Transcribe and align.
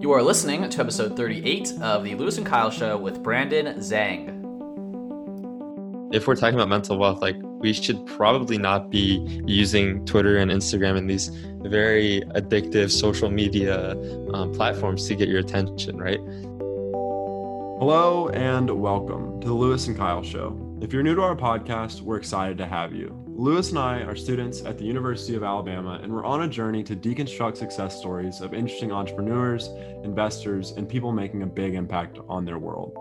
You 0.00 0.12
are 0.12 0.22
listening 0.22 0.66
to 0.66 0.80
episode 0.80 1.14
38 1.14 1.74
of 1.82 2.04
the 2.04 2.14
Louis 2.14 2.38
and 2.38 2.46
Kyle 2.46 2.70
Show 2.70 2.96
with 2.96 3.22
Brandon 3.22 3.66
Zhang. 3.80 4.30
If 6.10 6.26
we're 6.26 6.36
talking 6.36 6.54
about 6.54 6.70
mental 6.70 6.96
wealth, 6.96 7.20
like 7.20 7.36
we 7.42 7.74
should 7.74 8.06
probably 8.06 8.56
not 8.56 8.88
be 8.88 9.18
using 9.44 10.06
Twitter 10.06 10.38
and 10.38 10.50
Instagram 10.50 10.96
and 10.96 11.10
these 11.10 11.28
very 11.64 12.22
addictive 12.34 12.90
social 12.90 13.28
media 13.28 13.90
um, 14.32 14.54
platforms 14.54 15.06
to 15.08 15.14
get 15.14 15.28
your 15.28 15.40
attention, 15.40 15.98
right? 15.98 16.20
Hello 17.78 18.30
and 18.30 18.70
welcome 18.70 19.38
to 19.42 19.48
the 19.48 19.54
Louis 19.54 19.86
and 19.86 19.98
Kyle 19.98 20.22
Show. 20.22 20.69
If 20.82 20.94
you're 20.94 21.02
new 21.02 21.14
to 21.14 21.20
our 21.20 21.36
podcast, 21.36 22.00
we're 22.00 22.16
excited 22.16 22.56
to 22.56 22.66
have 22.66 22.94
you. 22.94 23.22
Louis 23.28 23.68
and 23.68 23.78
I 23.78 23.98
are 23.98 24.16
students 24.16 24.62
at 24.62 24.78
the 24.78 24.84
University 24.84 25.34
of 25.34 25.42
Alabama, 25.42 26.00
and 26.02 26.10
we're 26.10 26.24
on 26.24 26.44
a 26.44 26.48
journey 26.48 26.82
to 26.84 26.96
deconstruct 26.96 27.58
success 27.58 27.98
stories 27.98 28.40
of 28.40 28.54
interesting 28.54 28.90
entrepreneurs, 28.90 29.68
investors, 30.04 30.70
and 30.70 30.88
people 30.88 31.12
making 31.12 31.42
a 31.42 31.46
big 31.46 31.74
impact 31.74 32.18
on 32.30 32.46
their 32.46 32.58
world. 32.58 32.96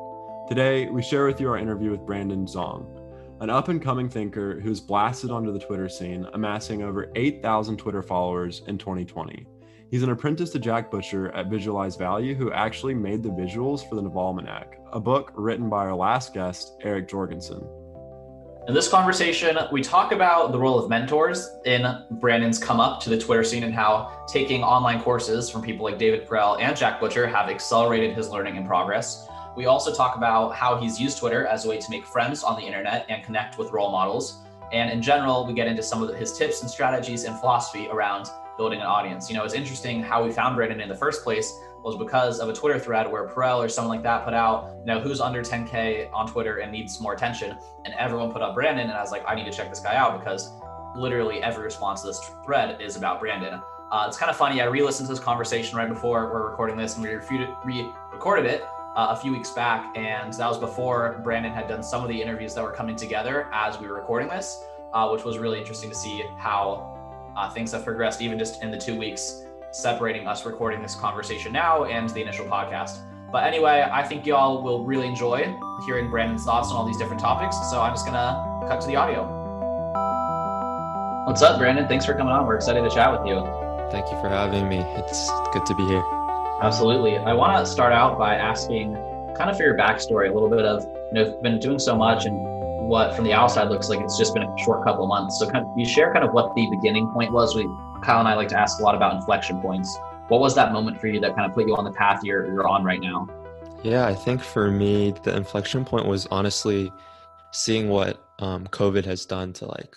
Today, 0.50 0.88
we 0.90 1.02
share 1.02 1.26
with 1.26 1.40
you 1.40 1.48
our 1.48 1.58
interview 1.58 1.90
with 1.90 2.06
Brandon 2.06 2.46
Zhang, 2.46 2.86
an 3.40 3.50
up 3.50 3.70
and 3.70 3.82
coming 3.82 4.10
thinker 4.10 4.60
who's 4.60 4.82
blasted 4.82 5.32
onto 5.32 5.54
the 5.54 5.60
Twitter 5.60 5.88
scene, 5.88 6.28
amassing 6.34 6.84
over 6.84 7.10
8,000 7.16 7.78
Twitter 7.78 8.04
followers 8.04 8.62
in 8.68 8.78
2020. 8.78 9.48
He's 9.90 10.04
an 10.04 10.12
apprentice 10.12 10.52
to 10.52 10.60
Jack 10.60 10.92
Butcher 10.92 11.32
at 11.32 11.48
Visualize 11.48 11.96
Value, 11.96 12.36
who 12.36 12.52
actually 12.52 12.94
made 12.94 13.24
the 13.24 13.30
visuals 13.30 13.88
for 13.90 13.96
the 13.96 14.04
Navalmanack, 14.04 14.76
a 14.94 15.00
book 15.00 15.32
written 15.34 15.68
by 15.68 15.78
our 15.78 15.96
last 15.96 16.32
guest, 16.32 16.76
Eric 16.84 17.08
Jorgenson. 17.08 17.68
In 18.68 18.76
this 18.76 18.88
conversation, 18.88 19.58
we 19.72 19.82
talk 19.82 20.12
about 20.12 20.52
the 20.52 20.60
role 20.60 20.78
of 20.78 20.92
mentors 20.92 21.50
in 21.66 21.88
Brandon's 22.12 22.60
come 22.60 22.80
up 22.80 23.02
to 23.02 23.10
the 23.10 23.18
Twitter 23.18 23.44
scene 23.44 23.64
and 23.64 23.74
how 23.74 24.26
taking 24.28 24.64
online 24.64 25.02
courses 25.02 25.50
from 25.50 25.64
people 25.64 25.86
like 25.86 25.98
David 25.98 26.28
Perell 26.28 26.62
and 26.62 26.78
Jack 26.78 27.00
Butcher 27.00 27.26
have 27.26 27.50
accelerated 27.50 28.16
his 28.16 28.30
learning 28.30 28.58
and 28.58 28.68
progress. 28.68 29.28
We 29.58 29.66
also 29.66 29.92
talk 29.92 30.16
about 30.16 30.54
how 30.54 30.80
he's 30.80 31.02
used 31.02 31.18
Twitter 31.18 31.48
as 31.48 31.66
a 31.66 31.70
way 31.70 31.80
to 31.80 31.90
make 31.90 32.06
friends 32.06 32.44
on 32.44 32.60
the 32.60 32.64
internet 32.64 33.08
and 33.10 33.24
connect 33.24 33.58
with 33.58 33.72
role 33.72 33.92
models. 33.92 34.44
And 34.72 34.92
in 34.92 35.02
general, 35.02 35.48
we 35.48 35.54
get 35.54 35.66
into 35.66 35.82
some 35.82 36.04
of 36.04 36.16
his 36.16 36.38
tips 36.38 36.62
and 36.62 36.70
strategies 36.70 37.24
and 37.24 37.40
philosophy 37.40 37.88
around 37.90 38.28
building 38.60 38.82
an 38.82 38.86
audience. 38.86 39.30
You 39.30 39.38
know, 39.38 39.46
it's 39.46 39.54
interesting 39.54 40.04
how 40.04 40.22
we 40.22 40.32
found 40.32 40.58
Brandon 40.58 40.82
in 40.82 40.90
the 40.90 40.96
first 40.96 41.24
place 41.24 41.58
was 41.82 41.96
because 41.96 42.42
of 42.42 42.50
a 42.50 42.54
Twitter 42.54 42.78
thread 42.78 43.10
where 43.10 43.26
Perell 43.26 43.60
or 43.60 43.70
someone 43.70 43.96
like 43.96 44.04
that 44.04 44.26
put 44.26 44.34
out, 44.34 44.76
you 44.82 44.86
know, 44.86 45.00
who's 45.00 45.22
under 45.22 45.42
10K 45.42 46.12
on 46.12 46.28
Twitter 46.28 46.58
and 46.58 46.70
needs 46.70 47.00
more 47.00 47.14
attention. 47.14 47.58
And 47.86 47.94
everyone 47.98 48.34
put 48.34 48.42
up 48.42 48.54
Brandon. 48.54 48.90
And 48.90 48.98
I 48.98 49.02
was 49.02 49.12
like, 49.12 49.24
I 49.26 49.34
need 49.34 49.46
to 49.46 49.52
check 49.52 49.70
this 49.70 49.80
guy 49.80 49.96
out 49.96 50.20
because 50.20 50.52
literally 50.94 51.42
every 51.42 51.64
response 51.64 52.02
to 52.02 52.08
this 52.08 52.20
thread 52.46 52.82
is 52.82 52.98
about 52.98 53.22
Brandon. 53.22 53.62
Uh, 53.94 54.06
it's 54.10 54.18
kind 54.18 54.30
of 54.30 54.36
funny. 54.36 54.62
I 54.62 54.66
re 54.66 54.84
listened 54.84 55.08
to 55.08 55.14
this 55.14 55.24
conversation 55.24 55.78
right 55.78 55.88
before 55.88 56.30
we're 56.30 56.50
recording 56.50 56.76
this 56.76 56.98
and 56.98 57.04
we 57.04 57.14
re 57.14 57.90
recorded 58.12 58.46
it 58.46 58.64
uh, 58.98 59.08
a 59.12 59.16
few 59.16 59.32
weeks 59.32 59.52
back. 59.52 59.96
And 59.96 60.34
that 60.34 60.48
was 60.50 60.58
before 60.58 61.22
Brandon 61.24 61.54
had 61.54 61.70
done 61.70 61.82
some 61.82 62.04
of 62.04 62.10
the 62.10 62.22
interviews 62.22 62.54
that 62.56 62.64
were 62.64 62.74
coming 62.74 62.98
together 62.98 63.48
as 63.54 63.80
we 63.80 63.88
were 63.88 63.96
recording 63.96 64.28
this, 64.28 64.66
uh, 64.94 65.08
which 65.08 65.24
was 65.24 65.38
really 65.38 65.60
interesting 65.60 65.90
to 65.90 65.96
see 65.96 66.26
how 66.38 66.99
uh, 67.36 67.50
things 67.50 67.72
have 67.72 67.84
progressed 67.84 68.22
even 68.22 68.38
just 68.38 68.64
in 68.64 68.72
the 68.72 68.78
two 68.78 68.98
weeks 68.98 69.44
separating 69.72 70.28
us 70.28 70.46
recording 70.46 70.82
this 70.82 70.96
conversation 70.96 71.54
now 71.54 71.86
and 71.86 72.10
the 72.10 72.22
initial 72.22 72.46
podcast. 72.46 73.00
But 73.32 73.44
anyway, 73.44 73.88
I 73.92 74.04
think 74.04 74.26
y'all 74.26 74.64
will 74.64 74.84
really 74.84 75.08
enjoy 75.08 75.56
hearing 75.86 76.10
Brandon's 76.10 76.44
thoughts 76.44 76.72
on 76.72 76.78
all 76.78 76.86
these 76.86 76.98
different 76.98 77.22
topics. 77.22 77.56
So 77.70 77.80
I'm 77.80 77.94
just 77.94 78.06
gonna 78.06 78.66
cut 78.68 78.82
to 78.82 78.88
the 78.88 78.96
audio. 78.96 79.36
What's 81.28 81.44
up, 81.44 81.60
Brandon? 81.60 81.88
Thanks 81.88 82.06
for 82.06 82.16
coming 82.16 82.34
on. 82.34 82.48
We're 82.48 82.56
excited 82.56 82.82
to 82.82 82.90
chat 82.90 83.12
with 83.12 83.28
you. 83.28 83.42
Thank 83.92 84.12
you 84.12 84.20
for 84.20 84.30
having 84.30 84.68
me. 84.68 84.78
It's 84.78 85.30
good 85.54 85.66
to 85.68 85.76
be 85.76 85.86
here. 85.86 86.04
Absolutely. 86.62 87.18
I 87.18 87.34
want 87.34 87.56
to 87.64 87.72
start 87.72 87.94
out 87.94 88.18
by 88.18 88.36
asking 88.36 88.96
kind 89.38 89.50
of 89.50 89.56
for 89.56 89.64
your 89.64 89.78
backstory, 89.78 90.30
a 90.30 90.34
little 90.34 90.50
bit 90.50 90.66
of, 90.66 90.84
you 90.84 91.14
know, 91.14 91.26
you've 91.26 91.42
been 91.44 91.60
doing 91.60 91.80
so 91.80 91.96
much 91.96 92.26
and 92.26 92.49
what 92.90 93.16
from 93.16 93.24
the 93.24 93.32
outside 93.32 93.70
looks 93.70 93.88
like 93.88 94.00
it's 94.02 94.18
just 94.18 94.34
been 94.34 94.42
a 94.42 94.58
short 94.58 94.84
couple 94.84 95.04
of 95.04 95.10
months. 95.10 95.38
So 95.38 95.48
kind 95.48 95.64
of 95.64 95.72
you 95.78 95.86
share 95.86 96.12
kind 96.12 96.26
of 96.26 96.34
what 96.34 96.56
the 96.56 96.68
beginning 96.72 97.08
point 97.12 97.32
was. 97.32 97.56
We 97.56 97.64
Kyle 98.04 98.20
and 98.20 98.28
I 98.28 98.34
like 98.34 98.48
to 98.48 98.60
ask 98.60 98.80
a 98.80 98.84
lot 98.84 98.96
about 98.96 99.14
inflection 99.14 99.62
points. 99.62 99.96
What 100.30 100.42
was 100.42 100.56
that 100.56 100.74
moment 100.74 101.00
for 101.00 101.08
you 101.08 101.20
that 101.20 101.36
kind 101.36 101.48
of 101.48 101.54
put 101.54 101.68
you 101.68 101.76
on 101.76 101.84
the 101.84 101.92
path 101.92 102.24
you're, 102.24 102.46
you're 102.48 102.68
on 102.68 102.84
right 102.84 103.00
now? 103.00 103.28
Yeah, 103.84 104.08
I 104.08 104.16
think 104.16 104.42
for 104.42 104.72
me, 104.72 105.14
the 105.24 105.36
inflection 105.36 105.86
point 105.86 106.08
was 106.08 106.26
honestly 106.32 106.92
seeing 107.52 107.90
what 107.90 108.26
um, 108.40 108.66
COVID 108.68 109.06
has 109.06 109.26
done 109.26 109.54
to 109.54 109.66
like, 109.68 109.96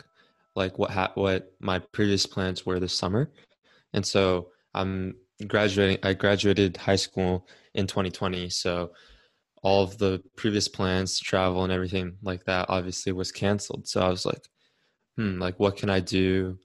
like 0.55 0.78
what 0.78 0.91
ha- 0.91 1.12
what 1.15 1.53
my 1.61 1.78
previous 1.78 2.27
plans 2.27 2.66
were 2.66 2.78
this 2.78 2.97
summer, 2.97 3.31
and 3.95 4.05
so 4.05 4.49
I'm 4.75 5.15
graduating. 5.47 5.99
I 6.03 6.12
graduated 6.12 6.77
high 6.77 6.97
school 6.97 7.47
in 7.75 7.87
2020, 7.87 8.50
so 8.50 8.93
all 9.62 9.84
of 9.84 9.97
the 9.99 10.23
previous 10.37 10.69
plans 10.69 11.19
to 11.19 11.25
travel 11.25 11.62
and 11.65 11.73
everything 11.73 12.17
like 12.23 12.45
that 12.45 12.67
obviously 12.69 13.12
was 13.12 13.31
canceled. 13.33 13.87
So 13.87 14.00
I 14.00 14.09
was 14.09 14.27
like, 14.27 14.49
hmm, 15.17 15.41
like 15.41 15.59
what 15.59 15.77
can 15.77 15.89
I 15.89 16.00
do 16.00 16.59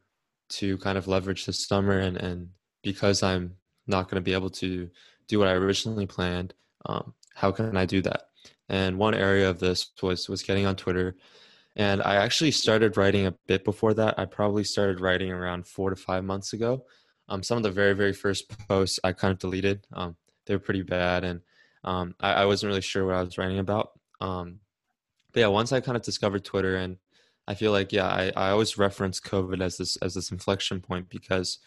to 0.50 0.78
kind 0.80 0.97
of 0.97 1.07
leverage 1.07 1.46
this 1.46 1.68
summer 1.68 2.00
and 2.00 2.18
and 2.18 2.50
because 2.84 3.22
I'm 3.22 3.53
not 3.86 4.09
going 4.09 4.16
to 4.16 4.25
be 4.25 4.34
able 4.34 4.50
to 4.50 4.90
do 5.28 5.40
what 5.40 5.47
I 5.47 5.53
originally 5.53 6.06
planned, 6.06 6.53
um, 6.86 7.13
how 7.36 7.52
can 7.52 7.75
I 7.75 7.86
do 7.86 8.02
that? 8.03 8.24
And 8.69 8.97
one 8.97 9.13
area 9.13 9.50
of 9.50 9.59
this 9.59 9.91
was 10.02 10.28
was 10.28 10.44
getting 10.44 10.66
on 10.66 10.75
Twitter, 10.75 11.16
and 11.75 12.02
I 12.02 12.16
actually 12.16 12.52
started 12.52 12.97
writing 12.97 13.28
a 13.28 13.36
bit 13.47 13.63
before 13.63 13.94
that. 13.94 14.18
I 14.18 14.25
probably 14.25 14.63
started 14.63 15.00
writing 15.00 15.31
around 15.31 15.68
four 15.68 15.90
to 15.90 15.96
five 15.96 16.24
months 16.24 16.53
ago. 16.53 16.86
Um, 17.30 17.44
some 17.44 17.57
of 17.57 17.63
the 17.63 17.72
very 17.72 17.94
very 17.94 18.13
first 18.13 18.50
posts 18.68 19.00
I 19.03 19.13
kind 19.13 19.31
of 19.31 19.40
deleted. 19.40 19.86
Um, 19.94 20.16
they 20.46 20.56
were 20.56 20.59
pretty 20.59 20.81
bad, 20.81 21.24
and 21.24 21.41
um, 21.88 22.16
I, 22.20 22.34
I, 22.34 22.46
wasn't 22.46 22.68
really 22.68 22.81
sure 22.81 23.06
what 23.06 23.16
I 23.16 23.24
was 23.24 23.38
writing 23.38 23.59
about. 23.59 23.92
Um, 24.20 24.59
but 25.31 25.40
yeah, 25.40 25.48
once 25.48 25.72
I 25.72 25.80
kind 25.80 25.96
of 25.96 26.03
discovered 26.03 26.44
Twitter 26.44 26.75
and 26.75 26.98
I 27.48 27.53
feel 27.53 27.72
like 27.72 27.94
yeah, 27.94 28.08
I, 28.08 28.31
I 28.36 28.50
always 28.50 28.78
reference 28.78 29.22
COVID 29.22 29.62
as 29.62 29.78
this 29.78 29.96
as 29.98 30.14
this 30.14 30.31
inflection 30.31 30.81
point 30.81 31.08
because 31.08 31.59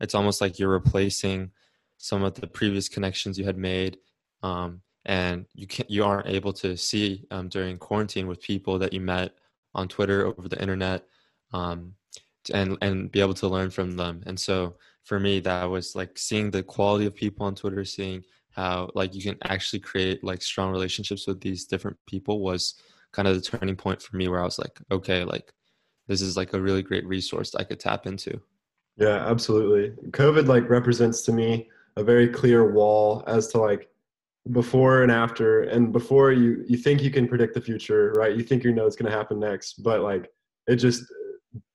it's 0.00 0.14
almost 0.14 0.40
like 0.40 0.60
you're 0.60 0.68
replacing 0.68 1.50
some 1.98 2.22
of 2.22 2.34
the 2.34 2.46
previous 2.46 2.88
connections 2.88 3.36
you 3.36 3.44
had 3.44 3.58
made, 3.58 3.98
um, 4.44 4.80
and 5.06 5.46
you 5.54 5.66
can't 5.66 5.90
you 5.90 6.04
aren't 6.04 6.28
able 6.28 6.52
to 6.52 6.76
see 6.76 7.26
um, 7.32 7.48
during 7.48 7.76
quarantine 7.76 8.28
with 8.28 8.40
people 8.40 8.78
that 8.78 8.92
you 8.92 9.00
met 9.00 9.32
on 9.74 9.88
Twitter 9.88 10.24
over 10.24 10.48
the 10.48 10.60
internet, 10.60 11.04
um, 11.52 11.94
and 12.52 12.78
and 12.80 13.10
be 13.10 13.20
able 13.20 13.34
to 13.34 13.48
learn 13.48 13.70
from 13.70 13.96
them. 13.96 14.22
And 14.26 14.38
so 14.38 14.76
for 15.02 15.18
me, 15.18 15.40
that 15.40 15.64
was 15.64 15.96
like 15.96 16.16
seeing 16.16 16.52
the 16.52 16.62
quality 16.62 17.06
of 17.06 17.14
people 17.16 17.44
on 17.44 17.56
Twitter, 17.56 17.84
seeing 17.84 18.22
how 18.54 18.90
like 18.94 19.14
you 19.14 19.22
can 19.22 19.36
actually 19.44 19.80
create 19.80 20.22
like 20.22 20.42
strong 20.42 20.70
relationships 20.70 21.26
with 21.26 21.40
these 21.40 21.64
different 21.64 21.96
people 22.06 22.40
was 22.40 22.74
kind 23.12 23.28
of 23.28 23.34
the 23.34 23.40
turning 23.40 23.76
point 23.76 24.00
for 24.00 24.16
me 24.16 24.28
where 24.28 24.40
I 24.40 24.44
was 24.44 24.58
like, 24.58 24.78
okay, 24.90 25.24
like 25.24 25.52
this 26.08 26.20
is 26.20 26.36
like 26.36 26.52
a 26.52 26.60
really 26.60 26.82
great 26.82 27.06
resource 27.06 27.54
I 27.54 27.64
could 27.64 27.80
tap 27.80 28.06
into. 28.06 28.40
Yeah, 28.96 29.26
absolutely. 29.28 29.90
COVID 30.10 30.46
like 30.46 30.68
represents 30.68 31.22
to 31.22 31.32
me 31.32 31.68
a 31.96 32.04
very 32.04 32.28
clear 32.28 32.72
wall 32.72 33.24
as 33.26 33.48
to 33.48 33.58
like 33.58 33.88
before 34.52 35.02
and 35.02 35.10
after 35.10 35.62
and 35.62 35.92
before 35.92 36.30
you 36.30 36.64
you 36.68 36.76
think 36.76 37.02
you 37.02 37.10
can 37.10 37.26
predict 37.26 37.54
the 37.54 37.60
future, 37.60 38.12
right? 38.12 38.36
You 38.36 38.44
think 38.44 38.62
you 38.62 38.72
know 38.72 38.84
what's 38.84 38.96
going 38.96 39.10
to 39.10 39.16
happen 39.16 39.40
next, 39.40 39.82
but 39.82 40.02
like 40.02 40.30
it 40.66 40.76
just 40.76 41.04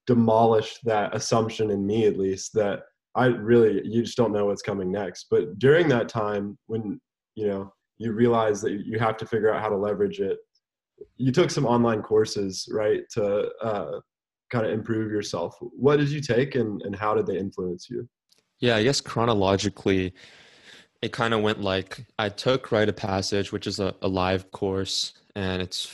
demolished 0.07 0.79
that 0.85 1.15
assumption 1.15 1.71
in 1.71 1.85
me 1.85 2.05
at 2.05 2.17
least 2.17 2.53
that 2.53 2.83
I 3.15 3.25
really 3.25 3.81
you 3.85 4.03
just 4.03 4.17
don't 4.17 4.31
know 4.31 4.45
what's 4.45 4.61
coming 4.61 4.91
next. 4.91 5.27
But 5.29 5.59
during 5.59 5.87
that 5.89 6.09
time 6.09 6.57
when, 6.67 6.99
you 7.35 7.47
know, 7.47 7.73
you 7.97 8.13
realize 8.13 8.61
that 8.61 8.71
you 8.71 8.97
have 8.99 9.17
to 9.17 9.25
figure 9.25 9.53
out 9.53 9.61
how 9.61 9.69
to 9.69 9.75
leverage 9.75 10.19
it 10.19 10.39
you 11.17 11.31
took 11.31 11.49
some 11.49 11.65
online 11.65 12.01
courses, 12.01 12.67
right, 12.71 13.01
to 13.11 13.49
uh, 13.61 13.99
kind 14.49 14.65
of 14.65 14.71
improve 14.71 15.11
yourself. 15.11 15.55
What 15.59 15.97
did 15.97 16.09
you 16.09 16.21
take, 16.21 16.55
and 16.55 16.81
and 16.83 16.95
how 16.95 17.13
did 17.13 17.25
they 17.25 17.37
influence 17.37 17.89
you? 17.89 18.07
Yeah, 18.59 18.75
I 18.75 18.83
guess 18.83 19.01
chronologically, 19.01 20.13
it 21.01 21.11
kind 21.11 21.33
of 21.33 21.41
went 21.41 21.61
like 21.61 22.05
I 22.17 22.29
took 22.29 22.71
Write 22.71 22.89
of 22.89 22.95
Passage, 22.95 23.51
which 23.51 23.67
is 23.67 23.79
a, 23.79 23.95
a 24.01 24.07
live 24.07 24.51
course, 24.51 25.13
and 25.35 25.61
it's 25.61 25.93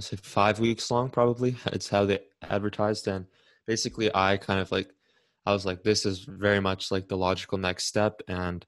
say 0.00 0.16
five 0.16 0.60
weeks 0.60 0.90
long, 0.90 1.10
probably. 1.10 1.56
It's 1.66 1.88
how 1.88 2.04
they 2.04 2.20
advertised, 2.42 3.08
and 3.08 3.26
basically, 3.66 4.10
I 4.14 4.36
kind 4.36 4.60
of 4.60 4.70
like 4.72 4.90
I 5.46 5.52
was 5.52 5.66
like, 5.66 5.82
this 5.82 6.06
is 6.06 6.20
very 6.20 6.60
much 6.60 6.90
like 6.90 7.08
the 7.08 7.16
logical 7.16 7.58
next 7.58 7.86
step, 7.86 8.22
and 8.28 8.64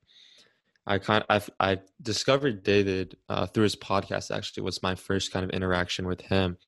I 0.86 0.98
kind 0.98 1.24
of, 1.28 1.50
I 1.58 1.72
I 1.72 1.80
discovered 2.02 2.62
David 2.62 3.16
uh, 3.28 3.46
through 3.46 3.64
his 3.64 3.76
podcast. 3.76 4.34
Actually, 4.34 4.64
was 4.64 4.82
my 4.82 4.94
first 4.94 5.32
kind 5.32 5.44
of 5.44 5.50
interaction 5.50 6.06
with 6.06 6.20
him, 6.20 6.58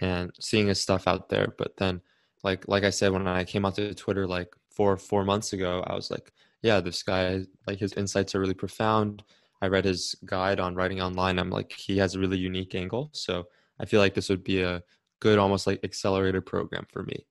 and 0.00 0.30
seeing 0.40 0.68
his 0.68 0.80
stuff 0.80 1.06
out 1.06 1.28
there. 1.28 1.54
But 1.58 1.76
then, 1.76 2.00
like 2.42 2.66
like 2.68 2.84
I 2.84 2.90
said, 2.90 3.12
when 3.12 3.28
I 3.28 3.44
came 3.44 3.64
onto 3.64 3.94
Twitter 3.94 4.26
like 4.26 4.54
four 4.70 4.96
four 4.96 5.24
months 5.24 5.52
ago, 5.52 5.84
I 5.86 5.94
was 5.94 6.10
like, 6.10 6.32
yeah, 6.62 6.80
this 6.80 7.02
guy 7.02 7.46
like 7.66 7.78
his 7.78 7.92
insights 7.94 8.34
are 8.34 8.40
really 8.40 8.54
profound. 8.54 9.22
I 9.62 9.68
read 9.68 9.84
his 9.84 10.14
guide 10.24 10.60
on 10.60 10.74
writing 10.74 11.00
online. 11.00 11.38
I'm 11.38 11.50
like, 11.50 11.72
he 11.72 11.98
has 11.98 12.14
a 12.14 12.18
really 12.18 12.38
unique 12.38 12.74
angle. 12.74 13.10
So 13.12 13.46
I 13.80 13.86
feel 13.86 14.00
like 14.00 14.14
this 14.14 14.28
would 14.28 14.44
be 14.44 14.62
a 14.62 14.82
good, 15.20 15.38
almost 15.38 15.66
like 15.66 15.84
accelerator 15.84 16.40
program 16.42 16.86
for 16.92 17.02
me. 17.02 17.24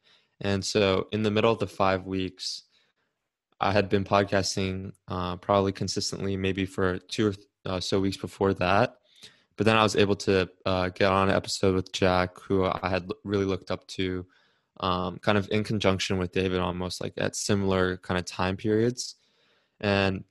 And 0.44 0.64
so 0.64 1.08
in 1.12 1.24
the 1.24 1.32
middle 1.32 1.52
of 1.52 1.60
the 1.60 1.68
five 1.68 2.06
weeks, 2.06 2.64
I 3.60 3.72
had 3.72 3.88
been 3.88 4.04
podcasting 4.04 4.92
uh, 5.08 5.38
probably 5.38 5.72
consistently, 5.72 6.36
maybe 6.36 6.66
for 6.66 7.00
two 7.00 7.30
or 7.30 7.34
uh, 7.66 7.80
so 7.80 8.00
weeks 8.00 8.18
before 8.18 8.54
that. 8.56 8.98
But 9.56 9.66
then 9.66 9.78
I 9.78 9.84
was 9.84 9.96
able 9.96 10.18
to 10.18 10.50
uh, 10.66 10.90
get 10.90 11.12
on 11.12 11.30
an 11.30 11.36
episode 11.36 11.76
with 11.76 11.94
Jack, 11.94 12.40
who 12.42 12.66
I 12.66 12.90
had 12.90 13.10
really 13.24 13.46
looked 13.46 13.72
up 13.72 13.88
to, 13.88 14.26
um, 14.82 15.18
kind 15.20 15.38
of 15.38 15.48
in 15.50 15.64
conjunction 15.64 16.18
with 16.18 16.34
David, 16.34 16.60
almost 16.60 17.02
like 17.02 17.14
at 17.18 17.36
similar 17.36 17.98
kind 17.98 18.20
of 18.20 18.26
time 18.26 18.58
periods. 18.58 19.16
And 19.80 20.26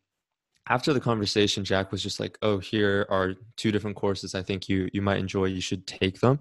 after 0.68 0.92
the 0.92 1.00
conversation, 1.00 1.64
Jack 1.64 1.90
was 1.92 2.02
just 2.02 2.20
like, 2.20 2.36
"Oh, 2.42 2.58
here 2.58 3.06
are 3.08 3.34
two 3.56 3.72
different 3.72 3.96
courses. 3.96 4.34
I 4.34 4.42
think 4.42 4.68
you 4.68 4.88
you 4.92 5.02
might 5.02 5.18
enjoy. 5.18 5.46
You 5.46 5.60
should 5.60 5.86
take 5.86 6.20
them." 6.20 6.40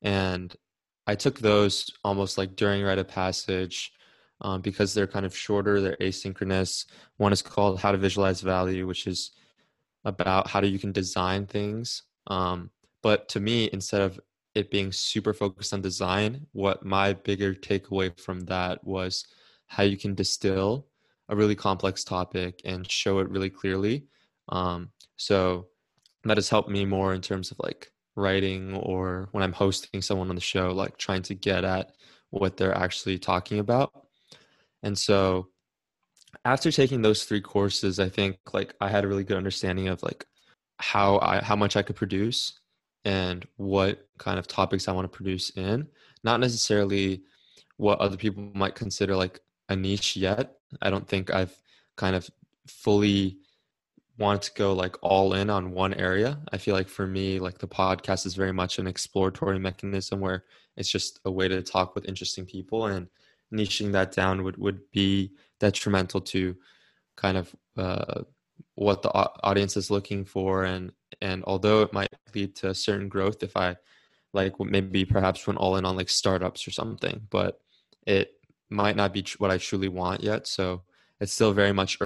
And 0.00 0.54
I 1.06 1.14
took 1.14 1.38
those 1.38 1.90
almost 2.04 2.38
like 2.38 2.56
during 2.56 2.82
Write 2.82 2.98
of 2.98 3.08
Passage 3.08 3.92
um, 4.40 4.60
because 4.60 4.92
they're 4.92 5.06
kind 5.06 5.24
of 5.24 5.36
shorter. 5.36 5.80
They're 5.80 5.96
asynchronous. 5.96 6.86
One 7.16 7.32
is 7.32 7.42
called 7.42 7.80
How 7.80 7.92
to 7.92 7.98
Visualize 7.98 8.40
Value, 8.40 8.86
which 8.86 9.06
is 9.06 9.32
about 10.04 10.48
how 10.48 10.60
do 10.60 10.68
you 10.68 10.78
can 10.78 10.92
design 10.92 11.46
things. 11.46 12.02
Um, 12.26 12.70
but 13.02 13.28
to 13.30 13.40
me, 13.40 13.70
instead 13.72 14.02
of 14.02 14.20
it 14.54 14.70
being 14.70 14.90
super 14.90 15.32
focused 15.32 15.72
on 15.72 15.80
design, 15.80 16.46
what 16.52 16.84
my 16.84 17.12
bigger 17.12 17.54
takeaway 17.54 18.18
from 18.18 18.40
that 18.40 18.82
was 18.84 19.26
how 19.66 19.82
you 19.82 19.96
can 19.96 20.14
distill 20.14 20.86
a 21.28 21.36
really 21.36 21.54
complex 21.54 22.04
topic 22.04 22.60
and 22.64 22.90
show 22.90 23.18
it 23.18 23.28
really 23.28 23.50
clearly. 23.50 24.06
Um, 24.48 24.90
so 25.16 25.66
that 26.24 26.36
has 26.36 26.48
helped 26.48 26.70
me 26.70 26.84
more 26.84 27.14
in 27.14 27.20
terms 27.20 27.50
of 27.50 27.58
like 27.58 27.90
writing 28.16 28.74
or 28.74 29.28
when 29.32 29.44
I'm 29.44 29.52
hosting 29.52 30.02
someone 30.02 30.30
on 30.30 30.34
the 30.34 30.40
show, 30.40 30.72
like 30.72 30.96
trying 30.96 31.22
to 31.22 31.34
get 31.34 31.64
at 31.64 31.92
what 32.30 32.56
they're 32.56 32.76
actually 32.76 33.18
talking 33.18 33.58
about. 33.58 33.92
And 34.82 34.98
so 34.98 35.48
after 36.44 36.70
taking 36.72 37.02
those 37.02 37.24
three 37.24 37.40
courses, 37.40 38.00
I 38.00 38.08
think 38.08 38.38
like 38.52 38.74
I 38.80 38.88
had 38.88 39.04
a 39.04 39.08
really 39.08 39.24
good 39.24 39.36
understanding 39.36 39.88
of 39.88 40.02
like 40.02 40.26
how 40.78 41.18
I 41.20 41.42
how 41.42 41.56
much 41.56 41.76
I 41.76 41.82
could 41.82 41.96
produce 41.96 42.60
and 43.04 43.46
what 43.56 44.06
kind 44.18 44.38
of 44.38 44.46
topics 44.46 44.88
I 44.88 44.92
want 44.92 45.10
to 45.10 45.16
produce 45.16 45.50
in. 45.50 45.86
Not 46.24 46.40
necessarily 46.40 47.22
what 47.76 48.00
other 48.00 48.16
people 48.16 48.50
might 48.54 48.74
consider 48.74 49.14
like 49.14 49.40
a 49.68 49.76
niche 49.76 50.16
yet. 50.16 50.56
I 50.82 50.90
don't 50.90 51.06
think 51.06 51.32
I've 51.32 51.56
kind 51.96 52.16
of 52.16 52.28
fully 52.66 53.38
want 54.18 54.42
to 54.42 54.52
go 54.54 54.72
like 54.72 54.96
all 55.02 55.34
in 55.34 55.50
on 55.50 55.72
one 55.72 55.94
area. 55.94 56.38
I 56.52 56.58
feel 56.58 56.74
like 56.74 56.88
for 56.88 57.06
me, 57.06 57.38
like 57.38 57.58
the 57.58 57.68
podcast 57.68 58.24
is 58.24 58.34
very 58.34 58.52
much 58.52 58.78
an 58.78 58.86
exploratory 58.86 59.58
mechanism 59.58 60.20
where 60.20 60.44
it's 60.76 60.90
just 60.90 61.20
a 61.24 61.30
way 61.30 61.48
to 61.48 61.62
talk 61.62 61.94
with 61.94 62.06
interesting 62.06 62.46
people 62.46 62.86
and 62.86 63.08
niching 63.52 63.92
that 63.92 64.12
down 64.12 64.42
would, 64.42 64.56
would 64.56 64.80
be 64.90 65.32
detrimental 65.60 66.20
to 66.20 66.56
kind 67.16 67.36
of 67.36 67.54
uh, 67.76 68.22
what 68.74 69.02
the 69.02 69.10
audience 69.10 69.76
is 69.76 69.90
looking 69.90 70.24
for. 70.24 70.64
And, 70.64 70.92
and 71.20 71.44
although 71.44 71.82
it 71.82 71.92
might 71.92 72.08
lead 72.34 72.56
to 72.56 72.74
certain 72.74 73.08
growth 73.08 73.42
if 73.42 73.56
I 73.56 73.76
like 74.32 74.58
maybe 74.60 75.04
perhaps 75.04 75.46
went 75.46 75.58
all 75.58 75.76
in 75.76 75.84
on 75.84 75.96
like 75.96 76.08
startups 76.08 76.66
or 76.66 76.70
something, 76.70 77.26
but 77.30 77.60
it 78.06 78.32
might 78.70 78.96
not 78.96 79.12
be 79.12 79.24
what 79.38 79.50
I 79.50 79.58
truly 79.58 79.88
want 79.88 80.22
yet. 80.22 80.46
So 80.46 80.82
it's 81.20 81.32
still 81.32 81.52
very 81.52 81.72
much 81.72 81.98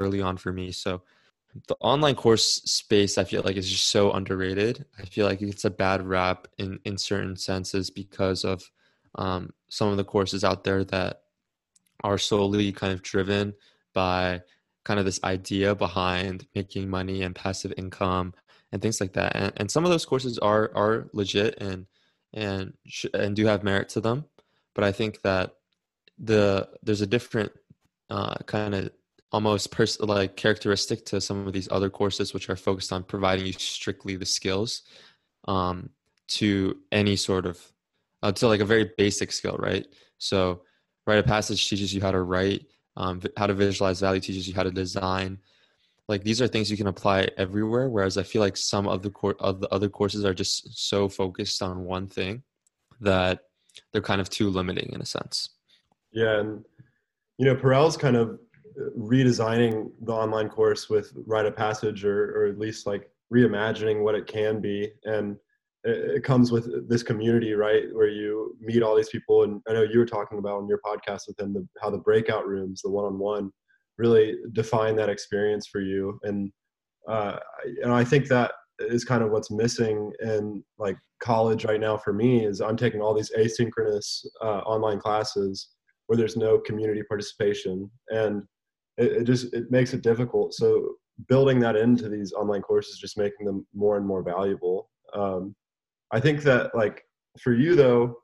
early 0.00 0.20
on 0.20 0.36
for 0.36 0.52
me. 0.52 0.72
So 0.72 1.02
the 1.66 1.76
online 1.80 2.14
course 2.14 2.62
space 2.64 3.18
i 3.18 3.24
feel 3.24 3.42
like 3.44 3.56
is 3.56 3.70
just 3.70 3.88
so 3.88 4.12
underrated. 4.12 4.84
I 4.98 5.04
feel 5.04 5.26
like 5.26 5.42
it's 5.42 5.64
a 5.64 5.70
bad 5.70 6.06
rap 6.06 6.46
in 6.58 6.78
in 6.84 6.98
certain 6.98 7.36
senses 7.36 7.90
because 7.90 8.44
of 8.44 8.70
um, 9.14 9.52
some 9.68 9.88
of 9.88 9.96
the 9.96 10.04
courses 10.04 10.44
out 10.44 10.64
there 10.64 10.84
that 10.84 11.22
are 12.04 12.18
solely 12.18 12.72
kind 12.72 12.92
of 12.92 13.02
driven 13.02 13.54
by 13.92 14.42
kind 14.84 15.00
of 15.00 15.06
this 15.06 15.22
idea 15.24 15.74
behind 15.74 16.46
making 16.54 16.88
money 16.88 17.22
and 17.22 17.34
passive 17.34 17.72
income 17.76 18.32
and 18.72 18.80
things 18.80 19.00
like 19.00 19.14
that. 19.14 19.34
And, 19.34 19.52
and 19.56 19.70
some 19.70 19.84
of 19.84 19.90
those 19.90 20.06
courses 20.06 20.38
are 20.38 20.70
are 20.74 21.08
legit 21.12 21.56
and 21.60 21.86
and 22.32 22.74
sh- 22.86 23.06
and 23.14 23.34
do 23.34 23.46
have 23.46 23.62
merit 23.62 23.88
to 23.90 24.00
them. 24.00 24.26
But 24.74 24.84
i 24.84 24.92
think 24.92 25.22
that 25.22 25.54
the 26.18 26.68
there's 26.82 27.00
a 27.00 27.06
different 27.06 27.52
uh, 28.10 28.36
kind 28.46 28.74
of 28.74 28.90
almost 29.32 29.70
pers- 29.70 30.00
like 30.00 30.36
characteristic 30.36 31.04
to 31.06 31.20
some 31.20 31.46
of 31.46 31.52
these 31.52 31.68
other 31.70 31.90
courses 31.90 32.32
which 32.32 32.48
are 32.48 32.56
focused 32.56 32.92
on 32.92 33.02
providing 33.02 33.46
you 33.46 33.52
strictly 33.52 34.16
the 34.16 34.26
skills 34.26 34.82
um, 35.46 35.90
to 36.26 36.78
any 36.92 37.16
sort 37.16 37.46
of 37.46 37.60
uh, 38.22 38.32
to 38.32 38.48
like 38.48 38.60
a 38.60 38.64
very 38.64 38.90
basic 38.96 39.32
skill 39.32 39.56
right? 39.58 39.86
So 40.18 40.62
Write 41.06 41.18
of 41.18 41.26
Passage 41.26 41.68
teaches 41.68 41.94
you 41.94 42.00
how 42.00 42.10
to 42.10 42.22
write 42.22 42.66
um, 42.96 43.20
how 43.36 43.46
to 43.46 43.54
visualize 43.54 44.00
value 44.00 44.20
teaches 44.20 44.48
you 44.48 44.54
how 44.54 44.64
to 44.64 44.70
design. 44.70 45.38
Like 46.08 46.24
these 46.24 46.42
are 46.42 46.48
things 46.48 46.70
you 46.70 46.76
can 46.76 46.86
apply 46.86 47.28
everywhere 47.36 47.90
whereas 47.90 48.16
i 48.16 48.22
feel 48.22 48.40
like 48.40 48.56
some 48.56 48.88
of 48.88 49.02
the 49.02 49.10
cor- 49.10 49.36
of 49.40 49.60
the 49.60 49.68
other 49.68 49.90
courses 49.90 50.24
are 50.24 50.32
just 50.32 50.88
so 50.88 51.08
focused 51.08 51.60
on 51.62 51.84
one 51.84 52.06
thing 52.06 52.42
that 53.00 53.40
they're 53.92 54.02
kind 54.02 54.20
of 54.20 54.30
too 54.30 54.48
limiting 54.48 54.90
in 54.92 55.00
a 55.02 55.06
sense. 55.06 55.50
Yeah 56.12 56.40
and 56.40 56.64
you 57.36 57.44
know 57.44 57.54
Perell's 57.54 57.96
kind 57.96 58.16
of 58.16 58.40
redesigning 58.96 59.90
the 60.02 60.12
online 60.12 60.48
course 60.48 60.88
with 60.88 61.12
Write 61.26 61.46
of 61.46 61.56
Passage 61.56 62.04
or, 62.04 62.36
or 62.36 62.46
at 62.46 62.58
least 62.58 62.86
like 62.86 63.10
reimagining 63.32 64.02
what 64.02 64.14
it 64.14 64.26
can 64.26 64.60
be. 64.60 64.90
And 65.04 65.36
it, 65.84 66.24
comes 66.24 66.50
with 66.50 66.88
this 66.88 67.02
community 67.02 67.54
right 67.54 67.84
where 67.92 68.08
you 68.08 68.56
meet 68.60 68.82
all 68.82 68.96
these 68.96 69.08
people. 69.08 69.44
And 69.44 69.62
i 69.68 69.72
know 69.72 69.82
you 69.82 69.98
were 69.98 70.06
talking 70.06 70.38
about 70.38 70.58
on 70.58 70.68
your 70.68 70.80
podcast 70.84 71.22
with 71.26 71.36
them 71.36 71.54
the, 71.54 71.66
how 71.80 71.88
the 71.88 71.98
breakout 71.98 72.46
rooms 72.46 72.82
the 72.82 72.90
one-on-one 72.90 73.50
really 73.96 74.36
define 74.52 74.96
that 74.96 75.08
experience 75.08 75.66
for 75.66 75.80
you. 75.80 76.18
And 76.24 76.52
uh, 77.08 77.38
and 77.82 77.92
i 77.92 78.04
think 78.04 78.26
that 78.28 78.52
is 78.80 79.04
kind 79.04 79.22
of 79.22 79.30
what's 79.30 79.50
missing 79.50 80.12
in 80.20 80.62
like 80.78 80.98
college 81.20 81.64
right 81.64 81.80
now 81.80 81.96
for 81.96 82.12
me 82.12 82.44
is 82.44 82.60
i'm 82.60 82.76
taking 82.76 83.00
all 83.00 83.14
these 83.14 83.32
asynchronous 83.38 84.26
uh, 84.42 84.58
online 84.66 85.00
classes 85.00 85.70
where 86.08 86.16
there's 86.16 86.36
no 86.36 86.58
community 86.58 87.02
participation. 87.02 87.88
And 88.08 88.42
it, 88.98 89.12
it 89.12 89.24
just 89.24 89.54
it 89.54 89.70
makes 89.70 89.94
it 89.94 90.02
difficult. 90.02 90.52
So 90.54 90.96
building 91.26 91.58
that 91.60 91.76
into 91.76 92.08
these 92.08 92.32
online 92.32 92.62
courses 92.62 92.98
just 92.98 93.18
making 93.18 93.46
them 93.46 93.66
more 93.74 93.96
and 93.96 94.06
more 94.06 94.22
valuable. 94.22 94.90
Um, 95.14 95.54
i 96.12 96.20
think 96.20 96.42
that 96.42 96.74
like 96.74 97.02
for 97.42 97.54
you 97.54 97.74
though 97.74 98.14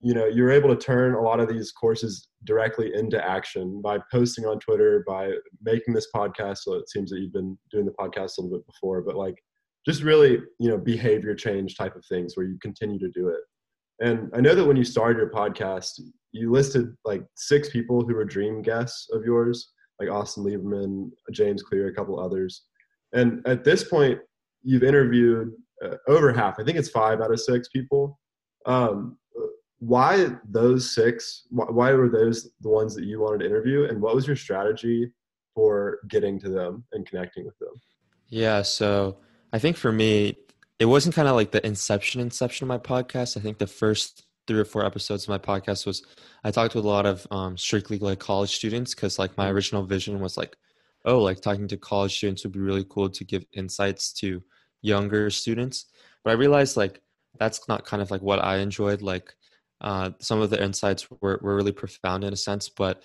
you 0.00 0.14
know 0.14 0.26
you're 0.26 0.50
able 0.50 0.68
to 0.68 0.76
turn 0.76 1.14
a 1.14 1.20
lot 1.20 1.40
of 1.40 1.48
these 1.48 1.72
courses 1.72 2.28
directly 2.44 2.94
into 2.94 3.22
action 3.22 3.80
by 3.82 3.98
posting 4.12 4.44
on 4.44 4.58
twitter 4.58 5.02
by 5.06 5.30
making 5.62 5.94
this 5.94 6.08
podcast. 6.14 6.58
So 6.58 6.74
it 6.74 6.88
seems 6.90 7.10
that 7.10 7.20
you've 7.20 7.32
been 7.32 7.58
doing 7.70 7.86
the 7.86 7.92
podcast 7.92 8.38
a 8.38 8.42
little 8.42 8.58
bit 8.58 8.66
before 8.66 9.02
but 9.02 9.16
like 9.16 9.36
just 9.86 10.02
really 10.02 10.40
you 10.58 10.68
know 10.68 10.78
behavior 10.78 11.34
change 11.34 11.76
type 11.76 11.96
of 11.96 12.04
things 12.06 12.36
where 12.36 12.46
you 12.46 12.58
continue 12.60 12.98
to 12.98 13.10
do 13.10 13.28
it. 13.28 13.40
And 14.00 14.30
i 14.34 14.40
know 14.40 14.54
that 14.54 14.66
when 14.66 14.76
you 14.76 14.84
started 14.84 15.18
your 15.18 15.30
podcast 15.30 16.00
you 16.32 16.50
listed 16.50 16.94
like 17.04 17.22
six 17.34 17.70
people 17.70 18.02
who 18.02 18.14
were 18.14 18.24
dream 18.24 18.60
guests 18.60 19.08
of 19.12 19.24
yours 19.24 19.72
like 20.00 20.10
Austin 20.10 20.44
Lieberman, 20.44 21.10
James 21.32 21.62
Clear, 21.62 21.88
a 21.88 21.94
couple 21.94 22.18
others. 22.18 22.62
And 23.12 23.46
at 23.46 23.64
this 23.64 23.84
point, 23.84 24.18
you've 24.62 24.82
interviewed 24.82 25.52
uh, 25.84 25.96
over 26.08 26.32
half. 26.32 26.58
I 26.58 26.64
think 26.64 26.78
it's 26.78 26.90
five 26.90 27.20
out 27.20 27.32
of 27.32 27.40
six 27.40 27.68
people. 27.68 28.18
Um, 28.66 29.16
why 29.78 30.30
those 30.48 30.94
six? 30.94 31.46
Why, 31.50 31.66
why 31.66 31.92
were 31.92 32.08
those 32.08 32.50
the 32.60 32.68
ones 32.68 32.94
that 32.94 33.04
you 33.04 33.20
wanted 33.20 33.38
to 33.38 33.46
interview? 33.46 33.84
And 33.84 34.00
what 34.00 34.14
was 34.14 34.26
your 34.26 34.36
strategy 34.36 35.12
for 35.54 36.00
getting 36.08 36.38
to 36.40 36.48
them 36.48 36.84
and 36.92 37.06
connecting 37.06 37.44
with 37.44 37.58
them? 37.58 37.80
Yeah, 38.28 38.62
so 38.62 39.18
I 39.52 39.58
think 39.58 39.76
for 39.76 39.92
me, 39.92 40.36
it 40.78 40.86
wasn't 40.86 41.14
kind 41.14 41.28
of 41.28 41.36
like 41.36 41.52
the 41.52 41.64
inception 41.66 42.20
inception 42.20 42.64
of 42.64 42.68
my 42.68 42.78
podcast. 42.78 43.36
I 43.36 43.40
think 43.40 43.58
the 43.58 43.66
first 43.66 44.25
three 44.46 44.60
or 44.60 44.64
four 44.64 44.84
episodes 44.84 45.24
of 45.24 45.28
my 45.28 45.38
podcast 45.38 45.86
was 45.86 46.02
I 46.44 46.50
talked 46.50 46.74
with 46.74 46.84
a 46.84 46.88
lot 46.88 47.06
of 47.06 47.26
um, 47.30 47.56
strictly 47.56 47.98
like 47.98 48.18
college 48.18 48.54
students 48.54 48.94
because 48.94 49.18
like 49.18 49.36
my 49.36 49.50
original 49.50 49.84
vision 49.84 50.20
was 50.20 50.36
like, 50.36 50.56
oh, 51.04 51.20
like 51.20 51.40
talking 51.40 51.68
to 51.68 51.76
college 51.76 52.16
students 52.16 52.44
would 52.44 52.52
be 52.52 52.60
really 52.60 52.84
cool 52.88 53.08
to 53.10 53.24
give 53.24 53.44
insights 53.52 54.12
to 54.14 54.42
younger 54.82 55.30
students. 55.30 55.86
But 56.24 56.30
I 56.30 56.34
realized 56.34 56.76
like 56.76 57.00
that's 57.38 57.68
not 57.68 57.84
kind 57.84 58.02
of 58.02 58.10
like 58.10 58.22
what 58.22 58.42
I 58.42 58.58
enjoyed. 58.58 59.02
Like 59.02 59.34
uh, 59.80 60.10
some 60.20 60.40
of 60.40 60.50
the 60.50 60.62
insights 60.62 61.06
were, 61.20 61.38
were 61.42 61.56
really 61.56 61.72
profound 61.72 62.24
in 62.24 62.32
a 62.32 62.36
sense, 62.36 62.68
but 62.68 63.02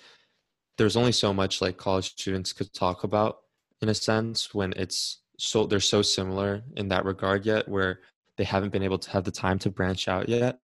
there's 0.77 0.95
only 0.95 1.11
so 1.11 1.33
much 1.33 1.61
like 1.61 1.77
college 1.77 2.11
students 2.11 2.53
could 2.53 2.73
talk 2.73 3.03
about 3.03 3.39
in 3.81 3.89
a 3.89 3.95
sense 3.95 4.53
when 4.53 4.73
it's 4.77 5.19
so 5.37 5.65
they're 5.65 5.79
so 5.79 6.01
similar 6.01 6.63
in 6.75 6.87
that 6.89 7.05
regard 7.05 7.45
yet 7.45 7.67
where 7.67 7.99
they 8.37 8.43
haven't 8.43 8.71
been 8.71 8.83
able 8.83 8.99
to 8.99 9.09
have 9.09 9.23
the 9.23 9.31
time 9.31 9.59
to 9.59 9.69
branch 9.69 10.07
out 10.07 10.29
yet 10.29 10.59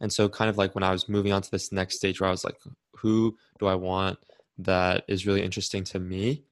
and 0.00 0.12
so, 0.12 0.28
kind 0.28 0.48
of 0.48 0.58
like 0.58 0.74
when 0.74 0.84
I 0.84 0.92
was 0.92 1.08
moving 1.08 1.32
on 1.32 1.42
to 1.42 1.50
this 1.50 1.72
next 1.72 1.96
stage 1.96 2.20
where 2.20 2.28
I 2.28 2.32
was 2.32 2.44
like, 2.44 2.56
who 2.96 3.36
do 3.58 3.66
I 3.66 3.74
want 3.74 4.18
that 4.58 5.04
is 5.08 5.26
really 5.26 5.42
interesting 5.42 5.84
to 5.84 5.98
me? 5.98 6.44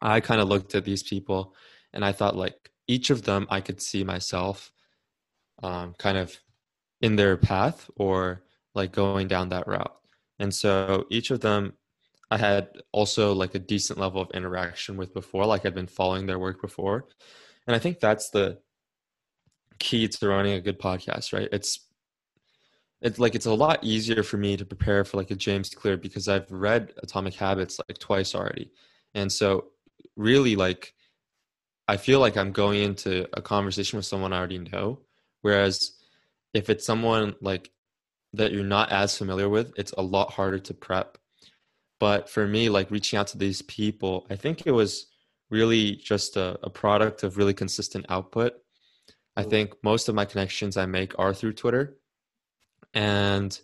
I 0.00 0.20
kind 0.20 0.40
of 0.40 0.48
looked 0.48 0.74
at 0.74 0.84
these 0.84 1.02
people 1.02 1.54
and 1.92 2.04
I 2.04 2.12
thought, 2.12 2.36
like, 2.36 2.70
each 2.86 3.10
of 3.10 3.22
them 3.22 3.46
I 3.50 3.60
could 3.60 3.80
see 3.80 4.04
myself 4.04 4.72
um, 5.62 5.94
kind 5.98 6.18
of 6.18 6.38
in 7.00 7.16
their 7.16 7.36
path 7.36 7.90
or 7.96 8.42
like 8.74 8.92
going 8.92 9.28
down 9.28 9.50
that 9.50 9.66
route. 9.66 9.94
And 10.38 10.52
so, 10.54 11.06
each 11.10 11.30
of 11.30 11.40
them 11.40 11.74
I 12.30 12.38
had 12.38 12.68
also 12.92 13.32
like 13.32 13.54
a 13.54 13.58
decent 13.58 13.98
level 13.98 14.20
of 14.20 14.30
interaction 14.32 14.96
with 14.96 15.14
before, 15.14 15.46
like 15.46 15.64
I'd 15.66 15.74
been 15.74 15.86
following 15.86 16.26
their 16.26 16.38
work 16.38 16.60
before. 16.60 17.06
And 17.66 17.76
I 17.76 17.78
think 17.78 18.00
that's 18.00 18.30
the 18.30 18.58
key 19.78 20.08
to 20.08 20.28
running 20.28 20.54
a 20.54 20.60
good 20.60 20.80
podcast, 20.80 21.32
right? 21.32 21.48
It's 21.52 21.86
it's 23.04 23.18
like 23.18 23.34
it's 23.34 23.46
a 23.46 23.52
lot 23.52 23.84
easier 23.84 24.22
for 24.22 24.38
me 24.38 24.56
to 24.56 24.64
prepare 24.64 25.04
for 25.04 25.18
like 25.18 25.30
a 25.30 25.36
James 25.36 25.68
Clear 25.68 25.98
because 25.98 26.26
I've 26.26 26.50
read 26.50 26.94
Atomic 27.02 27.34
Habits 27.34 27.78
like 27.86 27.98
twice 27.98 28.34
already. 28.34 28.72
And 29.14 29.30
so 29.30 29.66
really 30.16 30.56
like 30.56 30.94
I 31.86 31.98
feel 31.98 32.18
like 32.18 32.38
I'm 32.38 32.50
going 32.50 32.82
into 32.82 33.28
a 33.34 33.42
conversation 33.42 33.98
with 33.98 34.06
someone 34.06 34.32
I 34.32 34.38
already 34.38 34.58
know. 34.58 35.00
Whereas 35.42 35.92
if 36.54 36.70
it's 36.70 36.86
someone 36.86 37.34
like 37.42 37.70
that 38.32 38.52
you're 38.52 38.64
not 38.64 38.90
as 38.90 39.18
familiar 39.18 39.50
with, 39.50 39.74
it's 39.76 39.92
a 39.92 40.02
lot 40.02 40.32
harder 40.32 40.58
to 40.60 40.72
prep. 40.72 41.18
But 42.00 42.30
for 42.30 42.46
me, 42.46 42.70
like 42.70 42.90
reaching 42.90 43.18
out 43.18 43.26
to 43.28 43.38
these 43.38 43.60
people, 43.62 44.26
I 44.30 44.36
think 44.36 44.66
it 44.66 44.72
was 44.72 45.08
really 45.50 45.96
just 45.96 46.38
a, 46.38 46.58
a 46.62 46.70
product 46.70 47.22
of 47.22 47.36
really 47.36 47.54
consistent 47.54 48.06
output. 48.08 48.54
I 49.36 49.42
think 49.42 49.74
most 49.82 50.08
of 50.08 50.14
my 50.14 50.24
connections 50.24 50.78
I 50.78 50.86
make 50.86 51.18
are 51.18 51.34
through 51.34 51.52
Twitter. 51.52 51.98
And 52.94 53.58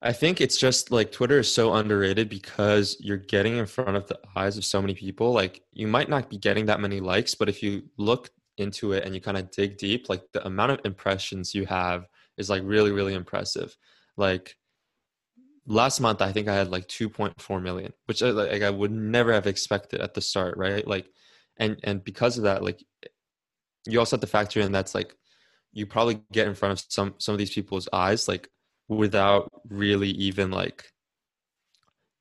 I 0.00 0.12
think 0.12 0.40
it's 0.40 0.58
just 0.58 0.92
like 0.92 1.10
Twitter 1.10 1.40
is 1.40 1.52
so 1.52 1.74
underrated 1.74 2.28
because 2.28 2.96
you're 3.00 3.16
getting 3.16 3.56
in 3.56 3.66
front 3.66 3.96
of 3.96 4.06
the 4.06 4.18
eyes 4.36 4.56
of 4.56 4.64
so 4.64 4.80
many 4.80 4.94
people. 4.94 5.32
Like 5.32 5.62
you 5.72 5.88
might 5.88 6.08
not 6.08 6.30
be 6.30 6.38
getting 6.38 6.66
that 6.66 6.80
many 6.80 7.00
likes, 7.00 7.34
but 7.34 7.48
if 7.48 7.62
you 7.62 7.82
look 7.96 8.30
into 8.58 8.92
it 8.92 9.04
and 9.04 9.14
you 9.14 9.20
kind 9.20 9.36
of 9.36 9.50
dig 9.50 9.76
deep, 9.76 10.08
like 10.08 10.22
the 10.32 10.46
amount 10.46 10.72
of 10.72 10.80
impressions 10.84 11.54
you 11.54 11.66
have 11.66 12.06
is 12.36 12.48
like 12.48 12.62
really, 12.64 12.92
really 12.92 13.14
impressive. 13.14 13.76
Like 14.16 14.56
last 15.66 16.00
month, 16.00 16.22
I 16.22 16.32
think 16.32 16.48
I 16.48 16.54
had 16.54 16.70
like 16.70 16.86
2.4 16.86 17.62
million, 17.62 17.92
which 18.06 18.22
I, 18.22 18.30
like 18.30 18.62
I 18.62 18.70
would 18.70 18.92
never 18.92 19.32
have 19.32 19.46
expected 19.46 20.00
at 20.00 20.14
the 20.14 20.20
start, 20.20 20.56
right? 20.56 20.86
Like, 20.86 21.06
and 21.56 21.78
and 21.82 22.04
because 22.04 22.38
of 22.38 22.44
that, 22.44 22.62
like 22.62 22.84
you 23.86 23.98
also 23.98 24.16
have 24.16 24.20
to 24.20 24.26
factor 24.26 24.60
in 24.60 24.70
that's 24.70 24.94
like 24.94 25.16
you 25.72 25.86
probably 25.86 26.20
get 26.32 26.46
in 26.46 26.54
front 26.54 26.72
of 26.72 26.86
some 26.88 27.14
some 27.18 27.34
of 27.34 27.38
these 27.38 27.52
people's 27.54 27.88
eyes, 27.92 28.28
like 28.28 28.48
without 28.88 29.50
really 29.68 30.10
even 30.10 30.50
like 30.50 30.92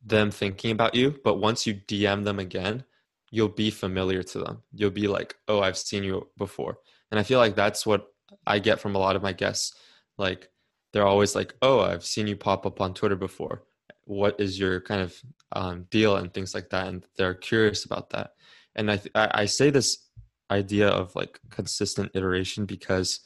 them 0.04 0.32
thinking 0.32 0.72
about 0.72 0.96
you. 0.96 1.16
But 1.24 1.40
once 1.40 1.66
you 1.66 1.76
DM 1.76 2.24
them 2.24 2.40
again, 2.40 2.84
you'll 3.32 3.50
be 3.50 3.70
familiar 3.70 4.24
to 4.24 4.40
them. 4.40 4.64
You'll 4.74 4.92
be 4.92 5.08
like, 5.08 5.36
oh, 5.48 5.62
I've 5.62 5.78
seen 5.78 6.04
you 6.04 6.28
before. 6.38 6.78
And 7.12 7.20
I 7.20 7.24
feel 7.24 7.40
like 7.40 7.56
that's 7.56 7.86
what 7.86 8.08
I 8.46 8.60
get 8.60 8.80
from 8.80 8.96
a 8.96 9.00
lot 9.00 9.16
of 9.16 9.22
my 9.22 9.34
guests. 9.34 9.74
Like 10.18 10.50
they're 10.94 11.08
always 11.08 11.36
like, 11.36 11.54
oh, 11.62 11.82
I've 11.82 12.06
seen 12.06 12.28
you 12.28 12.36
pop 12.36 12.66
up 12.66 12.82
on 12.82 12.94
Twitter 12.94 13.16
before. 13.16 13.64
What 14.06 14.40
is 14.40 14.58
your 14.58 14.80
kind 14.82 15.02
of 15.02 15.22
um, 15.52 15.86
deal 15.90 16.16
and 16.16 16.34
things 16.34 16.54
like 16.54 16.70
that? 16.70 16.88
And 16.88 17.06
they're 17.18 17.34
curious 17.34 17.86
about 17.86 18.12
that. 18.12 18.32
And 18.76 18.92
I, 18.92 18.98
th- 18.98 19.12
I 19.16 19.46
say 19.46 19.70
this 19.70 20.06
idea 20.50 20.88
of 20.88 21.16
like 21.16 21.40
consistent 21.50 22.12
iteration 22.14 22.66
because 22.66 23.22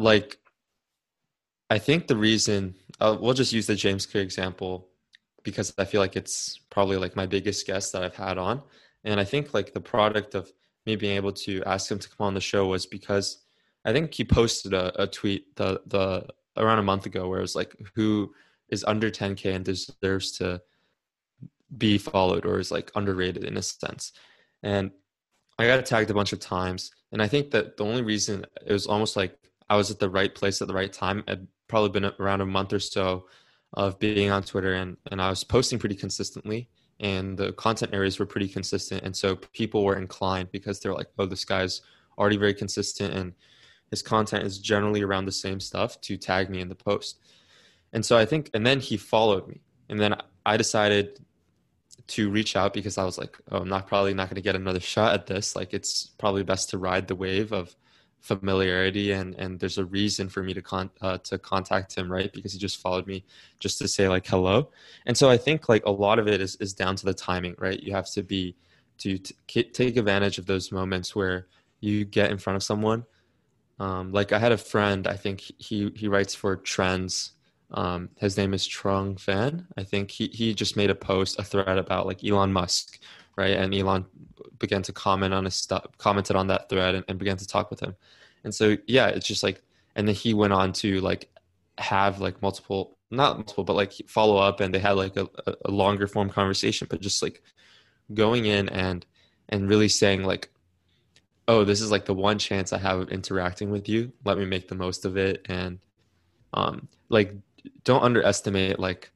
like 0.00 0.38
I 1.68 1.78
think 1.78 2.08
the 2.08 2.16
reason 2.16 2.74
uh, 3.00 3.16
we'll 3.20 3.34
just 3.34 3.52
use 3.52 3.66
the 3.66 3.76
James 3.76 4.06
Clear 4.06 4.24
example 4.24 4.88
because 5.44 5.72
I 5.78 5.84
feel 5.84 6.00
like 6.00 6.16
it's 6.16 6.58
probably 6.70 6.96
like 6.96 7.16
my 7.16 7.26
biggest 7.26 7.66
guest 7.66 7.92
that 7.92 8.02
I've 8.02 8.16
had 8.16 8.38
on, 8.38 8.62
and 9.04 9.20
I 9.20 9.24
think 9.24 9.54
like 9.54 9.74
the 9.74 9.80
product 9.80 10.34
of 10.34 10.50
me 10.86 10.96
being 10.96 11.16
able 11.16 11.32
to 11.32 11.62
ask 11.66 11.90
him 11.90 11.98
to 11.98 12.08
come 12.08 12.26
on 12.26 12.34
the 12.34 12.40
show 12.40 12.66
was 12.66 12.86
because 12.86 13.44
I 13.84 13.92
think 13.92 14.12
he 14.14 14.24
posted 14.24 14.72
a, 14.72 15.02
a 15.02 15.06
tweet 15.06 15.54
the 15.56 15.82
the 15.86 16.26
around 16.56 16.78
a 16.78 16.90
month 16.90 17.04
ago 17.06 17.28
where 17.28 17.38
it 17.38 17.42
was 17.42 17.54
like 17.54 17.76
who 17.94 18.32
is 18.70 18.84
under 18.84 19.10
10k 19.10 19.54
and 19.54 19.64
deserves 19.64 20.32
to 20.38 20.60
be 21.76 21.98
followed 21.98 22.46
or 22.46 22.58
is 22.58 22.70
like 22.70 22.90
underrated 22.94 23.44
in 23.44 23.58
a 23.58 23.62
sense, 23.62 24.12
and 24.62 24.90
I 25.58 25.66
got 25.66 25.84
tagged 25.84 26.10
a 26.10 26.14
bunch 26.14 26.32
of 26.32 26.40
times, 26.40 26.90
and 27.12 27.22
I 27.22 27.28
think 27.28 27.50
that 27.50 27.76
the 27.76 27.84
only 27.84 28.02
reason 28.02 28.46
it 28.66 28.72
was 28.72 28.86
almost 28.86 29.14
like 29.14 29.36
I 29.70 29.76
was 29.76 29.90
at 29.90 30.00
the 30.00 30.10
right 30.10 30.34
place 30.34 30.60
at 30.60 30.68
the 30.68 30.74
right 30.74 30.92
time. 30.92 31.24
I'd 31.28 31.46
probably 31.68 31.90
been 31.90 32.12
around 32.18 32.40
a 32.40 32.46
month 32.46 32.72
or 32.72 32.80
so 32.80 33.26
of 33.72 33.98
being 34.00 34.30
on 34.30 34.42
Twitter, 34.42 34.74
and 34.74 34.96
and 35.10 35.22
I 35.22 35.30
was 35.30 35.44
posting 35.44 35.78
pretty 35.78 35.94
consistently, 35.94 36.68
and 36.98 37.38
the 37.38 37.52
content 37.52 37.94
areas 37.94 38.18
were 38.18 38.26
pretty 38.26 38.48
consistent, 38.48 39.04
and 39.04 39.16
so 39.16 39.36
people 39.36 39.84
were 39.84 39.96
inclined 39.96 40.50
because 40.50 40.80
they're 40.80 40.92
like, 40.92 41.06
oh, 41.18 41.26
this 41.26 41.44
guy's 41.44 41.80
already 42.18 42.36
very 42.36 42.52
consistent, 42.52 43.14
and 43.14 43.32
his 43.90 44.02
content 44.02 44.44
is 44.44 44.58
generally 44.58 45.02
around 45.02 45.24
the 45.24 45.32
same 45.32 45.60
stuff 45.60 46.00
to 46.02 46.16
tag 46.16 46.50
me 46.50 46.60
in 46.60 46.68
the 46.68 46.74
post. 46.74 47.20
And 47.92 48.04
so 48.04 48.16
I 48.16 48.24
think, 48.24 48.50
and 48.54 48.66
then 48.66 48.80
he 48.80 48.96
followed 48.96 49.48
me, 49.48 49.60
and 49.88 50.00
then 50.00 50.16
I 50.44 50.56
decided 50.56 51.20
to 52.08 52.30
reach 52.30 52.56
out 52.56 52.72
because 52.72 52.98
I 52.98 53.04
was 53.04 53.18
like, 53.18 53.38
oh, 53.50 53.58
I'm 53.58 53.68
not 53.68 53.86
probably 53.86 54.14
not 54.14 54.28
going 54.28 54.36
to 54.36 54.42
get 54.42 54.56
another 54.56 54.80
shot 54.80 55.14
at 55.14 55.26
this. 55.26 55.54
Like, 55.54 55.72
it's 55.72 56.06
probably 56.18 56.42
best 56.42 56.70
to 56.70 56.78
ride 56.78 57.06
the 57.06 57.14
wave 57.14 57.52
of 57.52 57.76
familiarity 58.20 59.12
and 59.12 59.34
and 59.36 59.58
there's 59.58 59.78
a 59.78 59.84
reason 59.84 60.28
for 60.28 60.42
me 60.42 60.54
to 60.54 60.62
con 60.62 60.90
uh, 61.00 61.18
to 61.18 61.38
contact 61.38 61.94
him 61.96 62.10
right? 62.10 62.32
Because 62.32 62.52
he 62.52 62.58
just 62.58 62.80
followed 62.80 63.06
me 63.06 63.24
just 63.58 63.78
to 63.78 63.88
say 63.88 64.08
like 64.08 64.26
hello. 64.26 64.70
And 65.06 65.16
so 65.16 65.30
i 65.30 65.36
think 65.36 65.68
like 65.68 65.84
a 65.86 65.90
lot 65.90 66.18
of 66.18 66.28
it 66.28 66.40
is 66.40 66.56
is 66.56 66.74
down 66.74 66.96
to 66.96 67.06
the 67.06 67.14
timing 67.14 67.54
right? 67.58 67.82
You 67.82 67.92
have 67.92 68.10
to 68.12 68.22
be 68.22 68.56
to 68.98 69.18
take 69.18 69.96
advantage 69.96 70.38
of 70.38 70.46
those 70.46 70.70
moments 70.70 71.16
where 71.16 71.46
you 71.80 72.04
get 72.04 72.30
in 72.30 72.36
front 72.38 72.56
of 72.56 72.62
someone. 72.62 73.04
Um, 73.78 74.12
like 74.12 74.32
i 74.32 74.38
had 74.38 74.52
a 74.52 74.58
friend 74.58 75.06
i 75.06 75.16
think 75.16 75.40
he 75.58 75.90
he 75.96 76.08
writes 76.08 76.34
for 76.34 76.56
trends. 76.56 77.32
Um, 77.72 78.10
his 78.18 78.36
name 78.36 78.52
is 78.52 78.66
Trung 78.68 79.18
Phan. 79.18 79.66
I 79.76 79.84
think 79.84 80.10
he, 80.10 80.26
he 80.32 80.54
just 80.54 80.76
made 80.76 80.90
a 80.90 80.94
post, 80.94 81.38
a 81.38 81.44
thread 81.44 81.78
about 81.78 82.04
like 82.06 82.24
Elon 82.24 82.52
Musk, 82.52 82.98
right? 83.36 83.56
And 83.56 83.72
Elon 83.74 84.06
began 84.58 84.82
to 84.82 84.92
comment 84.92 85.34
on 85.34 85.44
his 85.44 85.54
stuff, 85.54 85.86
commented 85.98 86.36
on 86.36 86.46
that 86.48 86.68
thread, 86.68 86.94
and, 86.94 87.04
and 87.08 87.18
began 87.18 87.36
to 87.36 87.46
talk 87.46 87.70
with 87.70 87.80
him. 87.80 87.94
And 88.44 88.54
so 88.54 88.76
yeah, 88.86 89.08
it's 89.08 89.26
just 89.26 89.42
like, 89.42 89.62
and 89.96 90.06
then 90.06 90.14
he 90.14 90.34
went 90.34 90.52
on 90.52 90.72
to 90.74 91.00
like 91.00 91.28
have 91.78 92.20
like 92.20 92.40
multiple, 92.42 92.96
not 93.10 93.36
multiple, 93.36 93.64
but 93.64 93.76
like 93.76 93.92
follow 94.06 94.36
up, 94.36 94.60
and 94.60 94.74
they 94.74 94.78
had 94.78 94.92
like 94.92 95.16
a, 95.16 95.28
a 95.64 95.70
longer 95.70 96.06
form 96.06 96.30
conversation. 96.30 96.86
But 96.90 97.00
just 97.00 97.22
like 97.22 97.42
going 98.14 98.46
in 98.46 98.68
and 98.68 99.04
and 99.48 99.68
really 99.68 99.88
saying 99.88 100.24
like, 100.24 100.50
oh, 101.48 101.64
this 101.64 101.80
is 101.80 101.90
like 101.90 102.04
the 102.04 102.14
one 102.14 102.38
chance 102.38 102.72
I 102.72 102.78
have 102.78 103.00
of 103.00 103.08
interacting 103.10 103.70
with 103.70 103.88
you. 103.88 104.12
Let 104.24 104.38
me 104.38 104.44
make 104.44 104.68
the 104.68 104.74
most 104.74 105.04
of 105.04 105.16
it, 105.16 105.44
and 105.48 105.78
um, 106.54 106.88
like 107.08 107.34
don't 107.84 108.02
underestimate 108.02 108.78
like 108.78 109.10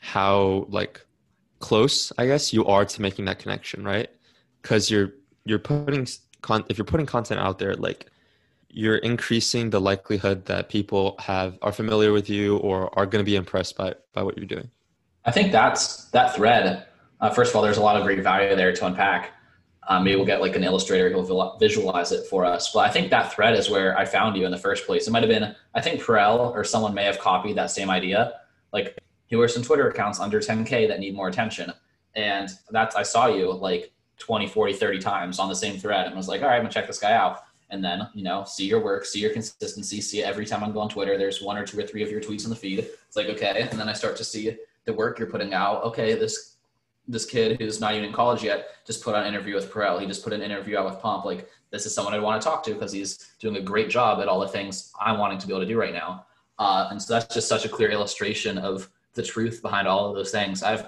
how 0.00 0.66
like 0.68 1.04
close 1.58 2.12
i 2.18 2.26
guess 2.26 2.52
you 2.52 2.66
are 2.66 2.84
to 2.84 3.00
making 3.00 3.24
that 3.24 3.38
connection 3.38 3.84
right 3.84 4.10
because 4.62 4.90
you're 4.90 5.12
you're 5.44 5.58
putting 5.58 6.06
con- 6.40 6.64
if 6.68 6.78
you're 6.78 6.84
putting 6.84 7.06
content 7.06 7.40
out 7.40 7.58
there 7.58 7.74
like 7.74 8.06
you're 8.68 8.96
increasing 8.96 9.68
the 9.68 9.80
likelihood 9.80 10.46
that 10.46 10.70
people 10.70 11.14
have 11.18 11.58
are 11.60 11.72
familiar 11.72 12.12
with 12.12 12.30
you 12.30 12.56
or 12.58 12.96
are 12.98 13.04
going 13.04 13.22
to 13.22 13.28
be 13.28 13.36
impressed 13.36 13.76
by 13.76 13.94
by 14.12 14.22
what 14.22 14.36
you're 14.36 14.46
doing. 14.46 14.70
I 15.24 15.30
think 15.30 15.52
that's 15.52 16.06
that 16.10 16.34
thread 16.34 16.86
uh, 17.20 17.30
first 17.30 17.50
of 17.50 17.56
all 17.56 17.62
there's 17.62 17.78
a 17.78 17.82
lot 17.82 17.96
of 17.96 18.04
great 18.04 18.22
value 18.22 18.54
there 18.56 18.72
to 18.72 18.86
unpack. 18.86 19.32
Um, 19.88 20.04
maybe 20.04 20.14
we'll 20.14 20.26
get 20.26 20.40
like 20.40 20.54
an 20.54 20.62
illustrator 20.62 21.10
who'll 21.10 21.58
visualize 21.58 22.12
it 22.12 22.24
for 22.28 22.44
us 22.44 22.70
but 22.72 22.88
i 22.88 22.88
think 22.88 23.10
that 23.10 23.32
thread 23.32 23.56
is 23.58 23.68
where 23.68 23.98
i 23.98 24.04
found 24.04 24.36
you 24.36 24.44
in 24.46 24.52
the 24.52 24.58
first 24.58 24.86
place. 24.86 25.08
It 25.08 25.10
might 25.10 25.24
have 25.24 25.30
been 25.30 25.56
i 25.74 25.80
think 25.80 26.00
Perell 26.00 26.38
or 26.38 26.62
someone 26.62 26.94
may 26.94 27.04
have 27.04 27.18
copied 27.18 27.56
that 27.56 27.70
same 27.70 27.90
idea. 27.90 28.40
Like 28.72 28.96
who 29.32 29.40
are 29.40 29.48
some 29.48 29.62
Twitter 29.62 29.88
accounts 29.88 30.20
under 30.20 30.40
10K 30.40 30.86
that 30.88 31.00
need 31.00 31.14
more 31.14 31.26
attention. 31.26 31.72
And 32.14 32.50
that's, 32.70 32.94
I 32.94 33.02
saw 33.02 33.26
you 33.28 33.50
like 33.50 33.90
20, 34.22 34.46
40, 34.46 34.72
30 34.72 34.98
times 35.00 35.38
on 35.38 35.48
the 35.48 35.54
same 35.54 35.76
thread 35.76 36.06
and 36.06 36.14
I 36.14 36.16
was 36.16 36.28
like, 36.28 36.42
all 36.42 36.48
right, 36.48 36.56
I'm 36.56 36.62
gonna 36.62 36.72
check 36.72 36.86
this 36.86 37.00
guy 37.00 37.12
out. 37.12 37.44
And 37.70 37.82
then, 37.82 38.06
you 38.14 38.22
know, 38.22 38.44
see 38.44 38.66
your 38.66 38.80
work, 38.80 39.04
see 39.04 39.18
your 39.18 39.32
consistency, 39.32 40.00
see 40.00 40.22
every 40.22 40.44
time 40.44 40.62
I 40.62 40.70
go 40.70 40.80
on 40.80 40.90
Twitter. 40.90 41.16
There's 41.16 41.40
one 41.40 41.56
or 41.56 41.66
two 41.66 41.78
or 41.80 41.82
three 41.82 42.02
of 42.02 42.10
your 42.10 42.20
tweets 42.20 42.44
in 42.44 42.50
the 42.50 42.56
feed. 42.56 42.80
It's 42.80 43.16
like, 43.16 43.28
okay. 43.28 43.66
And 43.70 43.80
then 43.80 43.88
I 43.88 43.94
start 43.94 44.14
to 44.18 44.24
see 44.24 44.58
the 44.84 44.92
work 44.92 45.18
you're 45.18 45.30
putting 45.30 45.54
out. 45.54 45.82
Okay, 45.84 46.14
this 46.14 46.56
this 47.08 47.26
kid 47.26 47.60
who's 47.60 47.80
not 47.80 47.94
even 47.94 48.04
in 48.04 48.12
college 48.12 48.44
yet 48.44 48.68
just 48.86 49.02
put 49.02 49.14
on 49.14 49.22
an 49.22 49.28
interview 49.28 49.54
with 49.54 49.72
Perell. 49.72 50.00
He 50.00 50.06
just 50.06 50.22
put 50.22 50.32
an 50.32 50.40
interview 50.40 50.76
out 50.78 50.84
with 50.84 51.00
Pomp. 51.00 51.24
Like, 51.24 51.48
this 51.70 51.84
is 51.84 51.94
someone 51.94 52.14
I 52.14 52.20
want 52.20 52.40
to 52.40 52.46
talk 52.46 52.62
to 52.64 52.74
because 52.74 52.92
he's 52.92 53.32
doing 53.40 53.56
a 53.56 53.60
great 53.60 53.90
job 53.90 54.20
at 54.20 54.28
all 54.28 54.38
the 54.38 54.48
things 54.48 54.92
I'm 55.00 55.18
wanting 55.18 55.38
to 55.38 55.46
be 55.46 55.52
able 55.52 55.62
to 55.62 55.66
do 55.66 55.78
right 55.78 55.94
now. 55.94 56.26
Uh, 56.58 56.88
and 56.90 57.02
so 57.02 57.14
that's 57.14 57.34
just 57.34 57.48
such 57.48 57.64
a 57.64 57.68
clear 57.68 57.90
illustration 57.90 58.58
of 58.58 58.88
the 59.14 59.22
truth 59.22 59.62
behind 59.62 59.88
all 59.88 60.08
of 60.08 60.14
those 60.14 60.30
things. 60.30 60.62
I've 60.62 60.86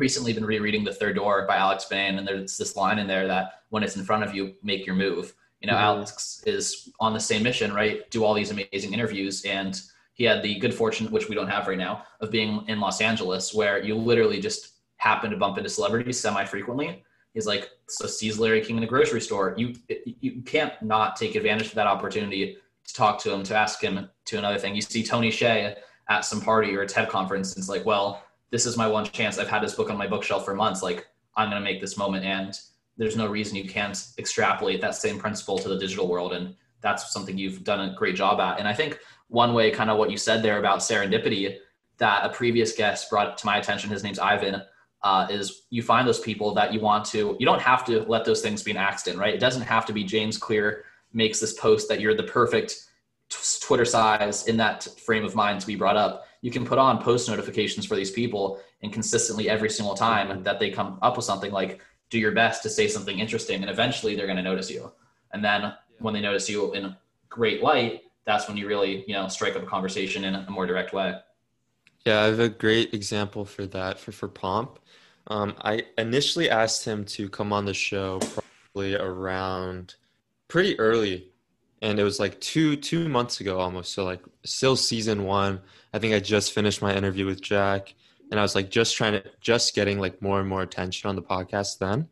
recently 0.00 0.32
been 0.32 0.44
rereading 0.44 0.82
The 0.82 0.92
Third 0.92 1.16
Door 1.16 1.46
by 1.46 1.56
Alex 1.56 1.86
Banayan, 1.90 2.18
and 2.18 2.26
there's 2.26 2.56
this 2.56 2.74
line 2.74 2.98
in 2.98 3.06
there 3.06 3.28
that 3.28 3.62
when 3.68 3.82
it's 3.82 3.96
in 3.96 4.04
front 4.04 4.24
of 4.24 4.34
you, 4.34 4.54
make 4.62 4.86
your 4.86 4.96
move. 4.96 5.34
You 5.60 5.68
know, 5.68 5.74
mm-hmm. 5.74 5.84
Alex 5.84 6.42
is 6.46 6.90
on 6.98 7.12
the 7.12 7.20
same 7.20 7.42
mission, 7.42 7.72
right? 7.72 8.10
Do 8.10 8.24
all 8.24 8.34
these 8.34 8.50
amazing 8.50 8.94
interviews, 8.94 9.44
and 9.44 9.80
he 10.14 10.24
had 10.24 10.42
the 10.42 10.58
good 10.58 10.74
fortune, 10.74 11.10
which 11.12 11.28
we 11.28 11.34
don't 11.34 11.48
have 11.48 11.68
right 11.68 11.78
now, 11.78 12.04
of 12.20 12.30
being 12.30 12.64
in 12.66 12.80
Los 12.80 13.00
Angeles, 13.00 13.54
where 13.54 13.82
you 13.82 13.94
literally 13.94 14.40
just 14.40 14.72
happen 14.96 15.30
to 15.30 15.36
bump 15.36 15.58
into 15.58 15.70
celebrities 15.70 16.18
semi 16.18 16.44
frequently. 16.44 17.04
He's 17.34 17.46
like, 17.46 17.70
so 17.88 18.06
sees 18.06 18.38
Larry 18.38 18.60
King 18.60 18.78
in 18.78 18.82
a 18.82 18.88
grocery 18.88 19.20
store. 19.20 19.54
You 19.56 19.74
you 20.20 20.42
can't 20.42 20.72
not 20.82 21.14
take 21.14 21.36
advantage 21.36 21.68
of 21.68 21.74
that 21.74 21.86
opportunity 21.86 22.56
to 22.86 22.94
talk 22.94 23.20
to 23.20 23.32
him, 23.32 23.42
to 23.44 23.54
ask 23.54 23.80
him 23.80 24.08
to 24.24 24.38
another 24.38 24.58
thing. 24.58 24.74
You 24.74 24.82
see 24.82 25.04
Tony 25.04 25.30
Hsieh 25.30 25.76
at 26.08 26.24
some 26.24 26.40
party 26.40 26.76
or 26.76 26.82
a 26.82 26.86
TED 26.86 27.08
conference. 27.08 27.54
And 27.54 27.62
it's 27.62 27.68
like, 27.68 27.86
well, 27.86 28.22
this 28.50 28.66
is 28.66 28.76
my 28.76 28.86
one 28.86 29.04
chance. 29.04 29.38
I've 29.38 29.48
had 29.48 29.62
this 29.62 29.74
book 29.74 29.90
on 29.90 29.96
my 29.96 30.06
bookshelf 30.06 30.44
for 30.44 30.54
months. 30.54 30.82
Like 30.82 31.06
I'm 31.36 31.50
going 31.50 31.62
to 31.62 31.64
make 31.64 31.80
this 31.80 31.96
moment, 31.96 32.24
and 32.24 32.58
there's 32.96 33.16
no 33.16 33.28
reason 33.28 33.56
you 33.56 33.68
can't 33.68 33.98
extrapolate 34.18 34.80
that 34.80 34.94
same 34.94 35.18
principle 35.18 35.58
to 35.58 35.68
the 35.68 35.78
digital 35.78 36.08
world. 36.08 36.32
And 36.32 36.54
that's 36.80 37.12
something 37.12 37.38
you've 37.38 37.64
done 37.64 37.80
a 37.80 37.94
great 37.94 38.16
job 38.16 38.40
at. 38.40 38.58
And 38.58 38.68
I 38.68 38.72
think 38.72 38.98
one 39.28 39.54
way, 39.54 39.70
kind 39.70 39.90
of 39.90 39.98
what 39.98 40.10
you 40.10 40.16
said 40.16 40.42
there 40.42 40.58
about 40.58 40.80
serendipity, 40.80 41.56
that 41.98 42.24
a 42.24 42.28
previous 42.30 42.72
guest 42.74 43.08
brought 43.08 43.38
to 43.38 43.46
my 43.46 43.58
attention. 43.58 43.90
His 43.90 44.02
name's 44.02 44.18
Ivan. 44.18 44.62
Uh, 45.02 45.26
is 45.30 45.62
you 45.70 45.82
find 45.82 46.06
those 46.06 46.20
people 46.20 46.52
that 46.52 46.74
you 46.74 46.80
want 46.80 47.06
to. 47.06 47.34
You 47.38 47.46
don't 47.46 47.62
have 47.62 47.86
to 47.86 48.02
let 48.02 48.26
those 48.26 48.42
things 48.42 48.62
be 48.62 48.70
an 48.70 48.76
accident, 48.76 49.18
right? 49.18 49.32
It 49.32 49.40
doesn't 49.40 49.62
have 49.62 49.86
to 49.86 49.94
be 49.94 50.04
James 50.04 50.36
Clear 50.36 50.84
makes 51.14 51.40
this 51.40 51.54
post 51.54 51.88
that 51.88 52.00
you're 52.00 52.14
the 52.14 52.22
perfect 52.24 52.86
Twitter 53.62 53.84
size 53.84 54.46
in 54.46 54.56
that 54.58 54.86
frame 55.04 55.24
of 55.24 55.34
mind 55.34 55.60
to 55.60 55.66
be 55.66 55.76
brought 55.76 55.96
up. 55.96 56.26
You 56.42 56.50
can 56.50 56.64
put 56.64 56.78
on 56.78 57.02
post 57.02 57.28
notifications 57.28 57.86
for 57.86 57.96
these 57.96 58.10
people 58.10 58.60
and 58.82 58.92
consistently 58.92 59.48
every 59.48 59.70
single 59.70 59.94
time 59.94 60.42
that 60.42 60.58
they 60.58 60.70
come 60.70 60.98
up 61.02 61.16
with 61.16 61.24
something 61.24 61.52
like 61.52 61.80
do 62.08 62.18
your 62.18 62.32
best 62.32 62.62
to 62.62 62.70
say 62.70 62.88
something 62.88 63.18
interesting 63.18 63.60
and 63.60 63.70
eventually 63.70 64.16
they're 64.16 64.26
going 64.26 64.36
to 64.36 64.42
notice 64.42 64.70
you. 64.70 64.90
And 65.32 65.44
then 65.44 65.72
when 65.98 66.14
they 66.14 66.20
notice 66.20 66.48
you 66.48 66.72
in 66.72 66.94
great 67.28 67.62
light, 67.62 68.02
that's 68.24 68.48
when 68.48 68.56
you 68.56 68.66
really, 68.66 69.04
you 69.06 69.14
know, 69.14 69.28
strike 69.28 69.56
up 69.56 69.62
a 69.62 69.66
conversation 69.66 70.24
in 70.24 70.34
a 70.34 70.50
more 70.50 70.66
direct 70.66 70.92
way. 70.92 71.14
Yeah, 72.04 72.22
I 72.22 72.26
have 72.26 72.40
a 72.40 72.48
great 72.48 72.94
example 72.94 73.44
for 73.44 73.66
that 73.66 73.98
for 73.98 74.12
for 74.12 74.28
Pomp. 74.28 74.78
Um, 75.26 75.54
I 75.62 75.84
initially 75.98 76.48
asked 76.48 76.84
him 76.84 77.04
to 77.06 77.28
come 77.28 77.52
on 77.52 77.66
the 77.66 77.74
show 77.74 78.20
probably 78.20 78.96
around 78.96 79.96
pretty 80.48 80.78
early, 80.78 81.28
and 81.82 81.98
it 81.98 82.04
was 82.04 82.18
like 82.18 82.40
two 82.40 82.76
two 82.76 83.08
months 83.08 83.40
ago 83.40 83.58
almost. 83.58 83.92
So 83.92 84.04
like 84.04 84.22
still 84.44 84.76
season 84.76 85.24
one. 85.24 85.60
I 85.92 85.98
think 85.98 86.14
I 86.14 86.20
just 86.20 86.52
finished 86.52 86.82
my 86.82 86.94
interview 86.94 87.26
with 87.26 87.40
Jack, 87.40 87.94
and 88.30 88.38
I 88.38 88.42
was 88.42 88.54
like 88.54 88.70
just 88.70 88.96
trying 88.96 89.12
to 89.12 89.24
just 89.40 89.74
getting 89.74 89.98
like 89.98 90.22
more 90.22 90.40
and 90.40 90.48
more 90.48 90.62
attention 90.62 91.08
on 91.08 91.16
the 91.16 91.22
podcast 91.22 91.78
then. 91.78 92.08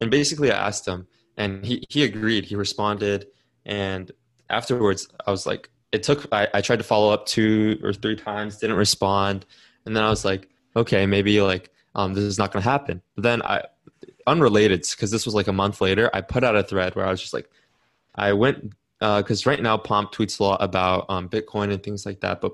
And 0.00 0.10
basically, 0.10 0.50
I 0.50 0.66
asked 0.66 0.86
him, 0.86 1.06
and 1.36 1.64
he 1.64 1.84
he 1.88 2.04
agreed. 2.04 2.44
He 2.44 2.56
responded, 2.56 3.26
and 3.64 4.10
afterwards, 4.48 5.08
I 5.26 5.30
was 5.30 5.46
like, 5.46 5.70
it 5.92 6.02
took. 6.02 6.26
I, 6.32 6.48
I 6.54 6.60
tried 6.60 6.78
to 6.78 6.84
follow 6.84 7.12
up 7.12 7.26
two 7.26 7.78
or 7.82 7.92
three 7.92 8.16
times, 8.16 8.58
didn't 8.58 8.76
respond, 8.76 9.46
and 9.84 9.96
then 9.96 10.02
I 10.02 10.10
was 10.10 10.24
like, 10.24 10.48
okay, 10.74 11.06
maybe 11.06 11.40
like 11.40 11.70
um, 11.94 12.14
this 12.14 12.24
is 12.24 12.38
not 12.38 12.52
going 12.52 12.62
to 12.62 12.68
happen. 12.68 13.02
But 13.14 13.22
then 13.22 13.42
I, 13.42 13.64
unrelated, 14.26 14.86
because 14.90 15.10
this 15.10 15.24
was 15.24 15.34
like 15.34 15.48
a 15.48 15.52
month 15.52 15.80
later, 15.80 16.10
I 16.12 16.20
put 16.20 16.44
out 16.44 16.56
a 16.56 16.62
thread 16.62 16.94
where 16.94 17.06
I 17.06 17.10
was 17.10 17.20
just 17.20 17.34
like, 17.34 17.48
I 18.14 18.32
went 18.32 18.72
because 18.98 19.46
uh, 19.46 19.50
right 19.50 19.62
now 19.62 19.76
Pomp 19.76 20.12
tweets 20.12 20.40
a 20.40 20.42
lot 20.42 20.62
about 20.62 21.06
um, 21.08 21.28
Bitcoin 21.28 21.72
and 21.72 21.82
things 21.82 22.06
like 22.06 22.20
that, 22.20 22.40
but 22.40 22.52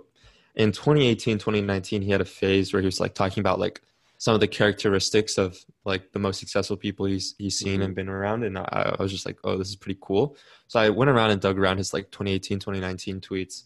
in 0.54 0.72
2018 0.72 1.38
2019 1.38 2.02
he 2.02 2.10
had 2.10 2.20
a 2.20 2.26
phase 2.26 2.72
where 2.72 2.80
he 2.80 2.86
was 2.86 3.00
like 3.00 3.14
talking 3.14 3.40
about 3.40 3.58
like 3.58 3.80
some 4.22 4.34
of 4.34 4.40
the 4.40 4.46
characteristics 4.46 5.36
of 5.36 5.58
like 5.84 6.12
the 6.12 6.18
most 6.20 6.38
successful 6.38 6.76
people 6.76 7.06
he's 7.06 7.34
he's 7.38 7.58
seen 7.58 7.74
mm-hmm. 7.74 7.82
and 7.82 7.94
been 7.96 8.08
around. 8.08 8.44
And 8.44 8.56
I, 8.56 8.94
I, 8.96 9.02
was 9.02 9.10
just 9.10 9.26
like 9.26 9.38
oh 9.42 9.58
this 9.58 9.68
is 9.68 9.74
pretty 9.74 9.98
cool. 10.00 10.36
So 10.68 10.78
i 10.78 10.90
went 10.90 11.10
around 11.10 11.30
and 11.30 11.40
dug 11.40 11.58
around 11.58 11.78
his 11.78 11.92
like 11.92 12.10
2018 12.12 12.60
2019 12.60 13.20
tweets 13.20 13.64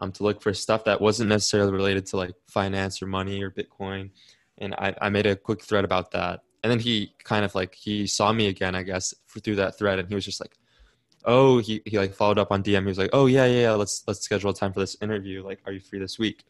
um, 0.00 0.10
to 0.10 0.24
look 0.24 0.42
for 0.42 0.52
stuff 0.54 0.84
that 0.86 1.00
wasn't 1.00 1.28
necessarily 1.28 1.72
related 1.72 2.06
to 2.06 2.16
like 2.16 2.32
finance 2.48 3.00
or 3.00 3.06
money 3.06 3.42
or 3.44 3.50
bitcoin. 3.52 4.10
And 4.58 4.74
I, 4.74 4.92
I 5.00 5.08
made 5.08 5.26
a 5.26 5.36
quick 5.36 5.62
thread 5.62 5.84
about 5.84 6.10
that. 6.10 6.40
And 6.64 6.70
then 6.72 6.80
he 6.80 7.14
kind 7.22 7.44
of 7.44 7.54
like 7.54 7.74
he 7.74 8.08
saw 8.08 8.32
me 8.32 8.48
again 8.48 8.74
i 8.74 8.82
guess 8.82 9.14
for, 9.26 9.38
through 9.38 9.56
that 9.56 9.78
thread. 9.78 10.00
And 10.00 10.08
he 10.08 10.16
was 10.16 10.24
just 10.24 10.40
like 10.40 10.56
oh 11.24 11.58
he, 11.58 11.82
he 11.86 11.98
like 11.98 12.14
followed 12.14 12.38
up 12.38 12.50
on 12.50 12.62
dm 12.62 12.80
he 12.80 12.86
was 12.86 12.98
like 12.98 13.10
oh 13.12 13.26
yeah 13.26 13.44
yeah, 13.46 13.62
yeah 13.62 13.72
let's 13.72 14.02
let's 14.06 14.20
schedule 14.20 14.50
a 14.50 14.54
time 14.54 14.72
for 14.72 14.80
this 14.80 14.96
interview 15.00 15.44
like 15.44 15.60
are 15.66 15.72
you 15.72 15.80
free 15.80 15.98
this 15.98 16.18
week 16.18 16.44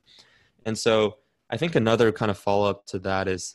and 0.65 0.77
so 0.77 1.17
I 1.53 1.59
think 1.59 1.77
another 1.77 2.11
kind 2.13 2.31
of 2.31 2.39
follow 2.39 2.69
up 2.69 2.87
to 2.87 2.99
that 3.01 3.29
is 3.29 3.55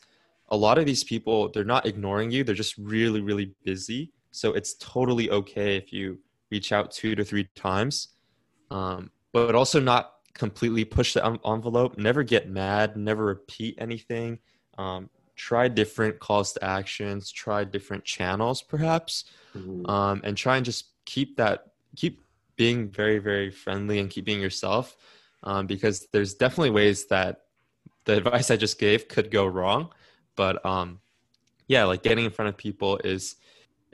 a 0.50 0.56
lot 0.56 0.78
of 0.78 0.86
these 0.86 1.02
people, 1.02 1.50
they're 1.50 1.64
not 1.64 1.84
ignoring 1.84 2.30
you, 2.30 2.44
they're 2.44 2.54
just 2.54 2.78
really, 2.78 3.20
really 3.20 3.54
busy. 3.64 4.12
So 4.30 4.52
it's 4.52 4.74
totally 4.74 5.30
okay 5.30 5.76
if 5.76 5.92
you 5.92 6.20
reach 6.50 6.70
out 6.72 6.92
two 6.92 7.16
to 7.16 7.24
three 7.24 7.48
times, 7.56 8.08
um, 8.70 9.10
but 9.32 9.56
also 9.56 9.80
not 9.80 10.12
completely 10.32 10.84
push 10.84 11.14
the 11.14 11.26
envelope. 11.44 11.98
Never 11.98 12.22
get 12.22 12.48
mad, 12.48 12.96
never 12.96 13.24
repeat 13.24 13.74
anything. 13.78 14.38
Um, 14.78 15.10
try 15.34 15.66
different 15.66 16.20
calls 16.20 16.52
to 16.52 16.64
actions, 16.64 17.32
try 17.32 17.64
different 17.64 18.04
channels 18.04 18.62
perhaps, 18.62 19.24
mm-hmm. 19.56 19.90
um, 19.90 20.20
and 20.22 20.36
try 20.36 20.56
and 20.56 20.64
just 20.64 20.97
keep 21.08 21.36
that, 21.38 21.68
keep 21.96 22.20
being 22.56 22.90
very, 22.90 23.18
very 23.18 23.50
friendly 23.50 23.98
and 23.98 24.10
keep 24.10 24.26
being 24.26 24.40
yourself. 24.40 24.96
Um, 25.42 25.66
because 25.66 26.06
there's 26.12 26.34
definitely 26.34 26.70
ways 26.70 27.06
that 27.06 27.44
the 28.04 28.16
advice 28.18 28.50
I 28.50 28.56
just 28.56 28.78
gave 28.78 29.08
could 29.08 29.30
go 29.30 29.46
wrong, 29.46 29.90
but 30.36 30.64
um, 30.66 31.00
yeah, 31.66 31.84
like 31.84 32.02
getting 32.02 32.24
in 32.24 32.30
front 32.30 32.48
of 32.48 32.56
people 32.56 32.98
is 33.04 33.36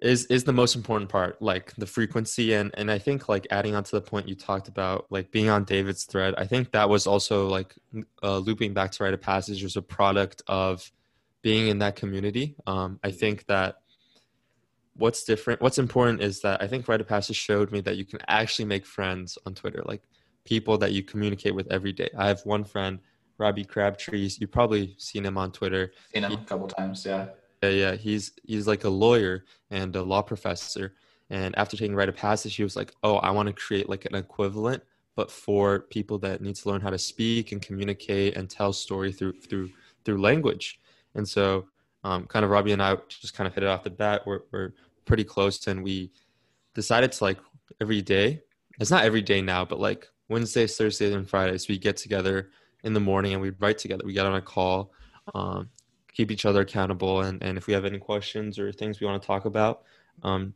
is 0.02 0.26
is 0.26 0.42
the 0.44 0.52
most 0.52 0.74
important 0.74 1.08
part 1.08 1.40
like 1.40 1.72
the 1.76 1.86
frequency 1.86 2.52
and 2.54 2.72
and 2.74 2.90
i 2.90 2.98
think 2.98 3.28
like 3.28 3.46
adding 3.50 3.76
on 3.76 3.84
to 3.84 3.92
the 3.92 4.00
point 4.00 4.28
you 4.28 4.34
talked 4.34 4.66
about 4.66 5.06
like 5.08 5.30
being 5.30 5.48
on 5.48 5.62
david's 5.64 6.04
thread 6.04 6.34
i 6.36 6.44
think 6.44 6.72
that 6.72 6.88
was 6.88 7.06
also 7.06 7.46
like 7.46 7.74
uh, 8.22 8.38
looping 8.38 8.74
back 8.74 8.90
to 8.90 9.04
Write 9.04 9.14
of 9.14 9.20
Passage 9.20 9.62
was 9.62 9.76
a 9.76 9.82
product 9.82 10.42
of 10.48 10.90
being 11.42 11.68
in 11.68 11.78
that 11.78 11.94
community 11.94 12.56
um, 12.66 12.98
i 13.04 13.10
think 13.10 13.46
that 13.46 13.76
what's 14.96 15.24
different 15.24 15.60
what's 15.60 15.78
important 15.78 16.20
is 16.20 16.40
that 16.40 16.62
i 16.62 16.66
think 16.66 16.86
Write 16.86 17.00
of 17.00 17.08
Passage 17.08 17.36
showed 17.36 17.72
me 17.72 17.80
that 17.80 17.96
you 17.96 18.04
can 18.04 18.20
actually 18.28 18.64
make 18.64 18.86
friends 18.86 19.36
on 19.46 19.54
twitter 19.54 19.82
like 19.86 20.02
people 20.44 20.78
that 20.78 20.92
you 20.92 21.02
communicate 21.02 21.54
with 21.54 21.70
every 21.72 21.92
day 21.92 22.08
i 22.16 22.28
have 22.28 22.40
one 22.44 22.64
friend 22.64 22.98
Robbie 23.38 23.64
Crabtree. 23.64 24.30
You've 24.38 24.52
probably 24.52 24.94
seen 24.98 25.24
him 25.24 25.36
on 25.36 25.52
Twitter. 25.52 25.92
Seen 26.12 26.24
him 26.24 26.30
he, 26.30 26.36
a 26.36 26.40
couple 26.40 26.68
times, 26.68 27.04
yeah. 27.04 27.28
Yeah, 27.62 27.70
yeah. 27.70 27.94
He's 27.94 28.32
he's 28.44 28.66
like 28.66 28.84
a 28.84 28.88
lawyer 28.88 29.44
and 29.70 29.94
a 29.96 30.02
law 30.02 30.22
professor. 30.22 30.94
And 31.30 31.56
after 31.58 31.76
taking 31.76 31.94
Write 31.94 32.08
of 32.08 32.16
Passage, 32.16 32.54
he 32.54 32.62
was 32.62 32.76
like, 32.76 32.92
"Oh, 33.02 33.16
I 33.16 33.30
want 33.30 33.48
to 33.48 33.52
create 33.52 33.88
like 33.88 34.04
an 34.04 34.14
equivalent, 34.14 34.82
but 35.16 35.30
for 35.30 35.80
people 35.80 36.18
that 36.18 36.42
need 36.42 36.56
to 36.56 36.68
learn 36.68 36.80
how 36.80 36.90
to 36.90 36.98
speak 36.98 37.52
and 37.52 37.62
communicate 37.62 38.36
and 38.36 38.48
tell 38.48 38.72
story 38.72 39.12
through 39.12 39.40
through 39.40 39.70
through 40.04 40.20
language." 40.20 40.80
And 41.14 41.26
so, 41.28 41.66
um, 42.04 42.26
kind 42.26 42.44
of 42.44 42.50
Robbie 42.50 42.72
and 42.72 42.82
I 42.82 42.96
just 43.08 43.34
kind 43.34 43.48
of 43.48 43.54
hit 43.54 43.62
it 43.64 43.68
off 43.68 43.84
the 43.84 43.90
bat. 43.90 44.22
We're 44.26 44.40
we're 44.52 44.72
pretty 45.04 45.24
close, 45.24 45.66
and 45.66 45.82
we 45.82 46.12
decided 46.74 47.12
to 47.12 47.24
like 47.24 47.38
every 47.80 48.02
day. 48.02 48.42
It's 48.80 48.90
not 48.90 49.04
every 49.04 49.22
day 49.22 49.40
now, 49.40 49.64
but 49.64 49.78
like 49.78 50.08
Wednesdays, 50.28 50.76
Thursdays, 50.76 51.14
and 51.14 51.28
Fridays, 51.28 51.68
we 51.68 51.78
get 51.78 51.96
together 51.96 52.50
in 52.82 52.92
the 52.92 53.00
morning 53.00 53.32
and 53.32 53.42
we 53.42 53.50
write 53.50 53.78
together. 53.78 54.04
We 54.04 54.12
get 54.12 54.26
on 54.26 54.34
a 54.34 54.42
call, 54.42 54.92
um, 55.34 55.70
keep 56.12 56.30
each 56.30 56.44
other 56.44 56.62
accountable, 56.62 57.22
and, 57.22 57.42
and 57.42 57.56
if 57.56 57.66
we 57.66 57.72
have 57.72 57.84
any 57.84 57.98
questions 57.98 58.58
or 58.58 58.72
things 58.72 59.00
we 59.00 59.06
want 59.06 59.20
to 59.22 59.26
talk 59.26 59.44
about, 59.44 59.82
um, 60.22 60.54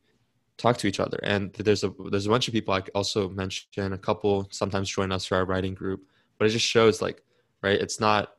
talk 0.57 0.77
to 0.79 0.87
each 0.87 1.01
other. 1.01 1.19
And 1.23 1.53
there's 1.55 1.85
a 1.85 1.93
there's 2.11 2.27
a 2.27 2.31
bunch 2.31 2.49
of 2.49 2.55
people 2.55 2.75
I 2.75 2.83
also 2.95 3.29
mention. 3.29 3.93
A 3.93 3.99
couple 3.99 4.49
sometimes 4.51 4.91
join 4.91 5.13
us 5.13 5.27
for 5.27 5.37
our 5.37 5.45
writing 5.45 5.75
group, 5.75 6.05
but 6.37 6.47
it 6.47 6.51
just 6.51 6.67
shows 6.67 7.01
like 7.01 7.23
right. 7.63 7.81
It's 7.81 8.01
not 8.01 8.35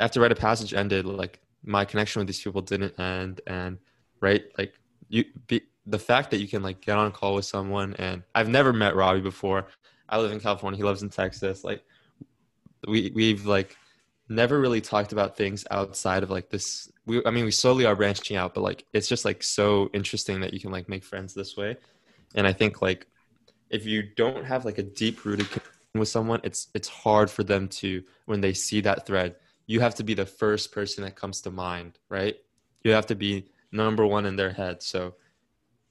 after 0.00 0.20
Write 0.20 0.32
of 0.32 0.38
Passage 0.38 0.74
ended 0.74 1.04
like 1.04 1.40
my 1.62 1.84
connection 1.84 2.20
with 2.20 2.26
these 2.26 2.40
people 2.40 2.62
didn't 2.62 2.98
end 2.98 3.42
and 3.46 3.78
right 4.20 4.44
like 4.58 4.72
you 5.10 5.24
be 5.46 5.62
the 5.84 5.98
fact 5.98 6.30
that 6.30 6.40
you 6.40 6.48
can 6.48 6.62
like 6.62 6.80
get 6.80 6.96
on 6.96 7.08
a 7.08 7.10
call 7.10 7.34
with 7.34 7.44
someone 7.44 7.94
and 7.98 8.22
I've 8.34 8.48
never 8.48 8.72
met 8.72 8.96
Robbie 8.96 9.20
before. 9.20 9.66
I 10.08 10.18
live 10.18 10.32
in 10.32 10.40
California. 10.40 10.78
He 10.78 10.84
lives 10.84 11.02
in 11.02 11.10
Texas. 11.10 11.64
Like 11.64 11.84
we 12.86 13.12
we've 13.14 13.44
like 13.44 13.76
never 14.28 14.60
really 14.60 14.80
talked 14.80 15.12
about 15.12 15.36
things 15.36 15.66
outside 15.70 16.22
of 16.22 16.30
like 16.30 16.48
this 16.50 16.90
we 17.04 17.20
i 17.26 17.30
mean 17.30 17.44
we 17.44 17.50
slowly 17.50 17.84
are 17.84 17.96
branching 17.96 18.36
out 18.36 18.54
but 18.54 18.60
like 18.60 18.86
it's 18.92 19.08
just 19.08 19.24
like 19.24 19.42
so 19.42 19.90
interesting 19.92 20.40
that 20.40 20.54
you 20.54 20.60
can 20.60 20.70
like 20.70 20.88
make 20.88 21.02
friends 21.02 21.34
this 21.34 21.56
way 21.56 21.76
and 22.36 22.46
i 22.46 22.52
think 22.52 22.80
like 22.80 23.08
if 23.70 23.84
you 23.84 24.02
don't 24.16 24.44
have 24.44 24.64
like 24.64 24.78
a 24.78 24.84
deep 24.84 25.24
rooted 25.24 25.48
with 25.94 26.08
someone 26.08 26.40
it's 26.44 26.68
it's 26.74 26.88
hard 26.88 27.28
for 27.28 27.42
them 27.42 27.66
to 27.66 28.02
when 28.26 28.40
they 28.40 28.54
see 28.54 28.80
that 28.80 29.04
thread 29.04 29.34
you 29.66 29.80
have 29.80 29.96
to 29.96 30.04
be 30.04 30.14
the 30.14 30.26
first 30.26 30.70
person 30.70 31.02
that 31.02 31.16
comes 31.16 31.40
to 31.40 31.50
mind 31.50 31.98
right 32.08 32.36
you 32.84 32.92
have 32.92 33.06
to 33.06 33.16
be 33.16 33.50
number 33.72 34.06
one 34.06 34.26
in 34.26 34.36
their 34.36 34.50
head 34.50 34.82
so 34.82 35.14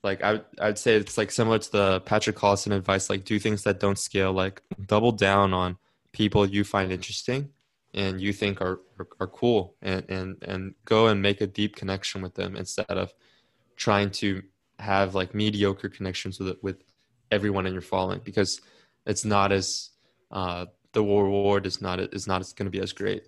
like 0.03 0.23
I, 0.23 0.41
i'd 0.61 0.77
say 0.77 0.95
it's 0.95 1.17
like 1.17 1.31
similar 1.31 1.59
to 1.59 1.71
the 1.71 2.01
patrick 2.01 2.35
collison 2.35 2.73
advice 2.73 3.09
like 3.09 3.25
do 3.25 3.39
things 3.39 3.63
that 3.63 3.79
don't 3.79 3.97
scale 3.97 4.33
like 4.33 4.61
double 4.85 5.11
down 5.11 5.53
on 5.53 5.77
people 6.11 6.45
you 6.45 6.63
find 6.63 6.91
interesting 6.91 7.49
and 7.93 8.21
you 8.21 8.33
think 8.33 8.61
are, 8.61 8.79
are, 8.99 9.07
are 9.19 9.27
cool 9.27 9.75
and, 9.81 10.05
and, 10.09 10.37
and 10.43 10.75
go 10.85 11.07
and 11.07 11.21
make 11.21 11.41
a 11.41 11.47
deep 11.47 11.75
connection 11.75 12.21
with 12.21 12.35
them 12.35 12.55
instead 12.55 12.85
of 12.89 13.13
trying 13.75 14.11
to 14.11 14.43
have 14.79 15.15
like 15.15 15.33
mediocre 15.33 15.89
connections 15.89 16.39
with 16.39 16.57
with 16.61 16.83
everyone 17.31 17.65
in 17.65 17.73
your 17.73 17.81
following 17.81 18.21
because 18.23 18.61
it's 19.05 19.25
not 19.25 19.51
as 19.51 19.89
uh, 20.31 20.65
the 20.93 21.03
reward 21.03 21.65
is 21.65 21.81
not 21.81 21.99
is 21.99 22.27
not 22.27 22.41
going 22.55 22.65
to 22.65 22.71
be 22.71 22.81
as 22.81 22.93
great. 22.93 23.27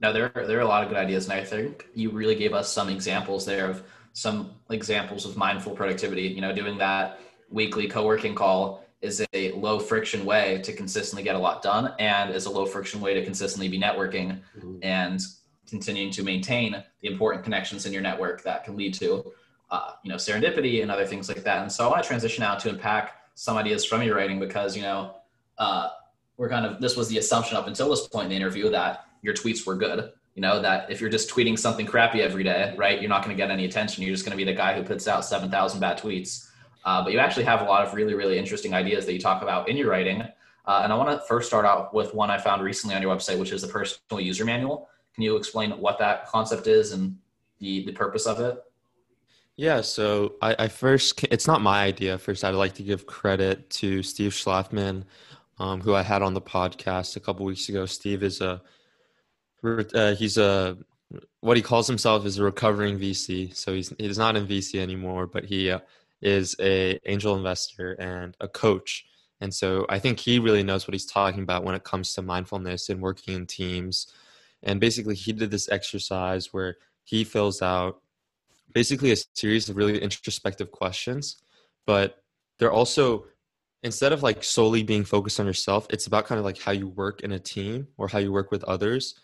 Now 0.00 0.12
there 0.12 0.32
are, 0.34 0.46
there 0.46 0.58
are 0.58 0.62
a 0.62 0.68
lot 0.68 0.82
of 0.82 0.88
good 0.88 0.98
ideas, 0.98 1.28
and 1.28 1.34
I 1.34 1.44
think 1.44 1.86
you 1.94 2.10
really 2.10 2.34
gave 2.34 2.54
us 2.54 2.72
some 2.72 2.88
examples 2.88 3.44
there 3.44 3.68
of 3.68 3.82
some 4.12 4.52
examples 4.70 5.26
of 5.26 5.36
mindful 5.36 5.72
productivity. 5.72 6.22
You 6.22 6.40
know, 6.40 6.54
doing 6.54 6.78
that 6.78 7.20
weekly 7.50 7.86
co-working 7.86 8.34
call 8.34 8.84
is 9.02 9.24
a 9.32 9.52
low 9.52 9.78
friction 9.78 10.24
way 10.24 10.60
to 10.62 10.72
consistently 10.72 11.22
get 11.22 11.34
a 11.34 11.38
lot 11.38 11.62
done 11.62 11.94
and 11.98 12.34
is 12.34 12.46
a 12.46 12.50
low 12.50 12.66
friction 12.66 13.00
way 13.00 13.14
to 13.14 13.24
consistently 13.24 13.68
be 13.68 13.78
networking 13.78 14.40
mm-hmm. 14.56 14.76
and 14.82 15.20
continuing 15.68 16.10
to 16.10 16.22
maintain 16.22 16.82
the 17.00 17.08
important 17.08 17.42
connections 17.42 17.86
in 17.86 17.92
your 17.92 18.02
network 18.02 18.42
that 18.42 18.64
can 18.64 18.76
lead 18.76 18.92
to 18.92 19.32
uh, 19.70 19.92
you 20.02 20.10
know 20.10 20.16
serendipity 20.16 20.82
and 20.82 20.90
other 20.90 21.06
things 21.06 21.28
like 21.28 21.42
that 21.44 21.62
and 21.62 21.70
so 21.70 21.86
i 21.86 21.90
want 21.90 22.02
to 22.02 22.06
transition 22.06 22.42
now 22.42 22.56
to 22.56 22.68
unpack 22.68 23.14
some 23.34 23.56
ideas 23.56 23.84
from 23.84 24.02
your 24.02 24.16
writing 24.16 24.40
because 24.40 24.76
you 24.76 24.82
know 24.82 25.14
uh, 25.58 25.88
we're 26.36 26.48
kind 26.48 26.66
of 26.66 26.80
this 26.80 26.96
was 26.96 27.08
the 27.08 27.18
assumption 27.18 27.56
up 27.56 27.68
until 27.68 27.88
this 27.88 28.06
point 28.08 28.24
in 28.24 28.30
the 28.30 28.36
interview 28.36 28.68
that 28.68 29.06
your 29.22 29.34
tweets 29.34 29.66
were 29.66 29.76
good 29.76 30.12
you 30.34 30.42
know 30.42 30.60
that 30.60 30.90
if 30.90 31.00
you're 31.00 31.10
just 31.10 31.30
tweeting 31.30 31.58
something 31.58 31.86
crappy 31.86 32.22
every 32.22 32.44
day 32.44 32.74
right 32.76 33.00
you're 33.00 33.08
not 33.08 33.24
going 33.24 33.36
to 33.36 33.40
get 33.40 33.50
any 33.50 33.64
attention 33.64 34.02
you're 34.02 34.12
just 34.12 34.24
going 34.24 34.36
to 34.36 34.36
be 34.36 34.50
the 34.50 34.56
guy 34.56 34.74
who 34.74 34.82
puts 34.82 35.08
out 35.08 35.24
7000 35.24 35.80
bad 35.80 35.98
tweets 35.98 36.50
uh, 36.84 37.02
but 37.02 37.12
you 37.12 37.18
actually 37.18 37.44
have 37.44 37.60
a 37.60 37.64
lot 37.64 37.86
of 37.86 37.94
really, 37.94 38.14
really 38.14 38.38
interesting 38.38 38.74
ideas 38.74 39.06
that 39.06 39.12
you 39.12 39.20
talk 39.20 39.42
about 39.42 39.68
in 39.68 39.76
your 39.76 39.90
writing. 39.90 40.22
Uh, 40.66 40.80
and 40.82 40.92
I 40.92 40.96
want 40.96 41.10
to 41.10 41.26
first 41.26 41.48
start 41.48 41.64
out 41.64 41.92
with 41.92 42.14
one 42.14 42.30
I 42.30 42.38
found 42.38 42.62
recently 42.62 42.94
on 42.94 43.02
your 43.02 43.14
website, 43.14 43.38
which 43.38 43.52
is 43.52 43.62
the 43.62 43.68
personal 43.68 44.20
user 44.20 44.44
manual. 44.44 44.88
Can 45.14 45.24
you 45.24 45.36
explain 45.36 45.72
what 45.72 45.98
that 45.98 46.26
concept 46.26 46.66
is 46.66 46.92
and 46.92 47.18
the, 47.58 47.84
the 47.84 47.92
purpose 47.92 48.26
of 48.26 48.40
it? 48.40 48.62
Yeah, 49.56 49.82
so 49.82 50.34
I, 50.40 50.56
I 50.58 50.68
first, 50.68 51.22
it's 51.24 51.46
not 51.46 51.60
my 51.60 51.82
idea. 51.82 52.16
First, 52.16 52.44
I'd 52.44 52.54
like 52.54 52.74
to 52.74 52.82
give 52.82 53.06
credit 53.06 53.68
to 53.70 54.02
Steve 54.02 54.32
Schlafman, 54.32 55.04
um, 55.58 55.82
who 55.82 55.94
I 55.94 56.02
had 56.02 56.22
on 56.22 56.32
the 56.32 56.40
podcast 56.40 57.16
a 57.16 57.20
couple 57.20 57.44
weeks 57.44 57.68
ago. 57.68 57.84
Steve 57.84 58.22
is 58.22 58.40
a, 58.40 58.62
uh, 59.64 60.14
he's 60.14 60.38
a, 60.38 60.76
what 61.40 61.56
he 61.56 61.62
calls 61.62 61.86
himself 61.86 62.24
is 62.24 62.38
a 62.38 62.44
recovering 62.44 62.98
VC. 62.98 63.54
So 63.56 63.74
he's, 63.74 63.92
he's 63.98 64.18
not 64.18 64.36
in 64.36 64.46
VC 64.46 64.80
anymore, 64.80 65.26
but 65.26 65.44
he, 65.44 65.70
uh, 65.70 65.80
is 66.22 66.54
a 66.60 66.98
angel 67.06 67.34
investor 67.34 67.92
and 67.94 68.36
a 68.40 68.48
coach. 68.48 69.06
And 69.40 69.54
so 69.54 69.86
i 69.88 69.98
think 69.98 70.18
he 70.18 70.38
really 70.38 70.62
knows 70.62 70.86
what 70.86 70.92
he's 70.92 71.06
talking 71.06 71.42
about 71.42 71.64
when 71.64 71.74
it 71.74 71.84
comes 71.84 72.12
to 72.14 72.22
mindfulness 72.22 72.90
and 72.90 73.00
working 73.00 73.34
in 73.34 73.46
teams. 73.46 74.12
And 74.62 74.80
basically 74.80 75.14
he 75.14 75.32
did 75.32 75.50
this 75.50 75.70
exercise 75.70 76.52
where 76.52 76.76
he 77.04 77.24
fills 77.24 77.62
out 77.62 78.02
basically 78.72 79.12
a 79.12 79.16
series 79.34 79.68
of 79.68 79.76
really 79.76 80.00
introspective 80.00 80.70
questions 80.70 81.42
but 81.86 82.22
they're 82.58 82.70
also 82.70 83.24
instead 83.82 84.12
of 84.12 84.22
like 84.22 84.44
solely 84.44 84.82
being 84.82 85.04
focused 85.04 85.40
on 85.40 85.46
yourself 85.46 85.86
it's 85.90 86.06
about 86.06 86.26
kind 86.26 86.38
of 86.38 86.44
like 86.44 86.60
how 86.60 86.70
you 86.70 86.86
work 86.86 87.22
in 87.22 87.32
a 87.32 87.38
team 87.38 87.88
or 87.96 88.06
how 88.06 88.18
you 88.18 88.30
work 88.30 88.50
with 88.50 88.62
others 88.64 89.16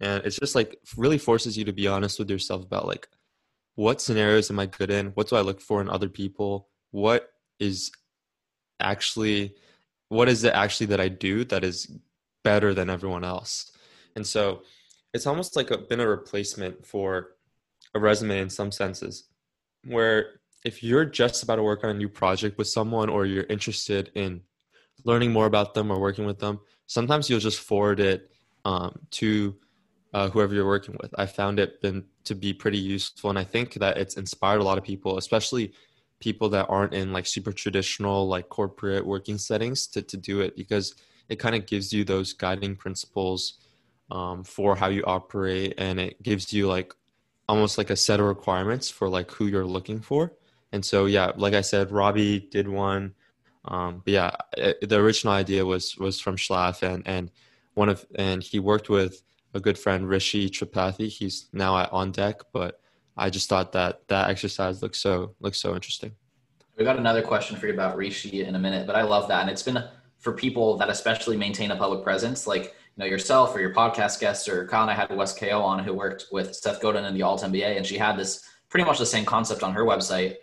and 0.00 0.24
it's 0.24 0.38
just 0.38 0.54
like 0.54 0.78
really 0.96 1.18
forces 1.18 1.56
you 1.56 1.64
to 1.64 1.72
be 1.72 1.86
honest 1.86 2.18
with 2.18 2.30
yourself 2.30 2.62
about 2.62 2.86
like 2.86 3.08
what 3.76 4.00
scenarios 4.00 4.50
am 4.50 4.60
I 4.60 4.66
good 4.66 4.90
in? 4.90 5.08
What 5.08 5.28
do 5.28 5.36
I 5.36 5.40
look 5.40 5.60
for 5.60 5.80
in 5.80 5.88
other 5.88 6.08
people? 6.08 6.68
What 6.90 7.30
is 7.58 7.90
actually 8.80 9.54
what 10.08 10.28
is 10.28 10.44
it 10.44 10.54
actually 10.54 10.86
that 10.86 11.00
I 11.00 11.08
do 11.08 11.44
that 11.46 11.64
is 11.64 11.90
better 12.44 12.74
than 12.74 12.90
everyone 12.90 13.24
else? 13.24 13.72
And 14.14 14.26
so 14.26 14.62
it's 15.12 15.26
almost 15.26 15.56
like 15.56 15.70
a, 15.70 15.78
been 15.78 16.00
a 16.00 16.06
replacement 16.06 16.86
for 16.86 17.36
a 17.94 18.00
resume 18.00 18.40
in 18.40 18.50
some 18.50 18.70
senses, 18.70 19.24
where 19.86 20.40
if 20.64 20.82
you're 20.82 21.04
just 21.04 21.42
about 21.42 21.56
to 21.56 21.62
work 21.62 21.84
on 21.84 21.90
a 21.90 21.94
new 21.94 22.08
project 22.08 22.58
with 22.58 22.68
someone 22.68 23.08
or 23.08 23.26
you're 23.26 23.44
interested 23.44 24.10
in 24.14 24.42
learning 25.04 25.32
more 25.32 25.46
about 25.46 25.74
them 25.74 25.90
or 25.90 26.00
working 26.00 26.26
with 26.26 26.38
them, 26.38 26.60
sometimes 26.86 27.28
you'll 27.28 27.40
just 27.40 27.60
forward 27.60 28.00
it 28.00 28.30
um, 28.64 28.98
to 29.10 29.56
uh, 30.14 30.30
whoever 30.30 30.54
you're 30.54 30.64
working 30.64 30.96
with. 31.02 31.12
I 31.18 31.26
found 31.26 31.58
it 31.58 31.82
been 31.82 32.04
to 32.22 32.36
be 32.36 32.54
pretty 32.54 32.78
useful, 32.78 33.30
and 33.30 33.38
I 33.38 33.44
think 33.44 33.74
that 33.74 33.98
it's 33.98 34.16
inspired 34.16 34.60
a 34.60 34.64
lot 34.64 34.78
of 34.78 34.84
people, 34.84 35.18
especially 35.18 35.72
people 36.20 36.48
that 36.50 36.66
aren't 36.68 36.94
in 36.94 37.12
like 37.12 37.26
super 37.26 37.52
traditional 37.52 38.26
like 38.28 38.48
corporate 38.48 39.04
working 39.04 39.38
settings, 39.38 39.88
to 39.88 40.02
to 40.02 40.16
do 40.16 40.40
it 40.40 40.56
because 40.56 40.94
it 41.28 41.40
kind 41.40 41.56
of 41.56 41.66
gives 41.66 41.92
you 41.92 42.04
those 42.04 42.32
guiding 42.32 42.76
principles 42.76 43.58
um, 44.10 44.44
for 44.44 44.76
how 44.76 44.86
you 44.86 45.02
operate, 45.04 45.74
and 45.78 45.98
it 45.98 46.22
gives 46.22 46.52
you 46.52 46.68
like 46.68 46.94
almost 47.48 47.76
like 47.76 47.90
a 47.90 47.96
set 47.96 48.20
of 48.20 48.26
requirements 48.26 48.88
for 48.88 49.08
like 49.08 49.30
who 49.32 49.46
you're 49.46 49.66
looking 49.66 50.00
for. 50.00 50.32
And 50.72 50.84
so 50.84 51.06
yeah, 51.06 51.32
like 51.36 51.54
I 51.54 51.60
said, 51.60 51.90
Robbie 51.90 52.38
did 52.38 52.68
one. 52.68 53.14
Um, 53.64 54.02
but 54.04 54.12
yeah, 54.12 54.30
it, 54.56 54.88
the 54.88 55.00
original 55.00 55.34
idea 55.34 55.66
was 55.66 55.96
was 55.98 56.20
from 56.20 56.36
Schlaf 56.36 56.84
and 56.84 57.02
and 57.04 57.32
one 57.74 57.88
of 57.88 58.06
and 58.14 58.44
he 58.44 58.60
worked 58.60 58.88
with 58.88 59.22
a 59.54 59.60
good 59.60 59.78
friend 59.78 60.08
Rishi 60.08 60.50
Tripathi. 60.50 61.08
He's 61.08 61.48
now 61.52 61.78
at 61.78 61.92
On 61.92 62.10
Deck, 62.10 62.40
but 62.52 62.80
I 63.16 63.30
just 63.30 63.48
thought 63.48 63.72
that 63.72 64.06
that 64.08 64.28
exercise 64.28 64.82
looks 64.82 64.98
so 64.98 65.34
looks 65.40 65.58
so 65.58 65.74
interesting. 65.74 66.12
We 66.76 66.84
got 66.84 66.98
another 66.98 67.22
question 67.22 67.56
for 67.56 67.68
you 67.68 67.72
about 67.72 67.96
Rishi 67.96 68.42
in 68.42 68.56
a 68.56 68.58
minute, 68.58 68.86
but 68.86 68.96
I 68.96 69.02
love 69.02 69.28
that, 69.28 69.42
and 69.42 69.50
it's 69.50 69.62
been 69.62 69.82
for 70.18 70.32
people 70.32 70.76
that 70.78 70.90
especially 70.90 71.36
maintain 71.36 71.70
a 71.70 71.76
public 71.76 72.02
presence, 72.02 72.46
like 72.46 72.64
you 72.64 72.98
know 72.98 73.06
yourself 73.06 73.54
or 73.54 73.60
your 73.60 73.72
podcast 73.72 74.20
guests, 74.20 74.48
or 74.48 74.66
Kyle 74.66 74.82
and 74.82 74.90
I 74.90 74.94
had 74.94 75.14
Wes 75.16 75.32
Ko 75.38 75.62
on 75.62 75.84
who 75.84 75.94
worked 75.94 76.26
with 76.32 76.54
Seth 76.54 76.80
Godin 76.80 77.04
in 77.04 77.14
the 77.14 77.22
Alt 77.22 77.42
MBA, 77.42 77.76
and 77.76 77.86
she 77.86 77.96
had 77.96 78.18
this 78.18 78.44
pretty 78.68 78.84
much 78.84 78.98
the 78.98 79.06
same 79.06 79.24
concept 79.24 79.62
on 79.62 79.72
her 79.72 79.84
website 79.84 80.36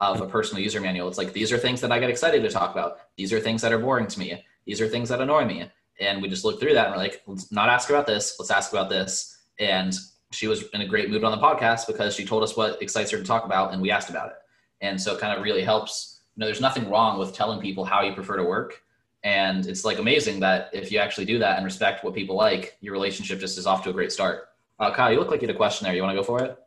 of 0.00 0.20
a 0.20 0.26
personal 0.26 0.62
user 0.62 0.80
manual. 0.80 1.08
It's 1.08 1.18
like 1.18 1.32
these 1.32 1.52
are 1.52 1.58
things 1.58 1.80
that 1.80 1.92
I 1.92 2.00
get 2.00 2.10
excited 2.10 2.42
to 2.42 2.50
talk 2.50 2.72
about. 2.72 2.98
These 3.16 3.32
are 3.32 3.40
things 3.40 3.62
that 3.62 3.72
are 3.72 3.78
boring 3.78 4.08
to 4.08 4.18
me. 4.18 4.44
These 4.66 4.80
are 4.80 4.88
things 4.88 5.08
that 5.08 5.20
annoy 5.20 5.44
me 5.44 5.70
and 6.00 6.20
we 6.20 6.28
just 6.28 6.44
looked 6.44 6.60
through 6.60 6.74
that 6.74 6.86
and 6.86 6.94
we're 6.94 7.02
like, 7.02 7.22
let's 7.26 7.50
not 7.50 7.68
ask 7.68 7.88
about 7.88 8.06
this. 8.06 8.36
Let's 8.38 8.50
ask 8.50 8.72
about 8.72 8.88
this. 8.88 9.38
And 9.58 9.94
she 10.32 10.46
was 10.46 10.64
in 10.74 10.80
a 10.80 10.86
great 10.86 11.10
mood 11.10 11.24
on 11.24 11.32
the 11.32 11.44
podcast 11.44 11.86
because 11.86 12.14
she 12.14 12.24
told 12.24 12.42
us 12.42 12.56
what 12.56 12.80
excites 12.82 13.10
her 13.10 13.18
to 13.18 13.24
talk 13.24 13.44
about 13.44 13.72
and 13.72 13.80
we 13.80 13.90
asked 13.90 14.10
about 14.10 14.28
it. 14.28 14.36
And 14.80 15.00
so 15.00 15.14
it 15.14 15.20
kind 15.20 15.36
of 15.36 15.42
really 15.42 15.62
helps. 15.62 16.20
You 16.34 16.40
know, 16.40 16.46
there's 16.46 16.60
nothing 16.60 16.90
wrong 16.90 17.18
with 17.18 17.32
telling 17.32 17.60
people 17.60 17.84
how 17.84 18.02
you 18.02 18.12
prefer 18.12 18.36
to 18.36 18.44
work. 18.44 18.82
And 19.22 19.66
it's 19.66 19.84
like 19.84 19.98
amazing 19.98 20.40
that 20.40 20.70
if 20.72 20.92
you 20.92 20.98
actually 20.98 21.24
do 21.24 21.38
that 21.38 21.56
and 21.56 21.64
respect 21.64 22.04
what 22.04 22.14
people 22.14 22.36
like, 22.36 22.76
your 22.80 22.92
relationship 22.92 23.40
just 23.40 23.58
is 23.58 23.66
off 23.66 23.82
to 23.84 23.90
a 23.90 23.92
great 23.92 24.12
start. 24.12 24.48
Uh, 24.78 24.92
Kyle, 24.92 25.10
you 25.10 25.18
look 25.18 25.30
like 25.30 25.40
you 25.40 25.48
had 25.48 25.54
a 25.54 25.58
question 25.58 25.86
there. 25.86 25.94
You 25.94 26.02
want 26.02 26.14
to 26.14 26.20
go 26.20 26.22
for 26.22 26.42
it? 26.44 26.58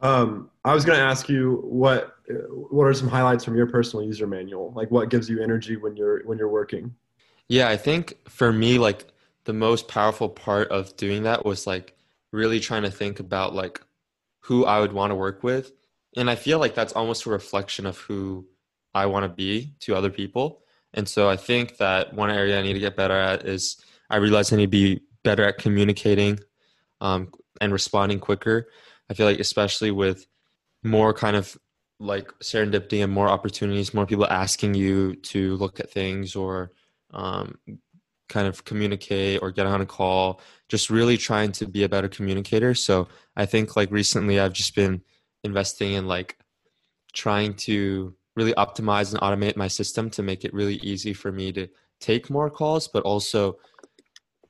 Um, 0.00 0.50
I 0.64 0.74
was 0.74 0.84
going 0.84 0.98
to 0.98 1.04
ask 1.04 1.28
you 1.28 1.60
what 1.64 2.14
what 2.58 2.86
are 2.86 2.94
some 2.94 3.08
highlights 3.08 3.44
from 3.44 3.56
your 3.56 3.66
personal 3.66 4.04
user 4.04 4.26
manual? 4.26 4.72
Like 4.74 4.90
what 4.90 5.10
gives 5.10 5.28
you 5.28 5.42
energy 5.42 5.76
when 5.76 5.96
you're 5.96 6.24
when 6.24 6.38
you're 6.38 6.48
working? 6.48 6.94
Yeah, 7.48 7.68
I 7.68 7.76
think 7.76 8.14
for 8.28 8.52
me, 8.52 8.78
like 8.78 9.06
the 9.44 9.52
most 9.52 9.88
powerful 9.88 10.28
part 10.28 10.68
of 10.68 10.96
doing 10.96 11.22
that 11.22 11.44
was 11.44 11.66
like 11.66 11.96
really 12.32 12.60
trying 12.60 12.82
to 12.82 12.90
think 12.90 13.20
about 13.20 13.54
like 13.54 13.80
who 14.40 14.64
I 14.64 14.80
would 14.80 14.92
want 14.92 15.10
to 15.10 15.14
work 15.14 15.42
with. 15.42 15.72
And 16.16 16.28
I 16.30 16.34
feel 16.34 16.58
like 16.58 16.74
that's 16.74 16.92
almost 16.94 17.26
a 17.26 17.30
reflection 17.30 17.86
of 17.86 17.98
who 17.98 18.46
I 18.94 19.06
want 19.06 19.24
to 19.24 19.28
be 19.28 19.74
to 19.80 19.94
other 19.94 20.10
people. 20.10 20.62
And 20.94 21.08
so 21.08 21.28
I 21.28 21.36
think 21.36 21.76
that 21.76 22.14
one 22.14 22.30
area 22.30 22.58
I 22.58 22.62
need 22.62 22.72
to 22.72 22.80
get 22.80 22.96
better 22.96 23.14
at 23.14 23.46
is 23.46 23.76
I 24.10 24.16
realize 24.16 24.52
I 24.52 24.56
need 24.56 24.66
to 24.66 24.68
be 24.70 25.00
better 25.22 25.44
at 25.44 25.58
communicating 25.58 26.40
um, 27.00 27.30
and 27.60 27.72
responding 27.72 28.18
quicker. 28.18 28.68
I 29.10 29.14
feel 29.14 29.26
like, 29.26 29.40
especially 29.40 29.90
with 29.90 30.26
more 30.82 31.12
kind 31.12 31.36
of 31.36 31.56
like 32.00 32.28
serendipity 32.40 33.02
and 33.04 33.12
more 33.12 33.28
opportunities, 33.28 33.94
more 33.94 34.06
people 34.06 34.26
asking 34.26 34.74
you 34.74 35.16
to 35.16 35.56
look 35.56 35.80
at 35.80 35.90
things 35.90 36.34
or 36.34 36.72
um, 37.16 37.58
kind 38.28 38.46
of 38.46 38.64
communicate 38.64 39.40
or 39.42 39.50
get 39.50 39.66
on 39.66 39.80
a 39.80 39.86
call 39.86 40.40
just 40.68 40.90
really 40.90 41.16
trying 41.16 41.52
to 41.52 41.66
be 41.66 41.84
a 41.84 41.88
better 41.88 42.08
communicator. 42.08 42.74
So 42.74 43.08
i 43.36 43.46
think 43.46 43.76
like 43.76 43.90
recently 43.90 44.40
i've 44.40 44.52
just 44.52 44.74
been 44.74 45.02
investing 45.44 45.92
in 45.92 46.06
like 46.06 46.38
trying 47.12 47.54
to 47.54 48.14
really 48.34 48.52
optimize 48.54 49.12
and 49.12 49.20
automate 49.20 49.56
my 49.56 49.68
system 49.68 50.10
to 50.10 50.22
make 50.22 50.44
it 50.44 50.52
really 50.52 50.76
easy 50.76 51.12
for 51.12 51.30
me 51.30 51.52
to 51.52 51.68
take 52.00 52.28
more 52.30 52.50
calls 52.50 52.88
but 52.88 53.02
also 53.04 53.56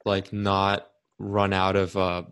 like 0.04 0.32
not 0.32 0.88
run 1.18 1.52
out 1.52 1.76
of 1.76 1.96
uh, 1.96 2.22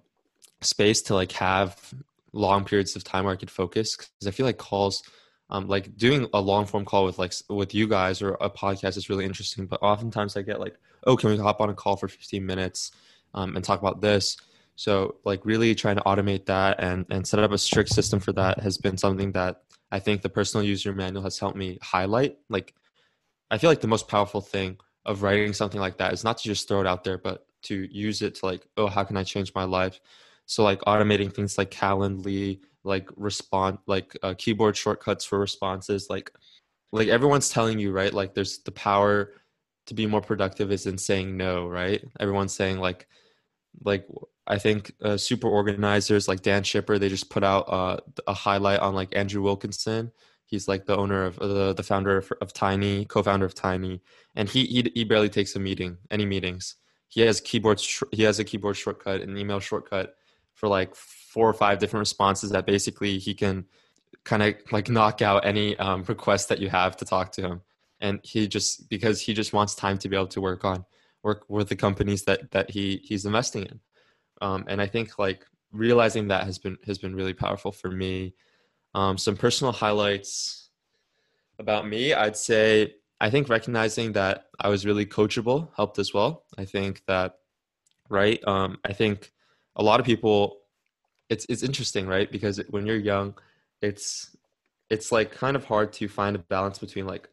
space 0.61 1.03
to 1.03 1.15
like 1.15 1.33
have 1.33 1.95
long 2.33 2.65
periods 2.65 2.97
of 2.97 3.05
time 3.05 3.25
where 3.25 3.35
i 3.35 3.37
could 3.37 3.51
focus 3.51 3.97
because 3.97 4.27
i 4.27 4.31
feel 4.31 4.47
like 4.47 4.59
calls 4.59 5.03
um, 5.51 5.69
like 5.69 5.97
doing 5.97 6.29
a 6.33 6.41
long 6.41 6.67
form 6.67 6.85
call 6.85 7.05
with 7.05 7.19
like 7.19 7.33
with 7.49 7.75
you 7.75 7.87
guys 7.87 8.23
or 8.23 8.33
a 8.41 8.51
podcast 8.51 8.97
is 8.97 9.09
really 9.09 9.25
interesting 9.25 9.67
but 9.67 9.83
oftentimes 9.83 10.37
i 10.37 10.43
get 10.43 10.61
like 10.61 10.77
oh 11.07 11.17
can 11.17 11.31
we 11.31 11.37
hop 11.37 11.61
on 11.61 11.71
a 11.71 11.75
call 11.75 11.97
for 11.97 12.09
15 12.09 12.45
minutes 12.45 12.93
um, 13.35 13.57
and 13.57 13.65
talk 13.65 13.81
about 13.81 14.01
this? 14.01 14.37
So 14.77 15.17
like 15.25 15.45
really 15.45 15.75
trying 15.75 15.97
to 15.97 16.03
automate 16.03 16.47
that 16.47 16.83
and 16.83 17.07
and 17.11 17.27
set 17.27 17.41
up 17.41 17.53
a 17.53 17.59
strict 17.59 17.91
system 17.91 18.19
for 18.19 18.33
that 18.33 18.61
has 18.61 18.77
been 18.77 18.99
something 18.99 19.31
that 19.33 19.63
i 19.93 20.01
think 20.01 20.23
the 20.23 20.29
personal 20.29 20.67
user 20.67 20.93
manual 20.93 21.23
has 21.23 21.39
helped 21.39 21.57
me 21.57 21.79
highlight. 21.81 22.39
Like 22.49 22.75
i 23.51 23.59
feel 23.59 23.71
like 23.71 23.81
the 23.81 23.87
most 23.89 24.09
powerful 24.09 24.41
thing 24.41 24.79
of 25.07 25.23
writing 25.23 25.53
something 25.53 25.81
like 25.81 25.99
that 25.99 26.13
is 26.13 26.25
not 26.25 26.39
to 26.39 26.45
just 26.45 26.67
throw 26.67 26.81
it 26.81 26.87
out 26.87 27.05
there 27.05 27.19
but 27.19 27.47
to 27.63 27.87
use 27.91 28.23
it 28.23 28.37
to 28.37 28.47
like 28.47 28.67
oh 28.77 28.89
how 28.89 29.05
can 29.05 29.17
i 29.17 29.23
change 29.23 29.53
my 29.55 29.65
life? 29.65 30.01
So 30.47 30.65
like 30.65 30.81
automating 30.81 31.33
things 31.33 31.57
like 31.57 31.71
calendly 31.71 32.61
like 32.85 33.09
respond 33.17 33.79
like 33.87 34.17
uh, 34.23 34.35
keyboard 34.37 34.77
shortcuts 34.77 35.25
for 35.25 35.39
responses 35.39 36.09
like 36.11 36.31
like 36.93 37.09
everyone's 37.09 37.49
telling 37.49 37.79
you 37.79 37.91
right? 37.91 38.15
Like 38.15 38.35
there's 38.35 38.59
the 38.59 38.71
power 38.73 39.33
to 39.87 39.95
be 39.95 40.07
more 40.07 40.21
productive 40.21 40.71
is 40.71 40.87
in 40.87 40.99
saying 40.99 41.37
no 41.37 41.67
right? 41.69 42.05
Everyone's 42.21 42.55
saying 42.55 42.79
like 42.79 43.09
like 43.83 44.07
i 44.47 44.57
think 44.57 44.93
uh, 45.03 45.17
super 45.17 45.49
organizers 45.49 46.29
like 46.29 46.43
dan 46.43 46.63
shipper 46.63 46.97
they 46.97 47.09
just 47.09 47.29
put 47.29 47.43
out 47.43 47.65
uh, 47.69 47.97
a 48.29 48.35
highlight 48.35 48.79
on 48.81 48.95
like 48.95 49.17
andrew 49.17 49.43
wilkinson. 49.43 50.13
He's 50.47 50.69
like 50.69 50.85
the 50.87 50.97
owner 50.97 51.25
of 51.25 51.37
the 51.39 51.73
the 51.73 51.83
founder 51.83 52.19
of, 52.19 52.31
of 52.41 52.53
Tiny, 52.53 53.07
co-founder 53.07 53.47
of 53.47 53.55
Tiny, 53.55 54.03
and 54.37 54.49
he, 54.49 54.67
he 54.67 54.93
he 54.95 55.05
barely 55.05 55.29
takes 55.29 55.57
a 55.57 55.59
meeting, 55.59 55.97
any 56.11 56.27
meetings. 56.27 56.77
He 57.09 57.23
has 57.23 57.41
keyboard 57.41 57.81
he 58.13 58.23
has 58.23 58.39
a 58.39 58.45
keyboard 58.45 58.77
shortcut, 58.77 59.23
an 59.23 59.37
email 59.39 59.59
shortcut 59.59 60.15
for 60.53 60.69
like 60.69 60.95
four 61.35 61.49
or 61.49 61.53
five 61.53 61.81
different 61.81 62.03
responses 62.03 62.51
that 62.51 62.65
basically 62.65 63.19
he 63.19 63.35
can 63.35 63.67
kind 64.23 64.41
of 64.41 64.55
like 64.71 64.89
knock 64.89 65.21
out 65.21 65.45
any 65.45 65.77
um, 65.79 66.05
request 66.05 66.49
that 66.49 66.61
you 66.61 66.71
have 66.71 66.97
to 66.97 67.05
talk 67.05 67.33
to 67.33 67.43
him. 67.43 67.61
And 68.01 68.21
he 68.23 68.47
just 68.47 68.89
because 68.89 69.21
he 69.21 69.35
just 69.35 69.53
wants 69.53 69.75
time 69.75 69.99
to 69.99 70.09
be 70.09 70.15
able 70.17 70.29
to 70.29 70.41
work 70.41 70.65
on 70.65 70.85
work 71.25 71.45
with 71.49 71.69
the 71.69 71.77
companies 71.77 72.23
that 72.25 72.53
that 72.53 72.71
he 72.71 73.01
he's 73.03 73.27
investing 73.27 73.65
in. 73.65 73.81
Um, 74.41 74.65
and 74.69 74.81
I 74.81 74.87
think 74.87 75.19
like 75.19 75.45
realizing 75.73 76.29
that 76.29 76.45
has 76.45 76.59
been 76.59 76.79
has 76.87 76.99
been 76.99 77.17
really 77.17 77.35
powerful 77.35 77.73
for 77.73 77.91
me. 77.91 78.35
Um, 78.95 79.19
some 79.19 79.37
personal 79.37 79.73
highlights 79.73 80.71
about 81.59 81.89
me, 81.89 82.15
I'd 82.15 82.37
say 82.37 82.95
I 83.21 83.31
think 83.31 83.49
recognizing 83.49 84.13
that 84.13 84.47
I 84.61 84.69
was 84.69 84.87
really 84.87 85.07
coachable 85.07 85.71
helped 85.75 85.99
as 85.99 86.15
well. 86.15 86.45
I 86.57 86.65
think 86.65 87.03
that 87.09 87.39
right. 88.09 88.41
Um, 88.47 88.79
I 88.85 88.93
think 88.93 89.33
a 89.75 89.83
lot 89.83 89.99
of 89.99 90.07
people. 90.07 90.61
It's 91.29 91.47
it's 91.49 91.63
interesting, 91.63 92.07
right? 92.07 92.31
Because 92.31 92.61
when 92.71 92.87
you're 92.87 92.97
young, 92.97 93.35
it's 93.81 94.37
it's 94.91 95.11
like 95.11 95.33
kind 95.33 95.57
of 95.57 95.65
hard 95.65 95.93
to 95.95 96.09
find 96.09 96.37
a 96.37 96.39
balance 96.39 96.79
between 96.79 97.07
like, 97.07 97.29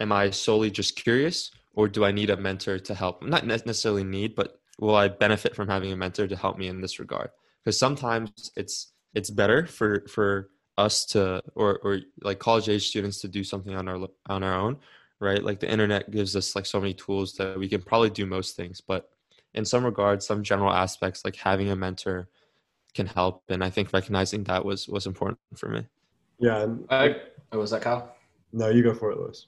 am 0.00 0.12
I 0.12 0.30
solely 0.30 0.70
just 0.70 0.96
curious, 0.96 1.50
or 1.74 1.88
do 1.88 2.04
I 2.04 2.12
need 2.12 2.30
a 2.30 2.36
mentor 2.36 2.78
to 2.78 2.94
help? 2.94 3.22
Not 3.22 3.46
necessarily 3.46 4.04
need, 4.04 4.34
but 4.34 4.60
will 4.78 4.94
I 4.94 5.08
benefit 5.08 5.54
from 5.56 5.68
having 5.68 5.92
a 5.92 5.96
mentor 5.96 6.26
to 6.26 6.36
help 6.36 6.58
me 6.58 6.68
in 6.68 6.80
this 6.80 6.98
regard? 6.98 7.30
Because 7.64 7.78
sometimes 7.78 8.50
it's 8.56 8.92
it's 9.14 9.30
better 9.30 9.66
for 9.66 10.04
for 10.08 10.50
us 10.78 11.06
to 11.06 11.42
or 11.54 11.78
or 11.82 12.00
like 12.22 12.38
college 12.38 12.68
age 12.68 12.88
students 12.88 13.20
to 13.22 13.28
do 13.28 13.42
something 13.42 13.74
on 13.74 13.88
our 13.88 14.06
on 14.28 14.42
our 14.42 14.54
own, 14.54 14.76
right? 15.20 15.42
Like 15.42 15.60
the 15.60 15.70
internet 15.70 16.10
gives 16.10 16.36
us 16.36 16.54
like 16.54 16.66
so 16.66 16.80
many 16.80 16.94
tools 16.94 17.34
that 17.34 17.58
we 17.58 17.68
can 17.68 17.82
probably 17.82 18.10
do 18.10 18.26
most 18.26 18.56
things, 18.56 18.80
but 18.80 19.08
in 19.54 19.64
some 19.64 19.84
regards, 19.84 20.26
some 20.26 20.42
general 20.42 20.72
aspects 20.72 21.24
like 21.24 21.36
having 21.36 21.70
a 21.70 21.76
mentor 21.76 22.28
can 22.96 23.06
help, 23.06 23.42
and 23.48 23.62
I 23.62 23.70
think 23.70 23.92
recognizing 23.92 24.44
that 24.44 24.64
was 24.64 24.88
was 24.88 25.06
important 25.06 25.38
for 25.54 25.68
me. 25.68 25.86
Yeah. 26.38 26.62
And, 26.62 26.86
I, 26.90 27.16
oh, 27.52 27.58
was 27.58 27.70
that 27.70 27.82
Kyle? 27.82 28.14
No, 28.52 28.68
you 28.68 28.82
go 28.82 28.94
for 28.94 29.10
it, 29.12 29.18
Louis. 29.18 29.46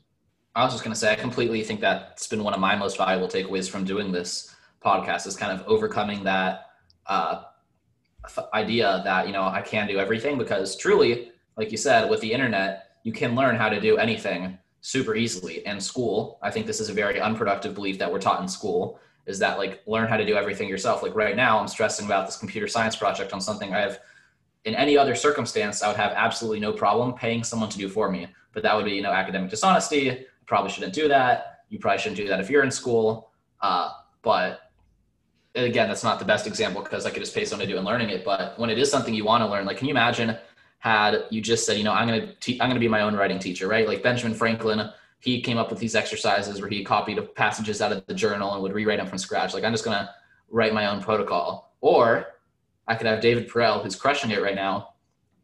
I 0.54 0.64
was 0.64 0.72
just 0.72 0.84
going 0.84 0.94
to 0.94 0.98
say, 0.98 1.12
I 1.12 1.16
completely 1.16 1.62
think 1.62 1.80
that's 1.80 2.26
been 2.26 2.42
one 2.42 2.54
of 2.54 2.60
my 2.60 2.74
most 2.74 2.96
valuable 2.96 3.28
takeaways 3.28 3.70
from 3.70 3.84
doing 3.84 4.10
this 4.12 4.54
podcast 4.84 5.26
is 5.26 5.36
kind 5.36 5.52
of 5.52 5.66
overcoming 5.66 6.24
that 6.24 6.70
uh, 7.06 7.42
idea 8.54 9.02
that, 9.04 9.26
you 9.26 9.32
know, 9.32 9.44
I 9.44 9.62
can 9.62 9.86
do 9.86 9.98
everything 9.98 10.38
because 10.38 10.76
truly, 10.76 11.30
like 11.56 11.70
you 11.70 11.78
said, 11.78 12.10
with 12.10 12.20
the 12.20 12.32
internet, 12.32 12.90
you 13.04 13.12
can 13.12 13.34
learn 13.34 13.56
how 13.56 13.68
to 13.68 13.80
do 13.80 13.98
anything 13.98 14.58
super 14.80 15.14
easily. 15.14 15.64
And 15.66 15.82
school, 15.82 16.38
I 16.42 16.50
think 16.50 16.66
this 16.66 16.80
is 16.80 16.88
a 16.88 16.94
very 16.94 17.20
unproductive 17.20 17.74
belief 17.74 17.98
that 17.98 18.10
we're 18.10 18.20
taught 18.20 18.42
in 18.42 18.48
school 18.48 18.98
is 19.28 19.38
that 19.38 19.58
like 19.58 19.82
learn 19.86 20.08
how 20.08 20.16
to 20.16 20.26
do 20.26 20.34
everything 20.34 20.68
yourself. 20.68 21.02
Like 21.02 21.14
right 21.14 21.36
now, 21.36 21.58
I'm 21.58 21.68
stressing 21.68 22.06
about 22.06 22.26
this 22.26 22.36
computer 22.36 22.66
science 22.66 22.96
project 22.96 23.32
on 23.32 23.40
something 23.40 23.72
I 23.72 23.80
have 23.80 24.00
in 24.64 24.74
any 24.74 24.98
other 24.98 25.14
circumstance, 25.14 25.82
I 25.82 25.88
would 25.88 25.96
have 25.96 26.12
absolutely 26.12 26.60
no 26.60 26.72
problem 26.72 27.14
paying 27.14 27.44
someone 27.44 27.70
to 27.70 27.78
do 27.78 27.88
for 27.88 28.10
me. 28.10 28.26
But 28.52 28.62
that 28.64 28.74
would 28.74 28.84
be, 28.84 28.92
you 28.92 29.02
know, 29.02 29.12
academic 29.12 29.50
dishonesty. 29.50 30.26
Probably 30.46 30.70
shouldn't 30.70 30.94
do 30.94 31.08
that. 31.08 31.60
You 31.68 31.78
probably 31.78 31.98
shouldn't 31.98 32.16
do 32.16 32.28
that 32.28 32.40
if 32.40 32.50
you're 32.50 32.64
in 32.64 32.70
school. 32.70 33.30
Uh, 33.60 33.92
but 34.22 34.70
again, 35.54 35.88
that's 35.88 36.04
not 36.04 36.18
the 36.18 36.24
best 36.24 36.46
example 36.46 36.82
because 36.82 37.06
I 37.06 37.10
could 37.10 37.20
just 37.20 37.34
pay 37.34 37.44
someone 37.44 37.66
to 37.66 37.72
do 37.72 37.78
and 37.78 37.86
learning 37.86 38.10
it. 38.10 38.24
But 38.24 38.58
when 38.58 38.70
it 38.70 38.78
is 38.78 38.90
something 38.90 39.14
you 39.14 39.24
want 39.24 39.42
to 39.42 39.48
learn, 39.48 39.66
like, 39.66 39.76
can 39.76 39.86
you 39.86 39.92
imagine 39.92 40.36
had 40.80 41.24
you 41.30 41.40
just 41.40 41.66
said, 41.66 41.76
you 41.76 41.84
know, 41.84 41.92
I'm 41.92 42.08
to 42.08 42.34
te- 42.34 42.60
I'm 42.60 42.72
to 42.72 42.78
be 42.78 42.88
my 42.88 43.00
own 43.00 43.16
writing 43.16 43.38
teacher, 43.38 43.68
right? 43.68 43.86
Like 43.86 44.02
Benjamin 44.02 44.34
Franklin, 44.36 44.90
he 45.20 45.40
came 45.40 45.58
up 45.58 45.70
with 45.70 45.78
these 45.78 45.94
exercises 45.94 46.60
where 46.60 46.70
he 46.70 46.84
copied 46.84 47.34
passages 47.34 47.82
out 47.82 47.92
of 47.92 48.06
the 48.06 48.14
journal 48.14 48.52
and 48.54 48.62
would 48.62 48.72
rewrite 48.72 48.98
them 48.98 49.06
from 49.06 49.18
scratch. 49.18 49.52
Like, 49.52 49.64
I'm 49.64 49.72
just 49.72 49.84
going 49.84 49.98
to 49.98 50.08
write 50.48 50.72
my 50.72 50.86
own 50.86 51.02
protocol. 51.02 51.74
Or 51.80 52.34
I 52.86 52.94
could 52.94 53.06
have 53.06 53.20
David 53.20 53.48
Perell, 53.48 53.82
who's 53.82 53.96
crushing 53.96 54.30
it 54.30 54.42
right 54.42 54.54
now, 54.54 54.94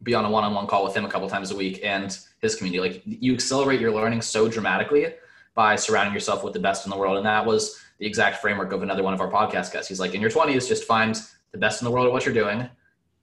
be 0.03 0.13
on 0.13 0.25
a 0.25 0.29
one-on-one 0.29 0.67
call 0.67 0.83
with 0.83 0.95
him 0.95 1.05
a 1.05 1.09
couple 1.09 1.29
times 1.29 1.51
a 1.51 1.55
week 1.55 1.81
and 1.83 2.17
his 2.41 2.55
community. 2.55 2.79
Like 2.79 3.01
you 3.05 3.33
accelerate 3.33 3.81
your 3.81 3.91
learning 3.91 4.21
so 4.21 4.47
dramatically 4.47 5.13
by 5.55 5.75
surrounding 5.75 6.13
yourself 6.13 6.43
with 6.43 6.53
the 6.53 6.59
best 6.59 6.85
in 6.85 6.89
the 6.89 6.97
world. 6.97 7.17
And 7.17 7.25
that 7.25 7.45
was 7.45 7.79
the 7.97 8.05
exact 8.05 8.41
framework 8.41 8.71
of 8.71 8.83
another 8.83 9.03
one 9.03 9.13
of 9.13 9.21
our 9.21 9.31
podcast 9.31 9.71
guests. 9.71 9.87
He's 9.87 9.99
like, 9.99 10.13
in 10.13 10.21
your 10.21 10.29
20s, 10.29 10.67
just 10.67 10.83
find 10.83 11.19
the 11.51 11.57
best 11.57 11.81
in 11.81 11.85
the 11.85 11.91
world 11.91 12.05
at 12.05 12.11
what 12.11 12.25
you're 12.25 12.33
doing 12.33 12.69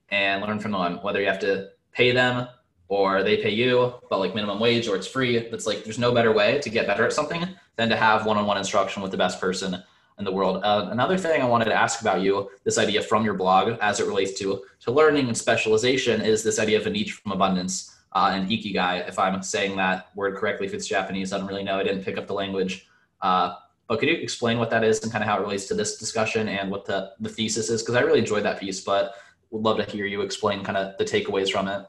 and 0.08 0.42
learn 0.42 0.58
from 0.58 0.72
them, 0.72 0.98
whether 1.02 1.20
you 1.20 1.26
have 1.26 1.40
to 1.40 1.68
pay 1.92 2.12
them 2.12 2.48
or 2.92 3.22
they 3.22 3.38
pay 3.38 3.54
you, 3.62 3.94
but 4.10 4.18
like 4.18 4.34
minimum 4.34 4.60
wage 4.60 4.86
or 4.86 4.94
it's 4.96 5.06
free. 5.06 5.38
It's 5.38 5.66
like 5.66 5.82
there's 5.82 5.98
no 6.06 6.12
better 6.12 6.30
way 6.30 6.58
to 6.58 6.68
get 6.68 6.86
better 6.86 7.06
at 7.06 7.14
something 7.14 7.42
than 7.76 7.88
to 7.88 7.96
have 7.96 8.26
one-on-one 8.26 8.58
instruction 8.58 9.02
with 9.02 9.10
the 9.10 9.16
best 9.16 9.40
person 9.40 9.82
in 10.18 10.24
the 10.26 10.34
world. 10.38 10.62
Uh, 10.62 10.88
another 10.90 11.16
thing 11.16 11.40
I 11.40 11.46
wanted 11.46 11.68
to 11.72 11.74
ask 11.84 12.02
about 12.02 12.20
you, 12.20 12.50
this 12.64 12.76
idea 12.76 13.00
from 13.00 13.24
your 13.24 13.32
blog 13.32 13.78
as 13.80 13.98
it 13.98 14.06
relates 14.06 14.38
to 14.40 14.46
to 14.84 14.90
learning 14.90 15.28
and 15.28 15.36
specialization, 15.46 16.20
is 16.20 16.42
this 16.42 16.58
idea 16.58 16.78
of 16.78 16.86
a 16.86 16.90
niche 16.90 17.12
from 17.12 17.32
abundance 17.32 17.74
uh, 18.12 18.30
and 18.34 18.50
ikigai. 18.50 19.08
If 19.08 19.18
I'm 19.18 19.42
saying 19.42 19.72
that 19.76 20.14
word 20.14 20.36
correctly, 20.36 20.66
if 20.66 20.74
it's 20.74 20.86
Japanese, 20.86 21.32
I 21.32 21.38
don't 21.38 21.48
really 21.52 21.64
know. 21.64 21.78
I 21.78 21.84
didn't 21.88 22.04
pick 22.04 22.18
up 22.18 22.26
the 22.26 22.34
language. 22.34 22.86
Uh, 23.22 23.54
but 23.88 24.00
could 24.00 24.10
you 24.10 24.16
explain 24.16 24.58
what 24.58 24.68
that 24.68 24.84
is 24.84 25.02
and 25.02 25.10
kind 25.10 25.24
of 25.24 25.28
how 25.30 25.38
it 25.38 25.40
relates 25.40 25.66
to 25.68 25.74
this 25.74 25.96
discussion 25.96 26.46
and 26.48 26.70
what 26.70 26.84
the, 26.84 27.12
the 27.20 27.30
thesis 27.30 27.70
is? 27.70 27.80
Because 27.80 27.94
I 27.94 28.00
really 28.00 28.18
enjoyed 28.18 28.44
that 28.44 28.60
piece, 28.60 28.80
but 28.82 29.14
would 29.50 29.62
love 29.62 29.78
to 29.78 29.84
hear 29.90 30.04
you 30.04 30.20
explain 30.20 30.62
kind 30.62 30.76
of 30.76 30.98
the 30.98 31.04
takeaways 31.04 31.50
from 31.50 31.68
it. 31.68 31.86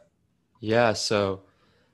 Yeah, 0.63 0.93
so 0.93 1.41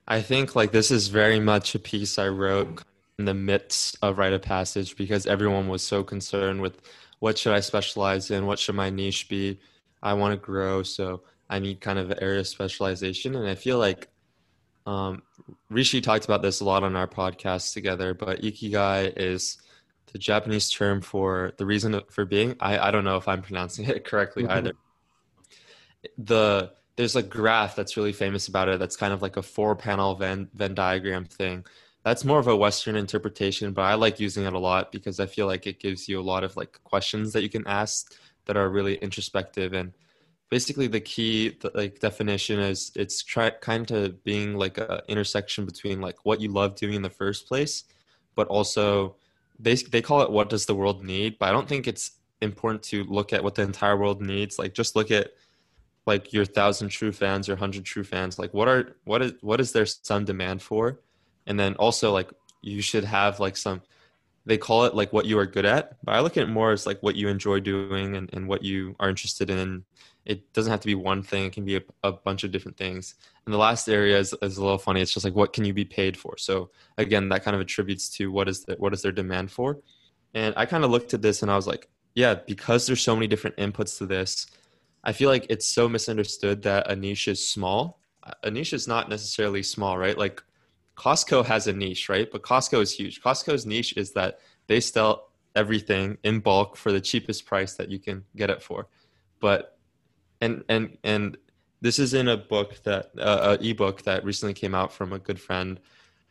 I 0.06 0.22
think 0.22 0.54
like 0.54 0.70
this 0.70 0.92
is 0.92 1.08
very 1.08 1.40
much 1.40 1.74
a 1.74 1.80
piece 1.80 2.20
I 2.20 2.28
wrote 2.28 2.84
in 3.18 3.24
the 3.24 3.34
midst 3.34 3.98
of 4.00 4.16
Write 4.16 4.32
of 4.32 4.42
Passage 4.42 4.96
because 4.96 5.26
everyone 5.26 5.66
was 5.66 5.82
so 5.82 6.04
concerned 6.04 6.60
with 6.60 6.80
what 7.18 7.36
should 7.36 7.52
I 7.52 7.58
specialize 7.58 8.30
in, 8.30 8.46
what 8.46 8.60
should 8.60 8.76
my 8.76 8.88
niche 8.88 9.28
be. 9.28 9.58
I 10.04 10.14
want 10.14 10.40
to 10.40 10.46
grow, 10.46 10.84
so 10.84 11.24
I 11.48 11.58
need 11.58 11.80
kind 11.80 11.98
of 11.98 12.12
area 12.22 12.44
specialization, 12.44 13.34
and 13.34 13.48
I 13.48 13.56
feel 13.56 13.78
like 13.78 14.06
um, 14.86 15.22
Rishi 15.68 16.00
talked 16.00 16.26
about 16.26 16.40
this 16.40 16.60
a 16.60 16.64
lot 16.64 16.84
on 16.84 16.94
our 16.94 17.08
podcast 17.08 17.72
together. 17.74 18.14
But 18.14 18.40
ikigai 18.40 19.14
is 19.16 19.58
the 20.12 20.18
Japanese 20.18 20.70
term 20.70 21.00
for 21.00 21.54
the 21.56 21.66
reason 21.66 22.00
for 22.08 22.24
being. 22.24 22.54
I 22.60 22.78
I 22.78 22.90
don't 22.92 23.04
know 23.04 23.16
if 23.16 23.26
I'm 23.26 23.42
pronouncing 23.42 23.86
it 23.86 24.04
correctly 24.08 24.44
mm-hmm. 24.44 24.52
either. 24.52 24.72
The 26.18 26.70
there's 27.00 27.16
a 27.16 27.22
graph 27.22 27.74
that's 27.74 27.96
really 27.96 28.12
famous 28.12 28.48
about 28.48 28.68
it. 28.68 28.78
That's 28.78 28.96
kind 28.96 29.12
of 29.12 29.22
like 29.22 29.36
a 29.36 29.42
four 29.42 29.74
panel 29.74 30.14
Venn 30.14 30.48
Venn 30.54 30.74
diagram 30.74 31.24
thing 31.24 31.64
that's 32.02 32.24
more 32.24 32.38
of 32.38 32.46
a 32.46 32.56
western 32.56 32.96
interpretation 32.96 33.72
but 33.72 33.82
i 33.82 33.94
like 33.94 34.20
using 34.20 34.44
it 34.44 34.52
a 34.52 34.58
lot 34.58 34.92
because 34.92 35.20
i 35.20 35.26
feel 35.26 35.46
like 35.46 35.66
it 35.66 35.80
gives 35.80 36.08
you 36.08 36.18
a 36.18 36.22
lot 36.22 36.44
of 36.44 36.56
like 36.56 36.82
questions 36.84 37.32
that 37.32 37.42
you 37.42 37.48
can 37.48 37.66
ask 37.66 38.14
that 38.46 38.56
are 38.56 38.68
really 38.68 38.94
introspective 38.96 39.72
and 39.72 39.92
basically 40.48 40.86
the 40.86 41.00
key 41.00 41.56
like 41.74 42.00
definition 42.00 42.58
is 42.58 42.90
it's 42.96 43.22
try, 43.22 43.50
kind 43.50 43.90
of 43.90 44.22
being 44.24 44.54
like 44.54 44.78
a 44.78 45.02
intersection 45.08 45.64
between 45.64 46.00
like 46.00 46.24
what 46.24 46.40
you 46.40 46.48
love 46.48 46.74
doing 46.74 46.94
in 46.94 47.02
the 47.02 47.10
first 47.10 47.46
place 47.46 47.84
but 48.34 48.48
also 48.48 49.16
they, 49.58 49.74
they 49.74 50.00
call 50.00 50.22
it 50.22 50.30
what 50.30 50.48
does 50.48 50.66
the 50.66 50.74
world 50.74 51.04
need 51.04 51.38
but 51.38 51.48
i 51.48 51.52
don't 51.52 51.68
think 51.68 51.86
it's 51.86 52.12
important 52.40 52.82
to 52.82 53.04
look 53.04 53.32
at 53.32 53.44
what 53.44 53.54
the 53.54 53.62
entire 53.62 53.96
world 53.96 54.22
needs 54.22 54.58
like 54.58 54.72
just 54.72 54.96
look 54.96 55.10
at 55.10 55.32
like 56.06 56.32
your 56.32 56.44
thousand 56.44 56.88
true 56.88 57.12
fans 57.12 57.48
or 57.48 57.56
hundred 57.56 57.84
true 57.84 58.04
fans 58.04 58.38
like 58.38 58.52
what 58.54 58.68
are 58.68 58.96
what 59.04 59.22
is 59.22 59.32
what 59.40 59.60
is 59.60 59.72
there 59.72 59.86
some 59.86 60.24
demand 60.24 60.62
for? 60.62 61.00
And 61.46 61.58
then 61.58 61.74
also 61.74 62.12
like 62.12 62.30
you 62.62 62.82
should 62.82 63.04
have 63.04 63.40
like 63.40 63.56
some 63.56 63.82
they 64.46 64.58
call 64.58 64.84
it 64.84 64.94
like 64.94 65.12
what 65.12 65.26
you 65.26 65.38
are 65.38 65.46
good 65.46 65.66
at 65.66 66.02
but 66.02 66.14
i 66.14 66.20
look 66.20 66.36
at 66.36 66.44
it 66.44 66.48
more 66.48 66.72
as 66.72 66.86
like 66.86 66.98
what 67.02 67.14
you 67.14 67.28
enjoy 67.28 67.60
doing 67.60 68.16
and, 68.16 68.30
and 68.32 68.48
what 68.48 68.62
you 68.62 68.96
are 68.98 69.08
interested 69.08 69.50
in. 69.50 69.84
It 70.26 70.52
doesn't 70.52 70.70
have 70.70 70.80
to 70.80 70.86
be 70.86 70.94
one 70.94 71.22
thing 71.22 71.46
it 71.46 71.54
can 71.54 71.64
be 71.64 71.76
a, 71.76 71.82
a 72.04 72.12
bunch 72.12 72.44
of 72.44 72.52
different 72.52 72.76
things. 72.76 73.14
And 73.46 73.54
the 73.54 73.58
last 73.58 73.88
area 73.88 74.18
is, 74.18 74.34
is 74.42 74.58
a 74.58 74.62
little 74.62 74.78
funny 74.78 75.00
it's 75.00 75.12
just 75.12 75.24
like 75.24 75.34
what 75.34 75.52
can 75.52 75.64
you 75.64 75.74
be 75.74 75.84
paid 75.84 76.16
for? 76.16 76.36
So 76.36 76.70
again 76.98 77.28
that 77.30 77.42
kind 77.44 77.54
of 77.54 77.60
attributes 77.60 78.08
to 78.16 78.30
what 78.30 78.48
is 78.48 78.64
the, 78.64 78.74
what 78.76 78.92
is 78.92 79.02
their 79.02 79.12
demand 79.12 79.50
for. 79.50 79.78
And 80.34 80.54
i 80.56 80.64
kind 80.66 80.84
of 80.84 80.90
looked 80.90 81.14
at 81.14 81.22
this 81.22 81.42
and 81.42 81.50
i 81.50 81.56
was 81.56 81.66
like 81.66 81.88
yeah 82.14 82.34
because 82.34 82.86
there's 82.86 83.02
so 83.02 83.14
many 83.14 83.26
different 83.26 83.56
inputs 83.56 83.98
to 83.98 84.06
this 84.06 84.46
i 85.04 85.12
feel 85.12 85.28
like 85.28 85.46
it's 85.48 85.66
so 85.66 85.88
misunderstood 85.88 86.62
that 86.62 86.90
a 86.90 86.96
niche 86.96 87.28
is 87.28 87.46
small 87.46 88.00
a 88.42 88.50
niche 88.50 88.72
is 88.72 88.86
not 88.86 89.08
necessarily 89.08 89.62
small 89.62 89.96
right 89.98 90.18
like 90.18 90.42
Costco 91.00 91.46
has 91.46 91.66
a 91.66 91.72
niche, 91.72 92.10
right? 92.10 92.30
But 92.30 92.42
Costco 92.42 92.82
is 92.82 92.92
huge. 92.92 93.22
Costco's 93.22 93.64
niche 93.64 93.94
is 93.96 94.12
that 94.12 94.38
they 94.66 94.80
sell 94.80 95.30
everything 95.56 96.18
in 96.22 96.40
bulk 96.40 96.76
for 96.76 96.92
the 96.92 97.00
cheapest 97.00 97.46
price 97.46 97.74
that 97.76 97.90
you 97.90 97.98
can 97.98 98.22
get 98.36 98.50
it 98.50 98.62
for. 98.62 98.86
But 99.40 99.78
and 100.42 100.62
and 100.68 100.98
and 101.02 101.38
this 101.80 101.98
is 101.98 102.12
in 102.12 102.28
a 102.28 102.36
book 102.36 102.82
that 102.84 103.12
uh, 103.18 103.56
a 103.58 103.66
ebook 103.66 104.02
that 104.02 104.26
recently 104.26 104.52
came 104.52 104.74
out 104.74 104.92
from 104.92 105.14
a 105.14 105.18
good 105.18 105.40
friend, 105.40 105.80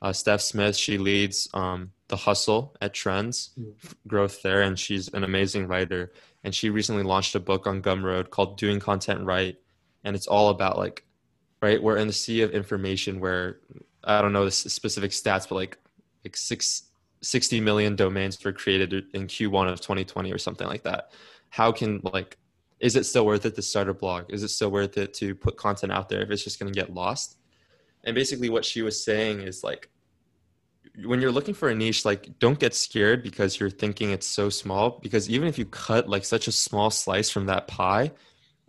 uh, 0.04 0.14
Steph 0.14 0.42
Smith. 0.42 0.76
She 0.76 1.00
leads 1.00 1.50
um, 1.56 1.92
the 2.10 2.18
hustle 2.18 2.76
at 2.82 2.94
Trends 2.94 3.52
mm. 3.58 3.74
growth 4.08 4.42
there, 4.42 4.62
and 4.62 4.78
she's 4.78 5.08
an 5.10 5.24
amazing 5.24 5.68
writer. 5.68 6.12
And 6.44 6.54
she 6.54 6.70
recently 6.70 7.04
launched 7.04 7.36
a 7.36 7.40
book 7.40 7.66
on 7.68 7.82
Gumroad 7.82 8.30
called 8.30 8.58
"Doing 8.58 8.80
Content 8.80 9.24
Right," 9.24 9.58
and 10.04 10.16
it's 10.16 10.28
all 10.28 10.50
about 10.50 10.78
like, 10.78 11.06
right, 11.62 11.82
we're 11.82 11.98
in 11.98 12.08
the 12.08 12.14
sea 12.14 12.42
of 12.42 12.52
information 12.52 13.20
where 13.20 13.60
I 14.04 14.22
don't 14.22 14.34
know 14.34 14.46
the 14.46 14.52
specific 14.52 15.12
stats, 15.12 15.48
but 15.48 15.56
like 15.56 15.78
like 16.26 16.36
six 16.36 16.84
60 17.22 17.60
million 17.60 17.96
domains 17.96 18.44
were 18.44 18.54
created 18.54 18.94
in 19.14 19.28
Q1 19.28 19.72
of 19.72 19.82
2020 19.82 20.32
or 20.32 20.38
something 20.38 20.68
like 20.68 20.84
that. 20.84 21.12
How 21.50 21.72
can 21.72 22.02
like 22.04 22.38
is 22.80 22.96
it 22.96 23.06
still 23.06 23.26
worth 23.26 23.46
it 23.46 23.56
to 23.56 23.62
start 23.62 23.90
a 23.90 23.94
blog? 23.94 24.32
Is 24.32 24.42
it 24.42 24.48
still 24.50 24.72
worth 24.72 24.98
it 24.98 25.14
to 25.16 25.36
put 25.36 25.58
content 25.58 25.92
out 25.92 26.08
there 26.08 26.22
if 26.22 26.32
it's 26.32 26.44
just 26.44 26.60
going 26.60 26.72
to 26.72 26.80
get 26.80 26.94
lost? 26.94 27.38
And 28.06 28.16
basically 28.16 28.50
what 28.50 28.64
she 28.64 28.82
was 28.82 29.04
saying 29.04 29.42
is 29.42 29.64
like 29.64 29.90
when 31.06 31.22
you're 31.22 31.32
looking 31.32 31.54
for 31.54 31.70
a 31.70 31.76
niche 31.76 32.06
like 32.06 32.40
don't 32.40 32.60
get 32.60 32.74
scared 32.74 33.24
because 33.24 33.60
you're 33.60 33.70
thinking 33.70 34.12
it's 34.12 34.28
so 34.28 34.50
small 34.50 35.00
because 35.02 35.30
even 35.30 35.48
if 35.48 35.58
you 35.58 35.66
cut 35.66 36.10
like 36.10 36.26
such 36.26 36.48
a 36.48 36.52
small 36.52 36.90
slice 36.90 37.30
from 37.30 37.46
that 37.48 37.68
pie 37.68 38.12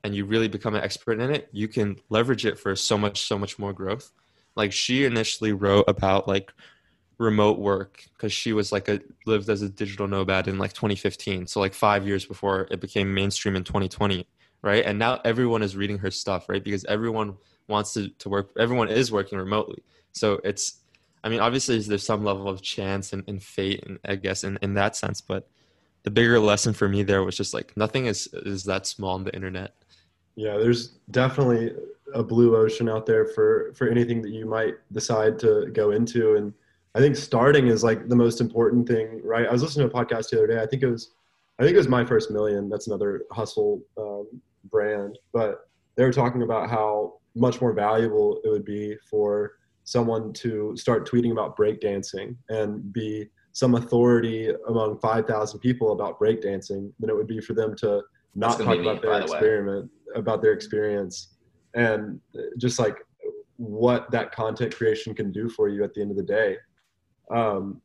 and 0.04 0.14
you 0.14 0.24
really 0.24 0.48
become 0.48 0.74
an 0.74 0.82
expert 0.82 1.20
in 1.20 1.30
it, 1.30 1.48
you 1.52 1.68
can 1.68 1.96
leverage 2.08 2.46
it 2.46 2.58
for 2.58 2.74
so 2.74 2.96
much 2.96 3.26
so 3.26 3.38
much 3.38 3.58
more 3.58 3.72
growth. 3.72 4.12
Like 4.56 4.72
she 4.72 5.04
initially 5.04 5.52
wrote 5.52 5.84
about 5.88 6.26
like 6.26 6.52
remote 7.18 7.58
work 7.58 8.04
because 8.14 8.32
she 8.32 8.52
was 8.52 8.72
like 8.72 8.88
a 8.88 9.00
lived 9.26 9.48
as 9.50 9.62
a 9.62 9.68
digital 9.68 10.08
nomad 10.08 10.48
in 10.48 10.56
like 10.56 10.72
2015 10.72 11.46
so 11.46 11.60
like 11.60 11.74
five 11.74 12.06
years 12.06 12.24
before 12.24 12.66
it 12.70 12.80
became 12.80 13.12
mainstream 13.12 13.56
in 13.56 13.62
2020 13.62 14.26
right? 14.62 14.84
And 14.84 14.98
now 14.98 15.20
everyone 15.24 15.62
is 15.62 15.76
reading 15.76 15.98
her 15.98 16.10
stuff 16.10 16.48
right? 16.48 16.62
Because 16.62 16.84
everyone 16.86 17.36
wants 17.68 17.92
to, 17.94 18.08
to 18.08 18.28
work 18.28 18.50
everyone 18.58 18.88
is 18.88 19.12
working 19.12 19.38
remotely. 19.38 19.82
So 20.12 20.40
it's 20.44 20.79
i 21.24 21.28
mean 21.28 21.40
obviously 21.40 21.78
there's 21.78 22.04
some 22.04 22.24
level 22.24 22.48
of 22.48 22.62
chance 22.62 23.12
and, 23.12 23.24
and 23.28 23.42
fate 23.42 23.84
and 23.86 23.98
i 24.04 24.14
guess 24.14 24.44
in, 24.44 24.58
in 24.62 24.74
that 24.74 24.96
sense 24.96 25.20
but 25.20 25.48
the 26.02 26.10
bigger 26.10 26.38
lesson 26.38 26.72
for 26.72 26.88
me 26.88 27.02
there 27.02 27.22
was 27.24 27.36
just 27.36 27.54
like 27.54 27.76
nothing 27.76 28.06
is 28.06 28.28
is 28.32 28.64
that 28.64 28.86
small 28.86 29.14
on 29.14 29.24
the 29.24 29.34
internet 29.34 29.74
yeah 30.36 30.56
there's 30.56 30.98
definitely 31.10 31.72
a 32.14 32.22
blue 32.22 32.56
ocean 32.56 32.88
out 32.88 33.06
there 33.06 33.26
for 33.26 33.72
for 33.74 33.88
anything 33.88 34.22
that 34.22 34.30
you 34.30 34.46
might 34.46 34.74
decide 34.92 35.38
to 35.38 35.66
go 35.72 35.90
into 35.90 36.36
and 36.36 36.52
I 36.94 36.98
think 36.98 37.16
starting 37.16 37.68
is 37.68 37.84
like 37.84 38.08
the 38.08 38.16
most 38.16 38.40
important 38.40 38.88
thing, 38.88 39.20
right? 39.22 39.46
I 39.46 39.52
was 39.52 39.62
listening 39.62 39.88
to 39.88 39.96
a 39.96 40.04
podcast 40.04 40.30
the 40.30 40.38
other 40.38 40.48
day. 40.48 40.60
I 40.60 40.66
think 40.66 40.82
it 40.82 40.90
was, 40.90 41.12
I 41.58 41.62
think 41.62 41.74
it 41.74 41.78
was 41.78 41.88
my 41.88 42.04
first 42.04 42.30
million. 42.30 42.68
That's 42.68 42.88
another 42.88 43.22
hustle 43.30 43.80
um, 43.96 44.26
brand, 44.70 45.18
but 45.32 45.68
they 45.94 46.04
were 46.04 46.12
talking 46.12 46.42
about 46.42 46.68
how 46.68 47.18
much 47.36 47.60
more 47.60 47.72
valuable 47.72 48.40
it 48.44 48.48
would 48.48 48.64
be 48.64 48.96
for 49.08 49.52
someone 49.90 50.32
to 50.32 50.74
start 50.76 51.10
tweeting 51.10 51.32
about 51.32 51.56
breakdancing 51.56 52.36
and 52.48 52.92
be 52.92 53.28
some 53.52 53.74
authority 53.74 54.52
among 54.68 54.98
5,000 55.00 55.58
people 55.60 55.92
about 55.92 56.20
breakdancing 56.20 56.92
than 57.00 57.10
it 57.10 57.16
would 57.16 57.26
be 57.26 57.40
for 57.40 57.54
them 57.54 57.74
to 57.76 58.02
not 58.34 58.58
talk 58.58 58.78
about 58.78 59.02
me, 59.02 59.08
their 59.08 59.20
experiment, 59.20 59.90
the 60.14 60.20
about 60.20 60.42
their 60.42 60.52
experience, 60.52 61.34
and 61.74 62.20
just 62.58 62.78
like 62.78 62.96
what 63.56 64.10
that 64.12 64.32
content 64.32 64.74
creation 64.74 65.14
can 65.14 65.32
do 65.32 65.48
for 65.48 65.68
you 65.68 65.82
at 65.82 65.92
the 65.94 66.00
end 66.00 66.10
of 66.10 66.16
the 66.16 66.22
day 66.22 66.56
um, 67.30 67.80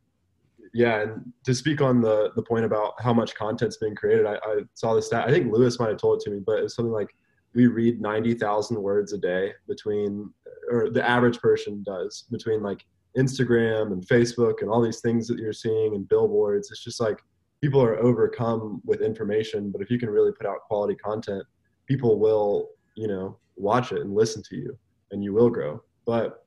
yeah, 0.73 1.01
and 1.01 1.31
to 1.45 1.55
speak 1.55 1.79
on 1.81 2.01
the 2.01 2.31
the 2.35 2.43
point 2.43 2.65
about 2.65 2.93
how 3.01 3.13
much 3.13 3.33
content's 3.35 3.77
being 3.77 3.95
created, 3.95 4.25
I, 4.25 4.35
I 4.35 4.61
saw 4.73 4.93
the 4.93 5.01
stat. 5.01 5.25
I 5.27 5.31
think 5.31 5.51
Louis 5.51 5.79
might 5.79 5.89
have 5.89 5.97
told 5.97 6.19
it 6.19 6.25
to 6.25 6.31
me, 6.31 6.41
but 6.45 6.59
it 6.59 6.63
was 6.63 6.75
something 6.75 6.91
like 6.91 7.15
we 7.55 7.67
read 7.67 8.01
ninety 8.01 8.33
thousand 8.33 8.81
words 8.81 9.13
a 9.13 9.17
day 9.17 9.53
between, 9.67 10.29
or 10.69 10.89
the 10.89 11.07
average 11.07 11.39
person 11.39 11.83
does 11.83 12.25
between 12.31 12.61
like 12.61 12.85
Instagram 13.17 13.93
and 13.93 14.05
Facebook 14.05 14.61
and 14.61 14.69
all 14.69 14.81
these 14.81 14.99
things 14.99 15.27
that 15.27 15.39
you're 15.39 15.53
seeing 15.53 15.95
and 15.95 16.07
billboards. 16.07 16.69
It's 16.69 16.83
just 16.83 16.99
like 16.99 17.19
people 17.61 17.81
are 17.81 17.97
overcome 17.97 18.81
with 18.85 19.01
information, 19.01 19.71
but 19.71 19.81
if 19.81 19.89
you 19.89 19.97
can 19.97 20.09
really 20.09 20.33
put 20.33 20.45
out 20.45 20.59
quality 20.67 20.95
content, 20.95 21.43
people 21.87 22.19
will, 22.19 22.69
you 22.95 23.07
know, 23.07 23.37
watch 23.55 23.91
it 23.91 24.01
and 24.01 24.13
listen 24.13 24.43
to 24.49 24.55
you, 24.57 24.77
and 25.11 25.23
you 25.23 25.33
will 25.33 25.49
grow. 25.49 25.81
But 26.05 26.45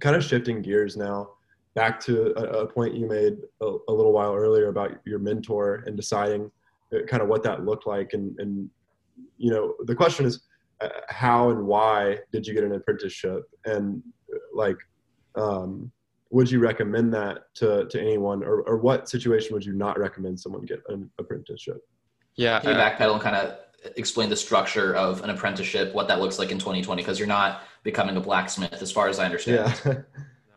kind 0.00 0.14
of 0.14 0.22
shifting 0.22 0.62
gears 0.62 0.96
now 0.96 1.30
back 1.74 2.00
to 2.00 2.32
a, 2.38 2.62
a 2.62 2.66
point 2.66 2.94
you 2.94 3.06
made 3.06 3.38
a, 3.60 3.76
a, 3.88 3.92
little 3.92 4.12
while 4.12 4.34
earlier 4.34 4.68
about 4.68 4.92
your 5.04 5.18
mentor 5.18 5.82
and 5.86 5.96
deciding 5.96 6.50
uh, 6.94 7.02
kind 7.06 7.22
of 7.22 7.28
what 7.28 7.42
that 7.42 7.64
looked 7.64 7.86
like 7.86 8.12
and, 8.14 8.38
and 8.38 8.68
you 9.36 9.50
know 9.50 9.74
the 9.84 9.94
question 9.94 10.26
is 10.26 10.42
uh, 10.80 10.88
how 11.08 11.50
and 11.50 11.66
why 11.66 12.18
did 12.32 12.46
you 12.46 12.54
get 12.54 12.64
an 12.64 12.72
apprenticeship? 12.72 13.42
And 13.64 14.02
uh, 14.32 14.38
like 14.54 14.76
um, 15.34 15.90
would 16.30 16.50
you 16.50 16.60
recommend 16.60 17.12
that 17.14 17.54
to, 17.54 17.86
to 17.86 18.00
anyone? 18.00 18.42
Or, 18.44 18.62
or 18.62 18.76
what 18.78 19.08
situation 19.08 19.54
would 19.54 19.64
you 19.64 19.72
not 19.72 19.98
recommend 19.98 20.38
someone 20.38 20.62
get 20.62 20.82
an 20.88 21.10
apprenticeship? 21.18 21.78
Yeah 22.36 22.60
can 22.60 22.70
you 22.70 22.76
backpedal 22.76 23.14
and 23.14 23.22
kind 23.22 23.36
of 23.36 23.58
explain 23.96 24.28
the 24.28 24.36
structure 24.36 24.94
of 24.94 25.22
an 25.22 25.30
apprenticeship 25.30 25.94
what 25.94 26.08
that 26.08 26.20
looks 26.20 26.38
like 26.38 26.50
in 26.50 26.58
2020 26.58 27.00
because 27.00 27.18
you're 27.18 27.28
not 27.28 27.62
becoming 27.84 28.16
a 28.16 28.20
blacksmith 28.20 28.82
as 28.82 28.90
far 28.90 29.08
as 29.08 29.18
i 29.18 29.24
understand. 29.24 29.80
Yeah. 29.84 29.94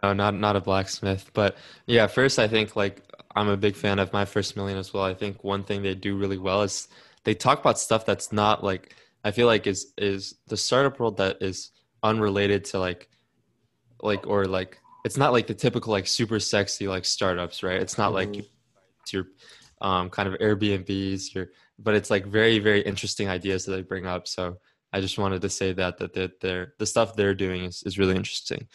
No, 0.03 0.13
not 0.13 0.33
not 0.33 0.55
a 0.55 0.61
blacksmith, 0.61 1.29
but 1.33 1.55
yeah. 1.85 2.07
First, 2.07 2.39
I 2.39 2.47
think 2.47 2.75
like 2.75 3.03
I'm 3.35 3.49
a 3.49 3.55
big 3.55 3.75
fan 3.75 3.99
of 3.99 4.11
my 4.11 4.25
first 4.25 4.55
million 4.55 4.79
as 4.79 4.91
well. 4.91 5.03
I 5.03 5.13
think 5.13 5.43
one 5.43 5.63
thing 5.63 5.83
they 5.83 5.93
do 5.93 6.17
really 6.17 6.39
well 6.39 6.63
is 6.63 6.87
they 7.23 7.33
talk 7.33 7.59
about 7.59 7.79
stuff 7.79 8.05
that's 8.05 8.31
not 8.31 8.63
like 8.63 8.95
I 9.23 9.31
feel 9.31 9.47
like 9.47 9.67
is 9.67 9.93
is 9.97 10.35
the 10.47 10.57
startup 10.57 10.99
world 10.99 11.17
that 11.17 11.37
is 11.41 11.71
unrelated 12.03 12.65
to 12.65 12.79
like 12.79 13.09
like 14.01 14.25
or 14.27 14.45
like 14.45 14.79
it's 15.05 15.17
not 15.17 15.31
like 15.31 15.47
the 15.47 15.53
typical 15.53 15.91
like 15.91 16.07
super 16.07 16.39
sexy 16.39 16.87
like 16.87 17.05
startups, 17.05 17.63
right? 17.63 17.81
It's 17.81 17.97
not 17.97 18.13
mm-hmm. 18.13 18.33
like 18.33 18.45
your 19.11 19.25
um, 19.81 20.09
kind 20.09 20.29
of 20.29 20.39
Airbnbs, 20.39 21.33
your 21.33 21.49
but 21.79 21.95
it's 21.95 22.09
like 22.09 22.25
very 22.25 22.59
very 22.59 22.81
interesting 22.81 23.27
ideas 23.27 23.65
that 23.65 23.73
they 23.73 23.81
bring 23.81 24.05
up. 24.05 24.27
So 24.27 24.57
I 24.93 25.01
just 25.01 25.17
wanted 25.17 25.41
to 25.41 25.49
say 25.49 25.73
that 25.73 25.97
that 25.97 26.13
they're, 26.13 26.29
they're 26.41 26.73
the 26.79 26.85
stuff 26.85 27.15
they're 27.15 27.35
doing 27.35 27.65
is 27.65 27.83
is 27.83 27.99
really 27.99 28.15
interesting. 28.15 28.67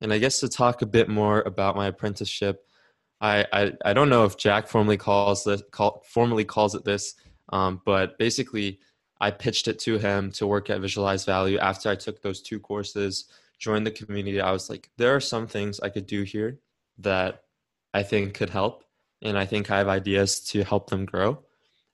And 0.00 0.12
I 0.12 0.18
guess 0.18 0.40
to 0.40 0.48
talk 0.48 0.82
a 0.82 0.86
bit 0.86 1.08
more 1.08 1.40
about 1.42 1.76
my 1.76 1.86
apprenticeship, 1.86 2.62
I, 3.20 3.46
I, 3.52 3.72
I 3.84 3.92
don't 3.94 4.10
know 4.10 4.24
if 4.24 4.36
Jack 4.36 4.68
formally 4.68 4.98
calls 4.98 5.44
this 5.44 5.62
call, 5.70 6.02
formally 6.06 6.44
calls 6.44 6.74
it 6.74 6.84
this, 6.84 7.14
um, 7.50 7.80
but 7.84 8.18
basically 8.18 8.80
I 9.20 9.30
pitched 9.30 9.68
it 9.68 9.78
to 9.80 9.98
him 9.98 10.30
to 10.32 10.46
work 10.46 10.70
at 10.70 10.80
Visualize 10.80 11.24
Value 11.24 11.58
after 11.58 11.88
I 11.88 11.94
took 11.94 12.22
those 12.22 12.42
two 12.42 12.60
courses, 12.60 13.26
joined 13.58 13.86
the 13.86 13.90
community. 13.90 14.40
I 14.40 14.52
was 14.52 14.68
like, 14.68 14.90
there 14.98 15.14
are 15.14 15.20
some 15.20 15.46
things 15.46 15.80
I 15.80 15.88
could 15.88 16.06
do 16.06 16.22
here 16.22 16.58
that 16.98 17.42
I 17.94 18.02
think 18.02 18.34
could 18.34 18.50
help, 18.50 18.84
and 19.22 19.38
I 19.38 19.46
think 19.46 19.70
I 19.70 19.78
have 19.78 19.88
ideas 19.88 20.40
to 20.50 20.64
help 20.64 20.90
them 20.90 21.06
grow. 21.06 21.42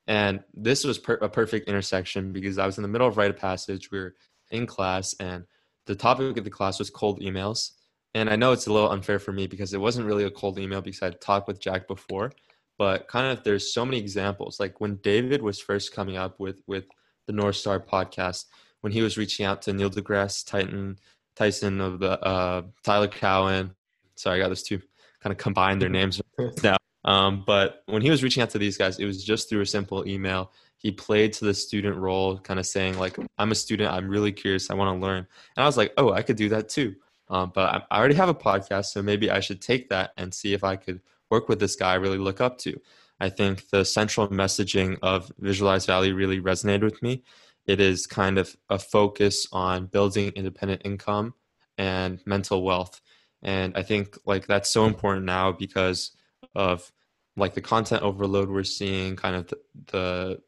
And 0.06 0.42
this 0.52 0.84
was 0.84 0.98
per- 0.98 1.14
a 1.14 1.28
perfect 1.28 1.68
intersection 1.68 2.32
because 2.32 2.58
I 2.58 2.66
was 2.66 2.76
in 2.76 2.82
the 2.82 2.88
middle 2.88 3.06
of 3.06 3.16
Write 3.16 3.30
of 3.30 3.36
Passage. 3.36 3.90
We 3.90 3.98
were 4.00 4.14
in 4.50 4.66
class, 4.66 5.14
and 5.20 5.44
the 5.86 5.94
topic 5.94 6.36
of 6.36 6.44
the 6.44 6.50
class 6.50 6.78
was 6.78 6.90
cold 6.90 7.20
emails 7.20 7.72
and 8.14 8.28
I 8.28 8.36
know 8.36 8.52
it's 8.52 8.66
a 8.66 8.72
little 8.72 8.90
unfair 8.90 9.18
for 9.18 9.32
me 9.32 9.46
because 9.46 9.72
it 9.72 9.80
wasn't 9.80 10.06
really 10.06 10.24
a 10.24 10.30
cold 10.30 10.58
email 10.58 10.82
because 10.82 11.02
I'd 11.02 11.20
talked 11.20 11.48
with 11.48 11.60
Jack 11.60 11.88
before, 11.88 12.32
but 12.78 13.08
kind 13.08 13.36
of 13.36 13.44
there's 13.44 13.72
so 13.72 13.84
many 13.84 13.98
examples. 13.98 14.58
Like 14.58 14.80
when 14.80 14.96
David 14.96 15.42
was 15.42 15.60
first 15.60 15.94
coming 15.94 16.16
up 16.16 16.40
with 16.40 16.62
with 16.66 16.84
the 17.26 17.32
North 17.32 17.56
Star 17.56 17.80
podcast, 17.80 18.46
when 18.80 18.92
he 18.92 19.02
was 19.02 19.16
reaching 19.16 19.46
out 19.46 19.62
to 19.62 19.72
Neil 19.72 19.90
deGrasse 19.90 20.46
Titan, 20.46 20.98
Tyson 21.36 21.80
of 21.80 21.98
the 22.00 22.20
uh, 22.20 22.62
Tyler 22.82 23.08
Cowen. 23.08 23.74
Sorry, 24.16 24.38
I 24.38 24.42
got 24.42 24.48
those 24.48 24.62
two 24.62 24.80
kind 25.22 25.32
of 25.32 25.38
combined 25.38 25.80
their 25.80 25.88
names 25.88 26.20
now. 26.62 26.76
Um, 27.04 27.42
but 27.46 27.82
when 27.86 28.02
he 28.02 28.10
was 28.10 28.22
reaching 28.22 28.42
out 28.42 28.50
to 28.50 28.58
these 28.58 28.76
guys, 28.76 28.98
it 28.98 29.04
was 29.04 29.24
just 29.24 29.48
through 29.48 29.62
a 29.62 29.66
simple 29.66 30.06
email. 30.06 30.52
He 30.78 30.90
played 30.90 31.32
to 31.34 31.44
the 31.44 31.54
student 31.54 31.96
role, 31.96 32.38
kind 32.38 32.58
of 32.58 32.66
saying 32.66 32.98
like, 32.98 33.16
"I'm 33.38 33.52
a 33.52 33.54
student. 33.54 33.92
I'm 33.92 34.08
really 34.08 34.32
curious. 34.32 34.70
I 34.70 34.74
want 34.74 34.96
to 34.96 35.04
learn." 35.04 35.26
And 35.56 35.62
I 35.62 35.66
was 35.66 35.76
like, 35.76 35.92
"Oh, 35.96 36.12
I 36.12 36.22
could 36.22 36.36
do 36.36 36.48
that 36.50 36.68
too." 36.68 36.94
Um, 37.28 37.52
but 37.54 37.86
I 37.90 37.98
already 37.98 38.14
have 38.16 38.28
a 38.28 38.34
podcast, 38.34 38.86
so 38.86 39.02
maybe 39.02 39.30
I 39.30 39.40
should 39.40 39.62
take 39.62 39.88
that 39.88 40.10
and 40.16 40.34
see 40.34 40.54
if 40.54 40.64
I 40.64 40.76
could 40.76 41.00
work 41.32 41.48
with 41.48 41.58
this 41.58 41.76
guy 41.76 41.92
I 41.92 42.02
really 42.04 42.18
look 42.18 42.40
up 42.42 42.58
to. 42.58 42.78
I 43.18 43.30
think 43.30 43.70
the 43.70 43.84
central 43.84 44.28
messaging 44.28 44.98
of 45.02 45.32
Visualize 45.38 45.86
Value 45.86 46.14
really 46.14 46.40
resonated 46.40 46.82
with 46.82 47.02
me. 47.02 47.22
It 47.66 47.80
is 47.80 48.06
kind 48.06 48.36
of 48.36 48.54
a 48.68 48.78
focus 48.78 49.46
on 49.50 49.86
building 49.86 50.32
independent 50.36 50.82
income 50.84 51.34
and 51.78 52.20
mental 52.26 52.62
wealth. 52.62 53.00
And 53.42 53.76
I 53.76 53.82
think 53.82 54.18
like 54.26 54.46
that's 54.46 54.70
so 54.70 54.84
important 54.84 55.24
now 55.24 55.52
because 55.52 56.14
of 56.54 56.92
like 57.36 57.54
the 57.54 57.60
content 57.60 58.02
overload 58.02 58.50
we're 58.50 58.64
seeing, 58.64 59.16
kind 59.16 59.36
of 59.36 59.46
the, 59.46 59.58
the 59.92 60.40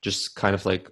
just 0.00 0.36
kind 0.36 0.54
of 0.54 0.64
like 0.64 0.90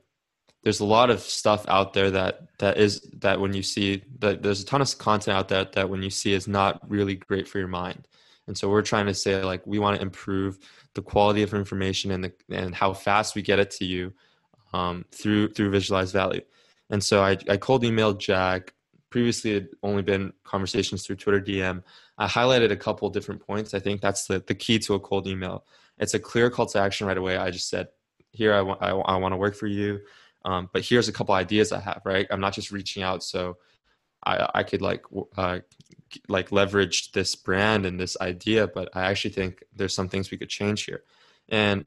there's 0.62 0.80
a 0.80 0.84
lot 0.84 1.08
of 1.10 1.20
stuff 1.20 1.64
out 1.68 1.92
there 1.94 2.10
that 2.10 2.34
that 2.58 2.76
is 2.78 3.00
that 3.20 3.40
when 3.40 3.52
you 3.54 3.62
see 3.62 4.02
that 4.18 4.42
there's 4.42 4.62
a 4.62 4.66
ton 4.66 4.82
of 4.82 4.98
content 4.98 5.36
out 5.36 5.48
there 5.48 5.64
that 5.64 5.88
when 5.88 6.02
you 6.02 6.10
see 6.10 6.32
is 6.32 6.48
not 6.48 6.80
really 6.90 7.14
great 7.14 7.46
for 7.46 7.58
your 7.58 7.68
mind 7.68 8.08
and 8.46 8.56
so 8.56 8.68
we're 8.68 8.82
trying 8.82 9.06
to 9.06 9.14
say 9.14 9.42
like 9.42 9.66
we 9.66 9.78
want 9.78 9.96
to 9.96 10.02
improve 10.02 10.58
the 10.94 11.02
quality 11.02 11.42
of 11.42 11.54
information 11.54 12.10
and 12.10 12.24
the 12.24 12.32
and 12.50 12.74
how 12.74 12.92
fast 12.92 13.34
we 13.34 13.42
get 13.42 13.58
it 13.58 13.70
to 13.70 13.84
you 13.84 14.12
um, 14.72 15.04
through 15.12 15.48
through 15.48 15.70
visualize 15.70 16.12
value 16.12 16.42
and 16.90 17.02
so 17.02 17.22
I, 17.22 17.38
I 17.48 17.56
cold 17.56 17.82
emailed 17.82 18.18
jack. 18.18 18.74
Previously 19.10 19.52
it 19.52 19.54
had 19.54 19.68
only 19.82 20.02
been 20.02 20.32
conversations 20.42 21.06
through 21.06 21.16
twitter 21.16 21.40
dm 21.40 21.82
i 22.18 22.26
highlighted 22.26 22.70
a 22.70 22.76
couple 22.76 23.08
different 23.10 23.46
points. 23.46 23.74
I 23.74 23.78
think 23.78 24.00
that's 24.00 24.26
the, 24.26 24.42
the 24.46 24.54
key 24.54 24.78
to 24.80 24.94
a 24.94 25.00
cold 25.00 25.26
email. 25.26 25.64
It's 25.98 26.14
a 26.14 26.18
clear 26.18 26.50
call 26.50 26.66
to 26.66 26.80
action 26.80 27.06
right 27.06 27.16
away. 27.16 27.36
I 27.36 27.50
just 27.50 27.68
said 27.68 27.88
here 28.32 28.52
i, 28.52 28.60
want 28.60 28.82
I, 28.82 28.90
I 28.90 29.16
want 29.16 29.32
to 29.32 29.36
work 29.36 29.54
for 29.54 29.66
you. 29.66 30.00
Um, 30.44 30.68
but 30.72 30.84
here's 30.84 31.08
a 31.08 31.12
couple 31.12 31.34
ideas 31.34 31.72
I 31.72 31.80
have, 31.80 32.02
right? 32.04 32.26
I'm 32.30 32.40
not 32.40 32.52
just 32.52 32.70
reaching 32.70 33.02
out. 33.02 33.22
So 33.22 33.56
I, 34.24 34.50
I 34.54 34.62
could 34.62 34.82
like 34.82 35.04
uh, 35.36 35.60
like 36.28 36.52
leverage 36.52 37.12
this 37.12 37.34
brand 37.34 37.86
and 37.86 37.98
this 37.98 38.16
idea, 38.20 38.66
but 38.66 38.88
I 38.94 39.06
actually 39.06 39.32
think 39.32 39.62
there's 39.74 39.94
some 39.94 40.08
things 40.08 40.30
we 40.30 40.38
could 40.38 40.48
change 40.48 40.84
here. 40.84 41.02
And 41.48 41.84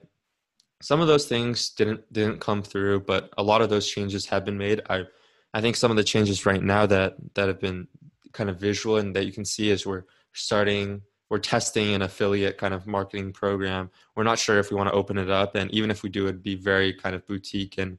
some 0.81 1.01
of 1.01 1.07
those 1.07 1.27
things 1.27 1.69
didn't 1.69 2.11
didn't 2.11 2.39
come 2.39 2.63
through, 2.63 3.01
but 3.01 3.31
a 3.38 3.43
lot 3.43 3.61
of 3.61 3.69
those 3.69 3.88
changes 3.88 4.27
have 4.27 4.45
been 4.45 4.57
made. 4.57 4.81
I 4.89 5.05
I 5.53 5.61
think 5.61 5.75
some 5.75 5.91
of 5.91 5.97
the 5.97 6.03
changes 6.03 6.45
right 6.45 6.61
now 6.61 6.85
that 6.85 7.15
that 7.35 7.47
have 7.47 7.59
been 7.59 7.88
kind 8.31 8.49
of 8.49 8.59
visual 8.59 8.97
and 8.97 9.15
that 9.15 9.25
you 9.25 9.31
can 9.31 9.45
see 9.45 9.69
is 9.69 9.85
we're 9.85 10.03
starting 10.33 11.01
we're 11.29 11.39
testing 11.39 11.93
an 11.93 12.01
affiliate 12.01 12.57
kind 12.57 12.73
of 12.73 12.88
marketing 12.88 13.33
program. 13.33 13.89
We're 14.15 14.23
not 14.23 14.39
sure 14.39 14.59
if 14.59 14.71
we 14.71 14.77
want 14.77 14.89
to 14.89 14.95
open 14.95 15.17
it 15.17 15.29
up, 15.29 15.55
and 15.55 15.69
even 15.71 15.91
if 15.91 16.03
we 16.03 16.09
do, 16.09 16.27
it'd 16.27 16.43
be 16.43 16.55
very 16.55 16.93
kind 16.93 17.15
of 17.15 17.25
boutique 17.25 17.77
and 17.77 17.97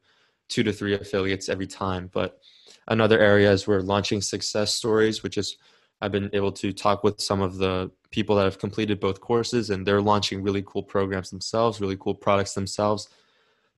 two 0.48 0.62
to 0.62 0.72
three 0.72 0.94
affiliates 0.94 1.48
every 1.48 1.66
time. 1.66 2.08
But 2.12 2.40
another 2.88 3.18
area 3.18 3.52
is 3.52 3.66
we're 3.66 3.80
launching 3.80 4.20
success 4.20 4.74
stories, 4.74 5.22
which 5.22 5.38
is 5.38 5.56
I've 6.00 6.12
been 6.12 6.30
able 6.32 6.52
to 6.52 6.72
talk 6.72 7.04
with 7.04 7.20
some 7.20 7.40
of 7.40 7.58
the 7.58 7.90
people 8.10 8.36
that 8.36 8.44
have 8.44 8.58
completed 8.58 9.00
both 9.00 9.20
courses, 9.20 9.70
and 9.70 9.86
they're 9.86 10.00
launching 10.00 10.42
really 10.42 10.62
cool 10.66 10.82
programs 10.82 11.30
themselves, 11.30 11.80
really 11.80 11.96
cool 11.96 12.14
products 12.14 12.54
themselves. 12.54 13.08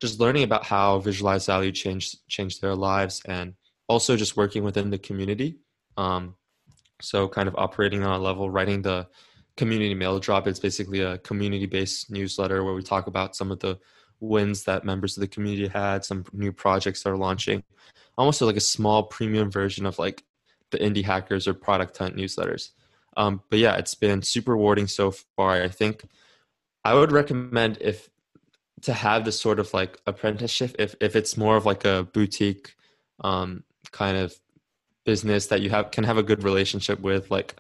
Just 0.00 0.20
learning 0.20 0.44
about 0.44 0.64
how 0.64 0.98
Visualize 0.98 1.46
Value 1.46 1.72
changed 1.72 2.26
changed 2.28 2.60
their 2.60 2.74
lives, 2.74 3.22
and 3.26 3.54
also 3.88 4.16
just 4.16 4.36
working 4.36 4.64
within 4.64 4.90
the 4.90 4.98
community. 4.98 5.58
Um, 5.96 6.36
so, 7.00 7.28
kind 7.28 7.48
of 7.48 7.54
operating 7.56 8.02
on 8.04 8.18
a 8.18 8.22
level, 8.22 8.50
writing 8.50 8.82
the 8.82 9.08
community 9.56 9.94
mail 9.94 10.18
drop. 10.18 10.46
It's 10.46 10.58
basically 10.58 11.00
a 11.00 11.18
community 11.18 11.66
based 11.66 12.10
newsletter 12.10 12.64
where 12.64 12.74
we 12.74 12.82
talk 12.82 13.06
about 13.06 13.36
some 13.36 13.50
of 13.50 13.60
the 13.60 13.78
wins 14.20 14.64
that 14.64 14.84
members 14.84 15.16
of 15.16 15.22
the 15.22 15.28
community 15.28 15.66
had, 15.68 16.04
some 16.04 16.24
new 16.32 16.52
projects 16.52 17.02
that 17.02 17.10
are 17.10 17.16
launching, 17.16 17.62
almost 18.16 18.40
like 18.42 18.56
a 18.56 18.60
small 18.60 19.04
premium 19.04 19.50
version 19.50 19.86
of 19.86 19.98
like 19.98 20.24
the 20.70 20.78
indie 20.78 21.04
hackers 21.04 21.48
or 21.48 21.54
product 21.54 21.96
hunt 21.98 22.16
newsletters. 22.16 22.70
Um, 23.16 23.42
but 23.50 23.58
yeah, 23.58 23.76
it's 23.76 23.94
been 23.94 24.22
super 24.22 24.52
rewarding 24.52 24.86
so 24.86 25.10
far. 25.10 25.62
I 25.62 25.68
think 25.68 26.04
I 26.84 26.94
would 26.94 27.12
recommend 27.12 27.78
if 27.80 28.08
to 28.82 28.92
have 28.92 29.24
this 29.24 29.40
sort 29.40 29.58
of 29.58 29.72
like 29.74 29.98
apprenticeship 30.06 30.74
if 30.78 30.94
if 31.00 31.16
it's 31.16 31.36
more 31.36 31.56
of 31.56 31.66
like 31.66 31.84
a 31.84 32.08
boutique 32.12 32.74
um, 33.22 33.64
kind 33.92 34.16
of 34.16 34.34
business 35.04 35.46
that 35.46 35.60
you 35.60 35.70
have 35.70 35.90
can 35.90 36.04
have 36.04 36.18
a 36.18 36.22
good 36.22 36.42
relationship 36.42 37.00
with 37.00 37.30
like 37.30 37.56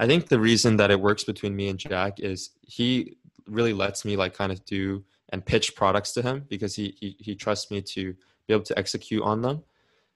i 0.00 0.06
think 0.06 0.28
the 0.28 0.40
reason 0.40 0.76
that 0.76 0.90
it 0.90 1.00
works 1.00 1.22
between 1.22 1.54
me 1.54 1.68
and 1.68 1.78
jack 1.78 2.18
is 2.18 2.50
he 2.62 3.16
really 3.46 3.72
lets 3.72 4.04
me 4.04 4.16
like 4.16 4.34
kind 4.34 4.50
of 4.50 4.64
do 4.64 5.04
and 5.30 5.44
pitch 5.44 5.76
products 5.76 6.12
to 6.12 6.22
him 6.22 6.44
because 6.48 6.74
he 6.74 6.94
he, 6.98 7.16
he 7.18 7.34
trusts 7.34 7.70
me 7.70 7.80
to 7.80 8.14
be 8.46 8.54
able 8.54 8.64
to 8.64 8.78
execute 8.78 9.22
on 9.22 9.42
them 9.42 9.62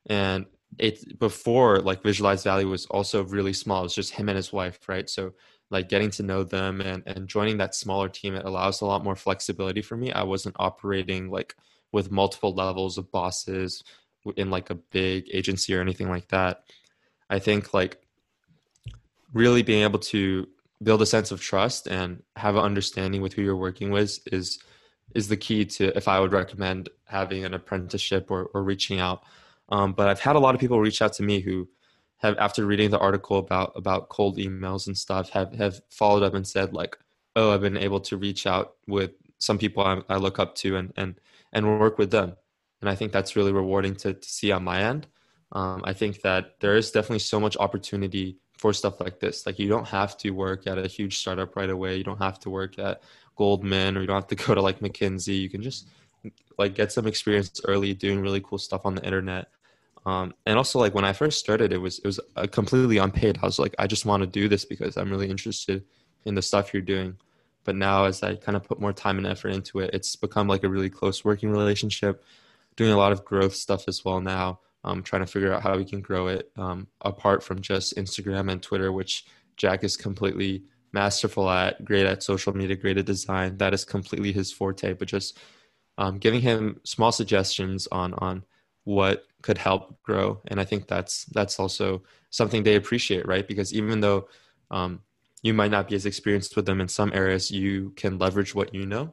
and 0.07 0.46
it 0.78 1.18
before 1.18 1.80
like 1.80 2.03
visualize 2.03 2.42
value 2.42 2.68
was 2.68 2.86
also 2.86 3.24
really 3.24 3.53
small 3.53 3.84
it's 3.84 3.94
just 3.94 4.14
him 4.14 4.28
and 4.28 4.36
his 4.36 4.53
wife 4.53 4.88
right? 4.88 5.09
So 5.09 5.32
like 5.70 5.88
getting 5.88 6.11
to 6.12 6.22
know 6.22 6.44
them 6.44 6.80
and 6.80 7.03
and 7.07 7.28
joining 7.28 7.59
that 7.59 7.74
smaller 7.74 8.09
team 8.09 8.34
it 8.34 8.44
allows 8.44 8.80
a 8.80 8.86
lot 8.86 9.05
more 9.05 9.16
flexibility 9.16 9.82
for 9.82 9.96
me. 9.96 10.12
I 10.12 10.22
wasn't 10.22 10.57
operating 10.59 11.30
like 11.30 11.55
with 11.92 12.11
multiple 12.11 12.55
levels 12.55 12.98
of 12.98 13.11
bosses 13.11 13.82
in 14.36 14.50
like 14.50 14.70
a 14.70 14.74
big 14.74 15.28
agency 15.32 15.74
or 15.74 15.80
anything 15.80 16.09
like 16.09 16.28
that. 16.28 16.64
I 17.28 17.38
think 17.38 17.74
like 17.74 17.98
really 19.32 19.62
being 19.62 19.82
able 19.82 19.98
to 19.98 20.46
build 20.82 21.03
a 21.03 21.07
sense 21.07 21.30
of 21.30 21.40
trust 21.40 21.86
and 21.86 22.22
have 22.36 22.57
an 22.57 22.62
understanding 22.62 23.22
with 23.22 23.32
who 23.32 23.42
you're 23.42 23.57
working 23.57 23.90
with 23.90 24.18
is 24.32 24.59
is 25.14 25.28
the 25.28 25.36
key 25.36 25.64
to 25.64 25.96
if 25.96 26.09
i 26.09 26.18
would 26.18 26.32
recommend 26.32 26.88
having 27.05 27.44
an 27.44 27.55
apprenticeship 27.55 28.30
or, 28.30 28.46
or 28.55 28.62
reaching 28.62 28.98
out 28.98 29.22
um, 29.69 29.93
but 29.93 30.09
I've 30.09 30.21
had 30.21 30.37
a 30.37 30.41
lot 30.41 30.55
of 30.55 30.61
people 30.61 30.81
reach 30.81 31.03
out 31.03 31.13
to 31.15 31.23
me 31.23 31.41
who 31.41 31.69
have, 32.19 32.37
after 32.39 32.67
reading 32.67 32.91
the 32.91 32.99
article 32.99 33.39
about 33.39 33.73
about 33.77 34.09
cold 34.09 34.39
emails 34.39 34.87
and 34.87 34.97
stuff, 34.97 35.31
have 35.31 35.53
have 35.55 35.81
followed 35.91 36.23
up 36.23 36.35
and 36.35 36.47
said 36.47 36.73
like, 36.73 36.97
"Oh, 37.37 37.53
I've 37.53 37.61
been 37.61 37.77
able 37.77 38.01
to 38.01 38.17
reach 38.17 38.47
out 38.47 38.75
with 38.87 39.13
some 39.39 39.59
people 39.59 39.83
I, 39.83 40.03
I 40.09 40.17
look 40.17 40.39
up 40.39 40.55
to 40.57 40.77
and 40.77 40.93
and 40.97 41.21
and 41.53 41.81
work 41.81 41.99
with 41.99 42.11
them." 42.11 42.37
And 42.81 42.91
I 42.91 42.95
think 42.97 43.13
that's 43.13 43.37
really 43.37 43.53
rewarding 43.53 43.95
to, 43.97 44.15
to 44.15 44.29
see 44.29 44.51
on 44.53 44.65
my 44.65 44.83
end. 44.83 45.07
Um, 45.53 45.83
I 45.85 45.93
think 45.93 46.23
that 46.23 46.57
there 46.61 46.77
is 46.77 46.91
definitely 46.91 47.21
so 47.21 47.39
much 47.39 47.57
opportunity 47.59 48.39
for 48.59 48.73
stuff 48.73 49.01
like 49.01 49.21
this. 49.21 49.47
Like 49.47 49.59
you 49.59 49.69
don't 49.69 49.89
have 49.89 50.17
to 50.19 50.31
work 50.31 50.67
at 50.67 50.79
a 50.79 50.87
huge 50.87 51.19
startup 51.19 51.57
right 51.57 51.71
away. 51.71 51.97
You 51.97 52.05
don't 52.05 52.23
have 52.23 52.39
to 52.41 52.51
work 52.51 52.79
at 52.79 53.03
Goldman 53.37 53.97
or 53.97 54.01
you 54.01 54.07
don't 54.07 54.17
have 54.17 54.29
to 54.29 54.35
go 54.47 54.55
to 54.55 54.63
like 54.63 54.81
McKinsey. 54.81 55.41
You 55.41 55.51
can 55.51 55.63
just 55.63 55.89
like 56.59 56.75
get 56.75 56.93
some 56.93 57.07
experience 57.07 57.61
early 57.64 57.95
doing 57.95 58.20
really 58.20 58.41
cool 58.41 58.59
stuff 58.59 58.83
on 58.85 58.95
the 58.95 59.05
internet 59.05 59.49
um, 60.05 60.35
and 60.47 60.57
also 60.57 60.79
like 60.79 60.95
when 60.95 61.05
I 61.05 61.12
first 61.12 61.39
started, 61.39 61.73
it 61.73 61.79
was 61.79 61.99
it 62.01 62.07
was 62.07 62.20
completely 62.51 62.99
unpaid. 62.99 63.39
I 63.43 63.47
was 63.47 63.59
like, 63.59 63.75
I 63.79 63.87
just 63.87 64.05
want 64.05 64.23
to 64.23 64.27
do 64.27 64.49
this 64.49 64.64
because 64.64 64.97
I'm 64.97 65.11
really 65.11 65.31
interested 65.31 65.85
in 66.25 66.35
the 66.35 66.43
stuff 66.43 66.73
you're 66.73 66.83
doing. 66.83 67.16
But 67.64 67.77
now, 67.77 68.05
as 68.05 68.23
I 68.25 68.35
kind 68.35 68.57
of 68.57 68.64
put 68.64 68.81
more 68.81 68.93
time 68.93 69.18
and 69.18 69.27
effort 69.27 69.51
into 69.51 69.79
it, 69.79 69.91
it's 69.95 70.16
become 70.16 70.49
like 70.49 70.64
a 70.64 70.68
really 70.68 70.91
close 70.91 71.25
working 71.25 71.51
relationship. 71.51 72.25
Doing 72.75 72.93
a 72.93 72.97
lot 72.97 73.12
of 73.12 73.25
growth 73.25 73.55
stuff 73.55 73.87
as 73.87 74.05
well 74.05 74.20
now. 74.20 74.61
Um, 74.85 75.05
trying 75.05 75.23
to 75.23 75.31
figure 75.31 75.53
out 75.53 75.62
how 75.62 75.77
we 75.77 75.85
can 75.85 76.01
grow 76.01 76.27
it 76.27 76.51
um, 76.57 76.89
apart 77.03 77.45
from 77.45 77.61
just 77.61 77.97
Instagram 77.97 78.51
and 78.51 78.61
Twitter, 78.61 78.91
which 78.91 79.25
Jack 79.57 79.85
is 79.85 79.97
completely 79.97 80.64
masterful 80.93 81.49
at, 81.49 81.85
great 81.85 82.05
at 82.05 82.25
social 82.25 82.53
media, 82.53 82.75
great 82.75 82.99
at 82.99 83.07
design. 83.07 83.59
That 83.59 83.75
is 83.75 83.85
completely 83.85 84.33
his 84.33 84.51
forte. 84.51 84.95
But 84.95 85.07
just 85.07 85.39
um, 85.99 86.18
giving 86.18 86.40
him 86.40 86.80
small 86.84 87.12
suggestions 87.12 87.86
on 87.93 88.14
on 88.14 88.45
what 88.84 89.26
could 89.43 89.59
help 89.59 90.01
grow. 90.03 90.40
And 90.49 90.61
i 90.61 90.64
think 90.64 90.88
that's 90.88 91.24
that's 91.26 91.59
also 91.59 92.03
something 92.30 92.62
they 92.62 92.76
appreciate 92.76 93.26
right? 93.26 93.47
Because 93.47 93.72
even 93.74 94.01
though 94.01 94.28
um, 94.70 95.01
you 95.43 95.53
might 95.53 95.70
not 95.70 95.88
be 95.88 95.97
as 95.97 96.07
experienced 96.07 96.57
with 96.57 96.66
them 96.66 96.80
in 96.80 96.88
some 96.88 97.12
areas 97.14 97.51
you 97.51 97.90
can 97.97 98.18
leverage 98.18 98.55
what 98.55 98.74
you 98.74 98.86
know. 98.86 99.12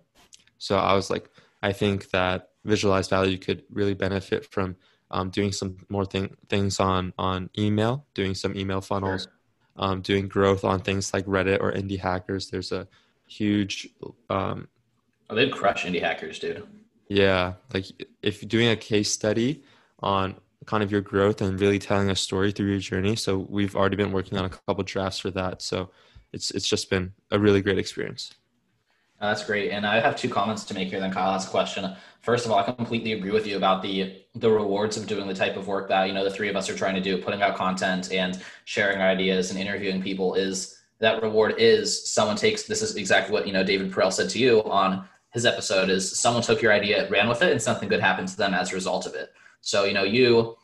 So 0.57 0.77
i 0.77 0.93
was 0.93 1.09
like 1.09 1.30
i 1.61 1.71
think 1.71 2.09
that 2.11 2.49
visualize 2.65 3.07
value 3.07 3.38
could 3.38 3.63
really 3.71 3.93
benefit 3.93 4.45
from 4.45 4.75
um, 5.11 5.30
doing 5.30 5.51
some 5.51 5.77
more 5.89 6.05
thing, 6.05 6.36
things 6.49 6.80
on 6.80 7.13
on 7.17 7.49
email 7.57 8.05
doing 8.13 8.36
some 8.36 8.55
email 8.55 8.82
funnels 8.82 9.23
sure. 9.23 9.32
um, 9.77 10.01
doing 10.01 10.27
growth 10.27 10.63
on 10.63 10.82
things 10.82 11.13
like 11.13 11.25
reddit 11.25 11.59
or 11.61 11.71
indie 11.71 11.99
hackers. 11.99 12.49
There's 12.49 12.71
a 12.71 12.88
huge 13.25 13.89
um, 14.30 14.67
oh, 15.30 15.36
they'd 15.36 15.51
crush 15.51 15.86
indie 15.86 16.01
hackers 16.01 16.39
dude 16.39 16.65
yeah, 17.09 17.53
like 17.73 17.86
if 18.21 18.41
you're 18.41 18.47
doing 18.47 18.69
a 18.69 18.75
case 18.75 19.11
study 19.11 19.63
on 20.01 20.36
kind 20.65 20.84
of 20.84 20.91
your 20.91 21.01
growth 21.01 21.41
and 21.41 21.59
really 21.59 21.80
telling 21.80 22.11
a 22.11 22.15
story 22.15 22.51
through 22.51 22.69
your 22.69 22.80
journey. 22.80 23.15
So 23.15 23.39
we've 23.49 23.75
already 23.75 23.95
been 23.95 24.11
working 24.11 24.38
on 24.38 24.45
a 24.45 24.49
couple 24.49 24.84
drafts 24.84 25.19
for 25.19 25.32
that. 25.32 25.63
So 25.63 25.89
it's 26.32 26.51
it's 26.51 26.67
just 26.67 26.89
been 26.89 27.11
a 27.32 27.39
really 27.39 27.61
great 27.61 27.80
experience. 27.80 28.36
Uh, 29.19 29.30
that's 29.30 29.43
great. 29.43 29.71
And 29.71 29.86
I 29.86 29.99
have 29.99 30.15
two 30.15 30.30
comments 30.30 30.63
to 30.65 30.73
make 30.73 30.89
here. 30.89 30.99
Then 31.01 31.11
Kyle 31.11 31.34
has 31.34 31.45
a 31.45 31.49
question. 31.49 31.93
First 32.21 32.45
of 32.45 32.51
all, 32.51 32.59
I 32.59 32.63
completely 32.63 33.13
agree 33.13 33.32
with 33.32 33.47
you 33.47 33.57
about 33.57 33.82
the 33.82 34.23
the 34.36 34.49
rewards 34.49 34.95
of 34.95 35.07
doing 35.07 35.27
the 35.27 35.34
type 35.34 35.57
of 35.57 35.67
work 35.67 35.89
that 35.89 36.07
you 36.07 36.13
know 36.13 36.23
the 36.23 36.32
three 36.32 36.47
of 36.47 36.55
us 36.55 36.69
are 36.69 36.77
trying 36.77 36.95
to 36.95 37.01
do, 37.01 37.17
putting 37.17 37.41
out 37.41 37.55
content 37.55 38.11
and 38.11 38.39
sharing 38.65 39.01
ideas 39.01 39.49
and 39.49 39.59
interviewing 39.59 40.01
people. 40.03 40.36
Is 40.36 40.77
that 40.99 41.23
reward 41.23 41.55
is 41.57 42.07
someone 42.07 42.36
takes 42.36 42.63
this 42.63 42.84
is 42.84 42.95
exactly 42.97 43.34
what 43.34 43.47
you 43.47 43.53
know 43.53 43.63
David 43.63 43.91
Perell 43.91 44.13
said 44.13 44.30
to 44.30 44.39
you 44.39 44.63
on 44.65 45.07
his 45.32 45.45
episode 45.45 45.89
is 45.89 46.17
someone 46.19 46.41
took 46.41 46.61
your 46.61 46.73
idea, 46.73 47.09
ran 47.09 47.30
with 47.30 47.41
it, 47.41 47.51
and 47.51 47.61
something 47.61 47.88
good 47.88 47.99
happened 47.99 48.27
to 48.30 48.38
them 48.38 48.53
as 48.53 48.71
a 48.71 48.75
result 48.75 49.05
of 49.05 49.13
it. 49.13 49.32
So, 49.61 49.84
you 49.84 49.93
know, 49.93 50.03
you 50.03 50.57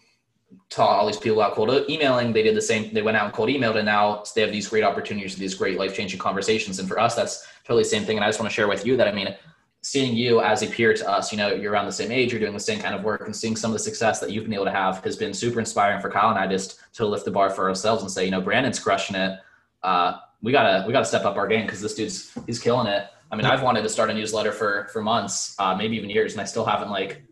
taught 0.69 0.97
all 0.99 1.05
these 1.05 1.17
people 1.17 1.41
about 1.41 1.53
cold 1.53 1.89
emailing. 1.89 2.33
They 2.33 2.43
did 2.43 2.55
the 2.55 2.61
same. 2.61 2.93
They 2.93 3.01
went 3.01 3.17
out 3.17 3.25
and 3.25 3.33
cold 3.33 3.49
emailed, 3.49 3.75
and 3.75 3.85
now 3.85 4.23
they 4.33 4.41
have 4.41 4.51
these 4.51 4.67
great 4.67 4.83
opportunities, 4.83 5.35
these 5.35 5.53
great 5.53 5.77
life 5.77 5.95
changing 5.95 6.19
conversations. 6.19 6.79
And 6.79 6.87
for 6.87 6.99
us, 6.99 7.15
that's 7.15 7.45
totally 7.63 7.83
the 7.83 7.89
same 7.89 8.05
thing. 8.05 8.17
And 8.17 8.23
I 8.23 8.29
just 8.29 8.39
want 8.39 8.49
to 8.49 8.55
share 8.55 8.67
with 8.67 8.85
you 8.85 8.97
that 8.97 9.07
I 9.07 9.11
mean, 9.11 9.35
seeing 9.81 10.15
you 10.15 10.41
as 10.41 10.63
a 10.63 10.67
peer 10.67 10.95
to 10.95 11.09
us, 11.09 11.31
you 11.31 11.37
know, 11.37 11.53
you're 11.53 11.71
around 11.71 11.85
the 11.85 11.91
same 11.91 12.11
age, 12.11 12.31
you're 12.31 12.39
doing 12.39 12.53
the 12.53 12.59
same 12.59 12.79
kind 12.79 12.95
of 12.95 13.03
work, 13.03 13.21
and 13.25 13.35
seeing 13.35 13.55
some 13.55 13.69
of 13.69 13.73
the 13.73 13.83
success 13.83 14.19
that 14.19 14.31
you've 14.31 14.45
been 14.45 14.53
able 14.53 14.65
to 14.65 14.71
have 14.71 15.03
has 15.03 15.15
been 15.15 15.33
super 15.33 15.59
inspiring 15.59 16.01
for 16.01 16.09
Kyle 16.09 16.31
and 16.31 16.39
I 16.39 16.47
just 16.47 16.79
to 16.93 17.05
lift 17.05 17.25
the 17.25 17.31
bar 17.31 17.51
for 17.51 17.69
ourselves 17.69 18.01
and 18.01 18.09
say, 18.09 18.25
you 18.25 18.31
know, 18.31 18.41
Brandon's 18.41 18.79
crushing 18.79 19.15
it. 19.15 19.39
Uh, 19.83 20.17
we 20.41 20.51
gotta 20.51 20.85
we 20.87 20.93
gotta 20.93 21.05
step 21.05 21.25
up 21.25 21.35
our 21.37 21.47
game 21.47 21.65
because 21.65 21.81
this 21.81 21.93
dude's 21.93 22.31
he's 22.47 22.59
killing 22.59 22.87
it. 22.87 23.07
I 23.31 23.35
mean, 23.35 23.45
I've 23.45 23.63
wanted 23.63 23.81
to 23.83 23.89
start 23.89 24.09
a 24.09 24.13
newsletter 24.13 24.51
for 24.51 24.87
for 24.91 25.01
months, 25.01 25.55
uh, 25.59 25.75
maybe 25.75 25.97
even 25.97 26.09
years, 26.09 26.33
and 26.33 26.41
I 26.41 26.45
still 26.45 26.65
haven't 26.65 26.89
like 26.89 27.23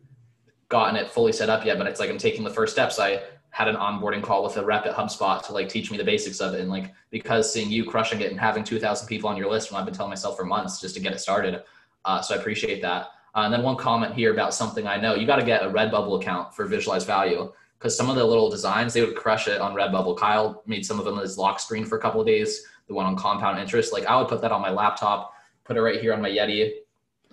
gotten 0.70 0.96
it 0.96 1.10
fully 1.10 1.32
set 1.32 1.50
up 1.50 1.66
yet. 1.66 1.78
But 1.78 1.88
it's 1.88 2.00
like 2.00 2.10
I'm 2.10 2.18
taking 2.18 2.44
the 2.44 2.50
first 2.50 2.74
steps. 2.74 3.00
I 3.00 3.22
had 3.52 3.68
an 3.68 3.76
onboarding 3.76 4.24
call 4.24 4.44
with 4.44 4.58
a 4.58 4.66
rep 4.66 4.86
at 4.88 4.96
HubSpot 4.96 5.42
to 5.44 5.54
like 5.54 5.70
teach 5.70 5.92
me 5.92 5.98
the 5.98 6.04
basics 6.04 6.42
of 6.42 6.56
it, 6.56 6.62
and 6.62 6.70
like 6.70 6.92
because 7.12 7.52
seeing 7.52 7.70
you 7.70 7.86
crushing 7.86 8.22
it 8.22 8.32
and 8.32 8.40
having 8.40 8.64
2,000 8.64 9.08
people 9.08 9.30
on 9.30 9.38
your 9.38 9.50
list, 9.50 9.72
when 9.72 9.80
I've 9.80 9.86
been 9.86 9.94
telling 9.94 10.10
myself 10.10 10.36
for 10.36 10.46
months 10.46 10.82
just 10.82 10.96
to 10.96 11.02
get 11.02 11.14
it 11.14 11.20
started. 11.20 11.64
Uh, 12.06 12.22
so 12.22 12.36
I 12.36 12.38
appreciate 12.40 12.82
that. 12.82 13.12
Uh, 13.36 13.42
and 13.42 13.54
then 13.54 13.64
one 13.64 13.78
comment 13.78 14.14
here 14.14 14.34
about 14.34 14.54
something 14.54 14.88
I 14.88 14.98
know. 14.98 15.16
You 15.16 15.26
got 15.26 15.38
to 15.38 15.46
get 15.46 15.64
a 15.64 15.70
Redbubble 15.70 16.22
account 16.22 16.54
for 16.54 16.66
Visualize 16.66 17.06
Value 17.06 17.52
because 17.80 17.96
some 17.96 18.10
of 18.10 18.16
the 18.16 18.26
little 18.26 18.50
designs 18.50 18.94
they 18.94 19.02
would 19.02 19.16
crush 19.16 19.48
it 19.48 19.62
on 19.62 19.74
Redbubble. 19.74 20.18
Kyle 20.18 20.64
made 20.66 20.86
some 20.86 21.00
of 21.00 21.06
them 21.06 21.20
as 21.20 21.38
lock 21.38 21.60
screen 21.60 21.86
for 21.86 21.98
a 21.98 22.02
couple 22.02 22.22
of 22.22 22.28
days. 22.28 22.66
The 22.88 22.94
one 22.94 23.06
on 23.06 23.16
compound 23.16 23.60
interest, 23.60 23.94
like 23.94 24.06
I 24.06 24.18
would 24.18 24.28
put 24.28 24.42
that 24.42 24.52
on 24.52 24.62
my 24.62 24.70
laptop 24.70 25.33
put 25.66 25.78
it 25.78 25.82
right 25.82 26.00
here 26.00 26.14
on 26.14 26.22
my 26.22 26.30
Yeti. 26.30 26.72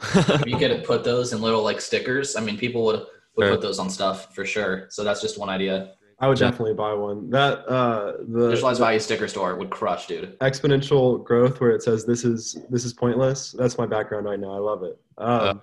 if 0.02 0.46
you 0.46 0.56
could 0.56 0.84
put 0.92 1.04
those 1.04 1.32
in 1.32 1.40
little 1.40 1.62
like 1.62 1.80
stickers, 1.80 2.36
I 2.36 2.40
mean, 2.40 2.56
people 2.56 2.84
would 2.84 3.06
would 3.36 3.46
sure. 3.46 3.52
put 3.52 3.60
those 3.62 3.78
on 3.78 3.90
stuff 3.90 4.34
for 4.34 4.44
sure. 4.44 4.86
So 4.90 5.04
that's 5.04 5.20
just 5.20 5.38
one 5.38 5.48
idea. 5.48 5.92
I 6.18 6.28
would 6.28 6.36
Jack- 6.36 6.52
definitely 6.52 6.74
buy 6.74 6.92
one. 6.92 7.30
That 7.30 7.66
uh, 7.66 8.12
the, 8.28 8.50
Visualize 8.50 8.78
the 8.78 8.84
value 8.84 9.00
sticker 9.00 9.26
store 9.26 9.56
would 9.56 9.70
crush, 9.70 10.06
dude. 10.06 10.38
exponential 10.40 11.24
growth 11.24 11.60
where 11.60 11.70
it 11.70 11.82
says 11.82 12.04
this 12.04 12.24
is 12.24 12.58
this 12.68 12.84
is 12.84 12.92
pointless. 12.92 13.52
That's 13.52 13.78
my 13.78 13.86
background 13.86 14.26
right 14.26 14.38
now. 14.38 14.52
I 14.52 14.58
love 14.58 14.82
it. 14.82 14.98
Um, 15.16 15.62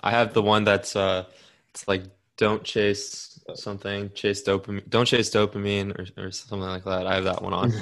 I 0.00 0.10
have 0.10 0.34
the 0.34 0.42
one 0.42 0.64
that's 0.64 0.94
uh, 0.94 1.24
it's 1.70 1.88
like 1.88 2.02
don't 2.36 2.62
chase 2.64 3.40
something, 3.54 4.10
chase 4.14 4.42
dopamine, 4.42 4.88
don't 4.90 5.06
chase 5.06 5.30
dopamine 5.30 5.98
or, 5.98 6.26
or 6.26 6.30
something 6.30 6.60
like 6.60 6.84
that. 6.84 7.06
I 7.06 7.14
have 7.14 7.24
that 7.24 7.42
one 7.42 7.54
on. 7.54 7.72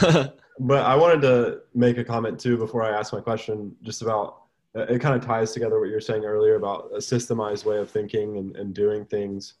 but 0.58 0.84
I 0.84 0.96
wanted 0.96 1.22
to 1.22 1.60
make 1.74 1.98
a 1.98 2.04
comment 2.04 2.38
too 2.38 2.56
before 2.56 2.82
I 2.82 2.98
ask 2.98 3.12
my 3.12 3.20
question, 3.20 3.74
just 3.82 4.02
about 4.02 4.42
uh, 4.76 4.82
it 4.82 5.00
kind 5.00 5.14
of 5.14 5.24
ties 5.24 5.52
together 5.52 5.80
what 5.80 5.88
you 5.88 5.94
were 5.94 6.00
saying 6.00 6.24
earlier 6.24 6.56
about 6.56 6.90
a 6.92 6.98
systemized 6.98 7.64
way 7.64 7.78
of 7.78 7.90
thinking 7.90 8.36
and, 8.36 8.56
and 8.56 8.74
doing 8.74 9.04
things. 9.04 9.54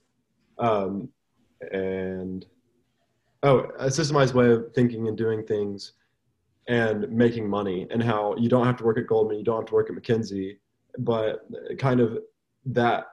Um, 0.58 1.08
and 1.72 2.46
oh, 3.42 3.60
a 3.78 3.86
systemized 3.86 4.34
way 4.34 4.50
of 4.50 4.72
thinking 4.74 5.08
and 5.08 5.16
doing 5.16 5.44
things 5.44 5.92
and 6.68 7.10
making 7.10 7.48
money, 7.48 7.86
and 7.90 8.02
how 8.02 8.36
you 8.36 8.48
don't 8.48 8.66
have 8.66 8.76
to 8.76 8.84
work 8.84 8.98
at 8.98 9.06
Goldman, 9.06 9.38
you 9.38 9.44
don't 9.44 9.60
have 9.60 9.66
to 9.66 9.74
work 9.74 9.88
at 9.88 9.96
McKinsey, 9.96 10.58
but 10.98 11.46
kind 11.78 12.00
of 12.00 12.18
that 12.66 13.06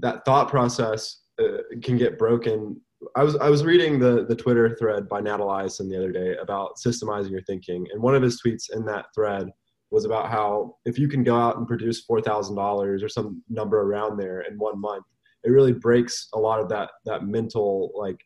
that 0.00 0.24
thought 0.24 0.48
process 0.48 1.20
uh, 1.38 1.58
can 1.82 1.96
get 1.96 2.18
broken 2.18 2.80
I 3.14 3.22
was 3.22 3.36
I 3.36 3.50
was 3.50 3.64
reading 3.64 3.98
the 3.98 4.24
the 4.26 4.36
Twitter 4.36 4.74
thread 4.78 5.08
by 5.08 5.20
Nat 5.20 5.38
Eliason 5.38 5.88
the 5.88 5.96
other 5.96 6.12
day 6.12 6.36
about 6.40 6.76
systemizing 6.76 7.30
your 7.30 7.42
thinking, 7.42 7.86
and 7.92 8.02
one 8.02 8.14
of 8.14 8.22
his 8.22 8.40
tweets 8.40 8.74
in 8.74 8.84
that 8.86 9.06
thread 9.14 9.50
was 9.90 10.04
about 10.04 10.30
how 10.30 10.76
if 10.84 10.98
you 10.98 11.08
can 11.08 11.22
go 11.22 11.36
out 11.36 11.56
and 11.56 11.66
produce 11.66 12.04
four 12.04 12.20
thousand 12.20 12.56
dollars 12.56 13.02
or 13.02 13.08
some 13.08 13.42
number 13.48 13.82
around 13.82 14.16
there 14.16 14.40
in 14.42 14.58
one 14.58 14.80
month, 14.80 15.04
it 15.44 15.50
really 15.50 15.72
breaks 15.72 16.28
a 16.34 16.38
lot 16.38 16.60
of 16.60 16.68
that 16.70 16.90
that 17.04 17.24
mental 17.24 17.92
like 17.94 18.20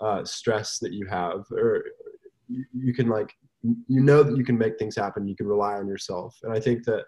uh, 0.00 0.24
stress 0.24 0.78
that 0.78 0.92
you 0.92 1.06
have, 1.06 1.44
or 1.52 1.84
you, 2.48 2.64
you 2.72 2.94
can 2.94 3.08
like 3.08 3.32
you 3.62 4.00
know 4.00 4.22
that 4.22 4.36
you 4.36 4.44
can 4.44 4.58
make 4.58 4.78
things 4.78 4.96
happen. 4.96 5.28
You 5.28 5.36
can 5.36 5.46
rely 5.46 5.74
on 5.74 5.86
yourself, 5.86 6.36
and 6.42 6.52
I 6.52 6.60
think 6.60 6.84
that 6.84 7.04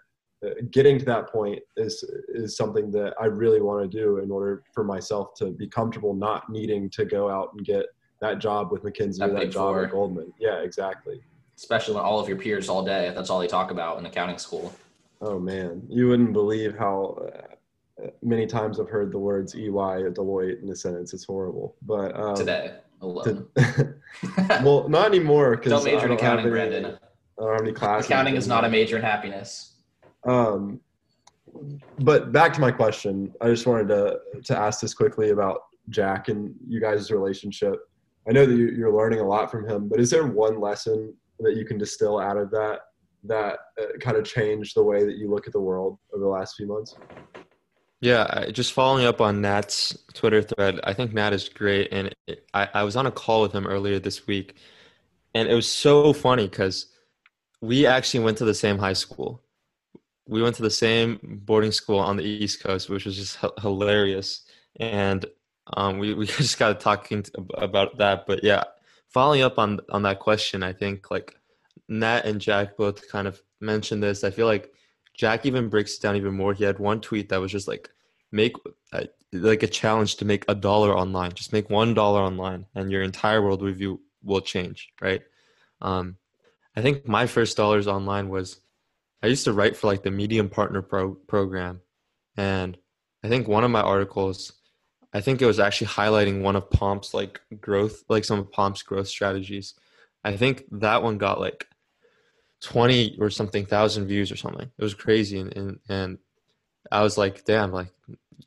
getting 0.71 0.99
to 0.99 1.05
that 1.05 1.29
point 1.29 1.59
is 1.77 2.03
is 2.29 2.55
something 2.55 2.91
that 2.91 3.13
I 3.19 3.25
really 3.25 3.61
want 3.61 3.89
to 3.89 3.97
do 3.97 4.19
in 4.19 4.29
order 4.31 4.63
for 4.73 4.83
myself 4.83 5.33
to 5.37 5.51
be 5.51 5.67
comfortable 5.67 6.13
not 6.13 6.49
needing 6.49 6.89
to 6.91 7.05
go 7.05 7.29
out 7.29 7.49
and 7.55 7.65
get 7.65 7.87
that 8.21 8.39
job 8.39 8.71
with 8.71 8.83
McKinsey 8.83 9.19
That 9.19 9.31
or 9.31 9.39
that 9.39 9.51
job 9.51 9.73
four. 9.75 9.85
at 9.85 9.91
Goldman. 9.91 10.33
Yeah, 10.39 10.59
exactly. 10.59 11.21
Especially 11.55 11.95
when 11.95 12.03
all 12.03 12.19
of 12.19 12.27
your 12.27 12.37
peers 12.37 12.69
all 12.69 12.83
day, 12.83 13.11
that's 13.15 13.29
all 13.29 13.39
they 13.39 13.47
talk 13.47 13.71
about 13.71 13.97
in 13.97 14.05
accounting 14.05 14.37
school. 14.37 14.73
Oh 15.21 15.39
man, 15.39 15.81
you 15.89 16.07
wouldn't 16.09 16.33
believe 16.33 16.77
how 16.77 17.17
uh, 18.03 18.07
many 18.21 18.45
times 18.45 18.79
I've 18.79 18.89
heard 18.89 19.11
the 19.11 19.17
words 19.17 19.55
EY 19.55 19.67
at 20.05 20.13
Deloitte 20.13 20.61
in 20.61 20.69
a 20.69 20.75
sentence. 20.75 21.13
It's 21.15 21.23
horrible. 21.25 21.75
But 21.81 22.15
um, 22.19 22.35
Today 22.35 22.75
alone. 23.01 23.47
to- 23.55 23.95
well, 24.63 24.87
not 24.87 25.07
anymore 25.07 25.57
because 25.57 25.71
don't 25.71 25.83
major 25.83 26.05
in 26.05 26.11
accounting, 26.11 26.45
any, 26.45 26.51
Brandon. 26.51 26.85
I 27.39 27.43
don't 27.43 27.51
have 27.53 27.61
any 27.61 27.71
classes. 27.73 28.05
Accounting 28.07 28.35
is 28.35 28.47
not 28.47 28.65
a 28.65 28.69
major 28.69 28.97
in 28.97 29.01
happiness. 29.01 29.73
Um, 30.27 30.81
but 31.99 32.31
back 32.31 32.53
to 32.53 32.61
my 32.61 32.71
question, 32.71 33.33
I 33.41 33.47
just 33.49 33.65
wanted 33.65 33.87
to 33.87 34.19
to 34.43 34.57
ask 34.57 34.81
this 34.81 34.93
quickly 34.93 35.29
about 35.31 35.61
Jack 35.89 36.27
and 36.27 36.53
you 36.67 36.79
guys' 36.79 37.09
relationship. 37.11 37.75
I 38.27 38.33
know 38.33 38.45
that 38.45 38.53
you- 38.53 38.71
you're 38.71 38.93
learning 38.93 39.21
a 39.21 39.27
lot 39.27 39.49
from 39.49 39.67
him, 39.67 39.87
but 39.87 39.99
is 39.99 40.09
there 40.09 40.27
one 40.27 40.59
lesson 40.59 41.15
that 41.39 41.55
you 41.55 41.65
can 41.65 41.77
distill 41.77 42.19
out 42.19 42.37
of 42.37 42.51
that 42.51 42.81
that 43.23 43.59
uh, 43.81 43.97
kind 43.99 44.17
of 44.17 44.23
changed 44.25 44.75
the 44.75 44.83
way 44.83 45.05
that 45.05 45.17
you 45.17 45.29
look 45.29 45.47
at 45.47 45.53
the 45.53 45.59
world 45.59 45.97
over 46.13 46.23
the 46.23 46.29
last 46.29 46.55
few 46.55 46.67
months? 46.67 46.95
Yeah, 47.99 48.45
just 48.51 48.73
following 48.73 49.05
up 49.05 49.21
on 49.21 49.41
Nat's 49.41 49.97
Twitter 50.13 50.43
thread, 50.43 50.79
I 50.83 50.93
think 50.93 51.13
Nat 51.13 51.33
is 51.33 51.49
great. 51.49 51.91
And 51.91 52.13
it, 52.27 52.47
I, 52.53 52.69
I 52.75 52.83
was 52.83 52.95
on 52.95 53.07
a 53.07 53.11
call 53.11 53.41
with 53.41 53.53
him 53.53 53.65
earlier 53.65 53.97
this 53.97 54.27
week, 54.27 54.55
and 55.33 55.47
it 55.49 55.55
was 55.55 55.71
so 55.71 56.13
funny 56.13 56.47
because 56.47 56.87
we 57.61 57.87
actually 57.87 58.23
went 58.23 58.37
to 58.37 58.45
the 58.45 58.53
same 58.53 58.77
high 58.77 58.93
school. 58.93 59.41
We 60.27 60.41
went 60.41 60.55
to 60.57 60.61
the 60.61 60.69
same 60.69 61.19
boarding 61.45 61.71
school 61.71 61.99
on 61.99 62.17
the 62.17 62.23
East 62.23 62.63
Coast, 62.63 62.89
which 62.89 63.05
was 63.05 63.15
just 63.15 63.37
h- 63.43 63.51
hilarious. 63.61 64.41
And 64.77 65.25
um, 65.75 65.99
we, 65.99 66.13
we 66.13 66.25
just 66.27 66.59
got 66.59 66.79
talking 66.79 67.25
about 67.55 67.97
that. 67.97 68.25
But 68.27 68.43
yeah, 68.43 68.63
following 69.09 69.41
up 69.41 69.57
on 69.57 69.79
on 69.89 70.03
that 70.03 70.19
question, 70.19 70.63
I 70.63 70.73
think 70.73 71.09
like 71.11 71.35
Nat 71.87 72.25
and 72.25 72.41
Jack 72.41 72.77
both 72.77 73.09
kind 73.09 73.27
of 73.27 73.41
mentioned 73.59 74.03
this. 74.03 74.23
I 74.23 74.31
feel 74.31 74.47
like 74.47 74.71
Jack 75.13 75.45
even 75.45 75.69
breaks 75.69 75.95
it 75.95 76.01
down 76.01 76.15
even 76.15 76.35
more. 76.35 76.53
He 76.53 76.63
had 76.63 76.79
one 76.79 77.01
tweet 77.01 77.29
that 77.29 77.41
was 77.41 77.51
just 77.51 77.67
like 77.67 77.89
make 78.31 78.55
uh, 78.93 79.05
like 79.33 79.63
a 79.63 79.67
challenge 79.67 80.15
to 80.17 80.25
make 80.25 80.45
a 80.47 80.55
dollar 80.55 80.95
online. 80.95 81.31
Just 81.31 81.53
make 81.53 81.69
one 81.69 81.93
dollar 81.93 82.21
online, 82.21 82.65
and 82.75 82.91
your 82.91 83.03
entire 83.03 83.41
world 83.41 83.61
review 83.61 84.01
will 84.23 84.41
change. 84.41 84.89
Right? 85.01 85.21
Um, 85.81 86.17
I 86.75 86.81
think 86.81 87.07
my 87.07 87.25
first 87.25 87.57
dollars 87.57 87.87
online 87.87 88.29
was 88.29 88.61
I 89.23 89.27
used 89.27 89.45
to 89.45 89.53
write 89.53 89.75
for 89.75 89.87
like 89.87 90.03
the 90.03 90.11
Medium 90.11 90.49
Partner 90.49 90.81
Pro 90.81 91.15
program, 91.15 91.81
and 92.35 92.77
I 93.23 93.29
think 93.29 93.47
one 93.47 93.63
of 93.63 93.71
my 93.71 93.81
articles, 93.81 94.53
I 95.13 95.21
think 95.21 95.41
it 95.41 95.47
was 95.47 95.59
actually 95.59 95.87
highlighting 95.87 96.41
one 96.41 96.55
of 96.55 96.69
Pomp's 96.69 97.13
like 97.13 97.41
growth, 97.59 98.03
like 98.09 98.23
some 98.23 98.39
of 98.39 98.51
Pomp's 98.51 98.83
growth 98.83 99.07
strategies. 99.07 99.73
I 100.23 100.37
think 100.37 100.63
that 100.71 101.03
one 101.03 101.17
got 101.17 101.39
like 101.39 101.67
20 102.61 103.17
or 103.19 103.29
something 103.29 103.65
thousand 103.65 104.07
views 104.07 104.31
or 104.31 104.35
something. 104.35 104.69
It 104.77 104.83
was 104.83 104.93
crazy. 104.93 105.39
And, 105.39 105.55
and, 105.55 105.79
and 105.89 106.17
I 106.91 107.01
was 107.01 107.17
like, 107.17 107.43
damn, 107.45 107.71
like 107.71 107.91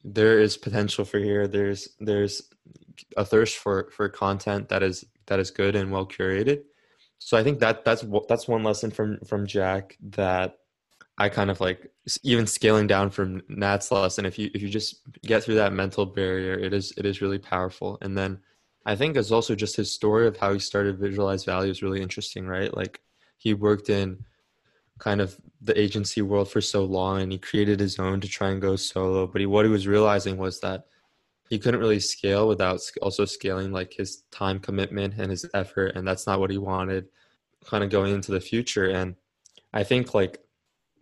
there 0.04 0.40
is 0.40 0.56
potential 0.56 1.04
for 1.04 1.18
here. 1.18 1.46
There's, 1.46 1.88
there's 1.98 2.42
a 3.16 3.24
thirst 3.24 3.58
for, 3.58 3.90
for 3.90 4.08
content 4.08 4.68
that 4.68 4.82
is, 4.82 5.04
that 5.26 5.40
is 5.40 5.50
good 5.50 5.76
and 5.76 5.90
well 5.90 6.06
curated. 6.06 6.62
So 7.18 7.36
I 7.36 7.42
think 7.42 7.60
that 7.60 7.84
that's, 7.84 8.04
that's 8.28 8.48
one 8.48 8.62
lesson 8.62 8.90
from, 8.90 9.18
from 9.26 9.46
Jack 9.46 9.96
that 10.00 10.58
I 11.20 11.28
kind 11.28 11.50
of 11.50 11.60
like 11.60 11.92
even 12.22 12.46
scaling 12.46 12.86
down 12.86 13.10
from 13.10 13.42
Nat's 13.48 13.92
lesson. 13.92 14.24
If 14.24 14.38
you, 14.38 14.50
if 14.54 14.62
you 14.62 14.70
just 14.70 15.02
get 15.20 15.44
through 15.44 15.56
that 15.56 15.74
mental 15.74 16.06
barrier, 16.06 16.54
it 16.54 16.72
is, 16.72 16.94
it 16.96 17.04
is 17.04 17.20
really 17.20 17.38
powerful. 17.38 17.98
And 18.00 18.16
then 18.16 18.38
I 18.86 18.96
think 18.96 19.18
it's 19.18 19.30
also 19.30 19.54
just 19.54 19.76
his 19.76 19.92
story 19.92 20.26
of 20.26 20.38
how 20.38 20.54
he 20.54 20.58
started 20.58 20.98
visualize 20.98 21.44
value 21.44 21.70
is 21.70 21.82
really 21.82 22.00
interesting, 22.00 22.46
right? 22.46 22.74
Like 22.74 23.02
he 23.36 23.52
worked 23.52 23.90
in 23.90 24.24
kind 24.98 25.20
of 25.20 25.38
the 25.60 25.78
agency 25.78 26.22
world 26.22 26.50
for 26.50 26.62
so 26.62 26.84
long 26.84 27.20
and 27.20 27.32
he 27.32 27.38
created 27.38 27.80
his 27.80 27.98
own 27.98 28.18
to 28.20 28.28
try 28.28 28.50
and 28.50 28.62
go 28.62 28.76
solo 28.76 29.26
but 29.26 29.40
he, 29.40 29.46
what 29.46 29.64
he 29.64 29.70
was 29.70 29.86
realizing 29.86 30.36
was 30.36 30.60
that 30.60 30.84
he 31.48 31.58
couldn't 31.58 31.80
really 31.80 31.98
scale 31.98 32.46
without 32.46 32.78
also 33.02 33.24
scaling 33.24 33.72
like 33.72 33.92
his 33.94 34.24
time 34.30 34.58
commitment 34.58 35.14
and 35.18 35.30
his 35.30 35.46
effort 35.54 35.96
and 35.96 36.06
that's 36.06 36.26
not 36.26 36.38
what 36.38 36.50
he 36.50 36.58
wanted 36.58 37.06
kind 37.64 37.82
of 37.82 37.88
going 37.88 38.14
into 38.14 38.30
the 38.30 38.40
future 38.40 38.90
and 38.90 39.16
i 39.72 39.82
think 39.82 40.14
like 40.14 40.38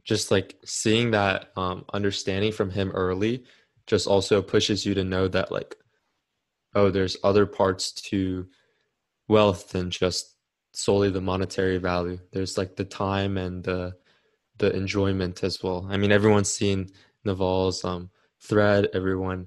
just 0.08 0.30
like 0.30 0.56
seeing 0.64 1.10
that 1.12 1.50
um, 1.56 1.84
understanding 1.92 2.50
from 2.50 2.70
him 2.70 2.90
early 2.92 3.44
just 3.86 4.06
also 4.06 4.40
pushes 4.42 4.84
you 4.84 4.94
to 4.94 5.04
know 5.04 5.28
that 5.28 5.52
like 5.52 5.76
oh 6.74 6.90
there's 6.90 7.16
other 7.22 7.46
parts 7.46 7.92
to 7.92 8.46
wealth 9.28 9.70
than 9.70 9.90
just 9.90 10.34
solely 10.72 11.10
the 11.10 11.20
monetary 11.20 11.78
value. 11.78 12.18
There's 12.32 12.56
like 12.56 12.76
the 12.76 12.84
time 12.84 13.36
and 13.36 13.62
the 13.62 13.94
the 14.58 14.74
enjoyment 14.74 15.44
as 15.44 15.62
well. 15.62 15.86
I 15.88 15.96
mean, 15.96 16.10
everyone's 16.10 16.50
seen 16.50 16.90
Naval's 17.24 17.84
um, 17.84 18.10
thread. 18.40 18.88
Everyone, 18.92 19.46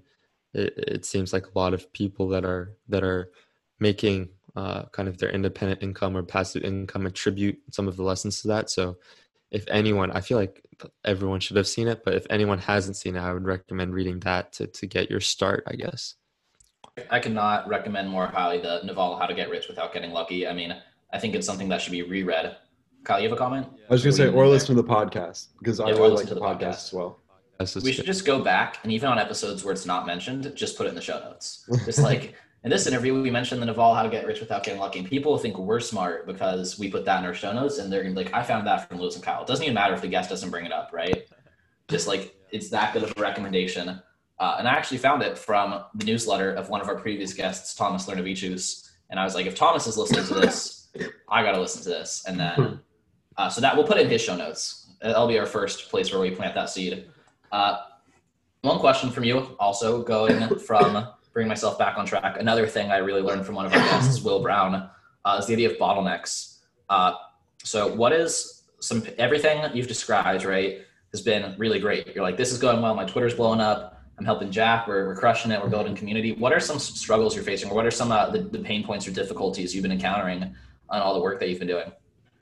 it, 0.54 0.74
it 0.78 1.06
seems 1.06 1.34
like 1.34 1.48
a 1.48 1.60
lot 1.60 1.74
of 1.74 1.92
people 1.94 2.30
that 2.30 2.46
are 2.46 2.78
that 2.90 3.04
are 3.04 3.32
making 3.80 4.30
uh, 4.56 4.84
kind 4.92 5.10
of 5.10 5.18
their 5.18 5.32
independent 5.32 5.82
income 5.82 6.16
or 6.16 6.24
passive 6.24 6.64
income 6.64 7.06
attribute 7.06 7.58
some 7.72 7.88
of 7.88 7.98
the 7.98 8.04
lessons 8.04 8.42
to 8.42 8.48
that. 8.50 8.70
So, 8.70 8.98
if 9.52 9.66
anyone, 9.68 10.12
I 10.12 10.22
feel 10.22 10.38
like 10.38 10.64
everyone 11.06 11.40
should 11.40 11.58
have 11.58 11.68
seen 11.68 11.88
it, 11.88 12.04
but 12.04 12.16
if 12.16 12.26
anyone 12.30 12.58
hasn't 12.58 12.96
seen 12.98 13.16
it, 13.16 13.20
I 13.20 13.34
would 13.34 13.46
recommend 13.46 13.94
reading 13.94 14.20
that 14.22 14.54
to 14.54 14.68
to 14.68 14.88
get 14.88 15.10
your 15.10 15.20
start. 15.20 15.64
I 15.68 15.76
guess. 15.76 16.16
I 17.10 17.20
cannot 17.20 17.68
recommend 17.68 18.10
more 18.10 18.28
highly 18.28 18.60
the 18.60 18.82
Naval 18.84 19.18
How 19.18 19.26
to 19.26 19.34
Get 19.34 19.50
Rich 19.50 19.68
Without 19.70 19.94
Getting 19.94 20.12
Lucky. 20.12 20.48
I 20.48 20.54
mean, 20.54 20.76
I 21.14 21.20
think 21.20 21.36
it's 21.36 21.48
something 21.48 21.70
that 21.70 21.82
should 21.82 21.92
be 21.92 22.02
reread. 22.02 22.56
Kyle, 23.04 23.20
you 23.20 23.30
have 23.30 23.34
a 23.34 23.40
comment? 23.40 23.68
I 23.90 23.94
was 23.94 24.04
gonna 24.04 24.14
say, 24.14 24.28
or 24.28 24.44
think 24.44 24.52
listen 24.52 24.76
to 24.76 24.82
the 24.82 24.88
podcast 24.88 25.48
because 25.60 25.80
I 25.80 25.88
Yeah, 25.90 25.94
or 25.96 25.98
really 25.98 26.10
listen 26.12 26.26
like 26.26 26.28
to 26.30 26.34
the 26.36 26.40
the 26.40 26.46
podcast 26.46 26.70
podcast. 26.70 26.88
as 26.88 26.94
well. 26.94 27.20
Yes, 27.60 27.76
it's 27.76 27.84
we 27.86 27.92
good. 27.92 27.96
should 27.98 28.06
just 28.06 28.26
go 28.26 28.44
back 28.44 28.78
and 28.84 28.92
even 28.92 29.10
on 29.10 29.20
episodes 29.20 29.64
where 29.64 29.72
it's 29.74 29.86
not 29.86 30.06
mentioned, 30.06 30.52
just 30.56 30.78
put 30.78 30.86
it 30.86 30.90
in 30.90 30.96
the 30.96 31.02
show 31.02 31.20
notes. 31.20 31.68
Just 31.86 32.00
like 32.10 32.36
in 32.64 32.70
this 32.70 32.86
interview, 32.86 33.20
we 33.20 33.32
mentioned 33.32 33.62
the 33.62 33.66
Naval 33.66 33.96
How 33.96 34.04
to 34.04 34.10
Get 34.10 34.28
Rich 34.28 34.40
Without 34.40 34.64
Getting 34.64 34.80
Lucky. 34.80 35.00
And 35.00 35.08
people 35.08 35.38
think 35.38 35.58
we're 35.58 35.80
smart 35.80 36.28
because 36.28 36.78
we 36.78 36.92
put 36.92 37.06
that 37.06 37.20
in 37.20 37.26
our 37.26 37.34
show 37.34 37.52
notes 37.52 37.80
and 37.80 37.92
they're 37.92 38.04
gonna 38.04 38.14
be 38.14 38.24
like, 38.24 38.34
I 38.34 38.44
found 38.44 38.68
that 38.68 38.88
from 38.88 39.00
Louis 39.00 39.16
and 39.16 39.24
Kyle. 39.24 39.42
It 39.42 39.48
doesn't 39.48 39.64
even 39.64 39.74
matter 39.74 39.96
if 39.96 40.02
the 40.02 40.08
guest 40.08 40.30
doesn't 40.30 40.52
bring 40.52 40.66
it 40.66 40.72
up, 40.72 40.92
right? 40.94 41.28
Just 41.88 42.08
like 42.08 42.36
it's 42.52 42.70
that 42.70 42.94
good 42.94 43.04
of 43.04 43.18
a 43.18 43.22
recommendation. 43.22 44.02
Uh, 44.40 44.56
and 44.60 44.68
I 44.68 44.72
actually 44.72 45.00
found 45.00 45.24
it 45.24 45.38
from 45.38 45.84
the 45.96 46.06
newsletter 46.06 46.52
of 46.54 46.70
one 46.70 46.82
of 46.82 46.88
our 46.88 46.96
previous 46.96 47.34
guests, 47.34 47.76
Thomas 47.76 48.08
Laurinavicius. 48.08 48.90
And 49.10 49.20
I 49.20 49.24
was 49.24 49.36
like, 49.36 49.46
if 49.46 49.56
Thomas 49.56 49.88
is 49.88 49.98
listening 49.98 50.26
to 50.26 50.34
this, 50.36 50.88
I 51.30 51.44
got 51.44 51.52
to 51.52 51.60
listen 51.60 51.84
to 51.84 51.90
this. 51.90 52.24
And 52.28 52.40
then, 52.40 52.80
uh, 53.38 53.50
so 53.50 53.62
that 53.62 53.76
we'll 53.76 53.86
put 53.86 53.98
it 53.98 54.06
in 54.06 54.10
his 54.10 54.22
show 54.22 54.36
notes. 54.36 54.88
That'll 55.02 55.28
be 55.28 55.38
our 55.38 55.46
first 55.46 55.90
place 55.90 56.12
where 56.12 56.22
we 56.22 56.32
plant 56.32 56.56
that 56.56 56.70
seed. 56.70 57.08
Uh, 57.52 57.82
one 58.62 58.80
question 58.80 59.10
from 59.12 59.24
you, 59.24 59.56
also 59.60 60.02
going 60.04 60.56
from 60.60 61.08
bring 61.34 61.48
myself 61.48 61.78
back 61.78 61.98
on 61.98 62.06
track. 62.06 62.38
Another 62.40 62.68
thing 62.68 62.92
I 62.92 62.98
really 62.98 63.22
learned 63.22 63.46
from 63.46 63.56
one 63.56 63.66
of 63.66 63.74
our 63.74 63.80
guests, 63.80 64.22
Will 64.22 64.42
Brown, 64.42 64.90
uh, 65.26 65.38
is 65.40 65.48
the 65.48 65.54
idea 65.54 65.72
of 65.72 65.78
bottlenecks. 65.78 66.60
Uh, 66.90 67.14
so, 67.64 67.94
what 67.94 68.12
is 68.12 68.64
some 68.80 69.04
everything 69.18 69.64
you've 69.74 69.88
described, 69.88 70.44
right, 70.44 70.80
has 71.12 71.22
been 71.22 71.56
really 71.58 71.80
great. 71.80 72.08
You're 72.16 72.24
like, 72.24 72.38
this 72.38 72.52
is 72.52 72.58
going 72.58 72.82
well. 72.82 72.96
My 72.96 73.06
Twitter's 73.06 73.34
blowing 73.34 73.62
up. 73.62 74.02
I'm 74.18 74.26
helping 74.26 74.52
Jack. 74.52 74.88
We're, 74.88 75.08
we're 75.08 75.16
crushing 75.16 75.52
it. 75.52 75.62
We're 75.62 75.70
building 75.70 75.96
community. 75.96 76.34
What 76.34 76.54
are 76.54 76.60
some 76.60 76.80
struggles 76.80 77.36
you're 77.36 77.44
facing, 77.44 77.70
or 77.72 77.76
what 77.76 77.86
are 77.86 77.92
some 77.92 78.12
uh, 78.12 78.30
the, 78.30 78.40
the 78.40 78.60
pain 78.60 78.84
points 78.84 79.08
or 79.08 79.12
difficulties 79.12 79.74
you've 79.74 79.84
been 79.84 79.92
encountering 79.92 80.56
on 80.90 81.02
all 81.02 81.14
the 81.14 81.22
work 81.22 81.40
that 81.40 81.50
you've 81.50 81.60
been 81.60 81.68
doing? 81.68 81.92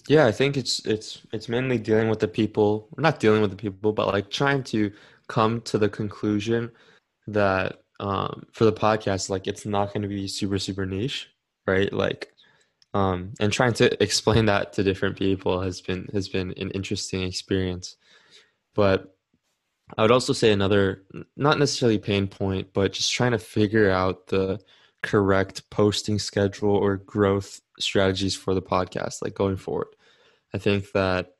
Yeah, 0.08 0.26
I 0.26 0.32
think 0.32 0.58
it's 0.58 0.86
it's 0.86 1.22
it's 1.32 1.48
mainly 1.48 1.78
dealing 1.78 2.10
with 2.10 2.20
the 2.20 2.28
people, 2.28 2.90
not 2.98 3.20
dealing 3.20 3.42
with 3.42 3.52
the 3.52 3.58
people, 3.58 3.94
but 3.94 4.08
like 4.08 4.30
trying 4.30 4.64
to 4.66 4.92
come 5.28 5.62
to 5.62 5.78
the 5.78 5.88
conclusion 5.88 6.72
that 7.28 7.84
um, 8.00 8.46
for 8.52 8.66
the 8.66 8.74
podcast, 8.74 9.30
like 9.30 9.48
it's 9.48 9.66
not 9.66 9.94
going 9.94 10.04
to 10.04 10.08
be 10.08 10.28
super 10.28 10.60
super 10.60 10.86
niche, 10.86 11.30
right? 11.68 11.92
Like, 11.92 12.34
um, 12.94 13.34
and 13.40 13.52
trying 13.52 13.74
to 13.74 14.02
explain 14.04 14.46
that 14.46 14.74
to 14.74 14.84
different 14.84 15.18
people 15.18 15.62
has 15.62 15.82
been 15.82 16.08
has 16.14 16.30
been 16.30 16.54
an 16.58 16.72
interesting 16.72 17.24
experience. 17.24 17.98
But 18.76 19.16
I 19.98 20.04
would 20.04 20.12
also 20.12 20.34
say 20.34 20.52
another, 20.52 21.04
not 21.36 21.58
necessarily 21.58 21.98
pain 21.98 22.28
point, 22.28 22.74
but 22.74 22.94
just 22.94 23.12
trying 23.12 23.32
to 23.32 23.40
figure 23.40 23.90
out 23.90 24.28
the 24.28 24.60
correct 25.02 25.70
posting 25.70 26.20
schedule 26.20 26.76
or 26.76 26.98
growth 26.98 27.62
strategies 27.80 28.36
for 28.36 28.54
the 28.54 28.62
podcast, 28.62 29.22
like 29.22 29.34
going 29.34 29.58
forward. 29.58 29.88
I 30.54 30.58
think 30.58 30.92
that 30.92 31.36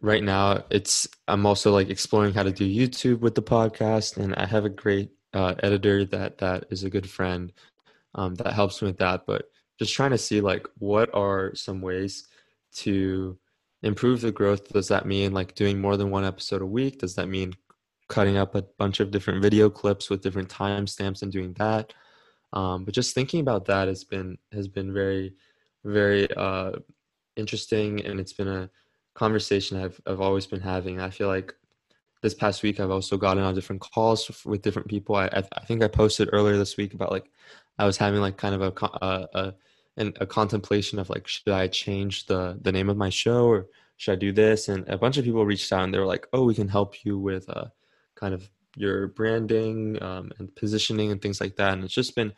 right 0.00 0.22
now 0.22 0.64
it's 0.70 1.06
I'm 1.28 1.46
also 1.46 1.72
like 1.72 1.90
exploring 1.90 2.34
how 2.34 2.42
to 2.42 2.52
do 2.52 2.64
YouTube 2.64 3.20
with 3.20 3.34
the 3.34 3.42
podcast, 3.42 4.16
and 4.16 4.34
I 4.34 4.46
have 4.46 4.64
a 4.64 4.70
great 4.70 5.10
uh, 5.32 5.54
editor 5.62 6.04
that 6.06 6.38
that 6.38 6.64
is 6.70 6.84
a 6.84 6.90
good 6.90 7.08
friend 7.08 7.52
um, 8.14 8.34
that 8.36 8.52
helps 8.52 8.82
me 8.82 8.88
with 8.88 8.98
that. 8.98 9.26
But 9.26 9.50
just 9.78 9.94
trying 9.94 10.10
to 10.10 10.18
see 10.18 10.40
like 10.40 10.66
what 10.78 11.12
are 11.14 11.54
some 11.54 11.80
ways 11.80 12.28
to 12.72 13.38
improve 13.82 14.20
the 14.20 14.32
growth. 14.32 14.68
Does 14.68 14.88
that 14.88 15.06
mean 15.06 15.32
like 15.32 15.54
doing 15.54 15.80
more 15.80 15.96
than 15.96 16.10
one 16.10 16.24
episode 16.24 16.62
a 16.62 16.66
week? 16.66 16.98
Does 16.98 17.14
that 17.14 17.28
mean 17.28 17.54
cutting 18.08 18.36
up 18.36 18.54
a 18.54 18.62
bunch 18.78 19.00
of 19.00 19.10
different 19.10 19.42
video 19.42 19.70
clips 19.70 20.10
with 20.10 20.22
different 20.22 20.48
timestamps 20.48 21.22
and 21.22 21.32
doing 21.32 21.54
that? 21.54 21.94
Um, 22.52 22.84
but 22.84 22.94
just 22.94 23.14
thinking 23.14 23.40
about 23.40 23.66
that 23.66 23.88
has 23.88 24.04
been 24.04 24.36
has 24.52 24.68
been 24.68 24.92
very 24.92 25.34
very 25.84 26.32
uh, 26.34 26.72
interesting, 27.36 28.04
and 28.04 28.20
it's 28.20 28.32
been 28.32 28.48
a 28.48 28.70
conversation 29.14 29.82
I've 29.82 30.00
I've 30.06 30.20
always 30.20 30.46
been 30.46 30.60
having. 30.60 31.00
I 31.00 31.10
feel 31.10 31.28
like 31.28 31.54
this 32.22 32.34
past 32.34 32.62
week 32.62 32.80
I've 32.80 32.90
also 32.90 33.16
gotten 33.16 33.42
on 33.42 33.54
different 33.54 33.80
calls 33.80 34.44
with 34.44 34.62
different 34.62 34.88
people. 34.88 35.16
I 35.16 35.26
I 35.56 35.64
think 35.64 35.82
I 35.82 35.88
posted 35.88 36.30
earlier 36.32 36.56
this 36.56 36.76
week 36.76 36.94
about 36.94 37.12
like 37.12 37.30
I 37.78 37.86
was 37.86 37.96
having 37.96 38.20
like 38.20 38.36
kind 38.36 38.54
of 38.54 38.62
a 38.62 38.86
a, 39.06 39.54
a, 39.96 40.12
a 40.20 40.26
contemplation 40.26 40.98
of 40.98 41.10
like 41.10 41.26
should 41.26 41.52
I 41.52 41.66
change 41.68 42.26
the 42.26 42.58
the 42.60 42.72
name 42.72 42.90
of 42.90 42.96
my 42.96 43.10
show 43.10 43.46
or 43.46 43.66
should 44.00 44.12
I 44.12 44.16
do 44.16 44.32
this? 44.32 44.68
And 44.68 44.88
a 44.88 44.96
bunch 44.96 45.18
of 45.18 45.24
people 45.24 45.44
reached 45.44 45.70
out 45.72 45.84
and 45.84 45.92
they 45.92 45.98
were 45.98 46.06
like, 46.06 46.26
oh, 46.32 46.44
we 46.44 46.54
can 46.54 46.68
help 46.68 47.04
you 47.04 47.18
with 47.18 47.48
uh, 47.50 47.66
kind 48.14 48.32
of 48.32 48.48
your 48.74 49.08
branding 49.08 50.02
um, 50.02 50.32
and 50.38 50.54
positioning 50.56 51.10
and 51.12 51.20
things 51.20 51.38
like 51.38 51.56
that. 51.56 51.74
And 51.74 51.84
it's 51.84 51.92
just 51.92 52.16
been 52.16 52.32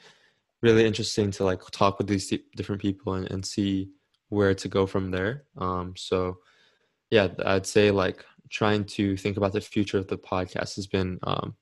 really 0.61 0.85
interesting 0.85 1.31
to 1.33 1.45
like 1.45 1.61
talk 1.71 1.99
with 1.99 2.09
these 2.09 2.33
different 2.57 2.83
people 2.83 3.15
and, 3.15 3.31
and 3.31 3.47
see 3.47 3.91
where 4.29 4.55
to 4.55 4.69
go 4.69 4.87
from 4.87 5.13
there. 5.13 5.45
Um, 5.57 5.95
so 5.97 6.39
yeah, 7.13 7.29
I'd 7.45 7.67
say 7.67 7.93
like 7.93 8.25
trying 8.53 8.85
to 8.85 9.17
think 9.17 9.37
about 9.37 9.53
the 9.53 9.61
future 9.61 9.99
of 9.99 10.07
the 10.07 10.19
podcast 10.19 10.77
has 10.77 10.87
been 10.87 11.19
um, 11.25 11.57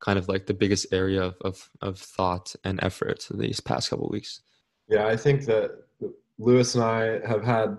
kind 0.00 0.18
of 0.18 0.28
like 0.28 0.46
the 0.46 0.54
biggest 0.54 0.86
area 0.92 1.22
of, 1.22 1.34
of, 1.40 1.70
of 1.80 1.98
thought 1.98 2.54
and 2.62 2.78
effort 2.82 3.26
these 3.32 3.58
past 3.58 3.90
couple 3.90 4.08
weeks. 4.08 4.42
Yeah, 4.88 5.06
I 5.06 5.16
think 5.16 5.46
that 5.46 5.70
Louis 6.38 6.74
and 6.74 6.84
I 6.84 7.26
have 7.26 7.42
had 7.42 7.78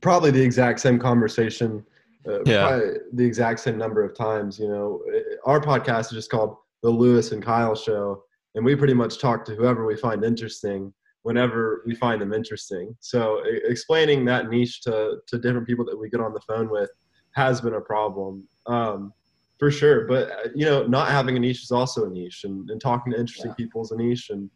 probably 0.00 0.30
the 0.30 0.42
exact 0.42 0.80
same 0.80 0.98
conversation, 0.98 1.84
uh, 2.26 2.42
yeah. 2.44 2.80
the 3.12 3.24
exact 3.24 3.60
same 3.60 3.76
number 3.76 4.02
of 4.02 4.16
times. 4.16 4.58
You 4.58 4.68
know, 4.68 5.02
our 5.44 5.60
podcast 5.60 6.06
is 6.06 6.12
just 6.12 6.30
called 6.30 6.56
the 6.82 6.90
Louis 6.90 7.32
and 7.32 7.42
Kyle 7.42 7.74
Show, 7.74 8.24
and 8.54 8.64
we 8.64 8.76
pretty 8.76 8.94
much 8.94 9.18
talk 9.18 9.44
to 9.46 9.54
whoever 9.54 9.86
we 9.86 9.96
find 9.96 10.24
interesting 10.24 10.92
whenever 11.22 11.82
we 11.86 11.94
find 11.94 12.20
them 12.20 12.32
interesting. 12.32 12.96
So 13.00 13.42
explaining 13.44 14.24
that 14.26 14.48
niche 14.48 14.80
to 14.82 15.18
to 15.26 15.38
different 15.38 15.66
people 15.66 15.84
that 15.84 15.98
we 15.98 16.10
get 16.10 16.20
on 16.20 16.34
the 16.34 16.40
phone 16.40 16.68
with 16.68 16.90
has 17.34 17.60
been 17.60 17.74
a 17.74 17.80
problem. 17.80 18.44
Um, 18.66 19.12
for 19.58 19.70
sure, 19.70 20.06
but 20.06 20.30
uh, 20.30 20.48
you 20.56 20.64
know, 20.64 20.84
not 20.86 21.08
having 21.08 21.36
a 21.36 21.40
niche 21.40 21.62
is 21.62 21.70
also 21.70 22.06
a 22.06 22.10
niche, 22.10 22.42
and, 22.44 22.68
and 22.70 22.80
talking 22.80 23.12
to 23.12 23.20
interesting 23.20 23.50
yeah. 23.50 23.64
people 23.64 23.82
is 23.82 23.92
a 23.92 23.96
niche, 23.96 24.30
and 24.30 24.50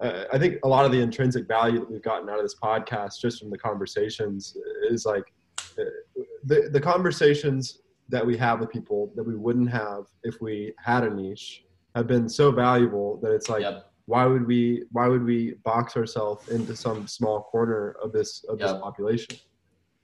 uh, 0.00 0.24
I 0.32 0.38
think 0.38 0.58
a 0.62 0.68
lot 0.68 0.84
of 0.84 0.92
the 0.92 1.00
intrinsic 1.00 1.48
value 1.48 1.80
that 1.80 1.90
we've 1.90 2.02
gotten 2.02 2.28
out 2.28 2.36
of 2.36 2.44
this 2.44 2.54
podcast, 2.62 3.20
just 3.20 3.40
from 3.40 3.50
the 3.50 3.58
conversations, 3.58 4.56
is 4.88 5.04
like 5.04 5.24
uh, 5.78 5.84
the 6.44 6.68
the 6.72 6.80
conversations 6.80 7.82
that 8.08 8.24
we 8.24 8.36
have 8.36 8.60
with 8.60 8.70
people 8.70 9.12
that 9.16 9.22
we 9.22 9.34
wouldn't 9.34 9.70
have 9.70 10.04
if 10.22 10.40
we 10.40 10.72
had 10.78 11.02
a 11.02 11.10
niche 11.10 11.64
have 11.94 12.06
been 12.06 12.28
so 12.28 12.50
valuable 12.50 13.18
that 13.22 13.32
it's 13.32 13.48
like 13.48 13.62
yep. 13.62 13.90
why 14.06 14.26
would 14.26 14.46
we 14.46 14.84
why 14.92 15.08
would 15.08 15.24
we 15.24 15.54
box 15.64 15.96
ourselves 15.96 16.48
into 16.48 16.76
some 16.76 17.06
small 17.06 17.42
corner 17.42 17.96
of 18.02 18.12
this 18.12 18.44
of 18.48 18.60
yep. 18.60 18.68
this 18.68 18.80
population 18.80 19.36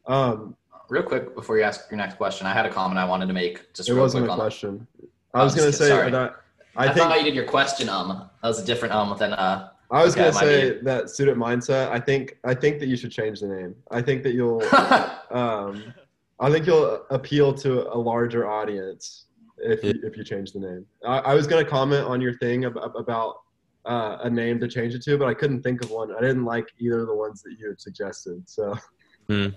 um 0.07 0.57
real 0.89 1.03
quick 1.03 1.35
before 1.35 1.57
you 1.57 1.63
ask 1.63 1.91
your 1.91 1.99
next 1.99 2.17
question 2.17 2.47
i 2.47 2.53
had 2.53 2.67
a 2.67 2.71
comment 2.71 2.99
i 2.99 3.05
wanted 3.05 3.27
to 3.27 3.33
make 3.33 3.73
just 3.75 3.89
it 3.89 3.95
wasn't 3.95 4.25
a 4.25 4.35
question 4.35 4.87
i 5.35 5.43
was 5.43 5.55
going 5.55 5.71
to 5.71 5.77
say 5.77 5.89
sorry. 5.89 6.11
that 6.11 6.37
i, 6.77 6.85
I 6.85 6.93
think, 6.93 7.09
thought 7.09 7.19
you 7.19 7.25
did 7.25 7.35
your 7.35 7.47
question 7.47 7.89
um 7.89 8.29
that 8.43 8.49
was 8.49 8.61
a 8.61 8.65
different 8.65 8.95
um 8.95 9.17
than 9.19 9.33
uh 9.33 9.71
I 9.91 10.05
was 10.05 10.15
okay, 10.15 10.25
gonna 10.25 10.33
say 10.35 10.73
be... 10.73 10.81
that 10.85 11.09
student 11.09 11.39
mindset. 11.39 11.89
I 11.89 11.99
think 11.99 12.37
I 12.45 12.53
think 12.53 12.79
that 12.81 12.89
you 12.89 12.97
should 12.97 13.11
change 13.11 13.41
the 13.41 13.49
name. 13.49 13.75
I 13.91 14.03
think 14.03 14.23
that 14.25 14.35
you'll 14.35 14.63
um, 15.31 15.95
I 16.41 16.51
think 16.51 16.67
you'll 16.67 17.07
appeal 17.11 17.55
to 17.55 17.91
a 17.93 17.97
larger 17.97 18.49
audience 18.49 19.27
if 19.59 19.83
you, 19.83 19.95
if 20.03 20.17
you 20.17 20.25
change 20.25 20.53
the 20.53 20.61
name. 20.61 20.87
I, 21.07 21.19
I 21.19 21.35
was 21.35 21.47
gonna 21.47 21.65
comment 21.65 22.05
on 22.05 22.21
your 22.21 22.35
thing 22.35 22.67
about, 22.67 22.93
about 22.97 23.37
uh, 23.87 24.19
a 24.23 24.31
name 24.31 24.61
to 24.61 24.69
change 24.69 24.95
it 24.95 25.03
to, 25.03 25.17
but 25.19 25.27
I 25.27 25.35
couldn't 25.35 25.63
think 25.63 25.83
of 25.83 25.91
one. 25.91 26.15
I 26.15 26.21
didn't 26.21 26.45
like 26.45 26.69
either 26.79 27.01
of 27.01 27.07
the 27.09 27.15
ones 27.15 27.43
that 27.43 27.57
you 27.59 27.69
had 27.69 27.81
suggested. 27.81 28.49
So, 28.49 28.77
mm. 29.29 29.55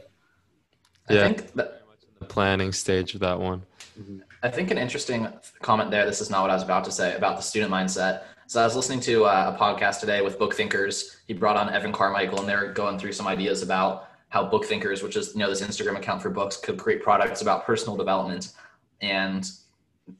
Yeah, 1.10 1.22
I 1.22 1.24
think 1.24 1.54
that, 1.54 1.84
the 2.20 2.26
planning 2.26 2.72
stage 2.72 3.14
of 3.14 3.20
that 3.22 3.40
one. 3.40 3.64
Mm-hmm. 4.00 4.20
I 4.44 4.50
think 4.50 4.72
an 4.72 4.78
interesting 4.78 5.28
comment 5.62 5.92
there. 5.92 6.06
This 6.06 6.22
is 6.22 6.30
not 6.30 6.42
what 6.42 6.50
I 6.50 6.56
was 6.56 6.64
about 6.64 6.84
to 6.86 6.92
say 6.92 7.16
about 7.16 7.38
the 7.38 7.44
student 7.44 7.72
mindset 7.72 8.24
so 8.52 8.60
I 8.60 8.66
was 8.66 8.76
listening 8.76 9.00
to 9.04 9.24
uh, 9.24 9.56
a 9.56 9.58
podcast 9.58 10.02
today 10.02 10.20
with 10.20 10.38
book 10.38 10.54
thinkers. 10.54 11.16
He 11.26 11.34
brought 11.34 11.56
on 11.56 11.74
Evan 11.74 11.94
Carmichael, 11.94 12.42
and 12.42 12.50
they're 12.50 12.74
going 12.74 13.00
through 13.00 13.14
some 13.14 13.26
ideas 13.26 13.62
about 13.62 14.10
how 14.28 14.46
book 14.46 14.66
thinkers, 14.66 15.02
which 15.02 15.16
is 15.16 15.32
you 15.34 15.40
know 15.40 15.50
this 15.50 15.62
Instagram 15.62 15.96
account 15.96 16.22
for 16.22 16.30
books, 16.30 16.58
could 16.58 16.78
create 16.78 17.02
products 17.02 17.42
about 17.42 17.66
personal 17.66 17.96
development. 17.96 18.52
And 19.00 19.50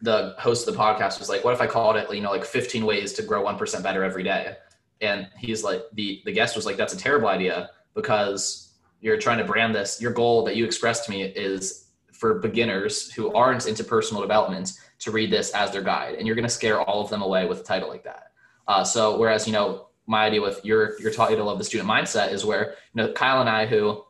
the 0.02 0.34
host 0.40 0.66
of 0.66 0.74
the 0.74 0.80
podcast 0.80 1.20
was 1.20 1.28
like, 1.28 1.44
"What 1.44 1.54
if 1.54 1.60
I 1.60 1.68
called 1.68 1.98
it 1.98 2.10
you 2.10 2.22
know 2.22 2.32
like 2.32 2.46
15 2.46 2.86
ways 2.86 3.12
to 3.16 3.22
grow 3.22 3.42
one 3.42 3.58
percent 3.58 3.84
better 3.84 4.02
every 4.02 4.24
day?" 4.24 4.56
And 5.02 5.28
he's 5.38 5.62
like, 5.62 5.84
the 5.92 6.22
the 6.24 6.32
guest 6.32 6.56
was 6.56 6.66
like, 6.66 6.78
"That's 6.78 6.94
a 6.94 6.98
terrible 6.98 7.28
idea 7.28 7.72
because 7.96 8.71
you're 9.02 9.18
trying 9.18 9.40
to 9.40 9.44
brand 9.44 9.76
this. 9.76 10.02
Your 10.02 10.12
goal 10.12 10.44
that 10.46 10.56
you 10.56 10.64
expressed 10.64 11.06
to 11.06 11.12
me 11.12 11.24
is 11.24 11.88
for 12.14 12.36
beginners 12.36 13.12
who 13.12 13.34
aren't 13.34 13.68
into 13.68 13.84
personal 13.84 14.22
development 14.22 14.74
to 15.00 15.12
read 15.12 15.32
this 15.32 15.52
as 15.52 15.72
their 15.72 15.82
guide, 15.82 16.16
and 16.16 16.28
you're 16.28 16.36
going 16.36 16.48
to 16.48 16.50
scare 16.50 16.80
all 16.82 17.02
of 17.02 17.10
them 17.10 17.24
away 17.24 17.46
with 17.48 17.62
a 17.62 17.64
title 17.64 17.90
like 17.90 18.04
that. 18.04 18.32
Uh, 18.68 18.84
so 18.84 19.18
whereas 19.18 19.48
you 19.48 19.54
know 19.54 19.88
my 20.08 20.26
idea 20.26 20.42
with 20.42 20.64
your 20.64 21.00
your 21.02 21.12
title 21.12 21.50
of 21.50 21.58
the 21.58 21.64
student 21.64 21.90
mindset 21.90 22.32
is 22.32 22.46
where 22.46 22.76
you 22.94 23.02
know 23.02 23.12
Kyle 23.14 23.42
and 23.42 23.50
I 23.50 23.66
who 23.66 24.04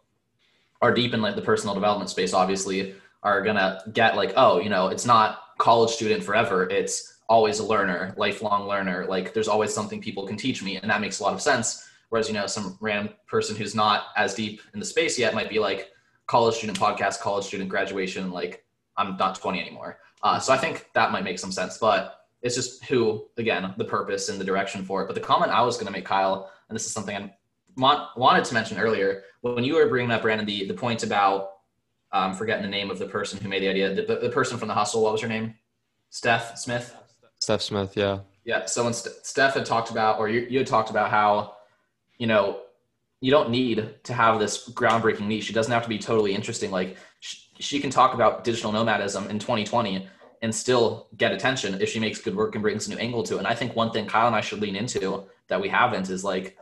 are 0.82 0.94
deep 0.94 1.14
in 1.14 1.22
like 1.22 1.36
the 1.36 1.42
personal 1.42 1.74
development 1.74 2.10
space 2.10 2.34
obviously 2.34 2.96
are 3.24 3.42
gonna 3.42 3.82
get 3.94 4.16
like 4.16 4.34
oh 4.36 4.60
you 4.60 4.70
know 4.70 4.88
it's 4.88 5.06
not 5.06 5.40
college 5.58 5.92
student 5.92 6.24
forever 6.24 6.68
it's 6.70 7.20
always 7.30 7.60
a 7.60 7.64
learner 7.64 8.14
lifelong 8.18 8.68
learner 8.68 9.06
like 9.08 9.34
there's 9.34 9.48
always 9.48 9.74
something 9.74 10.02
people 10.02 10.26
can 10.26 10.36
teach 10.36 10.64
me 10.64 10.78
and 10.78 10.90
that 10.90 11.00
makes 11.00 11.20
a 11.20 11.24
lot 11.24 11.34
of 11.34 11.42
sense 11.42 11.88
whereas 12.12 12.28
you 12.28 12.34
know 12.34 12.46
some 12.48 12.78
random 12.80 13.14
person 13.28 13.56
who's 13.56 13.76
not 13.76 14.06
as 14.16 14.36
deep 14.36 14.62
in 14.74 14.80
the 14.80 14.86
space 14.86 15.20
yet 15.20 15.34
might 15.34 15.50
be 15.50 15.60
like 15.60 15.90
college 16.28 16.56
student 16.56 16.80
podcast 16.80 17.20
college 17.20 17.44
student 17.44 17.70
graduation 17.70 18.32
like 18.32 18.64
i'm 18.96 19.18
not 19.18 19.36
20 19.36 19.60
anymore 19.60 20.00
uh, 20.24 20.40
so 20.40 20.54
I 20.54 20.58
think 20.58 20.88
that 20.94 21.12
might 21.12 21.24
make 21.24 21.40
some 21.40 21.52
sense, 21.52 21.78
but 21.78 22.26
it's 22.42 22.56
just 22.56 22.84
who, 22.86 23.26
again, 23.38 23.74
the 23.78 23.86
purpose 23.86 24.30
and 24.30 24.40
the 24.40 24.46
direction 24.46 24.84
for 24.84 25.02
it. 25.04 25.08
But 25.08 25.16
the 25.16 25.22
comment 25.22 25.52
I 25.52 25.62
was 25.62 25.78
going 25.78 25.88
to 25.88 25.92
make, 25.92 26.06
Kyle, 26.06 26.52
and 26.70 26.76
this 26.76 26.86
is 26.86 26.92
something 26.92 27.16
I 27.16 28.08
wanted 28.16 28.46
to 28.46 28.54
mention 28.54 28.78
earlier, 28.78 29.24
when 29.42 29.64
you 29.64 29.76
were 29.76 29.88
bringing 29.88 30.12
up, 30.12 30.22
Brandon, 30.22 30.46
the, 30.46 30.68
the 30.68 30.74
point 30.74 31.04
about 31.04 31.52
um, 32.12 32.34
forgetting 32.34 32.64
the 32.64 32.70
name 32.70 32.92
of 32.92 33.00
the 33.00 33.06
person 33.06 33.40
who 33.42 33.50
made 33.50 33.64
the 33.64 33.70
idea, 33.70 33.94
the, 33.94 34.18
the 34.18 34.30
person 34.30 34.58
from 34.58 34.68
the 34.68 34.74
hustle, 34.74 35.04
what 35.04 35.14
was 35.14 35.22
her 35.22 35.28
name? 35.28 35.56
Steph 36.10 36.58
Smith? 36.58 36.96
Steph 37.40 37.62
Smith, 37.62 37.96
yeah. 37.96 38.20
Yeah. 38.44 38.66
So 38.66 38.84
when 38.84 38.94
St- 38.94 39.16
Steph 39.26 39.54
had 39.54 39.66
talked 39.66 39.92
about, 39.92 40.20
or 40.20 40.28
you, 40.28 40.46
you 40.50 40.60
had 40.60 40.68
talked 40.68 40.90
about 40.90 41.10
how, 41.10 41.56
you 42.22 42.28
know, 42.28 42.60
you 43.20 43.32
don't 43.32 43.50
need 43.50 43.96
to 44.04 44.14
have 44.14 44.40
this 44.40 44.70
groundbreaking 44.70 45.26
niche. 45.26 45.50
It 45.50 45.54
doesn't 45.54 45.72
have 45.72 45.82
to 45.82 45.90
be 45.90 45.98
totally 45.98 46.36
interesting. 46.36 46.70
Like 46.70 46.98
she 47.20 47.80
can 47.80 47.90
talk 47.90 48.14
about 48.14 48.44
digital 48.44 48.72
nomadism 48.72 49.28
in 49.32 49.40
2020 49.40 50.08
and 50.44 50.54
still 50.54 51.08
get 51.18 51.32
attention 51.32 51.82
if 51.82 51.90
she 51.90 52.00
makes 52.00 52.22
good 52.22 52.36
work 52.36 52.54
and 52.54 52.62
brings 52.62 52.86
a 52.86 52.92
new 52.92 52.98
angle 52.98 53.24
to 53.24 53.36
it. 53.36 53.40
And 53.40 53.48
I 53.48 53.56
think 53.56 53.76
one 53.76 53.90
thing 53.90 54.06
Kyle 54.06 54.28
and 54.28 54.36
I 54.36 54.42
should 54.42 54.62
lean 54.62 54.76
into 54.76 55.24
that 55.48 55.60
we 55.60 55.68
haven't 55.68 56.12
is 56.12 56.24
like, 56.24 56.60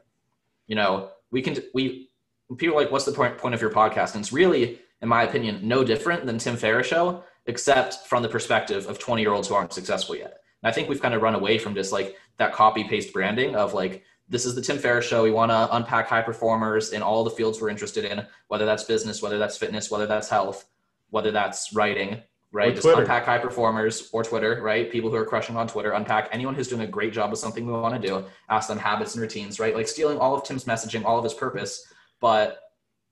you 0.67 0.77
know, 0.77 1.09
we 1.29 1.41
can 1.41 1.57
we 1.73 2.09
people 2.57 2.77
like, 2.77 2.89
what's 2.89 3.03
the 3.03 3.11
point 3.11 3.37
point 3.37 3.53
of 3.53 3.59
your 3.59 3.71
podcast? 3.71 4.15
And 4.15 4.21
it's 4.21 4.31
really, 4.31 4.79
in 5.01 5.09
my 5.09 5.23
opinion, 5.23 5.67
no 5.67 5.83
different 5.83 6.25
than 6.25 6.37
Tim 6.37 6.55
Ferriss 6.55 6.87
show, 6.87 7.21
except 7.47 8.07
from 8.07 8.23
the 8.23 8.29
perspective 8.29 8.87
of 8.87 8.97
20 8.97 9.21
year 9.21 9.33
olds 9.33 9.49
who 9.49 9.55
aren't 9.55 9.73
successful 9.73 10.15
yet. 10.15 10.37
And 10.63 10.69
I 10.69 10.71
think 10.71 10.87
we've 10.87 11.01
kind 11.01 11.13
of 11.13 11.21
run 11.21 11.35
away 11.35 11.57
from 11.57 11.75
just 11.75 11.91
like 11.91 12.15
that 12.37 12.53
copy 12.53 12.85
paste 12.85 13.11
branding 13.11 13.57
of 13.57 13.73
like, 13.73 14.05
this 14.29 14.45
is 14.45 14.55
the 14.55 14.61
Tim 14.61 14.77
Ferriss 14.77 15.05
show. 15.05 15.23
We 15.23 15.31
want 15.31 15.51
to 15.51 15.75
unpack 15.75 16.07
high 16.07 16.21
performers 16.21 16.93
in 16.93 17.01
all 17.01 17.23
the 17.23 17.31
fields 17.31 17.59
we're 17.59 17.69
interested 17.69 18.05
in, 18.05 18.25
whether 18.47 18.65
that's 18.65 18.83
business, 18.83 19.21
whether 19.21 19.39
that's 19.39 19.57
fitness, 19.57 19.89
whether 19.89 20.05
that's 20.05 20.29
health, 20.29 20.65
whether 21.09 21.31
that's 21.31 21.73
writing, 21.73 22.21
right? 22.51 22.73
Just 22.75 22.87
unpack 22.87 23.25
high 23.25 23.39
performers 23.39 24.09
or 24.13 24.23
Twitter, 24.23 24.61
right? 24.61 24.91
People 24.91 25.09
who 25.09 25.15
are 25.15 25.25
crushing 25.25 25.57
on 25.57 25.67
Twitter, 25.67 25.91
unpack 25.91 26.29
anyone 26.31 26.53
who's 26.53 26.67
doing 26.67 26.81
a 26.81 26.87
great 26.87 27.11
job 27.11 27.31
of 27.31 27.39
something 27.39 27.65
we 27.65 27.73
want 27.73 27.99
to 27.99 28.07
do, 28.07 28.23
ask 28.49 28.67
them 28.67 28.77
habits 28.77 29.15
and 29.15 29.21
routines, 29.21 29.59
right? 29.59 29.75
Like 29.75 29.87
stealing 29.87 30.19
all 30.19 30.35
of 30.35 30.43
Tim's 30.43 30.65
messaging, 30.65 31.03
all 31.03 31.17
of 31.17 31.23
his 31.23 31.33
purpose, 31.33 31.91
but 32.21 32.59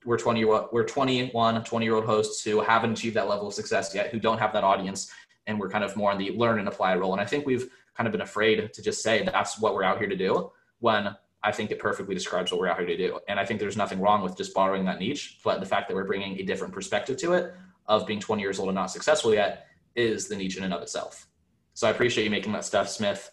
we're 0.05 0.18
20 0.18 0.45
we're 0.45 0.86
21 0.86 1.63
20 1.63 1.86
year 1.86 1.95
old 1.95 2.05
hosts 2.05 2.43
who 2.43 2.61
haven't 2.61 2.91
achieved 2.91 3.15
that 3.15 3.28
level 3.28 3.47
of 3.47 3.53
success 3.53 3.93
yet 3.95 4.09
who 4.11 4.20
don't 4.20 4.38
have 4.38 4.53
that 4.53 4.63
audience 4.63 5.11
and 5.47 5.59
we're 5.59 5.70
kind 5.70 5.84
of 5.84 5.95
more 5.95 6.11
in 6.11 6.20
the 6.20 6.30
learn 6.32 6.59
and 6.59 6.68
apply 6.68 6.95
role 6.95 7.13
and 7.13 7.20
i 7.20 7.26
think 7.26 7.47
we've 7.47 7.68
kind 7.95 8.07
of 8.07 8.11
been 8.11 8.22
afraid 8.22 8.72
to 8.72 8.82
just 8.82 9.01
say 9.01 9.24
that's 9.24 9.59
what 9.59 9.74
we're 9.74 9.84
out 9.84 9.97
here 9.97 10.07
to 10.07 10.15
do 10.15 10.51
when 10.80 11.15
i 11.43 11.51
think 11.51 11.71
it 11.71 11.80
perfectly 11.80 12.13
describes 12.13 12.51
what 12.51 12.59
we're 12.59 12.67
out 12.67 12.78
here 12.78 12.88
to 12.88 12.97
do 12.97 13.19
and 13.28 13.39
i 13.39 13.45
think 13.45 13.59
there's 13.59 13.78
nothing 13.78 13.99
wrong 13.99 14.21
with 14.21 14.38
just 14.38 14.53
borrowing 14.53 14.86
that 14.86 14.99
niche 14.99 15.39
but 15.43 15.59
the 15.59 15.65
fact 15.65 15.88
that 15.88 15.95
we're 15.95 16.05
bringing 16.05 16.39
a 16.39 16.43
different 16.43 16.73
perspective 16.73 17.17
to 17.17 17.34
it 17.34 17.53
of 17.88 18.05
being 18.05 18.19
20 18.19 18.41
years 18.41 18.59
old 18.59 18.69
and 18.69 18.75
not 18.75 18.91
successful 18.91 19.34
yet 19.34 19.67
is 19.95 20.28
the 20.28 20.36
niche 20.36 20.57
in 20.57 20.63
and 20.63 20.73
of 20.73 20.82
itself. 20.82 21.28
So 21.73 21.88
I 21.88 21.91
appreciate 21.91 22.23
you 22.23 22.30
making 22.30 22.53
that 22.53 22.65
Steph 22.65 22.89
Smith 22.89 23.32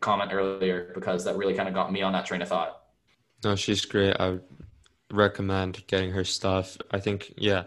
comment 0.00 0.32
earlier 0.32 0.92
because 0.94 1.24
that 1.24 1.36
really 1.36 1.54
kind 1.54 1.68
of 1.68 1.74
got 1.74 1.92
me 1.92 2.02
on 2.02 2.12
that 2.12 2.26
train 2.26 2.42
of 2.42 2.48
thought. 2.48 2.80
No, 3.44 3.56
she's 3.56 3.84
great. 3.84 4.16
I 4.18 4.38
recommend 5.12 5.86
getting 5.86 6.10
her 6.12 6.24
stuff. 6.24 6.76
I 6.90 7.00
think, 7.00 7.32
yeah, 7.36 7.64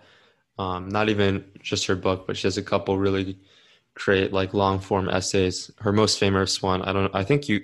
um, 0.58 0.90
not 0.90 1.10
even 1.10 1.46
just 1.62 1.86
her 1.88 1.96
book, 1.96 2.28
but 2.28 2.38
she 2.38 2.48
has 2.48 2.58
a 2.58 2.64
couple 2.64 2.98
really 2.98 3.40
great 3.94 4.32
like 4.32 4.54
long 4.54 4.80
form 4.80 5.10
essays. 5.10 5.72
Her 5.80 5.92
most 5.92 6.20
famous 6.20 6.62
one, 6.62 6.82
I 6.82 6.94
don't, 6.94 7.14
I 7.16 7.24
think 7.24 7.50
you, 7.50 7.62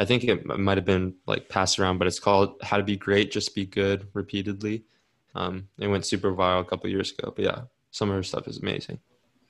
I 0.00 0.06
think 0.06 0.24
it 0.24 0.46
might 0.46 0.78
have 0.78 0.86
been 0.86 1.14
like 1.26 1.50
passed 1.50 1.78
around, 1.78 1.98
but 1.98 2.06
it's 2.06 2.18
called 2.18 2.54
"How 2.62 2.78
to 2.78 2.82
Be 2.82 2.96
Great, 2.96 3.30
Just 3.30 3.54
Be 3.54 3.66
Good" 3.66 4.08
repeatedly. 4.14 4.84
Um, 5.34 5.68
it 5.78 5.88
went 5.88 6.06
super 6.06 6.32
viral 6.32 6.62
a 6.62 6.64
couple 6.64 6.88
years 6.88 7.12
ago, 7.12 7.34
but 7.36 7.44
yeah, 7.44 7.60
some 7.90 8.08
of 8.08 8.16
her 8.16 8.22
stuff 8.22 8.48
is 8.48 8.58
amazing. 8.58 8.98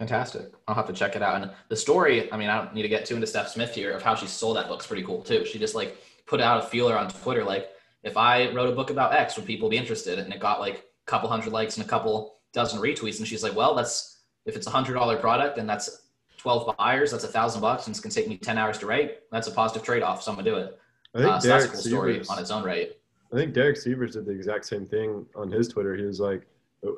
Fantastic. 0.00 0.52
I'll 0.66 0.74
have 0.74 0.88
to 0.88 0.92
check 0.92 1.14
it 1.14 1.22
out. 1.22 1.40
And 1.40 1.52
the 1.68 1.76
story, 1.76 2.32
I 2.32 2.36
mean, 2.36 2.48
I 2.48 2.56
don't 2.56 2.74
need 2.74 2.82
to 2.82 2.88
get 2.88 3.06
too 3.06 3.14
into 3.14 3.28
Steph 3.28 3.48
Smith 3.48 3.72
here 3.72 3.92
of 3.92 4.02
how 4.02 4.16
she 4.16 4.26
sold 4.26 4.56
that 4.56 4.66
book's 4.66 4.88
pretty 4.88 5.04
cool 5.04 5.22
too. 5.22 5.44
She 5.44 5.58
just 5.58 5.76
like 5.76 5.96
put 6.26 6.40
out 6.40 6.64
a 6.64 6.66
feeler 6.66 6.98
on 6.98 7.08
Twitter, 7.08 7.44
like 7.44 7.68
if 8.02 8.16
I 8.16 8.50
wrote 8.52 8.68
a 8.68 8.74
book 8.74 8.90
about 8.90 9.14
X, 9.14 9.36
would 9.36 9.46
people 9.46 9.68
be 9.68 9.76
interested? 9.76 10.18
And 10.18 10.32
it 10.32 10.40
got 10.40 10.58
like 10.58 10.78
a 10.78 11.10
couple 11.10 11.28
hundred 11.28 11.52
likes 11.52 11.76
and 11.76 11.86
a 11.86 11.88
couple 11.88 12.38
dozen 12.52 12.80
retweets. 12.80 13.18
And 13.18 13.28
she's 13.28 13.44
like, 13.44 13.54
well, 13.54 13.76
that's 13.76 14.22
if 14.46 14.56
it's 14.56 14.66
a 14.66 14.70
hundred 14.70 14.94
dollar 14.94 15.16
product 15.16 15.58
and 15.58 15.68
that's 15.68 16.08
12 16.40 16.76
buyers, 16.76 17.10
that's 17.10 17.24
a 17.24 17.28
thousand 17.28 17.60
bucks 17.60 17.86
and 17.86 17.92
it's 17.92 18.00
gonna 18.00 18.14
take 18.14 18.28
me 18.28 18.36
10 18.36 18.56
hours 18.56 18.78
to 18.78 18.86
write. 18.86 19.18
That's 19.30 19.46
a 19.46 19.52
positive 19.52 19.82
trade-off. 19.82 20.22
So 20.22 20.30
I'm 20.30 20.36
gonna 20.36 20.50
do 20.50 20.56
it. 20.56 20.78
I 21.14 21.18
think 21.18 21.30
uh, 21.30 21.40
so 21.40 21.48
that's 21.48 21.64
a 21.64 21.68
cool 21.68 21.80
story 21.80 22.22
on 22.28 22.38
its 22.38 22.50
own 22.50 22.64
right. 22.64 22.92
I 23.32 23.36
think 23.36 23.54
Derek 23.54 23.76
Sivers 23.76 24.12
did 24.12 24.26
the 24.26 24.32
exact 24.32 24.66
same 24.66 24.86
thing 24.86 25.26
on 25.36 25.50
his 25.50 25.68
Twitter. 25.68 25.96
He 25.96 26.04
was 26.04 26.18
like, 26.18 26.46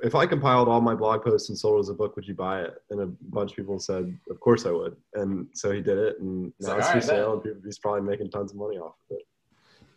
if 0.02 0.14
I 0.14 0.26
compiled 0.26 0.68
all 0.68 0.80
my 0.80 0.94
blog 0.94 1.22
posts 1.22 1.48
and 1.48 1.58
sold 1.58 1.78
it 1.78 1.80
as 1.80 1.88
a 1.88 1.94
book, 1.94 2.14
would 2.16 2.26
you 2.26 2.34
buy 2.34 2.62
it? 2.62 2.82
And 2.90 3.00
a 3.00 3.06
bunch 3.06 3.50
of 3.50 3.56
people 3.56 3.78
said, 3.78 4.16
of 4.30 4.38
course 4.38 4.64
I 4.64 4.70
would. 4.70 4.96
And 5.14 5.48
so 5.54 5.72
he 5.72 5.80
did 5.80 5.98
it, 5.98 6.20
and 6.20 6.52
now 6.60 6.76
it's 6.76 6.90
for 6.90 7.00
sale, 7.00 7.42
and 7.44 7.62
he's 7.64 7.78
probably 7.78 8.02
making 8.02 8.30
tons 8.30 8.52
of 8.52 8.58
money 8.58 8.78
off 8.78 8.94
of 9.10 9.16
it. 9.16 9.26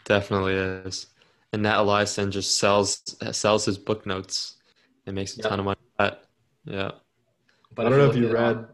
Definitely 0.04 0.54
is. 0.54 1.08
And 1.54 1.64
Nat 1.64 1.78
Eliason 1.78 2.32
just 2.32 2.58
sells 2.58 3.16
sells 3.32 3.66
his 3.66 3.78
book 3.78 4.06
notes 4.06 4.58
and 5.06 5.16
makes 5.16 5.36
a 5.36 5.38
yep. 5.38 5.50
ton 5.50 5.60
of 5.60 5.66
money. 5.66 5.80
That. 6.00 6.24
Yeah. 6.66 6.92
But 7.74 7.86
I 7.86 7.90
don't 7.90 8.00
know 8.00 8.10
if 8.10 8.16
you 8.16 8.32
read. 8.32 8.68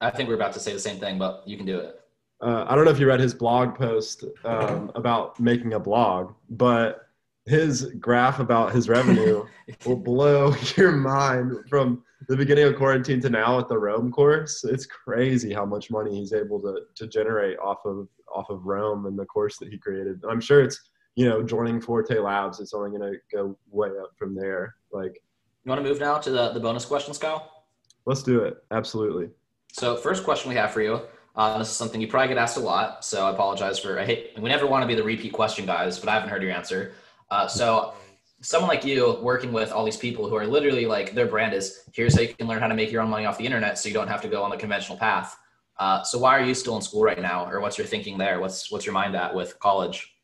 I 0.00 0.10
think 0.10 0.28
we're 0.28 0.34
about 0.34 0.52
to 0.54 0.60
say 0.60 0.72
the 0.72 0.80
same 0.80 0.98
thing, 0.98 1.18
but 1.18 1.42
you 1.46 1.56
can 1.56 1.66
do 1.66 1.78
it. 1.78 2.00
Uh, 2.40 2.66
I 2.68 2.74
don't 2.74 2.84
know 2.84 2.90
if 2.90 2.98
you 2.98 3.06
read 3.06 3.20
his 3.20 3.34
blog 3.34 3.74
post 3.74 4.24
um, 4.44 4.92
about 4.94 5.40
making 5.40 5.72
a 5.72 5.80
blog, 5.80 6.34
but 6.50 7.08
his 7.46 7.92
graph 8.00 8.40
about 8.40 8.72
his 8.72 8.88
revenue 8.88 9.46
will 9.86 9.96
blow 9.96 10.54
your 10.76 10.92
mind 10.92 11.56
from 11.68 12.02
the 12.28 12.36
beginning 12.36 12.64
of 12.64 12.76
quarantine 12.76 13.20
to 13.20 13.30
now 13.30 13.58
at 13.58 13.68
the 13.68 13.78
Roam 13.78 14.10
course. 14.10 14.64
It's 14.64 14.84
crazy 14.84 15.54
how 15.54 15.64
much 15.64 15.90
money 15.90 16.18
he's 16.18 16.32
able 16.32 16.60
to 16.60 16.80
to 16.96 17.06
generate 17.06 17.58
off 17.58 17.78
of 17.84 18.08
off 18.34 18.50
of 18.50 18.66
Roam 18.66 19.06
and 19.06 19.18
the 19.18 19.24
course 19.26 19.58
that 19.58 19.68
he 19.68 19.78
created. 19.78 20.22
I'm 20.28 20.40
sure 20.40 20.62
it's 20.62 20.90
you 21.14 21.26
know 21.28 21.42
joining 21.42 21.80
Forte 21.80 22.18
Labs. 22.18 22.60
It's 22.60 22.74
only 22.74 22.90
going 22.96 23.12
to 23.12 23.18
go 23.34 23.56
way 23.70 23.90
up 23.90 24.10
from 24.18 24.34
there. 24.34 24.74
Like, 24.92 25.20
you 25.64 25.70
want 25.70 25.82
to 25.82 25.88
move 25.88 26.00
now 26.00 26.18
to 26.18 26.30
the 26.30 26.50
the 26.50 26.60
bonus 26.60 26.84
questions, 26.84 27.16
Kyle? 27.16 27.64
Let's 28.06 28.22
do 28.22 28.40
it. 28.40 28.58
Absolutely. 28.70 29.30
So, 29.76 29.94
first 29.94 30.24
question 30.24 30.48
we 30.48 30.56
have 30.56 30.70
for 30.70 30.80
you. 30.80 31.02
Uh, 31.34 31.58
this 31.58 31.68
is 31.68 31.76
something 31.76 32.00
you 32.00 32.08
probably 32.08 32.28
get 32.28 32.38
asked 32.38 32.56
a 32.56 32.60
lot, 32.60 33.04
so 33.04 33.26
I 33.26 33.30
apologize 33.30 33.78
for. 33.78 34.00
I 34.00 34.06
hate. 34.06 34.30
We 34.38 34.48
never 34.48 34.66
want 34.66 34.82
to 34.82 34.86
be 34.86 34.94
the 34.94 35.02
repeat 35.02 35.34
question 35.34 35.66
guys, 35.66 35.98
but 35.98 36.08
I 36.08 36.14
haven't 36.14 36.30
heard 36.30 36.42
your 36.42 36.52
answer. 36.52 36.94
Uh, 37.30 37.46
so 37.46 37.92
someone 38.40 38.68
like 38.68 38.86
you 38.86 39.18
working 39.20 39.52
with 39.52 39.72
all 39.72 39.84
these 39.84 39.98
people 39.98 40.30
who 40.30 40.34
are 40.34 40.46
literally 40.46 40.86
like 40.86 41.12
their 41.12 41.26
brand 41.26 41.52
is 41.52 41.82
here's 41.92 42.14
how 42.14 42.22
you 42.22 42.32
can 42.32 42.46
learn 42.46 42.58
how 42.58 42.68
to 42.68 42.74
make 42.74 42.90
your 42.90 43.02
own 43.02 43.10
money 43.10 43.26
off 43.26 43.36
the 43.36 43.44
internet 43.44 43.78
so 43.78 43.86
you 43.86 43.94
don't 43.94 44.08
have 44.08 44.22
to 44.22 44.28
go 44.28 44.42
on 44.42 44.50
the 44.50 44.56
conventional 44.56 44.96
path 44.96 45.36
uh, 45.78 46.02
so 46.02 46.18
why 46.18 46.38
are 46.38 46.44
you 46.44 46.54
still 46.54 46.76
in 46.76 46.82
school 46.82 47.02
right 47.02 47.20
now 47.20 47.50
or 47.50 47.60
what's 47.60 47.78
your 47.78 47.86
thinking 47.86 48.18
there 48.18 48.38
what's 48.38 48.70
what's 48.70 48.84
your 48.84 48.92
mind 48.92 49.16
at 49.16 49.34
with 49.34 49.58
college 49.58 50.14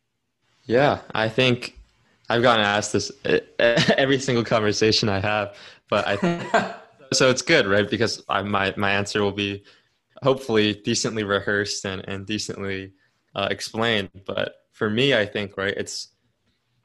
yeah 0.66 1.00
i 1.14 1.26
think 1.26 1.78
i've 2.28 2.42
gotten 2.42 2.64
asked 2.64 2.92
this 2.92 3.10
every 3.58 4.18
single 4.18 4.44
conversation 4.44 5.08
i 5.08 5.18
have 5.18 5.56
but 5.88 6.04
i 6.06 6.74
so 7.16 7.30
it's 7.30 7.42
good 7.42 7.66
right 7.66 7.88
because 7.88 8.24
I, 8.28 8.42
my 8.42 8.74
my 8.76 8.90
answer 8.90 9.22
will 9.22 9.32
be 9.32 9.64
hopefully 10.22 10.74
decently 10.74 11.24
rehearsed 11.24 11.84
and, 11.84 12.06
and 12.08 12.26
decently 12.26 12.92
uh, 13.34 13.48
explained 13.50 14.10
but 14.26 14.54
for 14.72 14.88
me 14.88 15.14
i 15.14 15.26
think 15.26 15.56
right 15.56 15.74
it's 15.76 16.12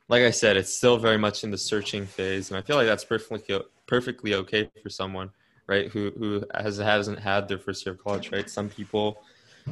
like 0.09 0.23
I 0.23 0.31
said, 0.31 0.57
it's 0.57 0.73
still 0.73 0.97
very 0.97 1.17
much 1.17 1.43
in 1.43 1.51
the 1.51 1.57
searching 1.57 2.05
phase, 2.05 2.49
and 2.49 2.57
I 2.57 2.61
feel 2.61 2.75
like 2.75 2.87
that's 2.87 3.03
perfectly 3.03 3.59
perfectly 3.87 4.33
okay 4.35 4.69
for 4.81 4.89
someone, 4.89 5.29
right, 5.67 5.89
who 5.91 6.11
who 6.17 6.43
has 6.53 6.77
hasn't 6.77 7.19
had 7.19 7.47
their 7.47 7.59
first 7.59 7.85
year 7.85 7.93
of 7.93 8.03
college, 8.03 8.31
right? 8.31 8.49
Some 8.49 8.69
people 8.69 9.21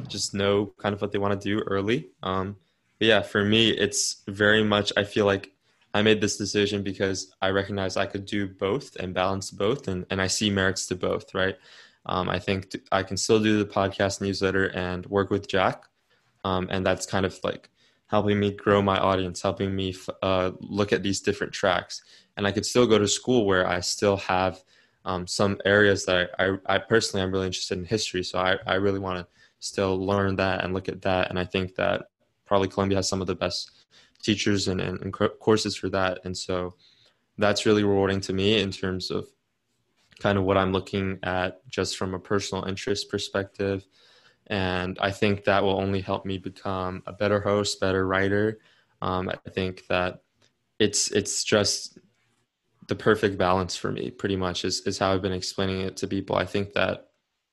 just 0.08 0.34
know 0.34 0.72
kind 0.76 0.94
of 0.94 1.00
what 1.00 1.12
they 1.12 1.18
want 1.18 1.40
to 1.40 1.48
do 1.48 1.62
early. 1.64 2.08
Um, 2.22 2.56
but 2.98 3.08
yeah, 3.08 3.22
for 3.22 3.44
me, 3.44 3.70
it's 3.70 4.22
very 4.28 4.62
much. 4.62 4.92
I 4.96 5.04
feel 5.04 5.24
like 5.24 5.52
I 5.96 6.02
made 6.02 6.20
this 6.20 6.36
decision 6.36 6.82
because 6.82 7.34
I 7.40 7.50
recognize 7.50 7.96
I 7.96 8.06
could 8.06 8.26
do 8.26 8.48
both 8.48 8.96
and 8.96 9.14
balance 9.14 9.50
both, 9.50 9.88
and 9.88 10.04
and 10.10 10.20
I 10.20 10.26
see 10.26 10.50
merits 10.50 10.86
to 10.88 10.94
both, 10.94 11.34
right? 11.34 11.56
Um, 12.06 12.28
I 12.28 12.38
think 12.38 12.76
I 12.92 13.02
can 13.02 13.16
still 13.16 13.42
do 13.42 13.58
the 13.58 13.70
podcast 13.70 14.20
newsletter 14.20 14.66
and 14.76 15.06
work 15.06 15.30
with 15.30 15.48
Jack, 15.48 15.84
um, 16.44 16.68
and 16.70 16.84
that's 16.84 17.06
kind 17.06 17.26
of 17.26 17.38
like 17.42 17.70
helping 18.08 18.38
me 18.38 18.52
grow 18.52 18.80
my 18.80 18.98
audience, 18.98 19.42
helping 19.42 19.74
me 19.74 19.94
uh, 20.22 20.52
look 20.60 20.92
at 20.92 21.02
these 21.02 21.20
different 21.20 21.52
tracks. 21.52 22.02
And 22.36 22.46
I 22.46 22.52
could 22.52 22.66
still 22.66 22.86
go 22.86 22.98
to 22.98 23.08
school 23.08 23.46
where 23.46 23.66
I 23.66 23.80
still 23.80 24.16
have 24.18 24.62
um, 25.04 25.26
some 25.26 25.58
areas 25.64 26.04
that 26.04 26.30
I, 26.38 26.44
I, 26.44 26.58
I, 26.66 26.78
personally 26.78 27.22
am 27.22 27.32
really 27.32 27.46
interested 27.46 27.78
in 27.78 27.84
history. 27.84 28.24
So 28.24 28.38
I, 28.38 28.56
I 28.66 28.74
really 28.74 28.98
want 28.98 29.18
to 29.18 29.26
still 29.60 29.96
learn 29.96 30.36
that 30.36 30.64
and 30.64 30.74
look 30.74 30.88
at 30.88 31.02
that. 31.02 31.30
And 31.30 31.38
I 31.38 31.44
think 31.44 31.76
that 31.76 32.08
probably 32.44 32.68
Columbia 32.68 32.98
has 32.98 33.08
some 33.08 33.20
of 33.20 33.28
the 33.28 33.34
best 33.34 33.70
teachers 34.26 34.68
and, 34.68 34.80
and, 34.80 35.00
and 35.00 35.12
courses 35.12 35.76
for 35.76 35.88
that. 35.90 36.20
And 36.24 36.36
so 36.36 36.74
that's 37.38 37.66
really 37.66 37.84
rewarding 37.84 38.20
to 38.22 38.32
me 38.32 38.60
in 38.60 38.70
terms 38.70 39.10
of 39.10 39.26
kind 40.18 40.38
of 40.38 40.44
what 40.44 40.56
I'm 40.56 40.72
looking 40.72 41.18
at 41.22 41.66
just 41.68 41.96
from 41.96 42.14
a 42.14 42.18
personal 42.18 42.64
interest 42.64 43.10
perspective 43.10 43.86
and 44.48 44.96
I 45.00 45.10
think 45.10 45.44
that 45.44 45.62
will 45.62 45.80
only 45.80 46.00
help 46.00 46.24
me 46.24 46.38
become 46.38 47.02
a 47.06 47.12
better 47.12 47.40
host, 47.40 47.80
better 47.80 48.06
writer. 48.06 48.60
Um, 49.02 49.28
I 49.28 49.50
think 49.50 49.86
that 49.88 50.22
it's 50.78 51.10
it's 51.10 51.42
just 51.42 51.98
the 52.86 52.94
perfect 52.94 53.38
balance 53.38 53.76
for 53.76 53.90
me. 53.90 54.10
Pretty 54.10 54.36
much 54.36 54.64
is 54.64 54.80
is 54.82 54.98
how 54.98 55.12
I've 55.12 55.22
been 55.22 55.32
explaining 55.32 55.80
it 55.80 55.96
to 55.98 56.06
people. 56.06 56.36
I 56.36 56.44
think 56.44 56.74
that 56.74 57.08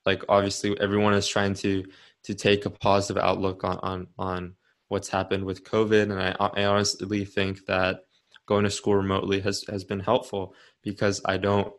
like 0.06 0.24
obviously 0.30 0.80
everyone 0.80 1.14
is 1.16 1.28
trying 1.28 1.56
to 1.56 1.84
to 2.24 2.36
take 2.36 2.66
a 2.66 2.70
positive 2.70 3.22
outlook 3.22 3.64
on 3.64 3.80
on 3.82 4.08
on 4.20 4.56
what's 4.94 5.10
happened 5.10 5.44
with 5.44 5.64
COVID, 5.64 6.04
and 6.04 6.22
I, 6.22 6.36
I 6.40 6.66
honestly 6.66 7.26
think 7.26 7.66
that 7.66 8.06
going 8.46 8.64
to 8.64 8.70
school 8.70 8.96
remotely 8.96 9.42
has 9.42 9.66
has 9.68 9.84
been 9.84 10.00
helpful 10.00 10.54
because 10.84 11.20
I 11.26 11.38
don't 11.38 11.74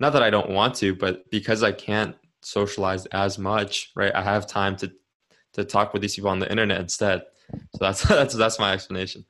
not 0.00 0.12
that 0.14 0.22
I 0.22 0.30
don't 0.30 0.50
want 0.50 0.74
to, 0.76 0.94
but 0.94 1.30
because 1.30 1.62
I 1.62 1.70
can't 1.70 2.16
socialize 2.40 3.06
as 3.06 3.38
much, 3.38 3.92
right? 3.94 4.14
I 4.14 4.22
have 4.22 4.46
time 4.46 4.76
to 4.78 4.92
to 5.52 5.64
talk 5.64 5.92
with 5.92 6.02
these 6.02 6.16
people 6.16 6.30
on 6.30 6.40
the 6.40 6.50
internet 6.50 6.80
instead. 6.80 7.22
So 7.52 7.78
that's 7.80 8.02
that's 8.08 8.34
that's 8.34 8.58
my 8.58 8.72
explanation. 8.72 9.24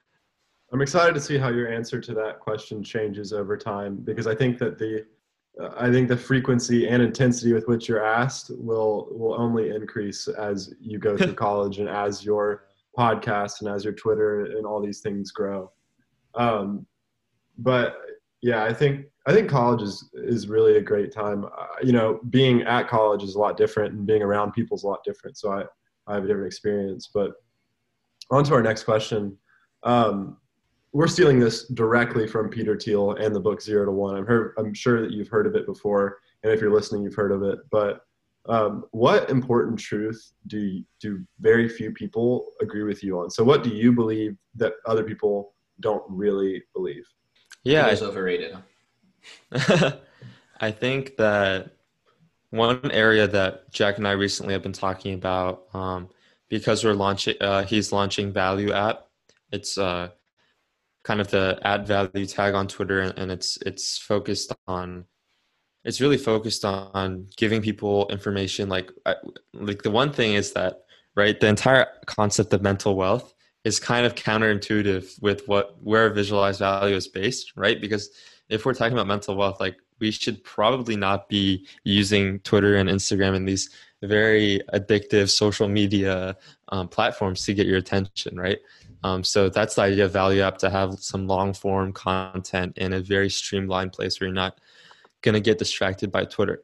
I'm 0.72 0.80
excited 0.80 1.14
to 1.14 1.20
see 1.20 1.36
how 1.36 1.50
your 1.50 1.68
answer 1.70 2.00
to 2.00 2.14
that 2.14 2.40
question 2.40 2.82
changes 2.82 3.34
over 3.34 3.58
time 3.58 3.96
because 3.96 4.26
I 4.26 4.34
think 4.34 4.56
that 4.58 4.78
the 4.78 5.04
I 5.76 5.90
think 5.90 6.08
the 6.08 6.16
frequency 6.16 6.88
and 6.88 7.02
intensity 7.02 7.52
with 7.52 7.68
which 7.68 7.88
you're 7.88 8.02
asked 8.02 8.50
will 8.56 9.08
will 9.10 9.34
only 9.38 9.68
increase 9.68 10.28
as 10.28 10.72
you 10.80 10.98
go 10.98 11.14
through 11.14 11.34
college 11.48 11.78
and 11.78 11.90
as 11.90 12.24
your 12.24 12.64
podcast 12.97 13.61
and 13.61 13.70
as 13.70 13.84
your 13.84 13.95
Twitter 13.95 14.45
and 14.45 14.66
all 14.66 14.82
these 14.82 15.01
things 15.01 15.30
grow. 15.30 15.70
Um, 16.34 16.86
but 17.59 17.97
yeah, 18.43 18.64
I 18.64 18.72
think 18.72 19.07
I 19.26 19.32
think 19.32 19.49
college 19.49 19.82
is 19.82 20.11
is 20.14 20.49
really 20.49 20.76
a 20.76 20.82
great 20.82 21.12
time. 21.12 21.45
Uh, 21.45 21.66
you 21.82 21.93
know, 21.93 22.20
being 22.30 22.62
at 22.62 22.88
college 22.88 23.22
is 23.22 23.34
a 23.36 23.38
lot 23.38 23.57
different, 23.57 23.95
and 23.95 24.07
being 24.07 24.22
around 24.22 24.53
people 24.53 24.76
is 24.76 24.82
a 24.82 24.88
lot 24.88 25.05
different. 25.05 25.38
So 25.38 25.53
I 25.53 25.64
I 26.07 26.14
have 26.14 26.24
a 26.24 26.26
different 26.26 26.49
experience. 26.49 27.09
But 27.12 27.32
on 28.30 28.45
to 28.45 28.55
our 28.55 28.62
next 28.62 28.84
question. 28.84 29.36
Um, 29.84 30.38
we're 30.93 31.09
stealing 31.09 31.38
this 31.38 31.68
directly 31.68 32.26
from 32.26 32.51
Peter 32.51 32.78
Thiel 32.78 33.12
and 33.12 33.34
the 33.34 33.40
book 33.40 33.62
Zero 33.62 33.86
to 33.86 33.93
One. 33.93 34.14
I'm 34.14 34.26
heard, 34.26 34.55
I'm 34.59 34.74
sure 34.74 35.01
that 35.01 35.11
you've 35.11 35.28
heard 35.28 35.47
of 35.47 35.55
it 35.55 35.66
before, 35.66 36.18
and 36.43 36.53
if 36.53 36.61
you're 36.61 36.72
listening, 36.72 37.03
you've 37.03 37.14
heard 37.14 37.32
of 37.32 37.43
it. 37.43 37.61
But 37.70 38.01
um, 38.49 38.84
what 38.90 39.30
important 39.30 39.78
truth 39.78 40.32
do 40.49 40.82
do 41.01 41.24
very 41.40 41.68
few 41.68 41.93
people 41.93 42.53
agree 42.61 42.82
with 42.82 43.05
you 43.05 43.20
on? 43.20 43.30
So, 43.30 43.45
what 43.45 43.62
do 43.62 43.70
you 43.70 43.93
believe 43.93 44.36
that 44.57 44.74
other 44.86 45.05
people 45.05 45.55
don't 45.80 46.03
really 46.09 46.62
believe? 46.74 47.05
Yeah, 47.62 47.86
it's 47.88 48.03
overrated. 48.03 48.57
I 50.61 50.70
think 50.70 51.16
that 51.16 51.70
one 52.51 52.90
area 52.90 53.28
that 53.28 53.70
Jack 53.70 53.99
and 53.99 54.09
I 54.09 54.12
recently 54.12 54.53
have 54.53 54.62
been 54.62 54.72
talking 54.72 55.14
about, 55.14 55.64
um, 55.72 56.09
because 56.49 56.84
we're 56.84 56.95
launching, 56.95 57.36
uh, 57.40 57.64
he's 57.64 57.93
launching 57.93 58.32
Value 58.32 58.72
app. 58.72 59.07
It's 59.53 59.78
uh, 59.78 60.09
kind 61.05 61.20
of 61.20 61.28
the 61.28 61.61
add 61.62 61.86
value 61.86 62.26
tag 62.26 62.55
on 62.55 62.66
Twitter, 62.68 63.01
and 63.01 63.30
it's 63.30 63.59
it's 63.59 63.99
focused 63.99 64.53
on 64.66 65.05
it's 65.85 66.01
really 66.01 66.18
focused 66.18 66.64
on 66.64 67.28
giving 67.37 67.62
people 67.62 68.09
information. 68.09 68.68
Like 68.68 68.91
like 69.53 69.83
the 69.83 69.91
one 69.91 70.12
thing 70.12 70.35
is 70.35 70.53
that 70.53 70.85
right, 71.14 71.39
the 71.39 71.49
entire 71.49 71.87
concept 72.07 72.53
of 72.53 72.62
mental 72.62 72.97
wealth 72.97 73.35
is 73.64 73.78
kind 73.78 74.07
of 74.07 74.14
counterintuitive 74.14 75.20
with 75.22 75.47
what 75.47 75.76
where 75.83 76.11
visualized 76.11 76.61
value 76.61 76.97
is 76.97 77.09
based, 77.09 77.53
right? 77.57 77.80
Because 77.80 78.11
if 78.49 78.64
we're 78.64 78.74
talking 78.74 78.93
about 78.93 79.07
mental 79.07 79.37
wealth, 79.37 79.61
like 79.61 79.76
we 79.99 80.11
should 80.11 80.43
probably 80.45 80.97
not 80.97 81.28
be 81.28 81.66
using 81.85 82.41
Twitter 82.41 82.76
and 82.76 82.89
Instagram 82.89 83.37
and 83.37 83.49
these 83.49 83.70
very 84.03 84.61
addictive 84.74 85.30
social 85.30 85.68
media 85.68 86.37
um, 86.70 86.89
platforms 86.89 87.45
to 87.45 87.55
get 87.55 87.66
your 87.66 87.78
attention, 87.78 88.37
right? 88.37 88.59
Um, 89.05 89.22
so 89.24 89.49
that's 89.49 89.76
the 89.76 89.83
idea 89.83 90.05
of 90.05 90.12
Value 90.12 90.43
App 90.43 90.59
to 90.59 90.70
have 90.70 90.95
some 90.99 91.26
long 91.26 91.53
form 91.55 91.93
content 91.93 92.78
in 92.78 92.93
a 92.93 93.01
very 93.01 93.30
streamlined 93.30 93.93
place 93.93 94.20
where 94.20 94.28
you're 94.28 94.35
not 94.35 94.59
going 95.22 95.34
to 95.34 95.40
get 95.40 95.58
distracted 95.58 96.10
by 96.12 96.24
Twitter. 96.24 96.62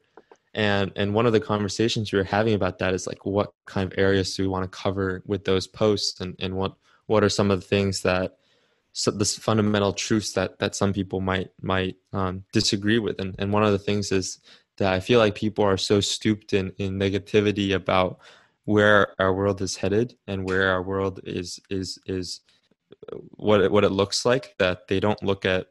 And 0.55 0.93
and 0.97 1.15
one 1.15 1.27
of 1.27 1.33
the 1.33 1.41
conversations 1.41 2.13
we 2.13 2.19
were 2.19 2.25
having 2.25 2.55
about 2.55 2.79
that 2.79 2.95
is 2.95 3.07
like 3.07 3.25
what 3.25 3.53
kind 3.67 3.91
of 3.91 3.99
areas 3.99 4.35
do 4.35 4.43
we 4.43 4.49
want 4.49 4.65
to 4.65 4.79
cover 4.79 5.23
with 5.27 5.45
those 5.45 5.67
posts 5.67 6.21
and, 6.21 6.35
and 6.41 6.55
what 6.55 6.75
what 7.07 7.23
are 7.23 7.29
some 7.29 7.51
of 7.51 7.61
the 7.61 7.67
things 7.67 8.03
that 8.03 8.39
so 8.93 9.11
the 9.11 9.25
fundamental 9.25 9.93
truths 9.93 10.33
that 10.33 10.59
that 10.59 10.75
some 10.75 10.93
people 10.93 11.21
might 11.21 11.51
might 11.61 11.97
um, 12.13 12.45
disagree 12.53 12.99
with 12.99 13.21
and, 13.21 13.35
and 13.39 13.53
one 13.53 13.63
of 13.63 13.73
the 13.73 13.79
things 13.79 14.11
is 14.11 14.39
that 14.79 14.93
I 14.93 15.01
feel 15.01 15.19
like 15.19 15.35
people 15.35 15.65
are 15.65 15.77
so 15.77 16.01
stooped 16.01 16.55
in, 16.55 16.73
in 16.79 16.99
negativity 16.99 17.75
about 17.75 18.21
where 18.65 19.09
our 19.21 19.35
world 19.35 19.61
is 19.61 19.77
headed 19.77 20.15
and 20.27 20.49
where 20.49 20.71
our 20.71 20.83
world 20.83 21.21
is 21.25 21.61
is 21.69 21.99
is 22.07 22.41
what 23.31 23.61
it, 23.61 23.71
what 23.71 23.85
it 23.85 23.91
looks 23.91 24.25
like 24.25 24.55
that 24.59 24.89
they 24.89 25.01
don't 25.01 25.23
look 25.23 25.45
at 25.45 25.69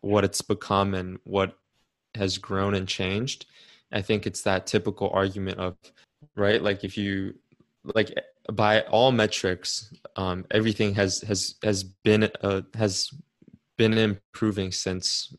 what 0.00 0.24
it's 0.24 0.42
become 0.42 0.94
and 0.94 1.18
what 1.24 1.56
has 2.16 2.38
grown 2.38 2.74
and 2.74 2.88
changed 2.88 3.46
i 3.92 4.00
think 4.00 4.26
it's 4.26 4.42
that 4.42 4.66
typical 4.66 5.10
argument 5.12 5.58
of 5.58 5.76
right 6.34 6.62
like 6.62 6.84
if 6.84 6.96
you 6.98 7.34
like 7.94 8.12
by 8.52 8.80
all 8.82 9.12
metrics 9.12 9.92
um, 10.16 10.44
everything 10.50 10.94
has 10.94 11.20
has 11.22 11.54
has 11.62 11.82
been 11.82 12.30
uh, 12.42 12.62
has 12.74 13.10
been 13.76 13.94
improving 13.94 14.72
since 14.72 15.34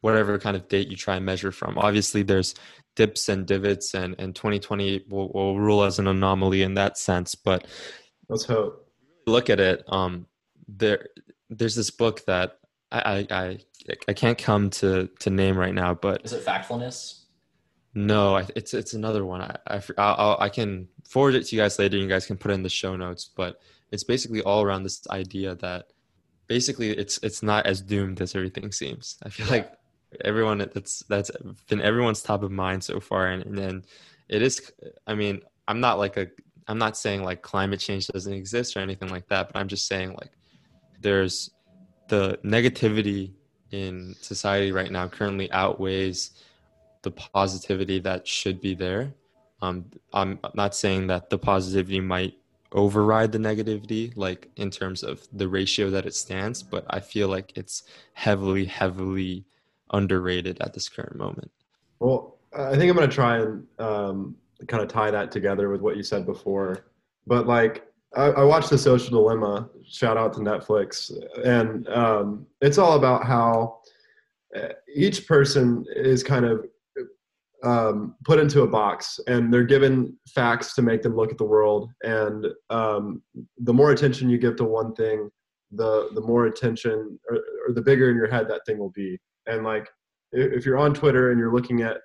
whatever 0.00 0.38
kind 0.38 0.56
of 0.56 0.68
date 0.68 0.88
you 0.88 0.96
try 0.96 1.16
and 1.16 1.26
measure 1.26 1.52
from. 1.52 1.76
Obviously 1.78 2.22
there's 2.22 2.54
dips 2.96 3.28
and 3.28 3.46
divots 3.46 3.94
and, 3.94 4.14
and 4.18 4.34
2020 4.34 5.04
will, 5.08 5.28
will 5.32 5.58
rule 5.58 5.84
as 5.84 5.98
an 5.98 6.06
anomaly 6.08 6.62
in 6.62 6.74
that 6.74 6.98
sense 6.98 7.36
but 7.36 7.64
let's 8.28 8.44
hope. 8.44 8.90
look 9.24 9.48
at 9.48 9.60
it 9.60 9.84
um 9.86 10.26
there 10.66 11.06
there's 11.48 11.76
this 11.76 11.92
book 11.92 12.24
that 12.26 12.58
I, 12.90 13.26
I 13.30 13.58
I 14.08 14.12
can't 14.12 14.38
come 14.38 14.70
to 14.70 15.08
to 15.20 15.30
name 15.30 15.56
right 15.56 15.74
now, 15.74 15.94
but 15.94 16.24
is 16.24 16.32
it 16.32 16.44
Factfulness? 16.44 17.24
No, 17.94 18.36
it's 18.36 18.74
it's 18.74 18.94
another 18.94 19.24
one. 19.24 19.42
I 19.42 19.56
I, 19.66 19.82
I'll, 19.98 20.36
I 20.40 20.48
can 20.48 20.88
forward 21.08 21.34
it 21.34 21.46
to 21.46 21.56
you 21.56 21.62
guys 21.62 21.78
later. 21.78 21.96
You 21.96 22.08
guys 22.08 22.26
can 22.26 22.36
put 22.36 22.50
it 22.50 22.54
in 22.54 22.62
the 22.62 22.68
show 22.68 22.96
notes, 22.96 23.30
but 23.34 23.60
it's 23.90 24.04
basically 24.04 24.42
all 24.42 24.62
around 24.62 24.82
this 24.82 25.06
idea 25.10 25.54
that 25.56 25.86
basically 26.46 26.90
it's 26.90 27.18
it's 27.22 27.42
not 27.42 27.66
as 27.66 27.80
doomed 27.80 28.20
as 28.20 28.34
everything 28.34 28.72
seems. 28.72 29.18
I 29.22 29.28
feel 29.28 29.46
yeah. 29.46 29.52
like 29.52 29.78
everyone 30.24 30.58
that's 30.58 31.00
that's 31.08 31.30
been 31.68 31.80
everyone's 31.80 32.22
top 32.22 32.42
of 32.42 32.50
mind 32.50 32.82
so 32.82 33.00
far 33.00 33.28
and, 33.28 33.44
and 33.44 33.58
then 33.58 33.84
it 34.28 34.42
is 34.42 34.72
i 35.06 35.14
mean 35.14 35.40
i'm 35.66 35.80
not 35.80 35.98
like 35.98 36.16
a 36.16 36.26
i'm 36.66 36.78
not 36.78 36.96
saying 36.96 37.22
like 37.22 37.42
climate 37.42 37.80
change 37.80 38.06
doesn't 38.06 38.32
exist 38.32 38.76
or 38.76 38.80
anything 38.80 39.08
like 39.10 39.26
that 39.28 39.52
but 39.52 39.58
i'm 39.58 39.68
just 39.68 39.86
saying 39.86 40.10
like 40.14 40.32
there's 41.00 41.50
the 42.08 42.38
negativity 42.44 43.32
in 43.70 44.14
society 44.20 44.72
right 44.72 44.90
now 44.90 45.06
currently 45.06 45.50
outweighs 45.52 46.30
the 47.02 47.10
positivity 47.10 47.98
that 47.98 48.26
should 48.26 48.60
be 48.60 48.74
there 48.74 49.12
um, 49.62 49.84
i'm 50.12 50.38
not 50.54 50.74
saying 50.74 51.06
that 51.06 51.30
the 51.30 51.38
positivity 51.38 52.00
might 52.00 52.34
override 52.72 53.32
the 53.32 53.38
negativity 53.38 54.12
like 54.16 54.50
in 54.56 54.70
terms 54.70 55.02
of 55.02 55.26
the 55.32 55.48
ratio 55.48 55.90
that 55.90 56.06
it 56.06 56.14
stands 56.14 56.62
but 56.62 56.84
i 56.90 57.00
feel 57.00 57.28
like 57.28 57.56
it's 57.56 57.84
heavily 58.12 58.64
heavily 58.64 59.44
underrated 59.92 60.60
at 60.60 60.74
this 60.74 60.88
current 60.88 61.16
moment? 61.16 61.50
Well, 62.00 62.38
I 62.56 62.76
think 62.76 62.90
I'm 62.90 62.96
going 62.96 63.08
to 63.08 63.14
try 63.14 63.38
and 63.38 63.66
um, 63.78 64.36
kind 64.66 64.82
of 64.82 64.88
tie 64.88 65.10
that 65.10 65.30
together 65.30 65.68
with 65.68 65.80
what 65.80 65.96
you 65.96 66.02
said 66.02 66.26
before. 66.26 66.86
But 67.26 67.46
like, 67.46 67.86
I, 68.16 68.24
I 68.26 68.44
watched 68.44 68.70
The 68.70 68.78
Social 68.78 69.10
Dilemma. 69.10 69.68
Shout 69.86 70.16
out 70.16 70.32
to 70.34 70.40
Netflix, 70.40 71.12
and 71.44 71.88
um, 71.88 72.46
it's 72.60 72.78
all 72.78 72.96
about 72.96 73.24
how 73.24 73.80
uh, 74.56 74.68
each 74.94 75.26
person 75.26 75.84
is 75.94 76.22
kind 76.22 76.44
of 76.44 76.66
um, 77.64 78.14
put 78.24 78.38
into 78.38 78.62
a 78.62 78.66
box 78.66 79.18
and 79.26 79.52
they're 79.52 79.64
given 79.64 80.16
facts 80.32 80.74
to 80.76 80.82
make 80.82 81.02
them 81.02 81.16
look 81.16 81.32
at 81.32 81.38
the 81.38 81.44
world 81.44 81.90
and 82.02 82.46
um, 82.70 83.20
the 83.58 83.74
more 83.74 83.90
attention 83.90 84.30
you 84.30 84.38
give 84.38 84.54
to 84.56 84.64
one 84.64 84.94
thing 84.94 85.28
the 85.72 86.08
the 86.14 86.20
more 86.20 86.46
attention 86.46 87.18
or, 87.28 87.38
or, 87.66 87.74
the 87.74 87.82
bigger 87.82 88.10
in 88.10 88.16
your 88.16 88.30
head 88.30 88.46
that 88.48 88.60
thing 88.64 88.78
will 88.78 88.92
be 88.92 89.18
and 89.48 89.64
like, 89.64 89.88
if 90.32 90.64
you're 90.64 90.78
on 90.78 90.94
Twitter 90.94 91.30
and 91.30 91.38
you're 91.40 91.52
looking 91.52 91.80
at 91.80 91.96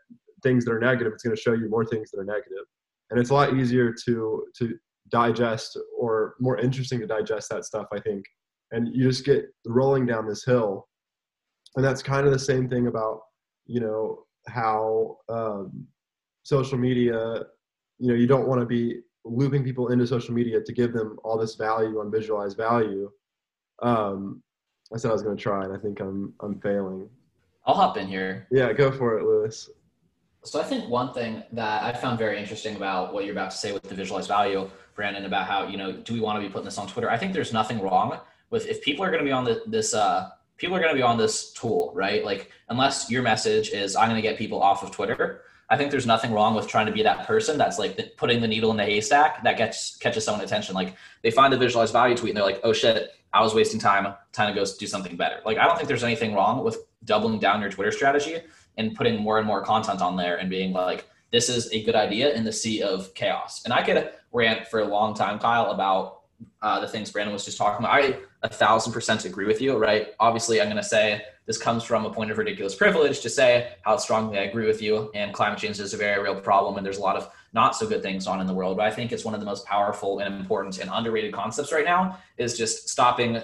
things 0.41 0.65
that 0.65 0.71
are 0.71 0.79
negative, 0.79 1.13
it's 1.13 1.23
going 1.23 1.35
to 1.35 1.41
show 1.41 1.53
you 1.53 1.69
more 1.69 1.85
things 1.85 2.09
that 2.11 2.19
are 2.19 2.25
negative. 2.25 2.65
And 3.11 3.19
it's 3.19 3.29
a 3.29 3.33
lot 3.33 3.53
easier 3.53 3.93
to 4.05 4.45
to 4.57 4.77
digest 5.09 5.77
or 5.97 6.35
more 6.39 6.57
interesting 6.57 6.99
to 6.99 7.07
digest 7.07 7.49
that 7.49 7.65
stuff, 7.65 7.87
I 7.93 7.99
think. 7.99 8.25
And 8.71 8.87
you 8.95 9.07
just 9.07 9.25
get 9.25 9.45
rolling 9.65 10.05
down 10.05 10.27
this 10.27 10.45
hill. 10.45 10.87
And 11.75 11.85
that's 11.85 12.01
kind 12.03 12.25
of 12.25 12.33
the 12.33 12.39
same 12.39 12.69
thing 12.69 12.87
about, 12.87 13.21
you 13.65 13.79
know, 13.79 14.25
how 14.47 15.17
um, 15.29 15.87
social 16.43 16.77
media, 16.77 17.43
you 17.99 18.07
know, 18.07 18.15
you 18.15 18.27
don't 18.27 18.47
want 18.47 18.61
to 18.61 18.65
be 18.65 19.01
looping 19.25 19.63
people 19.63 19.89
into 19.89 20.05
social 20.05 20.33
media 20.33 20.61
to 20.61 20.73
give 20.73 20.93
them 20.93 21.17
all 21.23 21.37
this 21.37 21.55
value 21.55 21.99
on 21.99 22.11
visualized 22.11 22.57
value. 22.57 23.09
Um, 23.81 24.43
I 24.93 24.97
said 24.97 25.09
I 25.09 25.13
was 25.13 25.23
going 25.23 25.35
to 25.35 25.41
try, 25.41 25.63
and 25.63 25.73
I 25.73 25.79
think 25.79 25.99
I'm 25.99 26.33
I'm 26.41 26.59
failing. 26.59 27.09
I'll 27.65 27.75
hop 27.75 27.97
in 27.97 28.07
here. 28.07 28.47
Yeah, 28.51 28.73
go 28.73 28.91
for 28.91 29.17
it, 29.17 29.23
Louis. 29.23 29.69
So 30.45 30.59
I 30.59 30.63
think 30.63 30.89
one 30.89 31.13
thing 31.13 31.41
that 31.53 31.83
I 31.83 31.93
found 31.93 32.19
very 32.19 32.37
interesting 32.37 32.75
about 32.75 33.13
what 33.13 33.23
you're 33.23 33.33
about 33.33 33.51
to 33.51 33.57
say 33.57 33.71
with 33.71 33.83
the 33.83 33.95
visualized 33.95 34.27
value, 34.27 34.69
Brandon, 34.93 35.23
about 35.23 35.47
how 35.47 35.67
you 35.67 35.77
know 35.77 35.93
do 35.93 36.13
we 36.13 36.19
want 36.19 36.41
to 36.41 36.45
be 36.45 36.51
putting 36.51 36.65
this 36.65 36.77
on 36.77 36.87
Twitter? 36.87 37.09
I 37.09 37.17
think 37.17 37.31
there's 37.31 37.53
nothing 37.53 37.79
wrong 37.79 38.19
with 38.49 38.67
if 38.67 38.81
people 38.81 39.05
are 39.05 39.09
going 39.09 39.23
to 39.23 39.25
be 39.25 39.31
on 39.31 39.45
the, 39.45 39.63
this 39.67 39.93
uh, 39.93 40.29
people 40.57 40.75
are 40.75 40.81
going 40.81 40.91
to 40.91 40.97
be 40.97 41.01
on 41.01 41.17
this 41.17 41.53
tool, 41.53 41.93
right? 41.95 42.25
Like 42.25 42.51
unless 42.67 43.09
your 43.09 43.21
message 43.21 43.69
is 43.69 43.95
I'm 43.95 44.09
going 44.09 44.21
to 44.21 44.27
get 44.27 44.37
people 44.37 44.61
off 44.61 44.83
of 44.83 44.91
Twitter. 44.91 45.43
I 45.69 45.77
think 45.77 45.91
there's 45.91 46.05
nothing 46.05 46.33
wrong 46.33 46.55
with 46.55 46.67
trying 46.67 46.87
to 46.87 46.91
be 46.91 47.03
that 47.03 47.25
person 47.25 47.57
that's 47.57 47.79
like 47.79 48.17
putting 48.17 48.41
the 48.41 48.47
needle 48.47 48.69
in 48.71 48.77
the 48.77 48.83
haystack 48.83 49.43
that 49.43 49.57
gets 49.57 49.95
catches 49.95 50.25
someone 50.25 50.43
attention. 50.43 50.75
Like 50.75 50.97
they 51.21 51.31
find 51.31 51.53
a 51.53 51.57
visualized 51.57 51.93
value 51.93 52.17
tweet 52.17 52.31
and 52.31 52.37
they're 52.37 52.45
like, 52.45 52.59
oh 52.65 52.73
shit, 52.73 53.11
I 53.31 53.41
was 53.41 53.55
wasting 53.55 53.79
time. 53.79 54.13
Time 54.33 54.53
to 54.53 54.59
go 54.59 54.65
do 54.77 54.87
something 54.87 55.15
better. 55.15 55.39
Like 55.45 55.57
I 55.57 55.65
don't 55.65 55.77
think 55.77 55.87
there's 55.87 56.03
anything 56.03 56.33
wrong 56.33 56.65
with 56.65 56.79
doubling 57.05 57.39
down 57.39 57.61
your 57.61 57.71
Twitter 57.71 57.91
strategy 57.93 58.41
and 58.77 58.95
putting 58.95 59.21
more 59.21 59.37
and 59.37 59.47
more 59.47 59.63
content 59.63 60.01
on 60.01 60.15
there 60.15 60.37
and 60.37 60.49
being 60.49 60.73
like, 60.73 61.07
this 61.31 61.49
is 61.49 61.71
a 61.71 61.83
good 61.83 61.95
idea 61.95 62.33
in 62.33 62.43
the 62.43 62.53
sea 62.53 62.81
of 62.81 63.13
chaos. 63.13 63.63
And 63.65 63.73
I 63.73 63.83
could 63.83 64.11
rant 64.31 64.67
for 64.67 64.79
a 64.81 64.85
long 64.85 65.13
time, 65.13 65.39
Kyle, 65.39 65.71
about 65.71 66.21
uh, 66.61 66.79
the 66.79 66.87
things 66.87 67.11
Brandon 67.11 67.33
was 67.33 67.45
just 67.45 67.57
talking 67.57 67.85
about. 67.85 67.93
I 67.93 68.19
a 68.43 68.49
thousand 68.49 68.91
percent 68.91 69.25
agree 69.25 69.45
with 69.45 69.61
you, 69.61 69.77
right? 69.77 70.13
Obviously, 70.19 70.61
I'm 70.61 70.67
going 70.67 70.77
to 70.77 70.83
say 70.83 71.21
this 71.45 71.57
comes 71.57 71.83
from 71.83 72.05
a 72.05 72.13
point 72.13 72.29
of 72.29 72.37
ridiculous 72.37 72.75
privilege 72.75 73.21
to 73.21 73.29
say 73.29 73.73
how 73.83 73.97
strongly 73.97 74.37
I 74.37 74.43
agree 74.43 74.67
with 74.67 74.81
you. 74.81 75.11
And 75.15 75.33
climate 75.33 75.59
change 75.59 75.79
is 75.79 75.93
a 75.93 75.97
very 75.97 76.21
real 76.21 76.39
problem, 76.39 76.77
and 76.77 76.85
there's 76.85 76.97
a 76.97 77.01
lot 77.01 77.15
of 77.15 77.29
not 77.53 77.75
so 77.75 77.87
good 77.87 78.01
things 78.01 78.27
on 78.27 78.41
in 78.41 78.47
the 78.47 78.53
world. 78.53 78.77
But 78.77 78.85
I 78.85 78.91
think 78.91 79.11
it's 79.11 79.23
one 79.25 79.33
of 79.33 79.39
the 79.39 79.45
most 79.45 79.65
powerful 79.65 80.19
and 80.19 80.35
important 80.35 80.79
and 80.79 80.89
underrated 80.91 81.33
concepts 81.33 81.71
right 81.71 81.85
now 81.85 82.17
is 82.37 82.57
just 82.57 82.89
stopping 82.89 83.41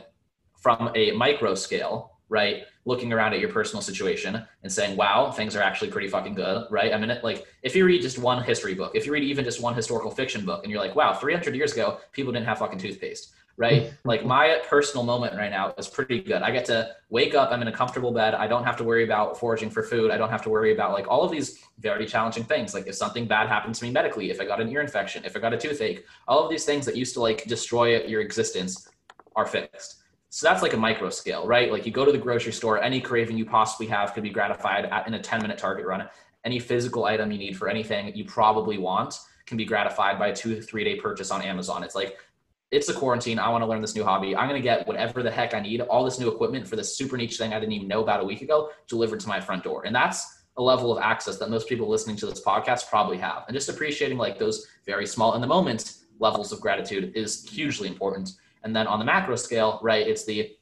from 0.58 0.92
a 0.96 1.12
micro 1.12 1.56
scale, 1.56 2.18
right? 2.28 2.64
Looking 2.90 3.14
around 3.14 3.34
at 3.34 3.40
your 3.40 3.50
personal 3.50 3.82
situation 3.82 4.32
and 4.64 4.72
saying, 4.72 4.98
wow, 4.98 5.32
things 5.32 5.56
are 5.56 5.62
actually 5.62 5.92
pretty 5.92 6.10
fucking 6.16 6.34
good, 6.34 6.66
right? 6.72 6.92
I 6.94 6.98
mean, 6.98 7.12
like 7.24 7.46
if 7.62 7.76
you 7.76 7.86
read 7.86 8.02
just 8.02 8.18
one 8.18 8.44
history 8.44 8.74
book, 8.74 8.92
if 8.96 9.06
you 9.06 9.12
read 9.14 9.24
even 9.24 9.46
just 9.46 9.62
one 9.62 9.76
historical 9.76 10.12
fiction 10.12 10.46
book 10.46 10.64
and 10.64 10.72
you're 10.72 10.82
like, 10.82 10.96
wow, 10.96 11.14
300 11.14 11.56
years 11.56 11.74
ago, 11.74 12.00
people 12.12 12.34
didn't 12.34 12.48
have 12.48 12.58
fucking 12.58 12.80
toothpaste 12.80 13.34
right? 13.60 13.84
Mm-hmm. 13.84 14.08
like 14.08 14.26
my 14.26 14.62
personal 14.68 15.04
moment 15.04 15.36
right 15.36 15.52
now 15.52 15.74
is 15.78 15.88
pretty 15.88 16.22
good. 16.22 16.42
I 16.42 16.50
get 16.50 16.64
to 16.66 16.96
wake 17.10 17.36
up, 17.36 17.52
I'm 17.52 17.62
in 17.62 17.68
a 17.68 17.74
comfortable 17.74 18.14
bed. 18.14 18.34
I 18.34 18.48
don't 18.48 18.64
have 18.64 18.78
to 18.78 18.86
worry 18.86 19.04
about 19.04 19.38
foraging 19.38 19.70
for 19.70 19.84
food. 19.84 20.12
I 20.12 20.18
don't 20.18 20.30
have 20.30 20.42
to 20.44 20.50
worry 20.50 20.72
about 20.72 20.94
like 20.94 21.10
all 21.10 21.24
of 21.24 21.32
these 21.32 21.60
very 21.78 22.06
challenging 22.06 22.46
things. 22.46 22.74
Like 22.74 22.88
if 22.88 22.96
something 22.96 23.28
bad 23.28 23.50
happened 23.50 23.76
to 23.76 23.84
me 23.84 23.92
medically, 23.92 24.32
if 24.32 24.40
I 24.40 24.46
got 24.46 24.62
an 24.62 24.70
ear 24.70 24.80
infection, 24.80 25.26
if 25.26 25.36
I 25.36 25.40
got 25.42 25.54
a 25.54 25.58
toothache, 25.58 26.06
all 26.26 26.42
of 26.42 26.50
these 26.50 26.64
things 26.64 26.86
that 26.86 26.96
used 26.96 27.14
to 27.16 27.22
like 27.22 27.44
destroy 27.46 28.02
your 28.06 28.22
existence 28.22 28.88
are 29.36 29.46
fixed. 29.46 29.99
So 30.30 30.48
that's 30.48 30.62
like 30.62 30.74
a 30.74 30.78
micro 30.78 31.10
scale, 31.10 31.48
right? 31.48 31.72
Like 31.72 31.86
you 31.86 31.92
go 31.92 32.06
to 32.06 32.12
the 32.12 32.18
grocery 32.18 32.54
store, 32.54 32.82
any 32.82 33.02
craving 33.02 33.38
you 33.38 33.46
possibly 33.46 33.88
have 33.88 34.14
could 34.14 34.24
be 34.24 34.30
gratified 34.30 34.86
at, 34.86 35.08
in 35.08 35.16
a 35.16 35.20
10 35.20 35.42
minute 35.42 35.58
target 35.58 35.86
run. 35.86 36.08
Any 36.46 36.60
physical 36.60 37.06
item 37.06 37.32
you 37.32 37.40
need 37.40 37.58
for 37.58 37.68
anything 37.68 38.16
you 38.16 38.26
probably 38.26 38.78
want 38.78 39.20
can 39.48 39.58
be 39.58 39.66
gratified 39.66 40.20
by 40.20 40.28
a 40.28 40.36
two 40.36 40.56
to 40.56 40.62
three 40.62 40.84
day 40.84 40.96
purchase 40.96 41.32
on 41.32 41.42
Amazon. 41.42 41.84
It's 41.84 41.96
like 41.96 42.18
it's 42.72 42.88
a 42.90 42.94
quarantine. 42.94 43.40
I 43.40 43.50
want 43.50 43.64
to 43.64 43.66
learn 43.66 43.82
this 43.82 43.96
new 43.96 44.04
hobby. 44.04 44.36
I'm 44.36 44.48
going 44.48 44.62
to 44.62 44.64
get 44.64 44.88
whatever 44.88 45.24
the 45.24 45.32
heck 45.32 45.56
I 45.56 45.60
need, 45.60 45.82
all 45.82 46.06
this 46.06 46.20
new 46.20 46.30
equipment 46.30 46.68
for 46.68 46.76
this 46.76 46.96
super 46.96 47.18
niche 47.18 47.38
thing 47.38 47.52
I 47.52 47.60
didn't 47.60 47.74
even 47.74 47.88
know 47.88 48.04
about 48.04 48.22
a 48.22 48.24
week 48.24 48.44
ago, 48.44 48.70
delivered 48.88 49.20
to 49.22 49.28
my 49.28 49.40
front 49.40 49.64
door. 49.64 49.88
And 49.88 49.96
that's 49.96 50.44
a 50.58 50.62
level 50.62 50.96
of 50.96 51.02
access 51.02 51.40
that 51.40 51.50
most 51.50 51.68
people 51.68 51.90
listening 51.90 52.16
to 52.18 52.28
this 52.28 52.42
podcast 52.42 52.88
probably 52.88 53.18
have. 53.18 53.46
And 53.48 53.56
just 53.56 53.70
appreciating 53.70 54.20
like 54.20 54.38
those 54.38 54.68
very 54.86 55.08
small 55.08 55.34
in 55.34 55.42
the 55.42 55.48
moment 55.48 55.96
levels 56.20 56.52
of 56.52 56.62
gratitude 56.62 57.14
is 57.16 57.50
hugely 57.50 57.88
important. 57.88 58.34
And 58.64 58.76
then 58.76 58.88
on 58.88 59.00
the 59.00 59.06
macro 59.06 59.36
scale, 59.36 59.80
right, 59.82 60.08
it's 60.08 60.26
the 60.26 60.56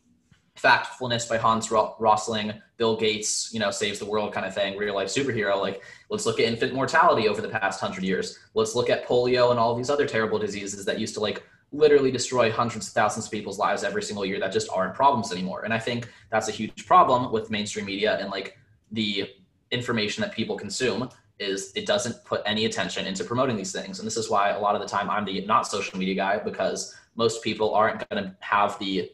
factfulness 0.57 1.29
by 1.29 1.37
Hans 1.37 1.71
Rosling, 1.71 2.53
Bill 2.77 2.97
Gates, 2.97 3.49
you 3.53 3.59
know, 3.59 3.71
saves 3.71 3.99
the 3.99 4.05
world 4.05 4.33
kind 4.33 4.45
of 4.45 4.53
thing, 4.53 4.77
real 4.77 4.95
life 4.95 5.07
superhero. 5.07 5.59
Like, 5.59 5.83
let's 6.09 6.25
look 6.25 6.39
at 6.39 6.45
infant 6.45 6.73
mortality 6.73 7.27
over 7.27 7.41
the 7.41 7.49
past 7.49 7.79
hundred 7.79 8.03
years. 8.03 8.39
Let's 8.53 8.75
look 8.75 8.89
at 8.89 9.07
polio 9.07 9.51
and 9.51 9.59
all 9.59 9.75
these 9.75 9.89
other 9.89 10.07
terrible 10.07 10.39
diseases 10.39 10.83
that 10.85 10.99
used 10.99 11.13
to 11.15 11.19
like 11.19 11.43
literally 11.71 12.11
destroy 12.11 12.51
hundreds 12.51 12.87
of 12.87 12.93
thousands 12.93 13.25
of 13.25 13.31
people's 13.31 13.59
lives 13.59 13.83
every 13.83 14.01
single 14.01 14.25
year 14.25 14.39
that 14.39 14.51
just 14.51 14.69
aren't 14.71 14.95
problems 14.95 15.31
anymore. 15.31 15.63
And 15.63 15.73
I 15.73 15.79
think 15.79 16.09
that's 16.29 16.47
a 16.47 16.51
huge 16.51 16.85
problem 16.85 17.31
with 17.31 17.51
mainstream 17.51 17.85
media 17.85 18.17
and 18.17 18.29
like 18.29 18.57
the 18.91 19.29
information 19.71 20.21
that 20.21 20.31
people 20.31 20.55
consume 20.55 21.09
is 21.39 21.71
it 21.75 21.85
doesn't 21.85 22.23
put 22.25 22.41
any 22.45 22.65
attention 22.65 23.05
into 23.05 23.23
promoting 23.23 23.55
these 23.55 23.71
things. 23.71 23.99
And 23.99 24.07
this 24.07 24.17
is 24.17 24.29
why 24.29 24.49
a 24.49 24.59
lot 24.59 24.75
of 24.75 24.81
the 24.81 24.87
time 24.87 25.09
I'm 25.09 25.25
the 25.25 25.45
not 25.45 25.67
social 25.67 25.97
media 25.97 26.15
guy 26.15 26.39
because 26.39 26.95
most 27.15 27.43
people 27.43 27.73
aren't 27.73 28.07
going 28.09 28.23
to 28.23 28.35
have 28.39 28.77
the 28.79 29.11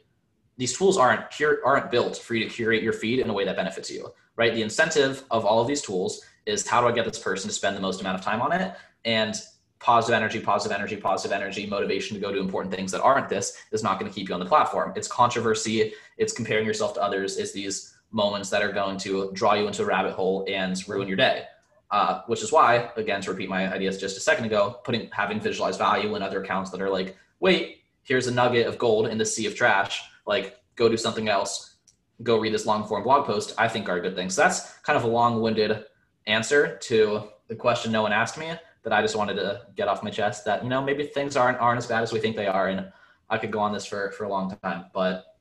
these 0.58 0.78
tools 0.78 0.98
aren't 0.98 1.32
cur- 1.36 1.62
aren't 1.66 1.90
built 1.90 2.18
for 2.18 2.36
you 2.36 2.48
to 2.48 2.54
curate 2.54 2.84
your 2.84 2.94
feed 2.94 3.20
in 3.20 3.30
a 3.30 3.34
way 3.34 3.44
that 3.44 3.56
benefits 3.56 3.90
you, 3.90 4.14
right? 4.36 4.54
The 4.54 4.62
incentive 4.62 5.24
of 5.32 5.46
all 5.46 5.60
of 5.62 5.68
these 5.68 5.82
tools 5.82 6.24
is 6.46 6.68
how 6.68 6.82
do 6.82 6.88
I 6.88 6.92
get 6.92 7.06
this 7.06 7.18
person 7.18 7.50
to 7.50 7.54
spend 7.54 7.76
the 7.76 7.82
most 7.82 8.02
amount 8.02 8.20
of 8.20 8.24
time 8.24 8.42
on 8.42 8.52
it? 8.52 8.76
And 9.04 9.36
positive 9.80 10.16
energy, 10.16 10.40
positive 10.40 10.76
energy, 10.76 10.96
positive 10.96 11.34
energy, 11.34 11.66
motivation 11.66 12.16
to 12.16 12.22
go 12.22 12.32
do 12.32 12.40
important 12.40 12.74
things 12.74 12.92
that 12.92 13.02
aren't 13.02 13.28
this 13.28 13.58
is 13.72 13.84
not 13.84 14.00
going 14.00 14.10
to 14.10 14.16
keep 14.16 14.30
you 14.30 14.34
on 14.34 14.40
the 14.40 14.46
platform. 14.46 14.94
It's 14.96 15.08
controversy, 15.08 15.94
it's 16.18 16.32
comparing 16.32 16.66
yourself 16.66 16.94
to 16.94 17.02
others, 17.02 17.38
it's 17.38 17.52
these 17.52 17.94
moments 18.12 18.50
that 18.52 18.62
are 18.62 18.72
going 18.72 18.98
to 19.00 19.32
draw 19.34 19.56
you 19.56 19.68
into 19.68 19.82
a 19.82 19.86
rabbit 19.86 20.14
hole 20.14 20.46
and 20.48 20.82
ruin 20.88 21.08
your 21.08 21.18
day. 21.18 21.46
Uh, 21.94 22.24
which 22.26 22.42
is 22.42 22.52
why, 22.52 22.90
again, 22.96 23.22
to 23.22 23.30
repeat 23.30 23.48
my 23.48 23.72
ideas 23.72 24.00
just 24.00 24.18
a 24.18 24.20
second 24.20 24.46
ago, 24.46 24.80
putting 24.84 25.08
having 25.12 25.40
Visualize 25.40 25.78
Value 25.78 26.16
in 26.16 26.24
other 26.24 26.42
accounts 26.42 26.72
that 26.72 26.82
are 26.82 26.90
like, 26.90 27.16
wait, 27.40 27.84
here's 28.02 28.26
a 28.26 28.32
nugget 28.32 28.66
of 28.66 28.80
gold 28.80 29.06
in 29.06 29.20
the 29.20 29.26
sea 29.26 29.46
of 29.46 29.54
trash. 29.54 30.04
Like, 30.26 30.58
go 30.76 30.90
do 30.90 30.98
something 30.98 31.30
else. 31.30 31.76
Go 32.24 32.40
read 32.40 32.52
this 32.52 32.66
long 32.66 32.88
form 32.88 33.04
blog 33.04 33.28
post. 33.28 33.54
I 33.60 33.68
think 33.68 33.90
are 33.90 34.00
good 34.00 34.16
things. 34.16 34.34
So 34.34 34.42
that's 34.42 34.72
kind 34.80 34.98
of 34.98 35.04
a 35.04 35.08
long 35.08 35.40
winded 35.40 35.86
answer 36.26 36.78
to 36.78 37.30
the 37.48 37.56
question 37.56 37.92
no 37.92 38.02
one 38.02 38.12
asked 38.12 38.40
me 38.40 38.52
that 38.82 38.92
I 38.92 39.00
just 39.04 39.16
wanted 39.16 39.36
to 39.36 39.62
get 39.76 39.88
off 39.88 40.02
my 40.02 40.10
chest 40.10 40.46
that, 40.46 40.64
you 40.64 40.70
know, 40.70 40.82
maybe 40.82 41.06
things 41.06 41.38
aren't, 41.38 41.60
aren't 41.60 41.78
as 41.78 41.86
bad 41.86 42.02
as 42.02 42.12
we 42.12 42.20
think 42.20 42.36
they 42.36 42.48
are. 42.48 42.70
And 42.70 42.92
I 43.30 43.38
could 43.38 43.52
go 43.52 43.60
on 43.60 43.72
this 43.72 43.86
for, 43.86 44.10
for 44.14 44.24
a 44.24 44.30
long 44.30 44.58
time, 44.64 44.86
but 44.96 45.38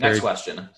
next 0.00 0.18
Very 0.18 0.20
question. 0.20 0.68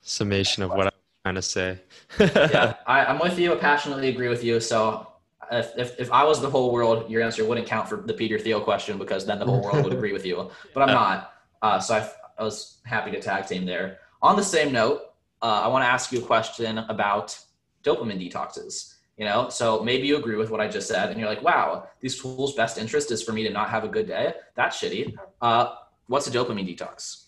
Summation 0.00 0.64
of 0.64 0.70
what 0.70 0.88
I'm 0.88 0.92
trying 1.26 1.34
to 1.34 1.42
say. 1.42 1.78
yeah, 2.20 2.74
I, 2.86 3.04
I'm 3.04 3.18
with 3.18 3.36
you. 3.36 3.52
I 3.52 3.56
passionately 3.56 4.08
agree 4.08 4.28
with 4.28 4.44
you. 4.44 4.60
So 4.60 5.08
if, 5.50 5.76
if, 5.76 5.98
if 5.98 6.12
I 6.12 6.22
was 6.22 6.40
the 6.40 6.48
whole 6.48 6.72
world, 6.72 7.10
your 7.10 7.20
answer 7.20 7.44
wouldn't 7.44 7.66
count 7.66 7.88
for 7.88 7.96
the 7.96 8.14
Peter 8.14 8.38
Thiel 8.38 8.60
question 8.60 8.96
because 8.96 9.26
then 9.26 9.40
the 9.40 9.44
whole 9.44 9.60
world 9.60 9.82
would 9.82 9.92
agree 9.92 10.12
with 10.12 10.24
you. 10.24 10.50
But 10.74 10.82
I'm 10.84 10.94
not. 10.94 11.32
Uh, 11.62 11.80
so 11.80 11.96
I, 11.96 12.08
I 12.38 12.44
was 12.44 12.78
happy 12.84 13.10
to 13.10 13.20
tag 13.20 13.46
team 13.46 13.66
there. 13.66 13.98
On 14.22 14.36
the 14.36 14.44
same 14.44 14.72
note, 14.72 15.00
uh, 15.42 15.62
I 15.64 15.68
want 15.68 15.82
to 15.84 15.88
ask 15.88 16.12
you 16.12 16.20
a 16.20 16.26
question 16.34 16.78
about 16.78 17.36
dopamine 17.82 18.20
detoxes 18.20 18.94
you 19.16 19.24
know 19.24 19.48
so 19.48 19.80
maybe 19.84 20.08
you 20.08 20.16
agree 20.16 20.34
with 20.34 20.50
what 20.50 20.60
i 20.60 20.66
just 20.66 20.88
said 20.88 21.08
and 21.10 21.20
you're 21.20 21.28
like 21.28 21.40
wow 21.40 21.86
these 22.00 22.20
tools 22.20 22.52
best 22.54 22.78
interest 22.78 23.12
is 23.12 23.22
for 23.22 23.32
me 23.32 23.44
to 23.44 23.50
not 23.50 23.70
have 23.70 23.84
a 23.84 23.88
good 23.88 24.08
day 24.08 24.34
that's 24.56 24.80
shitty 24.80 25.14
uh, 25.40 25.74
what's 26.08 26.26
a 26.26 26.30
dopamine 26.30 26.66
detox 26.66 27.26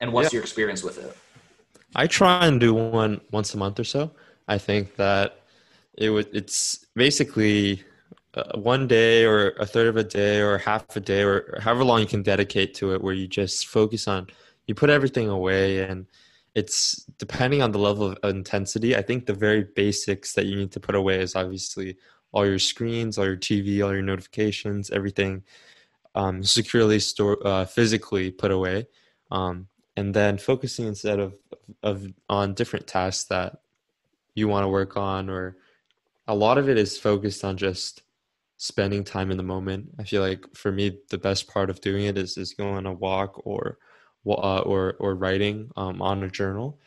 and 0.00 0.12
what's 0.12 0.30
yeah. 0.30 0.36
your 0.36 0.42
experience 0.42 0.82
with 0.82 0.98
it 1.02 1.16
i 1.96 2.06
try 2.06 2.46
and 2.46 2.60
do 2.60 2.74
one 2.74 3.20
once 3.30 3.54
a 3.54 3.58
month 3.58 3.78
or 3.78 3.84
so 3.84 4.10
i 4.48 4.58
think 4.58 4.96
that 4.96 5.40
it 5.98 6.10
would 6.10 6.28
it's 6.34 6.86
basically 6.94 7.82
uh, 8.34 8.58
one 8.58 8.86
day 8.86 9.24
or 9.24 9.50
a 9.58 9.66
third 9.66 9.86
of 9.86 9.96
a 9.96 10.04
day 10.04 10.40
or 10.40 10.56
half 10.58 10.96
a 10.96 11.00
day 11.00 11.22
or 11.22 11.58
however 11.60 11.84
long 11.84 12.00
you 12.00 12.06
can 12.06 12.22
dedicate 12.22 12.74
to 12.74 12.94
it 12.94 13.02
where 13.02 13.14
you 13.14 13.26
just 13.26 13.66
focus 13.66 14.08
on 14.08 14.26
you 14.66 14.74
put 14.74 14.90
everything 14.90 15.28
away 15.28 15.80
and 15.80 16.06
it's 16.54 17.04
depending 17.18 17.62
on 17.62 17.72
the 17.72 17.78
level 17.78 18.10
of 18.10 18.18
intensity. 18.24 18.94
I 18.96 19.02
think 19.02 19.26
the 19.26 19.32
very 19.32 19.64
basics 19.74 20.34
that 20.34 20.46
you 20.46 20.56
need 20.56 20.72
to 20.72 20.80
put 20.80 20.94
away 20.94 21.20
is 21.20 21.34
obviously 21.34 21.96
all 22.32 22.46
your 22.46 22.58
screens, 22.58 23.18
all 23.18 23.24
your 23.24 23.36
TV, 23.36 23.84
all 23.84 23.92
your 23.92 24.02
notifications, 24.02 24.90
everything 24.90 25.42
um, 26.14 26.42
securely 26.42 26.98
store 26.98 27.38
uh, 27.46 27.64
physically 27.64 28.30
put 28.30 28.50
away, 28.50 28.86
um, 29.30 29.66
and 29.96 30.14
then 30.14 30.38
focusing 30.38 30.86
instead 30.86 31.18
of 31.18 31.34
of 31.82 32.12
on 32.28 32.54
different 32.54 32.86
tasks 32.86 33.24
that 33.24 33.60
you 34.34 34.48
want 34.48 34.64
to 34.64 34.68
work 34.68 34.96
on, 34.96 35.28
or 35.28 35.56
a 36.26 36.34
lot 36.34 36.58
of 36.58 36.68
it 36.68 36.78
is 36.78 36.98
focused 36.98 37.44
on 37.44 37.56
just 37.56 38.02
spending 38.56 39.02
time 39.02 39.30
in 39.30 39.36
the 39.36 39.42
moment. 39.42 39.90
I 39.98 40.04
feel 40.04 40.22
like 40.22 40.46
for 40.54 40.70
me, 40.70 40.98
the 41.10 41.18
best 41.18 41.48
part 41.48 41.68
of 41.68 41.80
doing 41.80 42.04
it 42.04 42.16
is 42.16 42.36
is 42.36 42.54
going 42.54 42.76
on 42.76 42.86
a 42.86 42.92
walk 42.92 43.40
or 43.44 43.78
uh, 44.26 44.60
or 44.60 44.94
or 44.98 45.14
writing 45.14 45.70
um, 45.76 46.00
on 46.00 46.22
a 46.22 46.30
journal. 46.30 46.78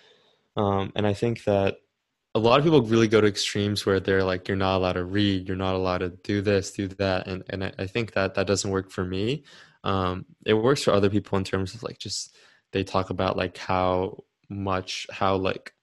Um, 0.55 0.91
and 0.95 1.05
I 1.05 1.13
think 1.13 1.43
that 1.43 1.77
a 2.33 2.39
lot 2.39 2.59
of 2.59 2.65
people 2.65 2.81
really 2.81 3.07
go 3.07 3.21
to 3.21 3.27
extremes 3.27 3.85
where 3.85 3.99
they're 3.99 4.23
like, 4.23 4.47
you're 4.47 4.57
not 4.57 4.77
allowed 4.77 4.93
to 4.93 5.05
read, 5.05 5.47
you're 5.47 5.57
not 5.57 5.75
allowed 5.75 5.99
to 5.99 6.09
do 6.09 6.41
this, 6.41 6.71
do 6.71 6.87
that, 6.87 7.27
and 7.27 7.43
and 7.49 7.63
I 7.77 7.87
think 7.87 8.13
that 8.13 8.35
that 8.35 8.47
doesn't 8.47 8.71
work 8.71 8.89
for 8.89 9.05
me. 9.05 9.43
Um, 9.83 10.25
it 10.45 10.53
works 10.53 10.83
for 10.83 10.91
other 10.91 11.09
people 11.09 11.37
in 11.37 11.43
terms 11.43 11.75
of 11.75 11.83
like 11.83 11.99
just 11.99 12.35
they 12.75 12.83
talk 12.83 13.09
about 13.09 13.37
like 13.37 13.57
how 13.57 14.21
much 14.49 15.07
how 15.09 15.37
like 15.37 15.73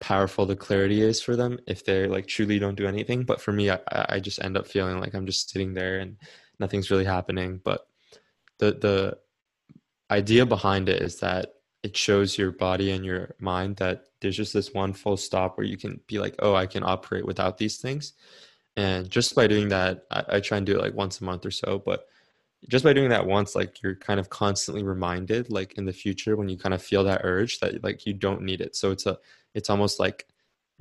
powerful 0.00 0.44
the 0.44 0.56
clarity 0.56 1.00
is 1.00 1.22
for 1.22 1.36
them 1.36 1.60
if 1.68 1.84
they 1.84 2.08
like 2.08 2.26
truly 2.26 2.58
don't 2.58 2.74
do 2.74 2.88
anything. 2.88 3.22
But 3.22 3.40
for 3.40 3.52
me, 3.52 3.70
I, 3.70 3.78
I 3.92 4.18
just 4.18 4.42
end 4.42 4.56
up 4.56 4.66
feeling 4.66 4.98
like 4.98 5.14
I'm 5.14 5.26
just 5.26 5.48
sitting 5.48 5.74
there 5.74 6.00
and 6.00 6.16
nothing's 6.58 6.90
really 6.90 7.04
happening. 7.04 7.60
But 7.62 7.86
the 8.58 8.72
the 8.72 9.18
idea 10.10 10.44
behind 10.44 10.88
it 10.88 11.00
is 11.00 11.20
that 11.20 11.54
it 11.84 11.96
shows 11.96 12.36
your 12.36 12.50
body 12.50 12.90
and 12.90 13.04
your 13.04 13.36
mind 13.38 13.76
that 13.76 14.06
there's 14.20 14.36
just 14.36 14.52
this 14.54 14.74
one 14.74 14.92
full 14.92 15.16
stop 15.16 15.56
where 15.56 15.66
you 15.66 15.76
can 15.76 16.00
be 16.08 16.18
like, 16.18 16.34
oh, 16.40 16.56
I 16.56 16.66
can 16.66 16.82
operate 16.82 17.24
without 17.24 17.58
these 17.58 17.76
things. 17.76 18.14
And 18.76 19.08
just 19.08 19.36
by 19.36 19.46
doing 19.46 19.68
that, 19.68 20.04
I, 20.10 20.24
I 20.30 20.40
try 20.40 20.56
and 20.56 20.66
do 20.66 20.74
it 20.74 20.82
like 20.82 20.94
once 20.94 21.20
a 21.20 21.24
month 21.24 21.46
or 21.46 21.52
so. 21.52 21.78
But 21.78 22.08
just 22.68 22.84
by 22.84 22.92
doing 22.92 23.10
that 23.10 23.26
once, 23.26 23.54
like 23.54 23.82
you're 23.82 23.94
kind 23.96 24.18
of 24.18 24.30
constantly 24.30 24.82
reminded, 24.82 25.50
like 25.50 25.74
in 25.74 25.84
the 25.84 25.92
future 25.92 26.36
when 26.36 26.48
you 26.48 26.56
kind 26.56 26.74
of 26.74 26.82
feel 26.82 27.04
that 27.04 27.22
urge 27.24 27.60
that 27.60 27.82
like 27.82 28.06
you 28.06 28.14
don't 28.14 28.42
need 28.42 28.60
it. 28.60 28.76
So 28.76 28.90
it's 28.90 29.06
a, 29.06 29.18
it's 29.54 29.70
almost 29.70 30.00
like 30.00 30.26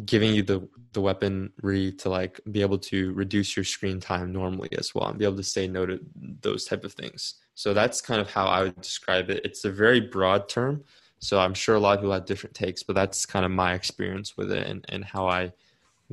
giving 0.05 0.33
you 0.33 0.41
the 0.41 0.67
the 0.93 1.01
weaponry 1.01 1.91
to 1.91 2.09
like 2.09 2.41
be 2.51 2.61
able 2.61 2.79
to 2.79 3.13
reduce 3.13 3.55
your 3.55 3.63
screen 3.63 3.99
time 3.99 4.31
normally 4.31 4.69
as 4.77 4.95
well 4.95 5.07
and 5.07 5.19
be 5.19 5.25
able 5.25 5.37
to 5.37 5.43
say 5.43 5.67
no 5.67 5.85
to 5.85 5.99
those 6.41 6.65
type 6.65 6.83
of 6.83 6.93
things. 6.93 7.35
So 7.53 7.73
that's 7.73 8.01
kind 8.01 8.19
of 8.19 8.31
how 8.31 8.45
i 8.45 8.63
would 8.63 8.81
describe 8.81 9.29
it. 9.29 9.45
It's 9.45 9.65
a 9.65 9.71
very 9.71 9.99
broad 9.99 10.49
term 10.49 10.83
so 11.23 11.39
i'm 11.39 11.53
sure 11.53 11.75
a 11.75 11.79
lot 11.79 11.93
of 11.93 11.99
people 12.01 12.11
have 12.11 12.25
different 12.25 12.53
takes 12.53 12.83
but 12.83 12.95
that's 12.95 13.25
kind 13.25 13.45
of 13.45 13.51
my 13.51 13.73
experience 13.73 14.35
with 14.35 14.51
it 14.51 14.67
and, 14.67 14.85
and 14.89 15.05
how 15.05 15.27
i 15.27 15.51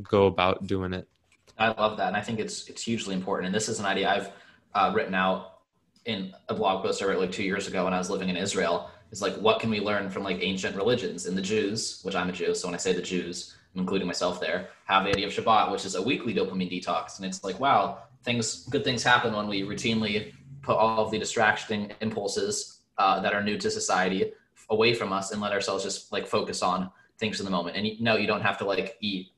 go 0.02 0.26
about 0.26 0.66
doing 0.66 0.92
it. 0.92 1.08
I 1.58 1.68
love 1.68 1.96
that 1.98 2.08
and 2.08 2.16
i 2.16 2.20
think 2.20 2.38
it's 2.38 2.68
it's 2.68 2.82
hugely 2.82 3.14
important 3.14 3.46
and 3.46 3.54
this 3.54 3.68
is 3.68 3.80
an 3.80 3.86
idea 3.86 4.08
i've 4.08 4.30
uh, 4.72 4.92
written 4.94 5.14
out 5.14 5.59
in 6.10 6.34
a 6.48 6.54
blog 6.54 6.82
post 6.84 7.02
I 7.02 7.06
wrote 7.06 7.20
like 7.20 7.32
two 7.32 7.44
years 7.44 7.66
ago 7.68 7.84
when 7.84 7.94
I 7.94 7.98
was 7.98 8.10
living 8.10 8.28
in 8.28 8.36
Israel 8.36 8.90
is 9.10 9.22
like, 9.22 9.34
what 9.36 9.60
can 9.60 9.70
we 9.70 9.80
learn 9.80 10.10
from 10.10 10.24
like 10.24 10.38
ancient 10.40 10.76
religions? 10.76 11.26
And 11.26 11.36
the 11.36 11.42
Jews, 11.42 12.00
which 12.02 12.14
I'm 12.14 12.28
a 12.28 12.32
Jew, 12.32 12.54
so 12.54 12.68
when 12.68 12.74
I 12.74 12.78
say 12.78 12.92
the 12.92 13.02
Jews, 13.02 13.56
I'm 13.74 13.80
including 13.80 14.06
myself 14.06 14.40
there, 14.40 14.68
have 14.86 15.04
the 15.04 15.10
idea 15.10 15.26
of 15.26 15.32
Shabbat, 15.32 15.70
which 15.70 15.84
is 15.84 15.94
a 15.94 16.02
weekly 16.02 16.34
dopamine 16.34 16.70
detox. 16.70 17.16
And 17.16 17.26
it's 17.26 17.44
like, 17.44 17.58
wow, 17.60 18.02
things, 18.24 18.66
good 18.68 18.84
things 18.84 19.02
happen 19.02 19.34
when 19.34 19.48
we 19.48 19.62
routinely 19.62 20.32
put 20.62 20.76
all 20.76 21.04
of 21.04 21.10
the 21.10 21.18
distracting 21.18 21.92
impulses 22.00 22.80
uh, 22.98 23.20
that 23.20 23.32
are 23.32 23.42
new 23.42 23.56
to 23.58 23.70
society 23.70 24.32
away 24.68 24.94
from 24.94 25.12
us 25.12 25.32
and 25.32 25.40
let 25.40 25.52
ourselves 25.52 25.82
just 25.82 26.12
like 26.12 26.26
focus 26.26 26.62
on 26.62 26.90
things 27.18 27.40
in 27.40 27.44
the 27.44 27.50
moment. 27.50 27.76
And 27.76 28.00
no, 28.00 28.16
you 28.16 28.26
don't 28.26 28.42
have 28.42 28.58
to 28.58 28.64
like 28.64 28.96
eat. 29.00 29.32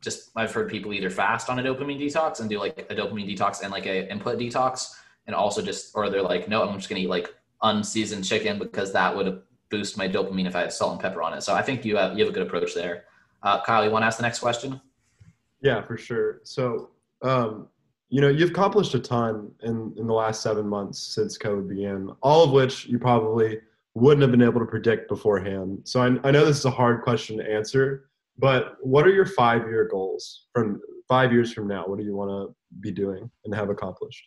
Just 0.00 0.30
I've 0.34 0.52
heard 0.52 0.68
people 0.68 0.92
either 0.92 1.10
fast 1.10 1.48
on 1.48 1.60
a 1.60 1.62
dopamine 1.62 2.00
detox 2.00 2.40
and 2.40 2.50
do 2.50 2.58
like 2.58 2.86
a 2.90 2.94
dopamine 2.94 3.28
detox 3.32 3.62
and 3.62 3.70
like 3.70 3.86
a 3.86 4.10
input 4.10 4.38
detox, 4.38 4.96
and 5.26 5.36
also 5.36 5.62
just 5.62 5.92
or 5.94 6.10
they're 6.10 6.22
like, 6.22 6.48
no, 6.48 6.62
I'm 6.62 6.76
just 6.76 6.88
gonna 6.88 7.00
eat 7.00 7.08
like 7.08 7.34
unseasoned 7.62 8.24
chicken 8.24 8.58
because 8.58 8.92
that 8.92 9.14
would 9.16 9.42
boost 9.70 9.96
my 9.96 10.08
dopamine 10.08 10.46
if 10.46 10.54
I 10.54 10.60
had 10.60 10.72
salt 10.72 10.92
and 10.92 11.00
pepper 11.00 11.22
on 11.22 11.34
it. 11.34 11.42
So 11.42 11.54
I 11.54 11.62
think 11.62 11.84
you 11.84 11.96
have 11.96 12.16
you 12.16 12.24
have 12.24 12.32
a 12.32 12.34
good 12.34 12.46
approach 12.46 12.74
there. 12.74 13.04
Uh, 13.42 13.60
Kyle, 13.62 13.84
you 13.84 13.90
want 13.90 14.02
to 14.02 14.06
ask 14.06 14.18
the 14.18 14.22
next 14.22 14.38
question? 14.38 14.80
Yeah, 15.62 15.82
for 15.82 15.96
sure. 15.96 16.40
So, 16.44 16.90
um, 17.22 17.68
you 18.08 18.20
know, 18.20 18.28
you've 18.28 18.50
accomplished 18.50 18.94
a 18.94 19.00
ton 19.00 19.50
in 19.62 19.94
in 19.96 20.06
the 20.06 20.12
last 20.12 20.42
seven 20.42 20.68
months 20.68 21.00
since 21.14 21.38
COVID 21.38 21.68
began, 21.68 22.10
all 22.22 22.44
of 22.44 22.50
which 22.50 22.86
you 22.86 22.98
probably 22.98 23.58
wouldn't 23.94 24.22
have 24.22 24.30
been 24.30 24.42
able 24.42 24.60
to 24.60 24.66
predict 24.66 25.08
beforehand. 25.08 25.80
So 25.84 26.02
I, 26.02 26.28
I 26.28 26.30
know 26.30 26.44
this 26.44 26.58
is 26.58 26.64
a 26.64 26.70
hard 26.70 27.02
question 27.02 27.38
to 27.38 27.50
answer, 27.50 28.08
but 28.38 28.76
what 28.80 29.06
are 29.06 29.12
your 29.12 29.26
five 29.26 29.62
year 29.62 29.88
goals 29.90 30.46
from 30.52 30.80
five 31.08 31.32
years 31.32 31.52
from 31.52 31.68
now? 31.68 31.84
What 31.86 31.98
do 31.98 32.04
you 32.04 32.16
want 32.16 32.30
to 32.30 32.54
be 32.80 32.90
doing 32.90 33.30
and 33.44 33.54
have 33.54 33.70
accomplished? 33.70 34.24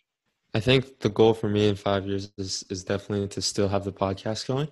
I 0.56 0.60
think 0.60 1.00
the 1.00 1.10
goal 1.10 1.34
for 1.34 1.50
me 1.50 1.68
in 1.68 1.76
five 1.76 2.06
years 2.06 2.32
is 2.38 2.64
is 2.70 2.82
definitely 2.82 3.28
to 3.28 3.42
still 3.42 3.68
have 3.68 3.84
the 3.84 3.92
podcast 3.92 4.48
going, 4.48 4.68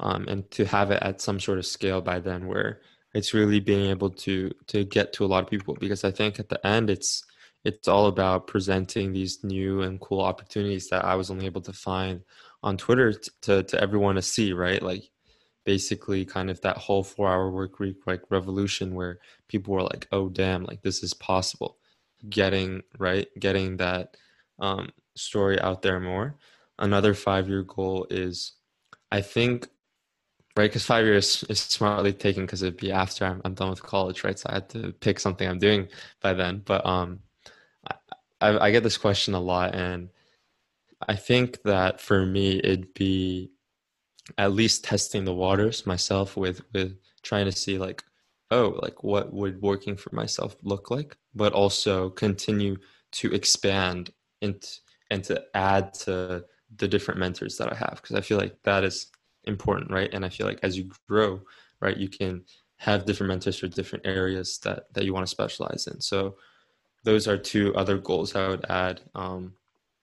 um, 0.00 0.26
and 0.26 0.50
to 0.50 0.64
have 0.66 0.90
it 0.90 1.00
at 1.00 1.20
some 1.20 1.38
sort 1.38 1.58
of 1.58 1.66
scale 1.66 2.00
by 2.00 2.18
then, 2.18 2.48
where 2.48 2.80
it's 3.14 3.34
really 3.34 3.60
being 3.60 3.88
able 3.88 4.10
to 4.26 4.50
to 4.66 4.84
get 4.84 5.12
to 5.12 5.24
a 5.24 5.30
lot 5.32 5.44
of 5.44 5.50
people. 5.50 5.74
Because 5.78 6.02
I 6.02 6.10
think 6.10 6.40
at 6.40 6.48
the 6.48 6.66
end, 6.66 6.90
it's 6.90 7.24
it's 7.64 7.86
all 7.86 8.06
about 8.06 8.48
presenting 8.48 9.12
these 9.12 9.44
new 9.44 9.82
and 9.82 10.00
cool 10.00 10.22
opportunities 10.22 10.88
that 10.88 11.04
I 11.04 11.14
was 11.14 11.30
only 11.30 11.46
able 11.46 11.62
to 11.62 11.72
find 11.72 12.22
on 12.64 12.76
Twitter 12.76 13.12
t- 13.12 13.30
to 13.42 13.62
to 13.62 13.80
everyone 13.80 14.16
to 14.16 14.22
see. 14.22 14.52
Right, 14.52 14.82
like 14.82 15.08
basically 15.64 16.24
kind 16.24 16.50
of 16.50 16.60
that 16.62 16.78
whole 16.78 17.04
four 17.04 17.28
hour 17.28 17.48
work 17.50 17.78
week 17.78 17.98
like 18.06 18.22
revolution 18.30 18.94
where 18.94 19.18
people 19.48 19.74
were 19.74 19.82
like 19.82 20.08
oh 20.12 20.28
damn 20.30 20.64
like 20.64 20.80
this 20.82 21.02
is 21.02 21.12
possible 21.12 21.76
getting 22.30 22.82
right 22.98 23.28
getting 23.38 23.76
that 23.76 24.16
um 24.60 24.88
story 25.18 25.60
out 25.60 25.82
there 25.82 26.00
more. 26.00 26.36
Another 26.78 27.14
five 27.14 27.48
year 27.48 27.62
goal 27.62 28.06
is, 28.10 28.52
I 29.10 29.20
think, 29.20 29.68
right? 30.56 30.70
Because 30.70 30.84
five 30.84 31.04
years 31.04 31.44
is 31.44 31.60
smartly 31.60 32.12
taken 32.12 32.44
because 32.44 32.62
it'd 32.62 32.76
be 32.76 32.92
after 32.92 33.24
I'm, 33.24 33.40
I'm 33.44 33.54
done 33.54 33.70
with 33.70 33.82
college, 33.82 34.24
right? 34.24 34.38
So 34.38 34.48
I 34.50 34.54
had 34.54 34.68
to 34.70 34.92
pick 35.00 35.18
something 35.20 35.48
I'm 35.48 35.58
doing 35.58 35.88
by 36.20 36.34
then. 36.34 36.62
But 36.64 36.86
um, 36.86 37.20
I, 38.40 38.58
I 38.58 38.70
get 38.70 38.82
this 38.82 38.96
question 38.98 39.34
a 39.34 39.40
lot, 39.40 39.74
and 39.74 40.10
I 41.08 41.16
think 41.16 41.62
that 41.62 42.00
for 42.00 42.24
me, 42.24 42.58
it'd 42.58 42.94
be 42.94 43.50
at 44.36 44.52
least 44.52 44.84
testing 44.84 45.24
the 45.24 45.34
waters 45.34 45.86
myself 45.86 46.36
with 46.36 46.62
with 46.74 46.98
trying 47.22 47.46
to 47.46 47.52
see 47.52 47.78
like 47.78 48.04
oh 48.50 48.78
like 48.82 49.02
what 49.02 49.32
would 49.32 49.60
working 49.62 49.96
for 49.96 50.14
myself 50.14 50.56
look 50.62 50.90
like 50.90 51.16
but 51.34 51.52
also 51.52 52.10
continue 52.10 52.76
to 53.10 53.32
expand 53.32 54.10
into 54.42 54.68
and 55.10 55.24
to 55.24 55.42
add 55.54 55.94
to 55.94 56.44
the 56.76 56.88
different 56.88 57.18
mentors 57.20 57.56
that 57.56 57.72
I 57.72 57.76
have 57.76 57.98
because 58.02 58.16
I 58.16 58.20
feel 58.20 58.38
like 58.38 58.56
that 58.64 58.84
is 58.84 59.10
important, 59.44 59.90
right? 59.90 60.12
And 60.12 60.24
I 60.24 60.28
feel 60.28 60.46
like 60.46 60.60
as 60.62 60.76
you 60.76 60.90
grow, 61.08 61.40
right, 61.80 61.96
you 61.96 62.08
can 62.08 62.44
have 62.76 63.06
different 63.06 63.28
mentors 63.28 63.58
for 63.58 63.68
different 63.68 64.06
areas 64.06 64.58
that 64.64 64.92
that 64.92 65.04
you 65.04 65.12
want 65.12 65.26
to 65.26 65.30
specialize 65.30 65.86
in. 65.86 66.00
So 66.00 66.36
those 67.04 67.26
are 67.26 67.38
two 67.38 67.74
other 67.74 67.98
goals 67.98 68.34
I 68.34 68.48
would 68.48 68.64
add. 68.68 69.00
Um, 69.14 69.54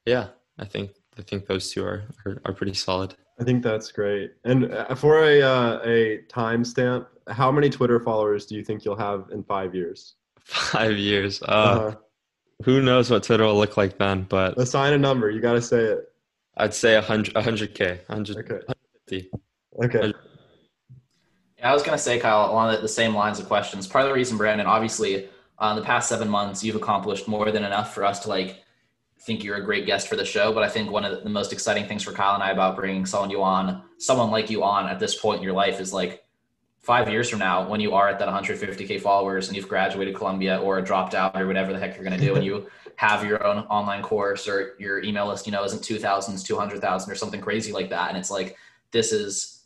yeah, 0.06 0.30
I 0.58 0.66
think 0.66 0.92
I 1.18 1.22
think 1.22 1.46
those 1.46 1.72
two 1.72 1.86
are 1.86 2.04
are, 2.26 2.42
are 2.46 2.54
pretty 2.54 2.74
solid. 2.74 3.16
I 3.40 3.44
think 3.44 3.64
that's 3.64 3.92
great. 3.92 4.32
And 4.44 4.74
uh, 4.74 4.96
for 4.96 5.24
a 5.24 5.42
uh, 5.42 5.80
a 5.86 6.22
timestamp, 6.30 7.08
how 7.28 7.52
many 7.52 7.70
Twitter 7.70 8.00
followers 8.00 8.46
do 8.46 8.56
you 8.56 8.64
think 8.64 8.86
you'll 8.86 8.96
have 8.98 9.30
in 9.32 9.44
five 9.44 9.76
years? 9.76 10.16
Five 10.46 10.98
years. 10.98 11.42
Uh, 11.42 11.46
uh-huh 11.46 11.96
who 12.64 12.82
knows 12.82 13.10
what 13.10 13.24
Twitter 13.24 13.44
will 13.44 13.58
look 13.58 13.78
like 13.78 13.98
then? 13.98 14.26
But 14.30 14.58
assign 14.58 14.94
a 14.94 14.98
number. 14.98 15.30
You 15.30 15.42
got 15.42 15.54
to 15.54 15.62
say 15.62 15.80
it. 15.80 16.12
I'd 16.58 16.74
say 16.74 16.96
100, 16.96 17.34
100K, 17.34 18.08
100, 18.08 18.38
okay. 18.38 18.54
150. 18.54 19.30
Okay. 19.84 20.14
Yeah, 21.58 21.72
I 21.72 21.74
was 21.74 21.84
going 21.84 21.98
to 21.98 22.02
say, 22.02 22.20
Kyle, 22.20 22.52
along 22.52 22.82
the 22.82 22.88
same 22.88 23.14
lines 23.14 23.40
of 23.40 23.48
questions. 23.48 23.88
Part 23.88 24.06
of 24.06 24.10
the 24.10 24.16
reason, 24.16 24.38
Brandon, 24.38 24.68
obviously, 24.68 25.28
uh, 25.60 25.70
in 25.70 25.76
the 25.76 25.82
past 25.82 26.08
seven 26.08 26.30
months, 26.30 26.64
you've 26.64 26.76
accomplished 26.76 27.28
more 27.28 27.52
than 27.52 27.64
enough 27.64 27.94
for 27.94 28.06
us 28.06 28.20
to 28.20 28.30
like 28.30 28.64
think 29.22 29.44
you're 29.44 29.58
a 29.58 29.64
great 29.64 29.86
guest 29.86 30.08
for 30.08 30.16
the 30.16 30.26
show. 30.26 30.54
But 30.54 30.64
I 30.64 30.70
think 30.70 30.92
one 30.92 31.06
of 31.06 31.24
the 31.24 31.30
most 31.30 31.52
exciting 31.52 31.88
things 31.88 32.04
for 32.04 32.12
Kyle 32.12 32.36
and 32.36 32.44
I 32.44 32.52
about 32.52 32.76
bringing 32.76 33.06
someone 33.06 33.32
you 33.32 33.42
on, 33.44 33.84
someone 33.98 34.32
like 34.32 34.50
you 34.50 34.64
on 34.64 34.88
at 34.88 35.00
this 35.00 35.16
point 35.16 35.38
in 35.38 35.44
your 35.44 35.54
life 35.54 35.80
is 35.80 35.94
like 35.94 36.25
five 36.86 37.10
years 37.10 37.30
from 37.30 37.40
now 37.40 37.68
when 37.68 37.80
you 37.80 37.94
are 37.94 38.10
at 38.10 38.20
that 38.20 38.28
150k 38.28 39.02
followers 39.02 39.48
and 39.48 39.58
you've 39.58 39.68
graduated 39.68 40.14
columbia 40.14 40.60
or 40.62 40.80
dropped 40.82 41.16
out 41.16 41.36
or 41.40 41.48
whatever 41.48 41.74
the 41.74 41.80
heck 41.80 41.96
you're 41.96 42.04
going 42.04 42.18
to 42.18 42.24
do 42.24 42.36
and 42.36 42.46
you 42.46 42.68
have 42.96 43.26
your 43.26 43.44
own 43.46 43.66
online 43.66 44.02
course 44.04 44.48
or 44.48 44.76
your 44.78 45.04
email 45.04 45.28
list 45.28 45.46
you 45.48 45.52
know 45.52 45.64
isn't 45.64 45.82
2000s 45.82 46.46
200000 46.46 47.12
or 47.12 47.16
something 47.16 47.42
crazy 47.42 47.74
like 47.74 47.90
that. 47.90 48.10
And 48.10 48.18
it's 48.18 48.32
like 48.32 48.56
this 48.92 49.12
is 49.12 49.64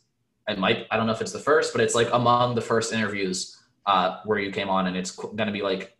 it 0.47 0.57
might 0.57 0.87
i 0.89 0.97
don't 0.97 1.05
know 1.05 1.13
if 1.13 1.21
it's 1.21 1.31
the 1.31 1.39
first 1.39 1.73
but 1.73 1.81
it's 1.81 1.93
like 1.93 2.09
among 2.13 2.55
the 2.55 2.61
first 2.61 2.91
interviews 2.91 3.57
uh, 3.85 4.19
where 4.25 4.39
you 4.39 4.51
came 4.51 4.69
on 4.69 4.87
and 4.87 4.95
it's 4.95 5.11
going 5.11 5.47
to 5.47 5.51
be 5.51 5.61
like 5.61 5.97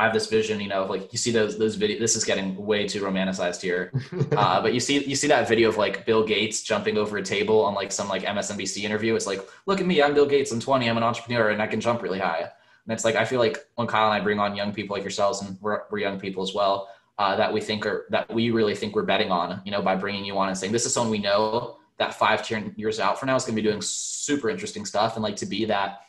I 0.00 0.04
have 0.04 0.14
this 0.14 0.28
vision, 0.28 0.60
you 0.60 0.68
know, 0.68 0.86
like 0.86 1.12
you 1.12 1.18
see 1.18 1.30
those 1.30 1.58
those 1.58 1.76
videos. 1.76 1.98
This 1.98 2.16
is 2.16 2.24
getting 2.24 2.56
way 2.56 2.88
too 2.88 3.02
romanticized 3.02 3.60
here, 3.60 3.92
uh, 4.32 4.62
but 4.62 4.72
you 4.72 4.80
see 4.80 5.04
you 5.04 5.14
see 5.14 5.28
that 5.28 5.46
video 5.46 5.68
of 5.68 5.76
like 5.76 6.06
Bill 6.06 6.24
Gates 6.24 6.62
jumping 6.62 6.96
over 6.96 7.18
a 7.18 7.22
table 7.22 7.62
on 7.62 7.74
like 7.74 7.92
some 7.92 8.08
like 8.08 8.22
MSNBC 8.22 8.82
interview. 8.82 9.14
It's 9.14 9.26
like, 9.26 9.46
look 9.66 9.78
at 9.78 9.84
me, 9.84 10.02
I'm 10.02 10.14
Bill 10.14 10.24
Gates. 10.24 10.52
I'm 10.52 10.58
20. 10.58 10.88
I'm 10.88 10.96
an 10.96 11.02
entrepreneur, 11.02 11.50
and 11.50 11.60
I 11.60 11.66
can 11.66 11.82
jump 11.82 12.00
really 12.00 12.18
high. 12.18 12.38
And 12.38 12.94
it's 12.94 13.04
like 13.04 13.14
I 13.14 13.26
feel 13.26 13.40
like 13.40 13.58
when 13.74 13.86
Kyle 13.86 14.10
and 14.10 14.18
I 14.18 14.24
bring 14.24 14.38
on 14.38 14.56
young 14.56 14.72
people 14.72 14.96
like 14.96 15.02
yourselves, 15.02 15.42
and 15.42 15.58
we're, 15.60 15.82
we're 15.90 15.98
young 15.98 16.18
people 16.18 16.42
as 16.42 16.54
well, 16.54 16.88
uh, 17.18 17.36
that 17.36 17.52
we 17.52 17.60
think 17.60 17.84
are 17.84 18.06
that 18.08 18.32
we 18.32 18.50
really 18.50 18.74
think 18.74 18.94
we're 18.94 19.02
betting 19.02 19.30
on, 19.30 19.60
you 19.66 19.70
know, 19.70 19.82
by 19.82 19.96
bringing 19.96 20.24
you 20.24 20.38
on 20.38 20.48
and 20.48 20.56
saying 20.56 20.72
this 20.72 20.86
is 20.86 20.94
someone 20.94 21.10
we 21.10 21.18
know 21.18 21.76
that 21.98 22.14
five, 22.14 22.42
ten 22.42 22.72
years 22.78 23.00
out 23.00 23.20
from 23.20 23.26
now 23.26 23.36
is 23.36 23.44
going 23.44 23.54
to 23.54 23.60
be 23.60 23.68
doing 23.68 23.82
super 23.82 24.48
interesting 24.48 24.86
stuff, 24.86 25.16
and 25.16 25.22
like 25.22 25.36
to 25.36 25.46
be 25.46 25.66
that 25.66 26.00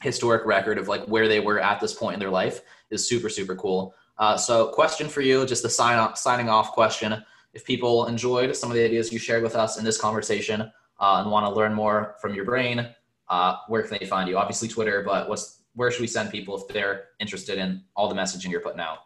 historic 0.00 0.46
record 0.46 0.78
of 0.78 0.88
like 0.88 1.04
where 1.04 1.28
they 1.28 1.40
were 1.40 1.60
at 1.60 1.80
this 1.80 1.92
point 1.92 2.14
in 2.14 2.20
their 2.20 2.30
life 2.30 2.62
is 2.90 3.08
super 3.08 3.28
super 3.28 3.54
cool. 3.54 3.94
Uh, 4.18 4.36
so, 4.36 4.68
question 4.68 5.08
for 5.08 5.20
you, 5.20 5.44
just 5.44 5.62
the 5.62 5.68
sign 5.68 5.98
off, 5.98 6.16
signing 6.16 6.48
off 6.48 6.72
question. 6.72 7.22
If 7.52 7.64
people 7.64 8.06
enjoyed 8.06 8.54
some 8.56 8.70
of 8.70 8.76
the 8.76 8.84
ideas 8.84 9.12
you 9.12 9.18
shared 9.18 9.42
with 9.42 9.56
us 9.56 9.78
in 9.78 9.84
this 9.84 9.98
conversation 9.98 10.60
uh, 10.60 11.20
and 11.22 11.30
want 11.30 11.46
to 11.46 11.50
learn 11.50 11.74
more 11.74 12.16
from 12.20 12.34
your 12.34 12.44
brain, 12.44 12.88
uh, 13.28 13.56
where 13.68 13.82
can 13.82 13.98
they 13.98 14.06
find 14.06 14.28
you? 14.28 14.38
Obviously, 14.38 14.68
Twitter, 14.68 15.02
but 15.02 15.28
what's 15.28 15.62
where 15.74 15.90
should 15.90 16.00
we 16.00 16.06
send 16.06 16.30
people 16.30 16.56
if 16.56 16.66
they're 16.68 17.08
interested 17.20 17.58
in 17.58 17.82
all 17.94 18.08
the 18.08 18.14
messaging 18.14 18.50
you're 18.50 18.60
putting 18.60 18.80
out? 18.80 18.98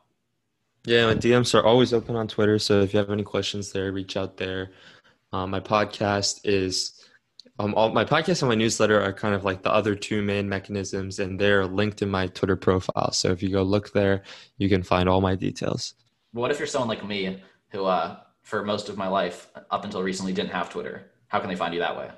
Yeah, 0.85 1.07
my 1.07 1.15
DMs 1.15 1.55
are 1.55 1.65
always 1.65 1.93
open 1.93 2.17
on 2.17 2.29
Twitter. 2.29 2.59
So 2.59 2.81
if 2.81 2.95
you 2.95 2.99
have 2.99 3.11
any 3.11 3.25
questions 3.25 3.73
there, 3.73 3.93
reach 3.93 4.17
out 4.17 4.37
there. 4.37 4.71
Um, 5.33 5.51
my 5.51 5.61
podcast 5.61 6.41
is 6.45 7.00
um, 7.61 7.75
all 7.75 7.91
my 7.91 8.07
podcast 8.07 8.41
and 8.41 8.49
my 8.49 8.55
newsletter 8.55 8.99
are 9.03 9.13
kind 9.13 9.35
of 9.35 9.45
like 9.45 9.63
the 9.63 9.71
other 9.71 9.95
two 9.95 10.23
main 10.23 10.49
mechanisms, 10.49 11.19
and 11.19 11.39
they're 11.39 11.67
linked 11.67 12.01
in 12.01 12.09
my 12.09 12.27
Twitter 12.29 12.57
profile. 12.57 13.13
So 13.13 13.33
if 13.33 13.43
you 13.43 13.51
go 13.51 13.63
look 13.63 13.93
there, 13.93 14.23
you 14.57 14.71
can 14.71 14.83
find 14.83 15.11
all 15.11 15.21
my 15.21 15.35
details. 15.35 15.93
What 16.33 16.51
if 16.51 16.59
you're 16.59 16.67
someone 16.67 16.89
like 16.89 17.07
me 17.07 17.43
who, 17.69 17.85
uh, 17.85 18.17
for 18.43 18.65
most 18.65 18.89
of 18.89 18.97
my 18.97 19.09
life 19.09 19.49
up 19.71 19.85
until 19.85 20.03
recently, 20.03 20.33
didn't 20.33 20.53
have 20.53 20.71
Twitter? 20.71 21.11
How 21.29 21.39
can 21.39 21.51
they 21.51 21.57
find 21.57 21.75
you 21.75 21.81
that 21.81 21.99
way? 21.99 22.11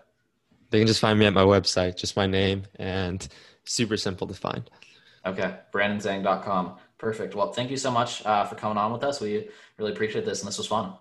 They 0.70 0.78
can 0.78 0.86
just 0.86 1.00
find 1.00 1.18
me 1.18 1.26
at 1.26 1.34
my 1.34 1.42
website, 1.42 1.96
just 1.96 2.16
my 2.16 2.28
name, 2.28 2.62
and 2.76 3.26
super 3.64 3.96
simple 3.96 4.28
to 4.28 4.34
find. 4.34 4.70
Okay, 5.26 5.56
brandonzhang.com. 5.72 6.76
Perfect. 6.98 7.34
Well, 7.34 7.52
thank 7.52 7.70
you 7.72 7.76
so 7.76 7.90
much 7.90 8.24
uh, 8.24 8.44
for 8.44 8.54
coming 8.54 8.78
on 8.78 8.92
with 8.92 9.02
us. 9.02 9.20
We 9.20 9.48
really 9.76 9.90
appreciate 9.90 10.24
this, 10.24 10.40
and 10.40 10.46
this 10.46 10.58
was 10.58 10.68
fun. 10.68 10.92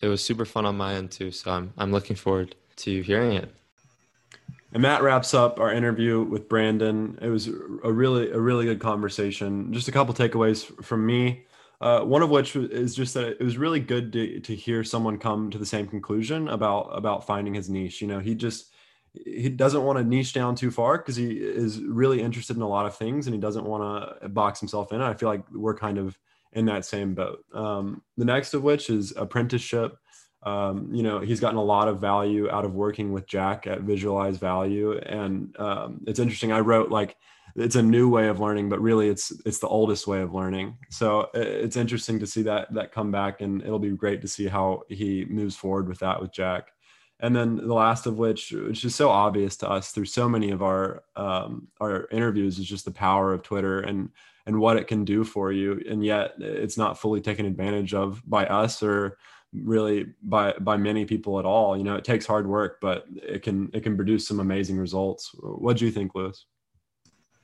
It 0.00 0.08
was 0.08 0.22
super 0.22 0.44
fun 0.44 0.66
on 0.66 0.76
my 0.76 0.94
end 0.94 1.12
too, 1.12 1.30
so 1.30 1.52
I'm 1.52 1.72
I'm 1.78 1.92
looking 1.92 2.16
forward 2.16 2.56
to 2.78 3.00
hearing 3.02 3.34
it. 3.34 3.54
And 4.74 4.84
that 4.84 5.02
wraps 5.02 5.34
up 5.34 5.60
our 5.60 5.72
interview 5.72 6.22
with 6.22 6.48
Brandon. 6.48 7.16
It 7.22 7.28
was 7.28 7.46
a 7.48 7.92
really 7.92 8.30
a 8.32 8.40
really 8.40 8.64
good 8.64 8.80
conversation. 8.80 9.72
Just 9.72 9.86
a 9.86 9.92
couple 9.92 10.12
takeaways 10.12 10.64
from 10.84 11.06
me. 11.06 11.46
Uh, 11.80 12.00
one 12.00 12.22
of 12.22 12.30
which 12.30 12.56
is 12.56 12.94
just 12.94 13.14
that 13.14 13.24
it 13.24 13.40
was 13.40 13.56
really 13.56 13.78
good 13.78 14.12
to, 14.12 14.40
to 14.40 14.54
hear 14.54 14.82
someone 14.82 15.18
come 15.18 15.50
to 15.50 15.58
the 15.58 15.66
same 15.66 15.86
conclusion 15.86 16.48
about 16.48 16.88
about 16.88 17.24
finding 17.24 17.54
his 17.54 17.70
niche. 17.70 18.02
You 18.02 18.08
know, 18.08 18.18
he 18.18 18.34
just 18.34 18.72
he 19.24 19.48
doesn't 19.48 19.84
want 19.84 19.98
to 19.98 20.04
niche 20.04 20.32
down 20.32 20.56
too 20.56 20.72
far 20.72 20.98
because 20.98 21.14
he 21.14 21.30
is 21.30 21.80
really 21.80 22.20
interested 22.20 22.56
in 22.56 22.62
a 22.62 22.68
lot 22.68 22.86
of 22.86 22.96
things 22.96 23.28
and 23.28 23.34
he 23.34 23.40
doesn't 23.40 23.64
want 23.64 24.20
to 24.22 24.28
box 24.28 24.58
himself 24.58 24.92
in. 24.92 25.00
I 25.00 25.14
feel 25.14 25.28
like 25.28 25.44
we're 25.52 25.76
kind 25.76 25.98
of 25.98 26.18
in 26.52 26.64
that 26.66 26.84
same 26.84 27.14
boat. 27.14 27.44
Um, 27.52 28.02
the 28.16 28.24
next 28.24 28.54
of 28.54 28.64
which 28.64 28.90
is 28.90 29.12
apprenticeship 29.16 29.98
um, 30.44 30.88
you 30.92 31.02
know, 31.02 31.20
he's 31.20 31.40
gotten 31.40 31.58
a 31.58 31.64
lot 31.64 31.88
of 31.88 32.00
value 32.00 32.50
out 32.50 32.64
of 32.64 32.74
working 32.74 33.12
with 33.12 33.26
Jack 33.26 33.66
at 33.66 33.80
Visualize 33.80 34.36
Value, 34.36 34.98
and 34.98 35.58
um, 35.58 36.00
it's 36.06 36.18
interesting. 36.18 36.52
I 36.52 36.60
wrote 36.60 36.90
like 36.90 37.16
it's 37.56 37.76
a 37.76 37.82
new 37.82 38.08
way 38.08 38.28
of 38.28 38.40
learning, 38.40 38.68
but 38.68 38.80
really 38.80 39.08
it's 39.08 39.32
it's 39.46 39.58
the 39.58 39.68
oldest 39.68 40.06
way 40.06 40.20
of 40.20 40.34
learning. 40.34 40.76
So 40.90 41.30
it's 41.34 41.76
interesting 41.76 42.18
to 42.18 42.26
see 42.26 42.42
that 42.42 42.72
that 42.74 42.92
come 42.92 43.10
back, 43.10 43.40
and 43.40 43.62
it'll 43.62 43.78
be 43.78 43.90
great 43.90 44.20
to 44.22 44.28
see 44.28 44.46
how 44.46 44.82
he 44.88 45.24
moves 45.26 45.56
forward 45.56 45.88
with 45.88 46.00
that 46.00 46.20
with 46.20 46.32
Jack. 46.32 46.72
And 47.20 47.34
then 47.34 47.56
the 47.56 47.72
last 47.72 48.06
of 48.06 48.18
which, 48.18 48.52
which 48.52 48.84
is 48.84 48.94
so 48.94 49.08
obvious 49.08 49.56
to 49.58 49.70
us 49.70 49.92
through 49.92 50.06
so 50.06 50.28
many 50.28 50.50
of 50.50 50.62
our 50.62 51.04
um, 51.16 51.68
our 51.80 52.06
interviews, 52.10 52.58
is 52.58 52.66
just 52.66 52.84
the 52.84 52.90
power 52.90 53.32
of 53.32 53.42
Twitter 53.42 53.80
and 53.80 54.10
and 54.46 54.60
what 54.60 54.76
it 54.76 54.88
can 54.88 55.06
do 55.06 55.24
for 55.24 55.52
you, 55.52 55.82
and 55.88 56.04
yet 56.04 56.34
it's 56.38 56.76
not 56.76 56.98
fully 56.98 57.20
taken 57.20 57.46
advantage 57.46 57.94
of 57.94 58.22
by 58.26 58.44
us 58.46 58.82
or 58.82 59.16
really 59.62 60.06
by 60.22 60.52
by 60.60 60.76
many 60.76 61.04
people 61.04 61.38
at 61.38 61.44
all. 61.44 61.76
You 61.76 61.84
know 61.84 61.94
it 61.96 62.04
takes 62.04 62.26
hard 62.26 62.46
work 62.46 62.78
but 62.80 63.06
it 63.14 63.42
can 63.42 63.70
it 63.72 63.82
can 63.82 63.96
produce 63.96 64.26
some 64.26 64.40
amazing 64.40 64.78
results. 64.78 65.30
What 65.40 65.76
do 65.76 65.84
you 65.84 65.90
think 65.90 66.14
Louis? 66.14 66.44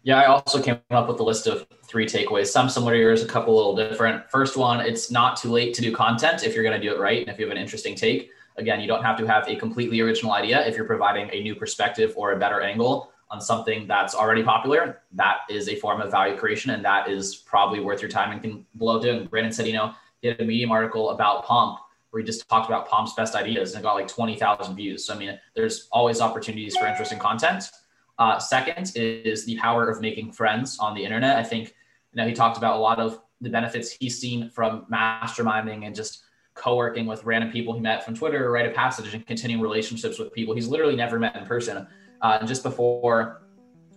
Yeah 0.03 0.19
i 0.19 0.25
also 0.25 0.63
came 0.63 0.79
up 0.91 1.09
with 1.09 1.21
a 1.21 1.23
list 1.23 1.47
of 1.47 1.67
three 1.85 2.07
takeaways 2.07 2.47
some 2.47 2.71
similar 2.71 2.95
to 2.95 2.99
yours 2.99 3.23
a 3.23 3.27
couple 3.27 3.55
a 3.55 3.57
little 3.57 3.77
different. 3.77 4.29
First 4.31 4.57
one 4.57 4.81
it's 4.81 5.11
not 5.11 5.37
too 5.37 5.51
late 5.51 5.75
to 5.75 5.83
do 5.83 5.95
content 5.95 6.45
if 6.45 6.55
you're 6.55 6.65
going 6.65 6.79
to 6.81 6.87
do 6.87 6.95
it 6.95 6.99
right 6.99 7.21
and 7.21 7.29
if 7.29 7.39
you 7.39 7.47
have 7.47 7.55
an 7.55 7.63
interesting 7.63 7.95
take. 7.95 8.31
Again 8.57 8.81
you 8.81 8.89
don't 8.89 9.05
have 9.05 9.17
to 9.19 9.27
have 9.27 9.49
a 9.49 9.57
completely 9.57 10.01
original 10.01 10.33
idea 10.33 10.67
if 10.67 10.77
you're 10.77 10.87
providing 10.87 11.31
a 11.33 11.43
new 11.43 11.55
perspective 11.55 12.15
or 12.17 12.33
a 12.33 12.39
better 12.39 12.61
angle 12.61 13.13
on 13.31 13.41
something 13.41 13.87
that's 13.87 14.13
already 14.13 14.43
popular. 14.43 15.03
That 15.13 15.43
is 15.49 15.69
a 15.69 15.77
form 15.77 16.01
of 16.01 16.11
value 16.11 16.37
creation 16.37 16.73
and 16.73 16.85
that 16.85 17.09
is 17.09 17.37
probably 17.37 17.79
worth 17.79 18.03
your 18.03 18.11
time 18.11 18.33
and 18.33 18.43
can 18.43 18.67
blow 18.75 19.01
doing 19.01 19.27
brandon 19.27 19.53
said 19.53 19.67
you 19.67 19.75
know 19.75 19.95
he 20.21 20.29
had 20.29 20.41
a 20.41 20.45
medium 20.45 20.73
article 20.73 21.11
about 21.11 21.45
pomp 21.45 21.79
where 22.11 22.21
he 22.21 22.27
just 22.27 22.49
talked 22.49 22.69
about 22.69 22.89
Pomp's 22.89 23.15
best 23.15 23.35
ideas 23.35 23.75
and 23.75 23.83
got 23.83 23.95
like 23.95 24.09
20,000 24.09 24.75
views. 24.75 25.05
So, 25.05 25.15
I 25.15 25.19
mean, 25.19 25.39
there's 25.55 25.89
always 25.93 26.21
opportunities 26.21 26.77
for 26.77 26.87
interesting 26.87 27.19
content. 27.19 27.71
Uh, 28.19 28.39
second 28.39 28.93
is 28.97 29.47
the 29.47 29.57
power 29.57 29.89
of 29.89 30.01
making 30.01 30.33
friends 30.33 30.79
on 30.79 30.95
the 30.95 31.03
internet. 31.03 31.37
I 31.37 31.43
think, 31.43 31.69
you 32.13 32.21
know, 32.21 32.27
he 32.27 32.35
talked 32.35 32.59
about 32.59 32.77
a 32.77 32.79
lot 32.79 32.99
of 32.99 33.21
the 33.41 33.49
benefits 33.49 33.91
he's 33.93 34.19
seen 34.19 34.51
from 34.51 34.85
masterminding 34.93 35.87
and 35.87 35.95
just 35.95 36.23
co-working 36.55 37.07
with 37.07 37.25
random 37.25 37.51
people 37.51 37.73
he 37.73 37.81
met 37.81 38.05
from 38.05 38.15
Twitter 38.15 38.47
or 38.47 38.51
Write 38.51 38.67
of 38.67 38.75
Passage 38.75 39.15
and 39.15 39.27
continuing 39.27 39.63
relationships 39.63 40.19
with 40.19 40.33
people 40.35 40.55
he's 40.55 40.69
literally 40.69 40.97
never 40.97 41.19
met 41.19 41.37
in 41.37 41.47
person. 41.47 41.87
Uh, 42.21 42.39
and 42.39 42.49
just 42.49 42.63
before 42.63 43.43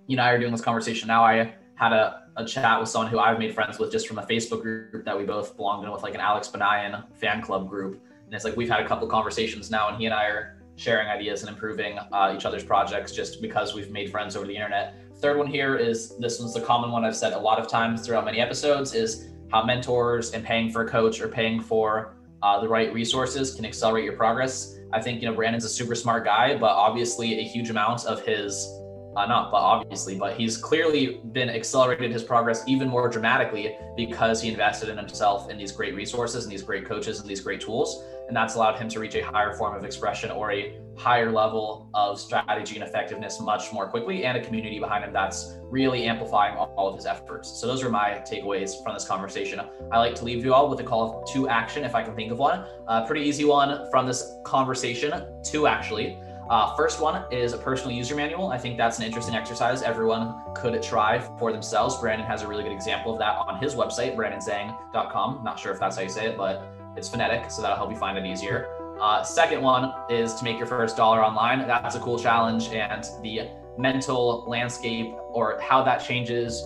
you 0.08 0.16
and 0.16 0.22
I 0.22 0.32
are 0.32 0.40
doing 0.40 0.52
this 0.52 0.62
conversation 0.62 1.08
now, 1.08 1.24
I 1.24 1.56
had 1.76 1.92
a 1.92 2.23
a 2.36 2.46
chat 2.46 2.80
with 2.80 2.90
someone 2.90 3.12
who 3.12 3.20
I've 3.20 3.40
made 3.40 3.54
friends 3.54 3.80
with 3.80 3.92
just 3.92 4.08
from 4.08 4.18
a 4.18 4.26
Facebook 4.26 4.62
group 4.62 5.06
that 5.06 5.18
we 5.18 5.24
both 5.24 5.56
belonged 5.56 5.86
in 5.86 5.92
with, 5.92 6.04
like 6.04 6.16
an 6.16 6.20
Alex 6.20 6.48
Banayan 6.48 7.04
fan 7.16 7.42
club 7.42 7.70
group. 7.70 8.02
And 8.26 8.34
it's 8.34 8.44
like 8.44 8.56
we've 8.56 8.70
had 8.70 8.80
a 8.80 8.88
couple 8.88 9.08
conversations 9.08 9.70
now, 9.70 9.90
and 9.90 9.98
he 9.98 10.06
and 10.06 10.14
I 10.14 10.26
are 10.26 10.58
sharing 10.76 11.08
ideas 11.08 11.42
and 11.44 11.50
improving 11.50 12.00
uh, 12.00 12.34
each 12.36 12.46
other's 12.46 12.64
projects 12.64 13.12
just 13.12 13.42
because 13.42 13.76
we've 13.76 13.92
made 13.92 14.10
friends 14.10 14.36
over 14.36 14.48
the 14.48 14.56
internet. 14.56 14.96
Third 15.18 15.38
one 15.38 15.48
here 15.48 15.76
is 15.76 16.18
this 16.18 16.40
one's 16.40 16.54
the 16.54 16.62
common 16.62 16.92
one 16.92 17.06
I've 17.06 17.16
said 17.16 17.34
a 17.34 17.40
lot 17.40 17.60
of 17.60 17.68
times 17.68 18.06
throughout 18.06 18.26
many 18.26 18.40
episodes 18.40 18.96
is 18.96 19.30
how 19.52 19.64
mentors 19.64 20.34
and 20.34 20.44
paying 20.44 20.72
for 20.72 20.84
a 20.84 20.90
coach 20.90 21.22
or 21.22 21.28
paying 21.28 21.62
for 21.62 22.16
uh, 22.42 22.60
the 22.60 22.68
right 22.68 22.94
resources 22.94 23.54
can 23.54 23.66
accelerate 23.66 24.04
your 24.04 24.18
progress. 24.18 24.80
I 24.92 25.02
think 25.02 25.22
you 25.22 25.30
know 25.30 25.36
Brandon's 25.36 25.64
a 25.64 25.70
super 25.70 25.96
smart 25.96 26.26
guy, 26.26 26.58
but 26.58 26.72
obviously 26.72 27.40
a 27.40 27.44
huge 27.44 27.70
amount 27.70 28.06
of 28.06 28.26
his 28.26 28.68
uh, 29.16 29.26
not 29.26 29.52
but 29.52 29.58
obviously, 29.58 30.18
but 30.18 30.36
he's 30.36 30.58
clearly 30.58 31.22
been 31.32 31.50
accelerated 31.50 32.12
his 32.12 32.24
progress 32.24 32.64
even 32.68 32.90
more 32.90 33.08
dramatically 33.10 33.76
because 33.96 34.42
he 34.42 34.50
invested 34.50 34.90
in 34.90 34.98
himself 34.98 35.50
in 35.50 35.58
these 35.58 35.72
great 35.72 35.96
resources 35.96 36.46
and 36.46 36.52
these 36.52 36.64
great 36.64 36.86
coaches 36.86 37.20
and 37.20 37.30
these 37.30 37.42
great 37.42 37.62
tools. 37.62 38.04
And 38.28 38.36
that's 38.36 38.56
allowed 38.56 38.78
him 38.78 38.88
to 38.90 39.00
reach 39.00 39.16
a 39.16 39.22
higher 39.22 39.54
form 39.54 39.76
of 39.76 39.84
expression 39.84 40.32
or 40.32 40.52
a 40.52 40.80
higher 40.96 41.32
level 41.32 41.90
of 41.94 42.20
strategy 42.20 42.76
and 42.76 42.84
effectiveness 42.84 43.40
much 43.42 43.74
more 43.74 43.88
quickly, 43.88 44.26
and 44.26 44.38
a 44.38 44.44
community 44.44 44.80
behind 44.80 45.04
him 45.04 45.12
that's 45.12 45.58
really 45.64 46.06
amplifying 46.06 46.56
all 46.56 46.88
of 46.88 46.96
his 46.96 47.06
efforts. 47.06 47.50
So, 47.60 47.68
those 47.68 47.84
are 47.84 47.90
my 47.90 48.24
takeaways 48.30 48.82
from 48.84 48.94
this 48.94 49.06
conversation. 49.06 49.60
I 49.92 50.00
like 50.00 50.16
to 50.16 50.26
leave 50.26 50.46
you 50.46 50.54
all 50.54 50.70
with 50.70 50.80
a 50.80 50.84
call 50.84 51.24
to 51.34 51.50
action 51.50 51.84
if 51.84 51.96
I 51.96 52.04
can 52.04 52.16
think 52.16 52.32
of 52.32 52.40
one. 52.40 52.66
A 52.88 53.06
pretty 53.06 53.22
easy 53.22 53.46
one 53.46 53.90
from 53.92 54.08
this 54.08 54.36
conversation, 54.46 55.12
two 55.44 55.68
actually. 55.68 56.18
Uh, 56.54 56.76
first 56.76 57.02
one 57.02 57.24
is 57.32 57.54
a 57.54 57.58
personal 57.58 57.92
user 57.92 58.14
manual. 58.14 58.50
I 58.50 58.60
think 58.60 58.78
that's 58.78 59.00
an 59.00 59.06
interesting 59.06 59.34
exercise 59.34 59.82
everyone 59.82 60.36
could 60.54 60.80
try 60.84 61.18
for 61.40 61.52
themselves. 61.52 61.98
Brandon 61.98 62.28
has 62.28 62.44
a 62.44 62.48
really 62.48 62.62
good 62.62 62.72
example 62.72 63.12
of 63.12 63.18
that 63.18 63.38
on 63.38 63.60
his 63.60 63.74
website, 63.74 64.16
brandonzhang.com. 64.16 65.44
Not 65.44 65.58
sure 65.58 65.72
if 65.72 65.80
that's 65.80 65.96
how 65.96 66.04
you 66.04 66.10
say 66.10 66.28
it, 66.28 66.38
but 66.38 66.64
it's 66.96 67.10
phonetic, 67.10 67.50
so 67.50 67.64
that'll 67.64 67.76
help 67.76 67.90
you 67.90 67.98
find 67.98 68.20
it 68.20 68.26
easier. 68.28 68.70
Uh, 69.02 69.24
second 69.24 69.64
one 69.64 69.92
is 70.12 70.36
to 70.36 70.44
make 70.44 70.60
your 70.60 70.68
first 70.68 70.96
dollar 70.96 71.24
online. 71.24 71.68
That's 71.68 71.96
a 71.96 72.00
cool 72.00 72.20
challenge, 72.20 72.68
and 72.68 73.04
the 73.24 73.50
mental 73.80 74.46
landscape 74.48 75.12
or 75.32 75.60
how 75.60 75.84
that 75.84 76.06
changes 76.06 76.64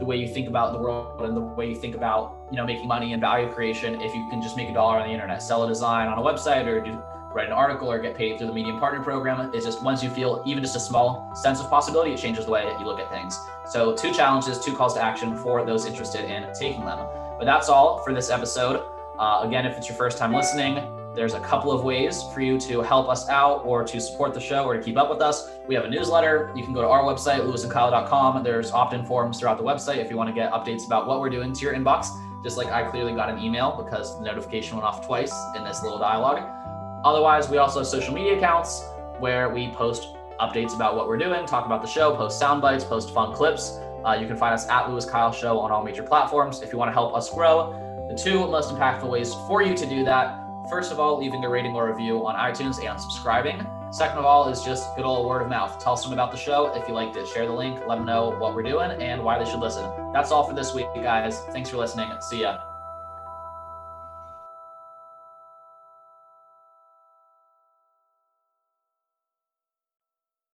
the 0.00 0.04
way 0.04 0.16
you 0.16 0.26
think 0.26 0.48
about 0.48 0.72
the 0.72 0.80
world 0.80 1.22
and 1.22 1.36
the 1.36 1.40
way 1.40 1.68
you 1.68 1.76
think 1.76 1.94
about 1.94 2.48
you 2.50 2.56
know 2.56 2.66
making 2.66 2.88
money 2.88 3.12
and 3.12 3.20
value 3.20 3.48
creation 3.52 4.00
if 4.00 4.12
you 4.14 4.26
can 4.30 4.42
just 4.42 4.56
make 4.56 4.68
a 4.68 4.74
dollar 4.74 4.98
on 4.98 5.06
the 5.06 5.12
internet 5.12 5.42
sell 5.42 5.64
a 5.64 5.68
design 5.68 6.06
on 6.08 6.18
a 6.18 6.20
website 6.20 6.66
or 6.66 6.80
do 6.80 7.00
write 7.38 7.46
an 7.46 7.52
article 7.52 7.90
or 7.90 8.00
get 8.00 8.16
paid 8.16 8.36
through 8.36 8.48
the 8.48 8.52
Medium 8.52 8.80
Partner 8.80 9.00
Program. 9.00 9.52
It's 9.54 9.64
just 9.64 9.80
once 9.80 10.02
you 10.02 10.10
feel 10.10 10.42
even 10.44 10.60
just 10.60 10.74
a 10.74 10.80
small 10.80 11.32
sense 11.36 11.60
of 11.60 11.70
possibility, 11.70 12.12
it 12.12 12.18
changes 12.18 12.46
the 12.46 12.50
way 12.50 12.64
you 12.80 12.84
look 12.84 12.98
at 12.98 13.08
things. 13.10 13.38
So, 13.64 13.94
two 13.94 14.12
challenges, 14.12 14.58
two 14.58 14.74
calls 14.74 14.94
to 14.94 15.02
action 15.02 15.36
for 15.36 15.64
those 15.64 15.86
interested 15.86 16.24
in 16.24 16.52
taking 16.58 16.84
them. 16.84 16.98
But 17.38 17.44
that's 17.44 17.68
all 17.68 18.02
for 18.02 18.12
this 18.12 18.28
episode. 18.28 18.84
Uh, 19.20 19.42
again, 19.44 19.66
if 19.66 19.76
it's 19.76 19.88
your 19.88 19.96
first 19.96 20.18
time 20.18 20.34
listening, 20.34 20.74
there's 21.14 21.34
a 21.34 21.40
couple 21.40 21.70
of 21.70 21.84
ways 21.84 22.24
for 22.34 22.40
you 22.40 22.58
to 22.60 22.80
help 22.80 23.08
us 23.08 23.28
out 23.28 23.64
or 23.64 23.84
to 23.84 24.00
support 24.00 24.34
the 24.34 24.40
show 24.40 24.64
or 24.64 24.76
to 24.76 24.82
keep 24.82 24.96
up 24.96 25.08
with 25.08 25.20
us. 25.20 25.48
We 25.68 25.76
have 25.76 25.84
a 25.84 25.90
newsletter. 25.90 26.52
You 26.56 26.64
can 26.64 26.74
go 26.74 26.82
to 26.82 26.88
our 26.88 27.02
website, 27.02 27.40
louisandkyle.com. 27.40 28.42
There's 28.42 28.72
opt 28.72 28.94
in 28.94 29.04
forms 29.04 29.38
throughout 29.38 29.58
the 29.58 29.64
website 29.64 29.98
if 29.98 30.10
you 30.10 30.16
want 30.16 30.28
to 30.28 30.34
get 30.34 30.50
updates 30.50 30.86
about 30.86 31.06
what 31.06 31.20
we're 31.20 31.30
doing 31.30 31.52
to 31.52 31.60
your 31.60 31.74
inbox. 31.74 32.08
Just 32.42 32.56
like 32.56 32.68
I 32.68 32.88
clearly 32.88 33.14
got 33.14 33.28
an 33.30 33.38
email 33.38 33.80
because 33.82 34.18
the 34.18 34.24
notification 34.24 34.76
went 34.76 34.86
off 34.86 35.06
twice 35.06 35.34
in 35.56 35.64
this 35.64 35.82
little 35.82 35.98
dialogue. 35.98 36.57
Otherwise, 37.04 37.48
we 37.48 37.58
also 37.58 37.80
have 37.80 37.86
social 37.86 38.14
media 38.14 38.36
accounts 38.36 38.84
where 39.18 39.48
we 39.48 39.70
post 39.72 40.16
updates 40.40 40.74
about 40.74 40.96
what 40.96 41.08
we're 41.08 41.18
doing, 41.18 41.46
talk 41.46 41.66
about 41.66 41.82
the 41.82 41.88
show, 41.88 42.14
post 42.14 42.38
sound 42.38 42.62
bites, 42.62 42.84
post 42.84 43.12
fun 43.12 43.34
clips. 43.34 43.78
Uh, 44.04 44.16
you 44.20 44.26
can 44.26 44.36
find 44.36 44.54
us 44.54 44.68
at 44.68 44.88
Louis 44.88 45.04
Kyle 45.04 45.32
Show 45.32 45.58
on 45.58 45.72
all 45.72 45.82
major 45.82 46.02
platforms. 46.02 46.62
If 46.62 46.72
you 46.72 46.78
want 46.78 46.88
to 46.88 46.92
help 46.92 47.14
us 47.14 47.30
grow, 47.30 47.72
the 48.08 48.14
two 48.14 48.46
most 48.46 48.70
impactful 48.70 49.08
ways 49.08 49.34
for 49.46 49.62
you 49.62 49.76
to 49.76 49.86
do 49.86 50.04
that 50.04 50.44
first 50.68 50.92
of 50.92 51.00
all, 51.00 51.18
leaving 51.18 51.44
a 51.44 51.48
rating 51.48 51.74
or 51.74 51.90
review 51.90 52.26
on 52.26 52.34
iTunes 52.34 52.84
and 52.84 53.00
subscribing. 53.00 53.66
Second 53.90 54.18
of 54.18 54.24
all, 54.24 54.48
is 54.48 54.62
just 54.62 54.94
good 54.96 55.04
old 55.04 55.26
word 55.26 55.42
of 55.42 55.48
mouth. 55.48 55.82
Tell 55.82 55.96
someone 55.96 56.18
about 56.18 56.30
the 56.30 56.38
show. 56.38 56.72
If 56.74 56.86
you 56.88 56.94
liked 56.94 57.16
it, 57.16 57.26
share 57.26 57.46
the 57.46 57.52
link, 57.52 57.80
let 57.86 57.96
them 57.96 58.04
know 58.04 58.30
what 58.38 58.54
we're 58.54 58.62
doing 58.62 58.90
and 59.02 59.22
why 59.22 59.42
they 59.42 59.50
should 59.50 59.60
listen. 59.60 59.90
That's 60.12 60.30
all 60.30 60.44
for 60.44 60.54
this 60.54 60.74
week, 60.74 60.88
guys. 60.94 61.40
Thanks 61.52 61.70
for 61.70 61.78
listening. 61.78 62.10
See 62.20 62.42
ya. 62.42 62.67